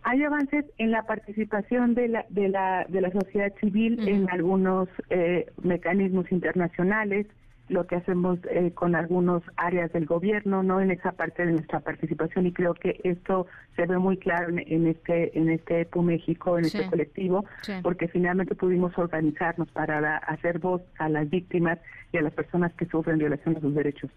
Hay 0.04 0.24
avances 0.24 0.64
en 0.78 0.92
la 0.92 1.04
participación 1.04 1.94
de 1.94 2.08
la, 2.08 2.26
de 2.30 2.48
la, 2.48 2.86
de 2.88 3.02
la 3.02 3.12
sociedad 3.12 3.54
civil 3.60 4.08
en 4.08 4.30
algunos 4.30 4.88
eh, 5.10 5.52
mecanismos 5.62 6.32
internacionales, 6.32 7.28
lo 7.68 7.86
que 7.88 7.98
hacemos 7.98 8.40
eh, 8.50 8.72
con 8.74 8.96
algunas 8.96 9.44
áreas 9.58 9.92
del 9.92 10.06
gobierno, 10.06 10.64
no 10.64 10.80
en 10.80 10.92
esa 10.92 11.12
parte 11.12 11.46
de 11.46 11.52
nuestra 11.52 11.82
participación 11.82 12.46
y 12.46 12.54
creo 12.54 12.74
que 12.74 13.02
esto 13.04 13.48
se 13.76 13.86
ve 13.86 13.98
muy 13.98 14.16
claro 14.16 14.48
en, 14.50 14.88
este 14.88 15.38
en 15.38 15.50
este 15.50 15.82
EPU 15.82 16.02
México, 16.02 16.58
en 16.58 16.66
este 16.66 16.88
colectivo, 16.88 17.44
porque 17.84 18.08
finalmente 18.08 18.56
pudimos 18.56 18.98
organizarnos 18.98 19.70
para 19.72 20.18
hacer 20.20 20.60
voz 20.60 20.82
a 21.00 21.10
las 21.10 21.30
víctimas 21.30 21.80
y 22.14 22.18
a 22.18 22.22
las 22.22 22.34
personas 22.34 22.74
que 22.76 22.86
sufren 22.86 23.18
violación 23.18 23.56
de 23.56 23.60
sus 23.62 23.76
derechos. 23.76 24.10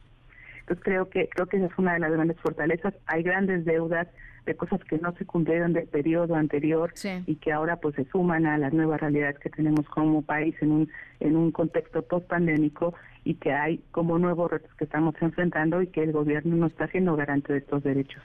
Entonces 0.71 0.85
creo 0.85 1.11
que 1.11 1.29
creo 1.29 1.47
que 1.47 1.57
esa 1.57 1.67
es 1.67 1.79
una 1.79 1.95
de 1.95 1.99
las 1.99 2.13
grandes 2.13 2.39
fortalezas. 2.39 2.95
Hay 3.07 3.25
grandes 3.25 3.65
deudas 3.65 4.07
de 4.47 4.55
cosas 4.55 4.81
que 4.85 4.99
no 4.99 5.13
se 5.17 5.27
cumplieron 5.27 5.73
del 5.73 5.89
periodo 5.89 6.37
anterior 6.37 6.95
y 7.27 7.35
que 7.37 7.53
ahora 7.53 7.77
pues 7.77 7.97
se 7.97 8.05
suman 8.07 8.47
a 8.47 8.57
las 8.57 8.73
nuevas 8.73 9.01
realidades 9.01 9.39
que 9.41 9.51
tenemos 9.51 9.87
como 9.89 10.23
país 10.23 10.55
en 10.61 10.71
un 10.71 10.89
en 11.19 11.37
un 11.37 11.51
contexto 11.51 12.03
post 12.03 12.29
pandémico 12.29 12.95
y 13.25 13.35
que 13.35 13.53
hay 13.53 13.83
como 13.91 14.19
nuevos 14.19 14.51
retos 14.51 14.71
que 14.77 14.85
estamos 14.85 15.15
enfrentando 15.21 15.83
y 15.83 15.89
que 15.89 16.03
el 16.03 16.13
gobierno 16.13 16.57
no 16.57 16.67
está 16.69 16.87
siendo 16.89 17.17
garante 17.17 17.53
de 17.53 17.59
estos 17.59 17.83
derechos. 17.83 18.23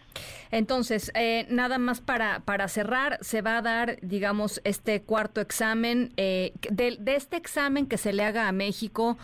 Entonces, 0.51 1.11
eh, 1.15 1.45
nada 1.49 1.77
más 1.79 1.99
para, 1.99 2.39
para 2.41 2.69
cerrar, 2.69 3.17
se 3.19 3.41
va 3.41 3.57
a 3.57 3.61
dar, 3.61 3.97
digamos, 4.01 4.61
este 4.63 5.01
cuarto 5.01 5.41
examen. 5.41 6.13
Eh, 6.15 6.53
de, 6.71 6.95
de 6.97 7.15
este 7.17 7.35
examen 7.35 7.87
que 7.87 7.97
se 7.97 8.13
le 8.13 8.23
haga 8.23 8.47
a 8.47 8.53
México, 8.53 9.17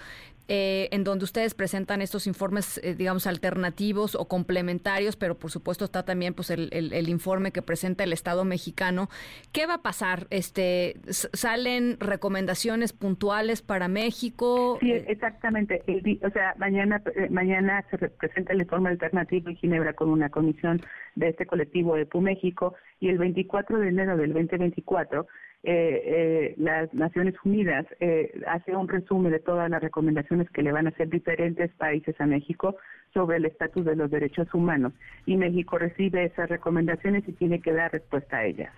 eh, 0.53 0.89
en 0.91 1.05
donde 1.05 1.23
ustedes 1.23 1.53
presentan 1.53 2.01
estos 2.01 2.27
informes, 2.27 2.77
eh, 2.83 2.93
digamos, 2.93 3.25
alternativos 3.25 4.15
o 4.15 4.27
complementarios, 4.27 5.15
pero 5.15 5.35
por 5.35 5.49
supuesto 5.49 5.85
está 5.85 6.03
también 6.03 6.33
pues 6.33 6.49
el, 6.49 6.67
el, 6.73 7.07
informe 7.07 7.53
que 7.53 7.61
presenta 7.61 8.03
el 8.03 8.11
Estado 8.11 8.43
mexicano. 8.43 9.07
¿Qué 9.53 9.65
va 9.65 9.75
a 9.75 9.81
pasar? 9.81 10.27
Este, 10.29 10.97
¿Salen 11.07 11.95
recomendaciones 12.01 12.91
puntuales 12.91 13.61
para 13.61 13.87
México? 13.87 14.77
Sí, 14.81 14.91
exactamente. 14.91 15.83
o 16.21 16.29
sea, 16.31 16.53
mañana, 16.57 17.01
eh, 17.15 17.29
mañana 17.29 17.85
se 17.89 17.97
presenta 18.09 18.51
el 18.51 18.63
informe 18.63 18.89
alternativo 18.89 19.47
en 19.47 19.55
Ginebra 19.55 19.93
con 19.93 20.09
una 20.09 20.27
comisión 20.27 20.81
de 21.15 21.29
este 21.29 21.45
colectivo 21.45 21.95
EPU 21.95 22.19
México 22.19 22.75
y 22.99 23.07
el 23.07 23.19
24 23.19 23.79
de 23.79 23.87
enero 23.87 24.17
del 24.17 24.33
2024 24.33 25.27
eh, 25.63 26.01
eh, 26.05 26.55
las 26.57 26.91
Naciones 26.91 27.35
Unidas 27.45 27.85
eh, 27.99 28.31
hace 28.47 28.75
un 28.75 28.87
resumen 28.87 29.31
de 29.31 29.39
todas 29.39 29.69
las 29.69 29.81
recomendaciones 29.81 30.49
que 30.49 30.63
le 30.63 30.71
van 30.71 30.87
a 30.87 30.89
hacer 30.89 31.07
diferentes 31.09 31.71
países 31.73 32.19
a 32.19 32.25
México 32.25 32.77
sobre 33.13 33.37
el 33.37 33.45
estatus 33.45 33.85
de 33.85 33.95
los 33.95 34.09
derechos 34.09 34.51
humanos 34.55 34.93
y 35.27 35.37
México 35.37 35.77
recibe 35.77 36.25
esas 36.25 36.49
recomendaciones 36.49 37.27
y 37.27 37.33
tiene 37.33 37.61
que 37.61 37.73
dar 37.73 37.91
respuesta 37.91 38.37
a 38.37 38.45
ellas. 38.45 38.73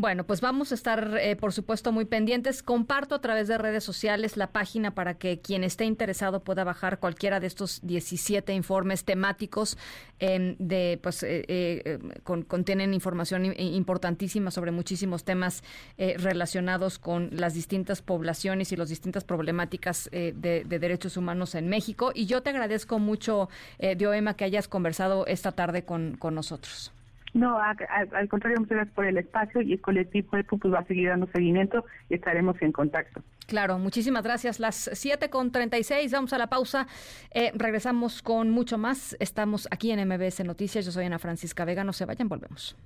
Bueno, 0.00 0.24
pues 0.24 0.40
vamos 0.40 0.72
a 0.72 0.76
estar, 0.76 1.18
eh, 1.20 1.36
por 1.36 1.52
supuesto, 1.52 1.92
muy 1.92 2.06
pendientes. 2.06 2.62
Comparto 2.62 3.14
a 3.14 3.20
través 3.20 3.48
de 3.48 3.58
redes 3.58 3.84
sociales 3.84 4.38
la 4.38 4.46
página 4.46 4.94
para 4.94 5.18
que 5.18 5.40
quien 5.40 5.62
esté 5.62 5.84
interesado 5.84 6.42
pueda 6.42 6.64
bajar 6.64 7.00
cualquiera 7.00 7.38
de 7.38 7.46
estos 7.46 7.80
17 7.82 8.54
informes 8.54 9.04
temáticos 9.04 9.76
em, 10.18 10.56
de, 10.58 10.98
pues, 11.02 11.22
eh, 11.22 11.44
eh, 11.46 11.98
contienen 12.22 12.94
información 12.94 13.52
importantísima 13.58 14.50
sobre 14.50 14.70
muchísimos 14.70 15.24
temas 15.24 15.62
relacionados 15.98 16.98
con 16.98 17.28
las 17.32 17.52
distintas 17.52 18.00
poblaciones 18.00 18.72
y 18.72 18.76
las 18.76 18.88
distintas 18.88 19.24
problemáticas 19.24 20.08
de, 20.10 20.64
derechos 20.66 21.18
humanos 21.18 21.54
en 21.54 21.68
México. 21.68 22.12
Y 22.14 22.24
yo 22.24 22.42
te 22.42 22.48
agradezco 22.48 22.98
mucho, 22.98 23.50
Dioema, 23.96 24.34
que 24.34 24.44
hayas 24.44 24.66
conversado 24.66 25.26
esta 25.26 25.52
tarde 25.52 25.84
con 25.84 26.16
nosotros. 26.34 26.90
No, 27.32 27.58
al 27.58 28.28
contrario, 28.28 28.58
muchas 28.58 28.76
gracias 28.76 28.94
por 28.94 29.04
el 29.06 29.16
espacio 29.18 29.60
y 29.60 29.74
el 29.74 29.80
colectivo 29.80 30.36
EPU 30.36 30.58
pues, 30.58 30.74
va 30.74 30.80
a 30.80 30.84
seguir 30.84 31.08
dando 31.08 31.28
seguimiento 31.32 31.84
y 32.08 32.14
estaremos 32.14 32.60
en 32.60 32.72
contacto. 32.72 33.22
Claro, 33.46 33.78
muchísimas 33.78 34.22
gracias. 34.22 34.60
Las 34.60 34.90
7 34.92 35.28
con 35.30 35.50
36, 35.50 36.12
vamos 36.12 36.32
a 36.32 36.38
la 36.38 36.48
pausa. 36.48 36.86
Eh, 37.32 37.52
regresamos 37.54 38.22
con 38.22 38.50
mucho 38.50 38.78
más. 38.78 39.16
Estamos 39.20 39.68
aquí 39.70 39.90
en 39.90 40.08
MBS 40.08 40.44
Noticias. 40.44 40.84
Yo 40.86 40.92
soy 40.92 41.06
Ana 41.06 41.18
Francisca 41.18 41.64
Vega. 41.64 41.84
No 41.84 41.92
se 41.92 42.04
vayan, 42.04 42.28
volvemos. 42.28 42.76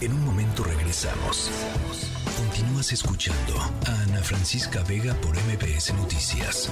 En 0.00 0.12
un 0.12 0.24
momento 0.24 0.64
regresamos. 0.64 1.50
Continúas 2.38 2.92
escuchando 2.92 3.54
a 3.86 4.02
Ana 4.04 4.20
Francisca 4.20 4.82
Vega 4.88 5.14
por 5.14 5.34
MBS 5.34 5.92
Noticias. 5.94 6.70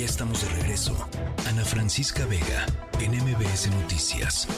Ya 0.00 0.06
estamos 0.06 0.40
de 0.40 0.48
regreso. 0.62 0.96
Ana 1.46 1.62
Francisca 1.62 2.24
Vega, 2.24 2.64
en 3.00 3.10
MBS 3.22 3.68
Noticias. 3.82 4.48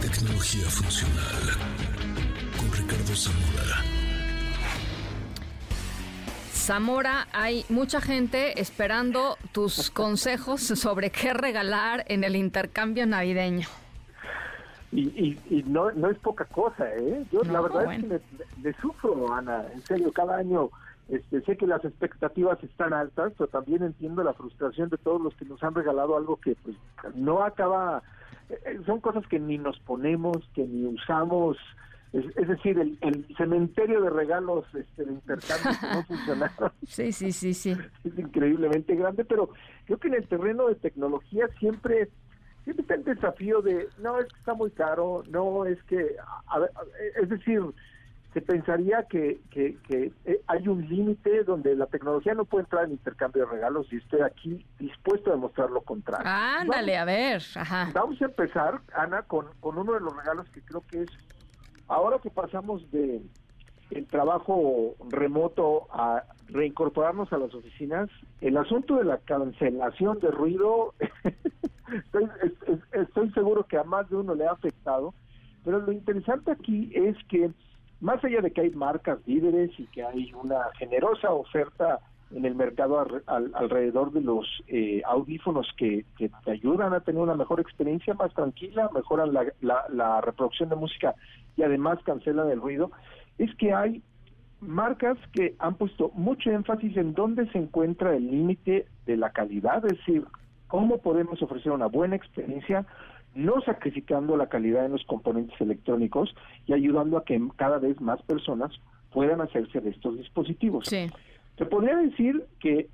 Tecnología 0.00 0.64
funcional. 0.64 1.42
Con 2.56 2.72
Ricardo 2.72 3.14
Zamora. 3.14 3.84
Zamora, 6.54 7.28
hay 7.34 7.66
mucha 7.68 8.00
gente 8.00 8.58
esperando 8.62 9.36
tus 9.52 9.90
consejos 9.90 10.62
sobre 10.62 11.10
qué 11.10 11.34
regalar 11.34 12.06
en 12.08 12.24
el 12.24 12.34
intercambio 12.34 13.04
navideño. 13.04 13.68
Y, 14.92 15.38
y, 15.48 15.62
no, 15.68 15.92
no 15.92 16.10
es 16.10 16.18
poca 16.18 16.44
cosa, 16.46 16.92
¿eh? 16.96 17.24
Yo 17.30 17.42
la 17.44 17.60
verdad 17.60 17.92
es 17.94 18.02
que 18.02 18.20
le, 18.60 18.72
sufro, 18.74 19.32
Ana, 19.32 19.64
en 19.72 19.80
serio, 19.82 20.10
cada 20.12 20.36
año 20.36 20.70
este, 21.08 21.42
sé 21.42 21.56
que 21.56 21.66
las 21.66 21.84
expectativas 21.84 22.62
están 22.62 22.92
altas, 22.92 23.32
pero 23.36 23.48
también 23.48 23.82
entiendo 23.82 24.24
la 24.24 24.32
frustración 24.32 24.88
de 24.88 24.98
todos 24.98 25.20
los 25.20 25.34
que 25.34 25.44
nos 25.44 25.62
han 25.62 25.74
regalado 25.74 26.16
algo 26.16 26.36
que 26.36 26.56
pues 26.56 26.76
no 27.14 27.42
acaba, 27.42 28.02
eh, 28.48 28.80
son 28.86 29.00
cosas 29.00 29.24
que 29.28 29.38
ni 29.38 29.58
nos 29.58 29.78
ponemos, 29.80 30.38
que 30.54 30.66
ni 30.66 30.86
usamos, 30.86 31.56
es, 32.12 32.48
decir, 32.48 32.78
el, 33.00 33.26
cementerio 33.36 34.00
de 34.02 34.10
regalos 34.10 34.64
este, 34.74 35.04
de 35.04 35.12
intercambio 35.12 35.80
que 35.80 35.86
no 35.86 36.02
funcionaron. 36.08 36.72
Sí, 36.86 37.12
sí, 37.12 37.30
sí, 37.30 37.54
sí. 37.54 37.76
Es 38.04 38.18
increíblemente 38.18 38.96
grande, 38.96 39.24
pero 39.24 39.50
creo 39.86 39.98
que 39.98 40.08
en 40.08 40.14
el 40.14 40.26
terreno 40.28 40.66
de 40.68 40.74
tecnología 40.74 41.48
siempre 41.58 42.08
siempre 42.64 42.82
está 42.82 42.94
el 42.94 43.04
desafío 43.04 43.62
de, 43.62 43.88
no, 43.98 44.18
es 44.18 44.26
que 44.26 44.38
está 44.38 44.54
muy 44.54 44.70
caro, 44.70 45.22
no, 45.28 45.64
es 45.64 45.82
que, 45.84 46.16
es 47.20 47.28
decir, 47.28 47.62
se 48.32 48.40
pensaría 48.40 49.04
que, 49.10 49.40
que, 49.50 49.76
eh, 50.24 50.40
hay 50.46 50.68
un 50.68 50.88
límite 50.88 51.42
donde 51.42 51.74
la 51.74 51.86
tecnología 51.86 52.34
no 52.34 52.44
puede 52.44 52.64
entrar 52.64 52.84
en 52.84 52.92
intercambio 52.92 53.44
de 53.44 53.50
regalos 53.50 53.92
y 53.92 53.96
estoy 53.96 54.20
aquí 54.20 54.64
dispuesto 54.78 55.30
a 55.30 55.34
demostrar 55.34 55.70
lo 55.70 55.80
contrario. 55.80 56.26
Ándale, 56.26 56.96
a 56.96 57.04
ver. 57.04 57.42
Ajá. 57.56 57.90
Vamos 57.92 58.22
a 58.22 58.26
empezar, 58.26 58.80
Ana, 58.94 59.22
con, 59.22 59.46
con 59.58 59.78
uno 59.78 59.94
de 59.94 60.00
los 60.00 60.16
regalos 60.16 60.48
que 60.50 60.62
creo 60.62 60.84
que 60.88 61.02
es, 61.02 61.10
ahora 61.88 62.18
que 62.22 62.30
pasamos 62.30 62.88
de 62.92 63.20
el 63.90 64.06
trabajo 64.06 64.94
remoto 65.08 65.88
a 65.90 66.22
reincorporarnos 66.52 67.32
a 67.32 67.38
las 67.38 67.54
oficinas, 67.54 68.08
el 68.40 68.56
asunto 68.56 68.96
de 68.96 69.04
la 69.04 69.18
cancelación 69.18 70.18
de 70.20 70.30
ruido 70.30 70.94
estoy, 72.92 73.30
seguro 73.30 73.64
que 73.64 73.78
a 73.78 73.84
más 73.84 74.08
de 74.10 74.16
uno 74.16 74.34
le 74.34 74.46
ha 74.46 74.52
afectado, 74.52 75.14
pero 75.64 75.80
lo 75.80 75.92
interesante 75.92 76.50
aquí 76.50 76.90
es 76.94 77.16
que 77.28 77.50
más 78.00 78.22
allá 78.24 78.40
de 78.40 78.50
que 78.50 78.62
hay 78.62 78.70
marcas 78.70 79.18
líderes 79.26 79.70
y 79.78 79.86
que 79.86 80.02
hay 80.02 80.32
una 80.32 80.70
generosa 80.78 81.32
oferta 81.32 82.00
en 82.30 82.44
el 82.44 82.54
mercado 82.54 83.04
alrededor 83.26 84.12
de 84.12 84.20
los 84.20 84.46
eh, 84.68 85.02
audífonos 85.04 85.68
que, 85.76 86.04
te 86.16 86.50
ayudan 86.50 86.94
a 86.94 87.00
tener 87.00 87.20
una 87.20 87.34
mejor 87.34 87.58
experiencia, 87.60 88.14
más 88.14 88.32
tranquila, 88.34 88.88
mejoran 88.94 89.32
la, 89.32 89.84
la 89.88 90.20
reproducción 90.20 90.68
de 90.68 90.76
música 90.76 91.14
y 91.56 91.62
además 91.62 91.98
cancelan 92.04 92.48
el 92.50 92.60
ruido, 92.60 92.92
es 93.38 93.54
que 93.56 93.72
hay 93.72 94.02
marcas 94.60 95.18
que 95.32 95.54
han 95.58 95.74
puesto 95.74 96.10
mucho 96.14 96.50
énfasis 96.50 96.96
en 96.96 97.14
dónde 97.14 97.50
se 97.50 97.58
encuentra 97.58 98.14
el 98.14 98.30
límite 98.30 98.86
de 99.06 99.16
la 99.16 99.30
calidad, 99.30 99.84
es 99.86 99.98
decir, 99.98 100.24
cómo 100.68 100.98
podemos 100.98 101.42
ofrecer 101.42 101.72
una 101.72 101.86
buena 101.86 102.16
experiencia 102.16 102.86
no 103.34 103.60
sacrificando 103.62 104.36
la 104.36 104.48
calidad 104.48 104.82
de 104.82 104.88
los 104.88 105.04
componentes 105.04 105.60
electrónicos 105.60 106.34
y 106.66 106.72
ayudando 106.72 107.16
a 107.16 107.24
que 107.24 107.40
cada 107.56 107.78
vez 107.78 108.00
más 108.00 108.20
personas 108.22 108.72
puedan 109.12 109.40
hacerse 109.40 109.80
de 109.80 109.90
estos 109.90 110.16
dispositivos. 110.16 110.88
Se 110.88 111.66
podría 111.66 111.96
decir 111.96 112.44
que 112.58 112.88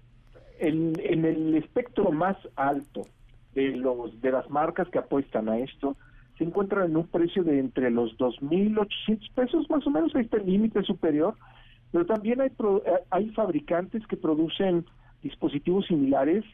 en, 0.59 0.93
en, 0.98 1.24
el 1.24 1.55
espectro 1.55 2.10
más 2.12 2.36
alto 2.56 3.02
de 3.55 3.76
los 3.76 4.20
de 4.20 4.32
las 4.32 4.48
marcas 4.51 4.88
que 4.88 4.98
apuestan 4.98 5.48
a 5.48 5.59
esto 5.59 5.97
se 6.38 6.44
encuentran 6.44 6.90
en 6.90 6.97
un 6.97 7.06
precio 7.06 7.44
de 7.44 7.59
entre 7.59 7.90
los 7.90 8.16
2.800 8.18 9.32
pesos 9.34 9.70
más 9.70 9.86
o 9.86 9.90
menos, 9.90 10.14
ahí 10.14 10.22
está 10.22 10.36
el 10.36 10.47
límite 10.47 10.82
superior, 10.82 11.34
pero 11.93 12.07
también 12.07 12.41
hay, 12.41 12.49
eh, 12.49 12.93
hay 13.11 13.31
fabricantes 13.31 14.07
que 14.07 14.17
producen 14.17 14.85
dispositivos 15.23 15.87
similares 15.87 16.45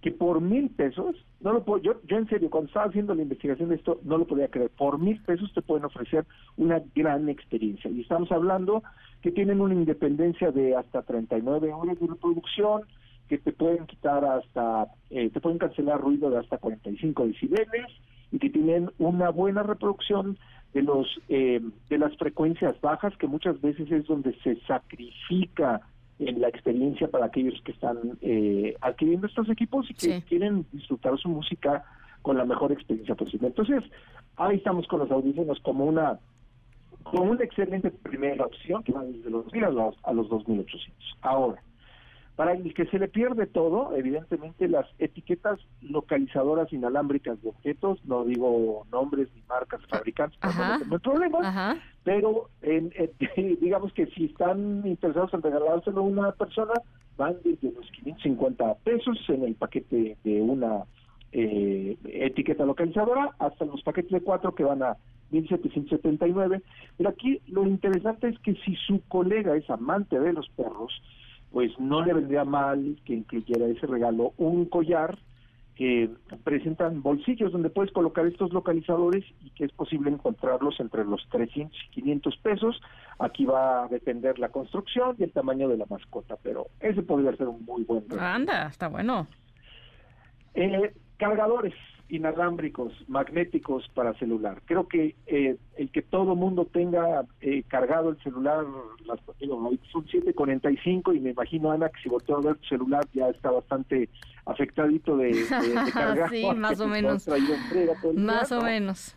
que 0.00 0.12
por 0.12 0.40
mil 0.40 0.70
pesos, 0.70 1.16
no 1.40 1.52
lo 1.52 1.64
puedo, 1.64 1.82
yo, 1.82 2.00
yo 2.06 2.18
en 2.18 2.28
serio, 2.28 2.50
cuando 2.50 2.68
estaba 2.68 2.86
haciendo 2.86 3.14
la 3.14 3.22
investigación 3.22 3.68
de 3.68 3.76
esto, 3.76 3.98
no 4.04 4.16
lo 4.16 4.26
podía 4.26 4.48
creer, 4.48 4.70
por 4.70 4.98
mil 4.98 5.20
pesos 5.22 5.52
te 5.52 5.62
pueden 5.62 5.84
ofrecer 5.84 6.24
una 6.56 6.80
gran 6.94 7.28
experiencia. 7.28 7.90
Y 7.90 8.02
estamos 8.02 8.30
hablando 8.30 8.82
que 9.22 9.32
tienen 9.32 9.60
una 9.60 9.74
independencia 9.74 10.52
de 10.52 10.76
hasta 10.76 11.02
39 11.02 11.72
horas 11.72 11.98
de 11.98 12.06
reproducción, 12.06 12.82
que 13.28 13.38
te 13.38 13.52
pueden 13.52 13.86
quitar 13.86 14.24
hasta, 14.24 14.86
eh, 15.10 15.30
te 15.30 15.40
pueden 15.40 15.58
cancelar 15.58 16.00
ruido 16.00 16.30
de 16.30 16.38
hasta 16.38 16.58
45 16.58 17.26
decibeles 17.26 17.86
y 18.30 18.38
que 18.38 18.50
tienen 18.50 18.90
una 18.98 19.30
buena 19.30 19.62
reproducción 19.62 20.38
de 20.74 20.82
los 20.82 21.06
eh, 21.28 21.60
de 21.88 21.98
las 21.98 22.16
frecuencias 22.16 22.80
bajas 22.80 23.16
que 23.16 23.26
muchas 23.26 23.60
veces 23.60 23.90
es 23.90 24.06
donde 24.06 24.34
se 24.42 24.56
sacrifica 24.66 25.80
en 26.18 26.40
la 26.40 26.48
experiencia 26.48 27.08
para 27.08 27.26
aquellos 27.26 27.60
que 27.62 27.72
están 27.72 28.18
eh, 28.20 28.74
adquiriendo 28.80 29.26
estos 29.26 29.48
equipos 29.48 29.88
y 29.90 29.94
que 29.94 30.22
quieren 30.22 30.66
disfrutar 30.72 31.16
su 31.18 31.28
música 31.28 31.84
con 32.22 32.36
la 32.36 32.44
mejor 32.44 32.72
experiencia 32.72 33.14
posible. 33.14 33.46
Entonces, 33.46 33.84
ahí 34.36 34.56
estamos 34.56 34.86
con 34.88 34.98
los 34.98 35.10
audífonos 35.10 35.60
como 35.60 35.84
una 35.84 36.18
como 37.04 37.30
una 37.30 37.44
excelente 37.44 37.90
primera 37.90 38.44
opción 38.44 38.82
que 38.82 38.92
va 38.92 39.02
desde 39.04 39.30
los 39.30 39.46
2.000 39.46 39.66
a 39.66 39.70
los, 39.70 39.96
a 40.02 40.12
los 40.12 40.28
2.800. 40.28 40.90
Ahora, 41.22 41.62
Para 42.38 42.52
el 42.52 42.72
que 42.72 42.86
se 42.86 43.00
le 43.00 43.08
pierde 43.08 43.46
todo, 43.46 43.96
evidentemente 43.96 44.68
las 44.68 44.86
etiquetas 45.00 45.58
localizadoras 45.82 46.72
inalámbricas 46.72 47.42
de 47.42 47.48
objetos, 47.48 47.98
no 48.04 48.24
digo 48.24 48.86
nombres 48.92 49.28
ni 49.34 49.42
marcas 49.48 49.80
fabricantes, 49.88 50.38
no 50.86 50.94
hay 50.94 51.00
problema, 51.00 51.76
pero 52.04 52.48
en, 52.62 52.92
digamos 53.60 53.92
que 53.92 54.06
si 54.06 54.26
están 54.26 54.86
interesados 54.86 55.34
en 55.34 55.42
regalárselo 55.42 55.98
a 55.98 56.04
una 56.04 56.30
persona, 56.30 56.74
van 57.16 57.34
desde 57.42 57.72
los 57.72 57.90
550 57.90 58.72
pesos 58.84 59.18
en 59.30 59.42
el 59.42 59.56
paquete 59.56 60.16
de 60.22 60.40
una 60.40 60.84
eh, 61.32 61.96
etiqueta 62.04 62.64
localizadora 62.64 63.32
hasta 63.40 63.64
los 63.64 63.82
paquetes 63.82 64.12
de 64.12 64.20
cuatro 64.20 64.54
que 64.54 64.62
van 64.62 64.84
a 64.84 64.96
1779. 65.32 66.62
Pero 66.96 67.10
aquí 67.10 67.40
lo 67.48 67.64
interesante 67.64 68.28
es 68.28 68.38
que 68.38 68.54
si 68.64 68.76
su 68.76 69.02
colega 69.08 69.56
es 69.56 69.68
amante 69.68 70.20
de 70.20 70.32
los 70.32 70.48
perros, 70.50 70.92
pues 71.52 71.70
no 71.78 72.04
le 72.04 72.14
vendría 72.14 72.44
mal 72.44 72.96
que 73.04 73.14
incluyera 73.14 73.66
ese 73.66 73.86
regalo 73.86 74.32
un 74.36 74.66
collar 74.66 75.18
que 75.78 76.10
presentan 76.42 77.02
bolsillos 77.02 77.52
donde 77.52 77.70
puedes 77.70 77.92
colocar 77.92 78.26
estos 78.26 78.52
localizadores 78.52 79.24
y 79.44 79.50
que 79.50 79.64
es 79.64 79.72
posible 79.72 80.10
encontrarlos 80.10 80.80
entre 80.80 81.04
los 81.04 81.24
300 81.30 81.72
y 81.86 81.90
500 81.90 82.36
pesos. 82.38 82.80
Aquí 83.20 83.44
va 83.44 83.84
a 83.84 83.88
depender 83.88 84.40
la 84.40 84.48
construcción 84.48 85.14
y 85.20 85.22
el 85.22 85.30
tamaño 85.30 85.68
de 85.68 85.76
la 85.76 85.86
mascota, 85.88 86.36
pero 86.42 86.66
ese 86.80 87.02
podría 87.02 87.36
ser 87.36 87.46
un 87.46 87.64
muy 87.64 87.84
buen 87.84 88.02
regalo. 88.08 88.22
Anda, 88.22 88.66
está 88.66 88.88
bueno. 88.88 89.28
Eh, 90.54 90.92
cargadores 91.16 91.74
inalámbricos, 92.08 92.92
magnéticos 93.08 93.88
para 93.94 94.14
celular. 94.14 94.62
Creo 94.64 94.88
que 94.88 95.14
eh, 95.26 95.56
el 95.76 95.90
que 95.90 96.02
todo 96.02 96.34
mundo 96.34 96.64
tenga 96.64 97.24
eh, 97.40 97.62
cargado 97.68 98.10
el 98.10 98.18
celular, 98.22 98.64
las, 99.06 99.20
digo, 99.38 99.70
son 99.92 100.06
7.45 100.06 101.16
y 101.16 101.20
me 101.20 101.30
imagino, 101.30 101.70
Ana, 101.70 101.88
que 101.90 102.00
si 102.02 102.08
volteó 102.08 102.38
a 102.38 102.40
ver 102.40 102.56
tu 102.56 102.68
celular 102.68 103.06
ya 103.12 103.28
está 103.28 103.50
bastante 103.50 104.08
afectadito 104.46 105.16
de, 105.16 105.44
cargar. 105.92 106.30
sí, 106.30 106.46
más 106.56 106.80
o 106.80 106.88
menos. 106.88 107.28
Más 108.14 108.52
o 108.52 108.62
menos. 108.62 109.14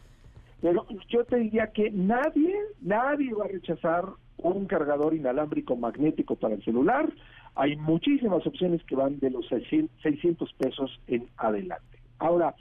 Pero 0.61 0.85
yo 1.09 1.23
te 1.25 1.37
diría 1.37 1.67
que 1.67 1.89
nadie, 1.91 2.55
nadie 2.81 3.33
va 3.33 3.45
a 3.45 3.47
rechazar 3.47 4.05
un 4.37 4.65
cargador 4.65 5.13
inalámbrico 5.13 5.75
magnético 5.75 6.35
para 6.35 6.55
el 6.55 6.63
celular. 6.63 7.11
Hay 7.55 7.75
muchísimas 7.75 8.45
opciones 8.45 8.83
que 8.83 8.95
van 8.95 9.19
de 9.19 9.29
los 9.29 9.47
600 9.47 10.53
pesos 10.53 10.99
en 11.07 11.27
adelante. 11.37 11.99
Ahora, 12.19 12.55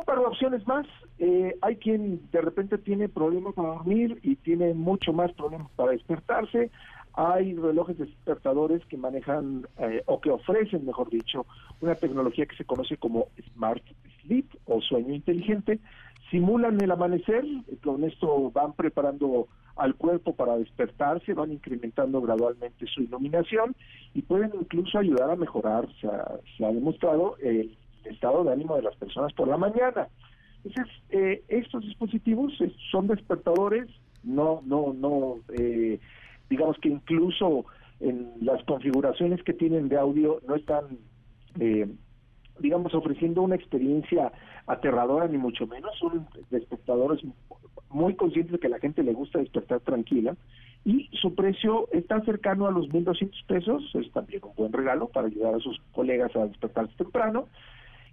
un 0.00 0.04
par 0.06 0.18
de 0.18 0.24
opciones 0.24 0.66
más. 0.66 0.86
Eh, 1.18 1.56
hay 1.60 1.76
quien 1.76 2.20
de 2.32 2.40
repente 2.40 2.78
tiene 2.78 3.08
problemas 3.08 3.54
para 3.54 3.68
dormir 3.68 4.18
y 4.22 4.36
tiene 4.36 4.74
mucho 4.74 5.12
más 5.12 5.32
problemas 5.32 5.70
para 5.76 5.92
despertarse. 5.92 6.70
Hay 7.14 7.54
relojes 7.54 7.98
despertadores 7.98 8.84
que 8.86 8.96
manejan 8.96 9.66
eh, 9.78 10.02
o 10.06 10.20
que 10.20 10.30
ofrecen, 10.30 10.86
mejor 10.86 11.10
dicho, 11.10 11.44
una 11.80 11.94
tecnología 11.94 12.46
que 12.46 12.56
se 12.56 12.64
conoce 12.64 12.96
como 12.96 13.26
Smart 13.52 13.82
Sleep 14.22 14.46
o 14.66 14.80
sueño 14.80 15.14
inteligente. 15.14 15.80
Simulan 16.30 16.80
el 16.80 16.90
amanecer, 16.90 17.44
con 17.82 18.04
esto 18.04 18.50
van 18.52 18.72
preparando 18.72 19.48
al 19.76 19.96
cuerpo 19.96 20.34
para 20.34 20.56
despertarse, 20.56 21.34
van 21.34 21.52
incrementando 21.52 22.20
gradualmente 22.20 22.86
su 22.86 23.02
iluminación 23.02 23.74
y 24.14 24.22
pueden 24.22 24.52
incluso 24.54 24.98
ayudar 24.98 25.30
a 25.30 25.36
mejorar, 25.36 25.88
se 26.00 26.64
ha 26.64 26.70
demostrado, 26.70 27.36
el 27.38 27.76
estado 28.04 28.44
de 28.44 28.52
ánimo 28.52 28.76
de 28.76 28.82
las 28.82 28.96
personas 28.96 29.32
por 29.32 29.48
la 29.48 29.56
mañana. 29.56 30.08
Entonces, 30.64 30.94
eh, 31.10 31.42
estos 31.48 31.82
dispositivos 31.82 32.52
son 32.90 33.06
despertadores, 33.06 33.88
no, 34.22 34.60
no, 34.64 34.92
no, 34.92 35.36
eh, 35.56 35.98
digamos 36.50 36.76
que 36.78 36.88
incluso 36.88 37.64
en 38.00 38.32
las 38.42 38.62
configuraciones 38.64 39.42
que 39.42 39.54
tienen 39.54 39.88
de 39.88 39.98
audio 39.98 40.40
no 40.46 40.56
están, 40.56 40.98
eh, 41.58 41.86
digamos, 42.58 42.94
ofreciendo 42.94 43.42
una 43.42 43.56
experiencia 43.56 44.32
aterradora 44.66 45.28
ni 45.28 45.38
mucho 45.38 45.66
menos, 45.66 45.96
son 45.98 46.26
despertadores 46.50 47.20
muy 47.88 48.14
conscientes 48.14 48.52
de 48.52 48.58
que 48.58 48.66
a 48.66 48.70
la 48.70 48.78
gente 48.78 49.02
le 49.02 49.14
gusta 49.14 49.38
despertar 49.38 49.80
tranquila. 49.80 50.36
Y 50.84 51.10
su 51.12 51.34
precio 51.34 51.88
está 51.92 52.22
cercano 52.24 52.66
a 52.66 52.70
los 52.70 52.88
1.200 52.88 53.46
pesos, 53.46 53.82
es 53.94 54.10
también 54.12 54.40
un 54.44 54.54
buen 54.54 54.72
regalo 54.72 55.08
para 55.08 55.26
ayudar 55.26 55.54
a 55.54 55.58
sus 55.58 55.78
colegas 55.92 56.34
a 56.36 56.46
despertarse 56.46 56.94
temprano 56.96 57.48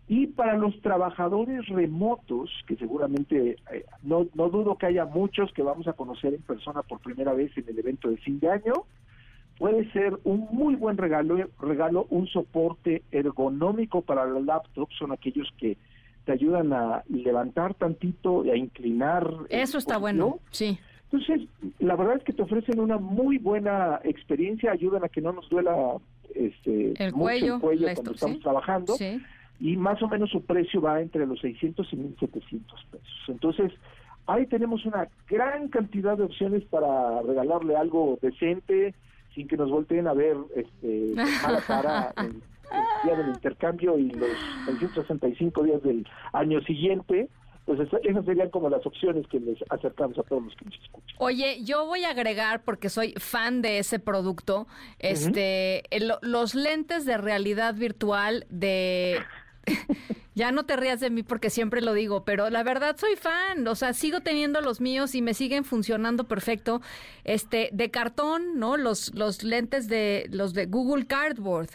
y 0.08 0.28
para 0.28 0.58
los 0.58 0.80
trabajadores 0.82 1.68
remotos, 1.68 2.50
que 2.66 2.78
seguramente 2.78 3.58
eh, 3.74 3.86
no, 4.04 4.28
no 4.36 4.50
dudo 4.50 4.78
que 4.78 4.86
haya 4.86 5.06
muchos 5.06 5.52
que 5.52 5.62
vamos 5.62 5.88
a 5.88 5.94
conocer 5.94 6.34
en 6.34 6.42
persona 6.42 6.82
por 6.82 7.00
primera 7.00 7.34
vez 7.34 7.52
en 7.58 7.66
el 7.68 7.78
evento 7.78 8.10
de 8.10 8.18
fin 8.18 8.40
de 8.40 8.50
año, 8.50 8.74
puede 9.58 9.92
ser 9.92 10.18
un 10.24 10.48
muy 10.52 10.76
buen 10.76 10.98
regalo, 10.98 11.50
regalo 11.60 12.08
un 12.10 12.28
soporte 12.28 13.04
ergonómico 13.12 14.02
para 14.02 14.26
la 14.26 14.40
laptop, 14.40 14.88
son 14.98 15.12
aquellos 15.12 15.52
que 15.58 15.78
te 16.24 16.32
ayudan 16.32 16.72
a 16.72 17.04
levantar 17.10 17.74
tantito 17.74 18.46
y 18.46 18.52
a 18.52 18.56
inclinar. 18.56 19.30
Eso 19.50 19.78
está 19.78 19.98
bueno, 19.98 20.40
sí. 20.52 20.80
Entonces, 21.12 21.48
la 21.80 21.96
verdad 21.96 22.18
es 22.18 22.24
que 22.24 22.34
te 22.34 22.44
ofrecen 22.44 22.80
una 22.80 22.98
muy 22.98 23.38
buena 23.38 24.00
experiencia, 24.04 24.72
ayudan 24.72 25.04
a 25.06 25.10
que 25.10 25.22
no 25.22 25.32
nos 25.32 25.50
duela 25.50 25.74
este, 26.36 26.94
el 27.02 27.14
cuello, 27.14 27.56
el 27.56 27.62
cuello 27.62 27.88
cuando 27.94 28.12
estamos 28.12 28.40
trabajando. 28.40 28.94
Sí 28.96 29.22
y 29.60 29.76
más 29.76 30.02
o 30.02 30.08
menos 30.08 30.30
su 30.30 30.44
precio 30.44 30.82
va 30.82 31.02
entre 31.02 31.26
los 31.26 31.40
600 31.40 31.92
y 31.92 31.96
1700 31.96 32.86
pesos. 32.92 33.24
Entonces, 33.28 33.72
ahí 34.28 34.46
tenemos 34.46 34.86
una 34.86 35.08
gran 35.28 35.70
cantidad 35.70 36.18
de 36.18 36.24
opciones 36.24 36.64
para 36.66 37.22
regalarle 37.22 37.76
algo 37.76 38.20
decente 38.22 38.94
sin 39.34 39.48
que 39.48 39.58
nos 39.58 39.70
volteen 39.70 40.08
a 40.08 40.14
ver 40.14 40.36
este, 40.56 41.14
mala 41.44 41.62
cara 41.62 42.14
el, 42.18 42.42
día 43.04 43.16
del 43.16 43.30
intercambio 43.30 43.98
y 43.98 44.10
los 44.12 44.30
665 44.66 45.64
días 45.64 45.82
del 45.84 46.06
año 46.34 46.62
siguiente. 46.62 47.30
Pues 47.66 47.82
esas 47.82 48.24
serían 48.24 48.50
como 48.50 48.70
las 48.70 48.86
opciones 48.86 49.28
que 49.28 49.42
les 49.42 49.58
acercamos 49.70 50.18
a 50.18 50.24
todos 50.24 50.42
los 50.42 50.56
que 50.56 50.66
nos 50.66 50.76
escuchan. 50.76 51.18
Oye, 51.18 51.66
yo 51.66 51.86
voy 51.86 52.06
a 52.06 52.12
agregar, 52.12 52.64
porque 52.64 52.88
soy 52.88 53.14
fan 53.18 53.62
de 53.62 53.80
ese 53.80 54.00
producto, 54.00 54.68
este, 55.00 55.84
los 56.22 56.56
lentes 56.56 57.06
de 57.06 57.18
realidad 57.18 57.76
virtual 57.76 58.46
de 58.50 59.20
ya 60.36 60.52
no 60.52 60.66
te 60.66 60.76
rías 60.76 61.00
de 61.00 61.10
mí 61.10 61.24
porque 61.24 61.50
siempre 61.50 61.82
lo 61.82 61.94
digo, 61.94 62.24
pero 62.24 62.50
la 62.50 62.64
verdad 62.64 62.96
soy 62.98 63.16
fan, 63.16 63.68
o 63.68 63.76
sea, 63.76 63.94
sigo 63.94 64.22
teniendo 64.22 64.62
los 64.62 64.82
míos 64.82 65.16
y 65.16 65.22
me 65.22 65.34
siguen 65.34 65.64
funcionando 65.64 66.26
perfecto. 66.26 66.82
Este, 67.24 67.70
de 67.74 67.92
cartón, 67.92 68.60
¿no? 68.60 68.78
Los, 68.78 69.14
los 69.16 69.44
lentes 69.44 69.88
de 69.88 70.28
los 70.32 70.54
de 70.54 70.66
Google 70.66 71.08
Cardboard. 71.08 71.70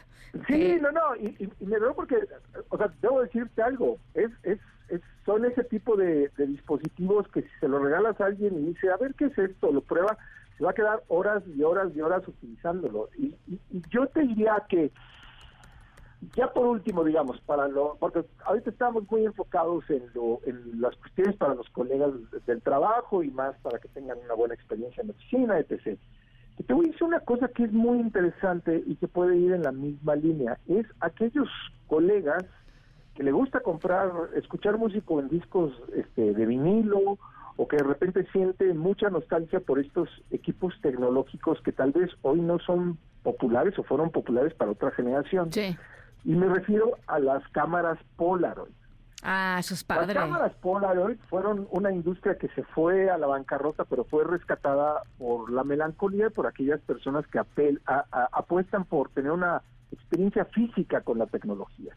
Sí, 0.46 0.54
eh, 0.54 0.78
no, 0.80 0.90
no, 0.92 1.14
y, 1.16 1.36
me 1.60 1.78
veo 1.78 1.94
porque, 1.94 2.16
o 2.70 2.78
sea, 2.78 2.90
debo 3.02 3.20
decirte 3.20 3.60
algo, 3.60 3.98
es, 4.14 4.30
es, 4.44 4.58
son 5.26 5.44
ese 5.44 5.62
tipo 5.64 5.94
de, 5.96 6.30
dispositivos 6.38 7.28
que 7.28 7.42
si 7.42 7.48
se 7.60 7.68
lo 7.68 7.78
regalas 7.78 8.18
a 8.20 8.26
alguien 8.26 8.58
y 8.58 8.72
dice, 8.72 8.90
a 8.90 8.96
ver 8.96 9.14
qué 9.14 9.26
es 9.26 9.38
esto, 9.38 9.70
lo 9.70 9.82
prueba, 9.82 10.16
se 10.56 10.64
va 10.64 10.70
a 10.70 10.74
quedar 10.74 11.02
horas 11.08 11.42
y 11.54 11.62
horas 11.62 11.92
y 11.94 12.00
horas 12.00 12.26
utilizándolo. 12.26 13.10
y 13.18 13.34
yo 13.90 14.06
te 14.06 14.22
diría 14.22 14.62
que 14.68 14.90
ya 16.36 16.52
por 16.52 16.66
último, 16.66 17.04
digamos, 17.04 17.40
para 17.40 17.68
lo, 17.68 17.96
porque 17.98 18.24
ahorita 18.44 18.70
estamos 18.70 19.10
muy 19.10 19.24
enfocados 19.24 19.88
en, 19.90 20.04
lo, 20.14 20.40
en 20.46 20.80
las 20.80 20.96
cuestiones 20.96 21.36
para 21.36 21.54
los 21.54 21.68
colegas 21.70 22.10
del 22.46 22.62
trabajo 22.62 23.22
y 23.22 23.30
más 23.30 23.56
para 23.62 23.78
que 23.78 23.88
tengan 23.88 24.18
una 24.24 24.34
buena 24.34 24.54
experiencia 24.54 25.00
en 25.00 25.08
la 25.08 25.14
oficina, 25.14 25.58
etc. 25.58 25.98
Te 26.66 26.74
voy 26.74 26.86
a 26.86 26.92
decir 26.92 27.04
una 27.04 27.20
cosa 27.20 27.48
que 27.48 27.64
es 27.64 27.72
muy 27.72 27.98
interesante 27.98 28.82
y 28.86 28.94
que 28.96 29.08
puede 29.08 29.36
ir 29.36 29.52
en 29.52 29.62
la 29.62 29.72
misma 29.72 30.14
línea, 30.14 30.58
es 30.68 30.86
aquellos 31.00 31.48
colegas 31.88 32.44
que 33.14 33.22
le 33.22 33.32
gusta 33.32 33.60
comprar, 33.60 34.10
escuchar 34.36 34.78
música 34.78 35.14
en 35.14 35.28
discos 35.28 35.72
este, 35.94 36.32
de 36.32 36.46
vinilo 36.46 37.18
o 37.56 37.68
que 37.68 37.76
de 37.76 37.82
repente 37.82 38.26
siente 38.32 38.72
mucha 38.72 39.10
nostalgia 39.10 39.60
por 39.60 39.78
estos 39.78 40.08
equipos 40.30 40.74
tecnológicos 40.80 41.60
que 41.62 41.72
tal 41.72 41.92
vez 41.92 42.10
hoy 42.22 42.40
no 42.40 42.58
son 42.60 42.96
populares 43.22 43.78
o 43.78 43.82
fueron 43.82 44.10
populares 44.10 44.54
para 44.54 44.70
otra 44.70 44.90
generación. 44.92 45.52
Sí. 45.52 45.76
Y 46.24 46.32
me 46.32 46.46
refiero 46.46 46.98
a 47.06 47.18
las 47.18 47.46
cámaras 47.48 47.98
Polaroid. 48.16 48.72
Ah, 49.24 49.56
eso 49.60 49.74
es 49.74 49.84
padre. 49.84 50.14
Las 50.14 50.24
cámaras 50.24 50.54
Polaroid 50.54 51.16
fueron 51.28 51.68
una 51.70 51.92
industria 51.92 52.38
que 52.38 52.48
se 52.48 52.64
fue 52.64 53.08
a 53.08 53.18
la 53.18 53.28
bancarrota, 53.28 53.84
pero 53.84 54.04
fue 54.04 54.24
rescatada 54.24 55.02
por 55.18 55.50
la 55.50 55.62
melancolía 55.62 56.30
por 56.30 56.46
aquellas 56.46 56.80
personas 56.80 57.26
que 57.28 57.38
apel, 57.38 57.80
apuestan 58.32 58.84
por 58.84 59.10
tener 59.10 59.30
una 59.30 59.62
experiencia 59.92 60.44
física 60.46 61.02
con 61.02 61.18
la 61.18 61.26
tecnología. 61.26 61.94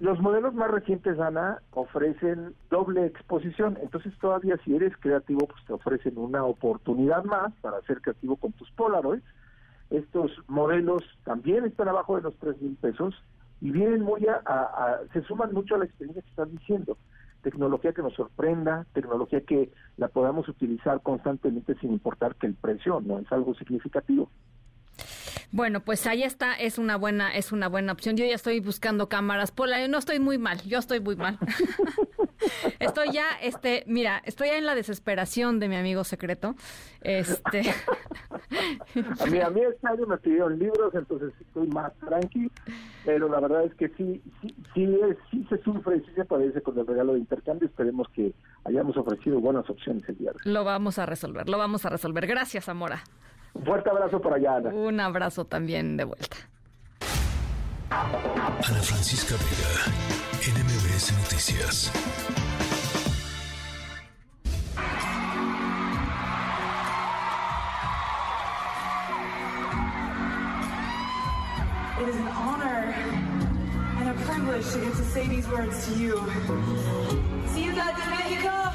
Los 0.00 0.18
modelos 0.18 0.54
más 0.54 0.70
recientes, 0.70 1.20
Ana, 1.20 1.60
ofrecen 1.72 2.54
doble 2.70 3.04
exposición. 3.06 3.78
Entonces, 3.82 4.12
todavía 4.18 4.56
si 4.64 4.74
eres 4.74 4.96
creativo, 4.96 5.46
pues 5.46 5.62
te 5.66 5.74
ofrecen 5.74 6.16
una 6.16 6.42
oportunidad 6.44 7.22
más 7.24 7.52
para 7.60 7.82
ser 7.82 8.00
creativo 8.00 8.36
con 8.36 8.52
tus 8.52 8.70
Polaroids 8.72 9.22
estos 9.90 10.30
modelos 10.46 11.02
también 11.24 11.64
están 11.64 11.88
abajo 11.88 12.16
de 12.16 12.22
los 12.22 12.36
tres 12.38 12.60
mil 12.60 12.76
pesos 12.76 13.14
y 13.60 13.70
vienen 13.70 14.02
muy 14.02 14.26
a, 14.26 15.00
se 15.12 15.22
suman 15.22 15.52
mucho 15.52 15.74
a 15.74 15.78
la 15.78 15.84
experiencia 15.84 16.22
que 16.22 16.30
están 16.30 16.50
diciendo. 16.52 16.96
Tecnología 17.42 17.92
que 17.92 18.02
nos 18.02 18.14
sorprenda, 18.14 18.86
tecnología 18.92 19.40
que 19.42 19.70
la 19.96 20.08
podamos 20.08 20.48
utilizar 20.48 21.00
constantemente 21.02 21.74
sin 21.80 21.92
importar 21.92 22.36
que 22.36 22.46
el 22.46 22.54
precio 22.54 23.00
no 23.00 23.18
es 23.18 23.30
algo 23.32 23.54
significativo. 23.54 24.30
Bueno, 25.52 25.80
pues 25.80 26.06
ahí 26.06 26.22
está, 26.22 26.54
es 26.54 26.78
una 26.78 26.96
buena, 26.96 27.34
es 27.34 27.50
una 27.50 27.68
buena 27.68 27.92
opción. 27.92 28.16
Yo 28.16 28.24
ya 28.24 28.34
estoy 28.34 28.60
buscando 28.60 29.08
cámaras. 29.08 29.50
Pola, 29.50 29.86
no 29.88 29.98
estoy 29.98 30.20
muy 30.20 30.38
mal, 30.38 30.60
yo 30.62 30.78
estoy 30.78 31.00
muy 31.00 31.16
mal. 31.16 31.38
estoy 32.78 33.12
ya, 33.12 33.26
este, 33.42 33.84
mira, 33.86 34.22
estoy 34.24 34.48
ya 34.48 34.58
en 34.58 34.66
la 34.66 34.74
desesperación 34.74 35.58
de 35.60 35.68
mi 35.68 35.76
amigo 35.76 36.04
secreto. 36.04 36.54
Este. 37.00 37.60
a 39.20 39.26
mí, 39.26 39.40
a 39.40 39.50
mí 39.50 39.60
este 39.60 39.88
año 39.88 40.06
me 40.06 40.18
pidieron 40.18 40.58
libros, 40.58 40.94
entonces 40.94 41.32
estoy 41.40 41.66
más 41.68 41.92
tranqui, 41.98 42.50
pero 43.04 43.28
la 43.28 43.40
verdad 43.40 43.64
es 43.64 43.74
que 43.74 43.88
sí, 43.90 44.22
sí, 44.40 44.54
sí, 44.74 44.98
sí 45.30 45.46
se 45.48 45.58
sufre 45.62 45.96
y 45.96 46.00
sí 46.00 46.12
se 46.14 46.24
padece 46.24 46.60
con 46.62 46.78
el 46.78 46.86
regalo 46.86 47.14
de 47.14 47.20
intercambio. 47.20 47.66
Esperemos 47.68 48.08
que 48.10 48.32
hayamos 48.64 48.96
ofrecido 48.96 49.40
buenas 49.40 49.68
opciones 49.70 50.08
el 50.08 50.18
día 50.18 50.30
de 50.32 50.36
hoy. 50.36 50.52
Lo 50.52 50.64
vamos 50.64 50.98
a 50.98 51.06
resolver, 51.06 51.48
lo 51.48 51.58
vamos 51.58 51.84
a 51.86 51.90
resolver. 51.90 52.26
Gracias, 52.26 52.68
Amora. 52.68 53.02
Un 53.54 53.64
fuerte 53.64 53.90
abrazo 53.90 54.20
por 54.20 54.34
allá, 54.34 54.56
Ana. 54.56 54.70
Un 54.70 55.00
abrazo 55.00 55.44
también 55.44 55.96
de 55.96 56.04
vuelta. 56.04 56.36
Ana 58.68 58.82
Francisca 58.82 59.36
Vega, 59.36 59.72
NMBS 60.42 61.12
Noticias. 61.12 61.88
It 72.00 72.08
is 72.08 72.16
an 72.16 72.28
honor 72.28 72.94
and 73.98 74.08
a 74.10 74.14
privilege 74.24 74.66
to 74.72 74.78
get 74.78 74.94
to 74.94 75.04
say 75.04 75.26
these 75.26 75.48
words 75.48 75.86
to 75.86 75.94
you. 75.94 76.16
Ciudad 77.54 77.96
de 77.96 78.04
Mexico. 78.10 78.70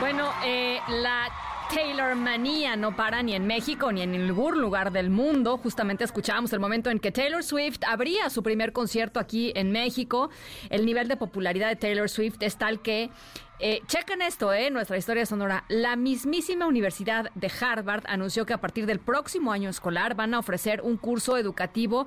Bueno, 0.00 0.32
eh, 0.42 0.80
la 0.88 1.28
Taylor 1.72 2.14
Manía 2.14 2.76
no 2.76 2.96
para 2.96 3.22
ni 3.22 3.34
en 3.34 3.46
México 3.46 3.92
ni 3.92 4.00
en 4.00 4.12
ningún 4.12 4.58
lugar 4.58 4.90
del 4.90 5.10
mundo. 5.10 5.58
Justamente 5.58 6.02
escuchábamos 6.02 6.52
el 6.54 6.60
momento 6.60 6.88
en 6.88 6.98
que 6.98 7.12
Taylor 7.12 7.44
Swift 7.44 7.80
abría 7.86 8.30
su 8.30 8.42
primer 8.42 8.72
concierto 8.72 9.20
aquí 9.20 9.52
en 9.54 9.70
México. 9.70 10.30
El 10.70 10.86
nivel 10.86 11.08
de 11.08 11.16
popularidad 11.16 11.68
de 11.68 11.76
Taylor 11.76 12.08
Swift 12.08 12.38
es 12.40 12.56
tal 12.56 12.80
que 12.80 13.10
eh, 13.58 13.82
chequen 13.86 14.22
esto, 14.22 14.52
eh, 14.52 14.70
nuestra 14.70 14.96
historia 14.96 15.26
sonora. 15.26 15.64
La 15.68 15.94
mismísima 15.96 16.66
Universidad 16.66 17.30
de 17.34 17.52
Harvard 17.60 18.04
anunció 18.06 18.46
que 18.46 18.54
a 18.54 18.60
partir 18.60 18.86
del 18.86 18.98
próximo 18.98 19.52
año 19.52 19.68
escolar 19.68 20.14
van 20.14 20.32
a 20.32 20.38
ofrecer 20.38 20.80
un 20.80 20.96
curso 20.96 21.36
educativo 21.36 22.06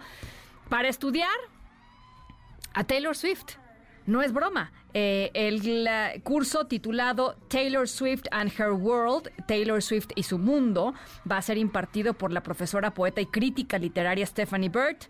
para 0.70 0.88
estudiar 0.88 1.30
a 2.74 2.84
Taylor 2.84 3.16
Swift. 3.16 3.58
No 4.08 4.24
es 4.24 4.34
broma. 4.34 4.72
Eh, 4.94 5.32
el 5.34 6.22
curso 6.24 6.66
titulado 6.66 7.38
Taylor 7.48 7.88
Swift 7.88 8.24
and 8.32 8.52
Her 8.58 8.72
World, 8.72 9.32
Taylor 9.48 9.82
Swift 9.82 10.10
y 10.16 10.24
su 10.24 10.38
mundo, 10.38 10.94
va 11.30 11.38
a 11.38 11.42
ser 11.42 11.58
impartido 11.58 12.14
por 12.14 12.32
la 12.32 12.44
profesora, 12.44 12.94
poeta 12.94 13.22
y 13.22 13.26
crítica 13.26 13.78
literaria 13.78 14.26
Stephanie 14.26 14.70
Burt. 14.70 15.06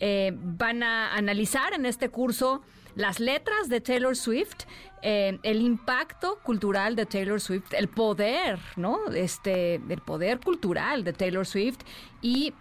Eh, 0.00 0.32
van 0.34 0.82
a 0.82 1.14
analizar 1.14 1.74
en 1.74 1.86
este 1.86 2.08
curso 2.08 2.62
las 2.96 3.20
letras 3.20 3.68
de 3.68 3.80
Taylor 3.80 4.16
Swift, 4.16 4.64
eh, 5.02 5.38
el 5.44 5.60
impacto 5.60 6.40
cultural 6.42 6.96
de 6.96 7.06
Taylor 7.06 7.40
Swift, 7.40 7.72
el 7.72 7.88
poder, 7.88 8.58
¿no? 8.76 8.98
Este, 9.14 9.74
el 9.76 10.00
poder 10.00 10.40
cultural 10.40 11.04
de 11.04 11.12
Taylor 11.12 11.46
Swift 11.46 11.78
y 12.20 12.52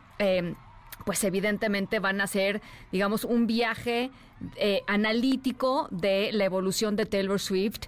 pues 1.05 1.23
evidentemente 1.23 1.99
van 1.99 2.21
a 2.21 2.27
ser, 2.27 2.61
digamos, 2.91 3.23
un 3.23 3.47
viaje 3.47 4.11
eh, 4.55 4.81
analítico 4.87 5.87
de 5.91 6.31
la 6.31 6.45
evolución 6.45 6.95
de 6.95 7.05
Taylor 7.05 7.39
Swift. 7.39 7.81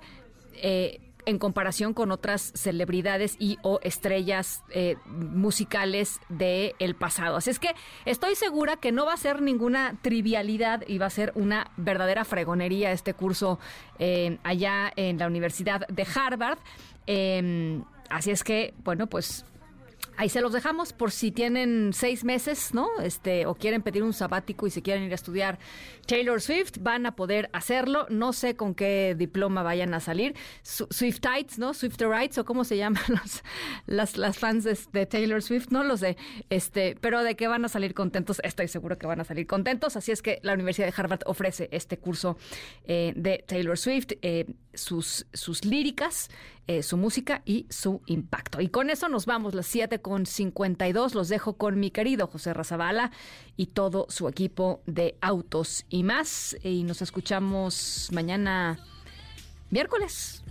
Eh, 0.56 1.00
en 1.28 1.38
comparación 1.38 1.94
con 1.94 2.12
otras 2.12 2.52
celebridades 2.56 3.36
y 3.38 3.60
o 3.62 3.80
estrellas 3.84 4.64
eh, 4.72 4.96
musicales 5.06 6.20
del 6.30 6.74
el 6.80 6.96
pasado. 6.96 7.38
Así 7.38 7.52
es 7.52 7.60
que 7.60 7.76
estoy 8.06 8.34
segura 8.34 8.78
que 8.78 8.92
no 8.92 9.06
va 9.06 9.14
a 9.14 9.18
ser 9.18 9.40
ninguna 9.40 10.00
trivialidad 10.02 10.84
y 10.88 10.98
va 10.98 11.06
a 11.06 11.12
ser 11.12 11.32
una 11.36 11.70
verdadera 11.78 12.26
fregonería 12.26 12.92
este 12.92 13.14
curso 13.14 13.60
allá 14.42 14.92
en 14.96 15.20
la 15.20 15.28
Universidad 15.28 15.88
de 15.90 16.08
Harvard. 16.12 16.58
Así 18.10 18.32
es 18.32 18.44
que, 18.44 18.74
bueno, 18.84 19.06
pues 19.06 19.46
Ahí 20.22 20.30
se 20.30 20.40
los 20.40 20.54
dejamos 20.54 20.94
por 20.94 21.10
si 21.10 21.32
tienen 21.32 21.94
seis 21.94 22.24
meses, 22.24 22.76
¿no? 22.76 22.88
Este, 23.02 23.48
o 23.48 23.56
quieren 23.56 23.82
pedir 23.82 24.04
un 24.04 24.14
sabático 24.14 24.68
y 24.68 24.70
se 24.70 24.84
quieren 24.84 25.02
ir 25.02 25.14
a 25.14 25.16
estudiar 25.16 25.58
Taylor 26.06 26.40
Swift, 26.40 26.74
van 26.80 27.08
a 27.08 27.16
poder 27.16 27.50
hacerlo. 27.54 28.06
No 28.12 28.32
sé 28.32 28.56
con 28.56 28.76
qué 28.76 29.16
diploma 29.18 29.64
vayan 29.64 29.96
a 29.96 30.00
salir. 30.00 30.36
Swiftites, 30.62 31.58
¿no? 31.58 31.74
Swifterites, 31.74 32.38
o 32.38 32.46
cómo 32.46 32.66
se 32.66 32.78
llaman 32.78 33.02
los, 33.08 33.44
las, 33.88 34.16
las 34.16 34.38
fans 34.38 34.64
de, 34.64 35.06
Taylor 35.08 35.42
Swift, 35.42 35.70
no 35.72 35.84
lo 35.84 35.98
sé. 35.98 36.18
Este, 36.52 36.96
pero 37.02 37.24
de 37.24 37.36
qué 37.36 37.48
van 37.48 37.66
a 37.66 37.68
salir 37.68 37.96
contentos, 37.96 38.42
estoy 38.44 38.68
seguro 38.68 39.00
que 39.00 39.08
van 39.08 39.22
a 39.22 39.24
salir 39.24 39.48
contentos. 39.48 39.96
Así 39.96 40.12
es 40.12 40.22
que 40.22 40.38
la 40.44 40.54
Universidad 40.54 40.86
de 40.86 40.94
Harvard 40.96 41.22
ofrece 41.26 41.68
este 41.72 41.98
curso 41.98 42.38
eh, 42.86 43.14
de 43.16 43.44
Taylor 43.48 43.76
Swift, 43.76 44.12
eh, 44.22 44.46
sus, 44.76 45.26
sus 45.34 45.66
líricas, 45.66 46.30
eh, 46.68 46.84
su 46.84 46.96
música 46.96 47.42
y 47.46 47.66
su 47.70 48.02
impacto. 48.06 48.62
Y 48.62 48.70
con 48.70 48.90
eso 48.90 49.10
nos 49.10 49.26
vamos, 49.26 49.54
las 49.54 49.66
7 49.68 50.00
con 50.02 50.26
52. 50.26 51.16
Los 51.16 51.28
dejo 51.28 51.58
con 51.58 51.80
mi 51.80 51.92
querido 51.92 52.28
José 52.28 52.54
Razabala 52.54 53.12
y 53.58 53.68
todo 53.68 54.06
su 54.10 54.28
equipo 54.28 54.82
de 54.86 55.18
autos 55.22 55.86
y 55.90 56.04
más. 56.04 56.56
Y 56.64 56.84
nos 56.84 57.02
escuchamos 57.02 58.10
mañana 58.12 58.80
miércoles, 59.70 60.44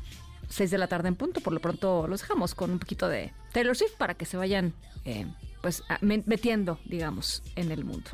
6 0.49 0.71
de 0.71 0.79
la 0.79 0.89
tarde 0.89 1.09
en 1.09 1.17
punto. 1.17 1.41
Por 1.41 1.53
lo 1.53 1.61
pronto 1.61 2.07
los 2.09 2.21
dejamos 2.21 2.55
con 2.55 2.71
un 2.71 2.79
poquito 2.81 3.09
de 3.09 3.33
Taylor 3.53 3.77
Swift 3.77 3.97
para 3.97 4.15
que 4.15 4.25
se 4.25 4.37
vayan 4.37 4.75
eh, 5.05 5.27
pues 5.63 5.83
metiendo, 6.03 6.79
digamos, 6.87 7.43
en 7.57 7.71
el 7.71 7.85
mundo. 7.85 8.11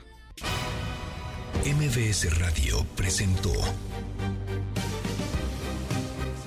MBS 1.65 2.39
Radio 2.39 2.85
presentó 2.95 3.53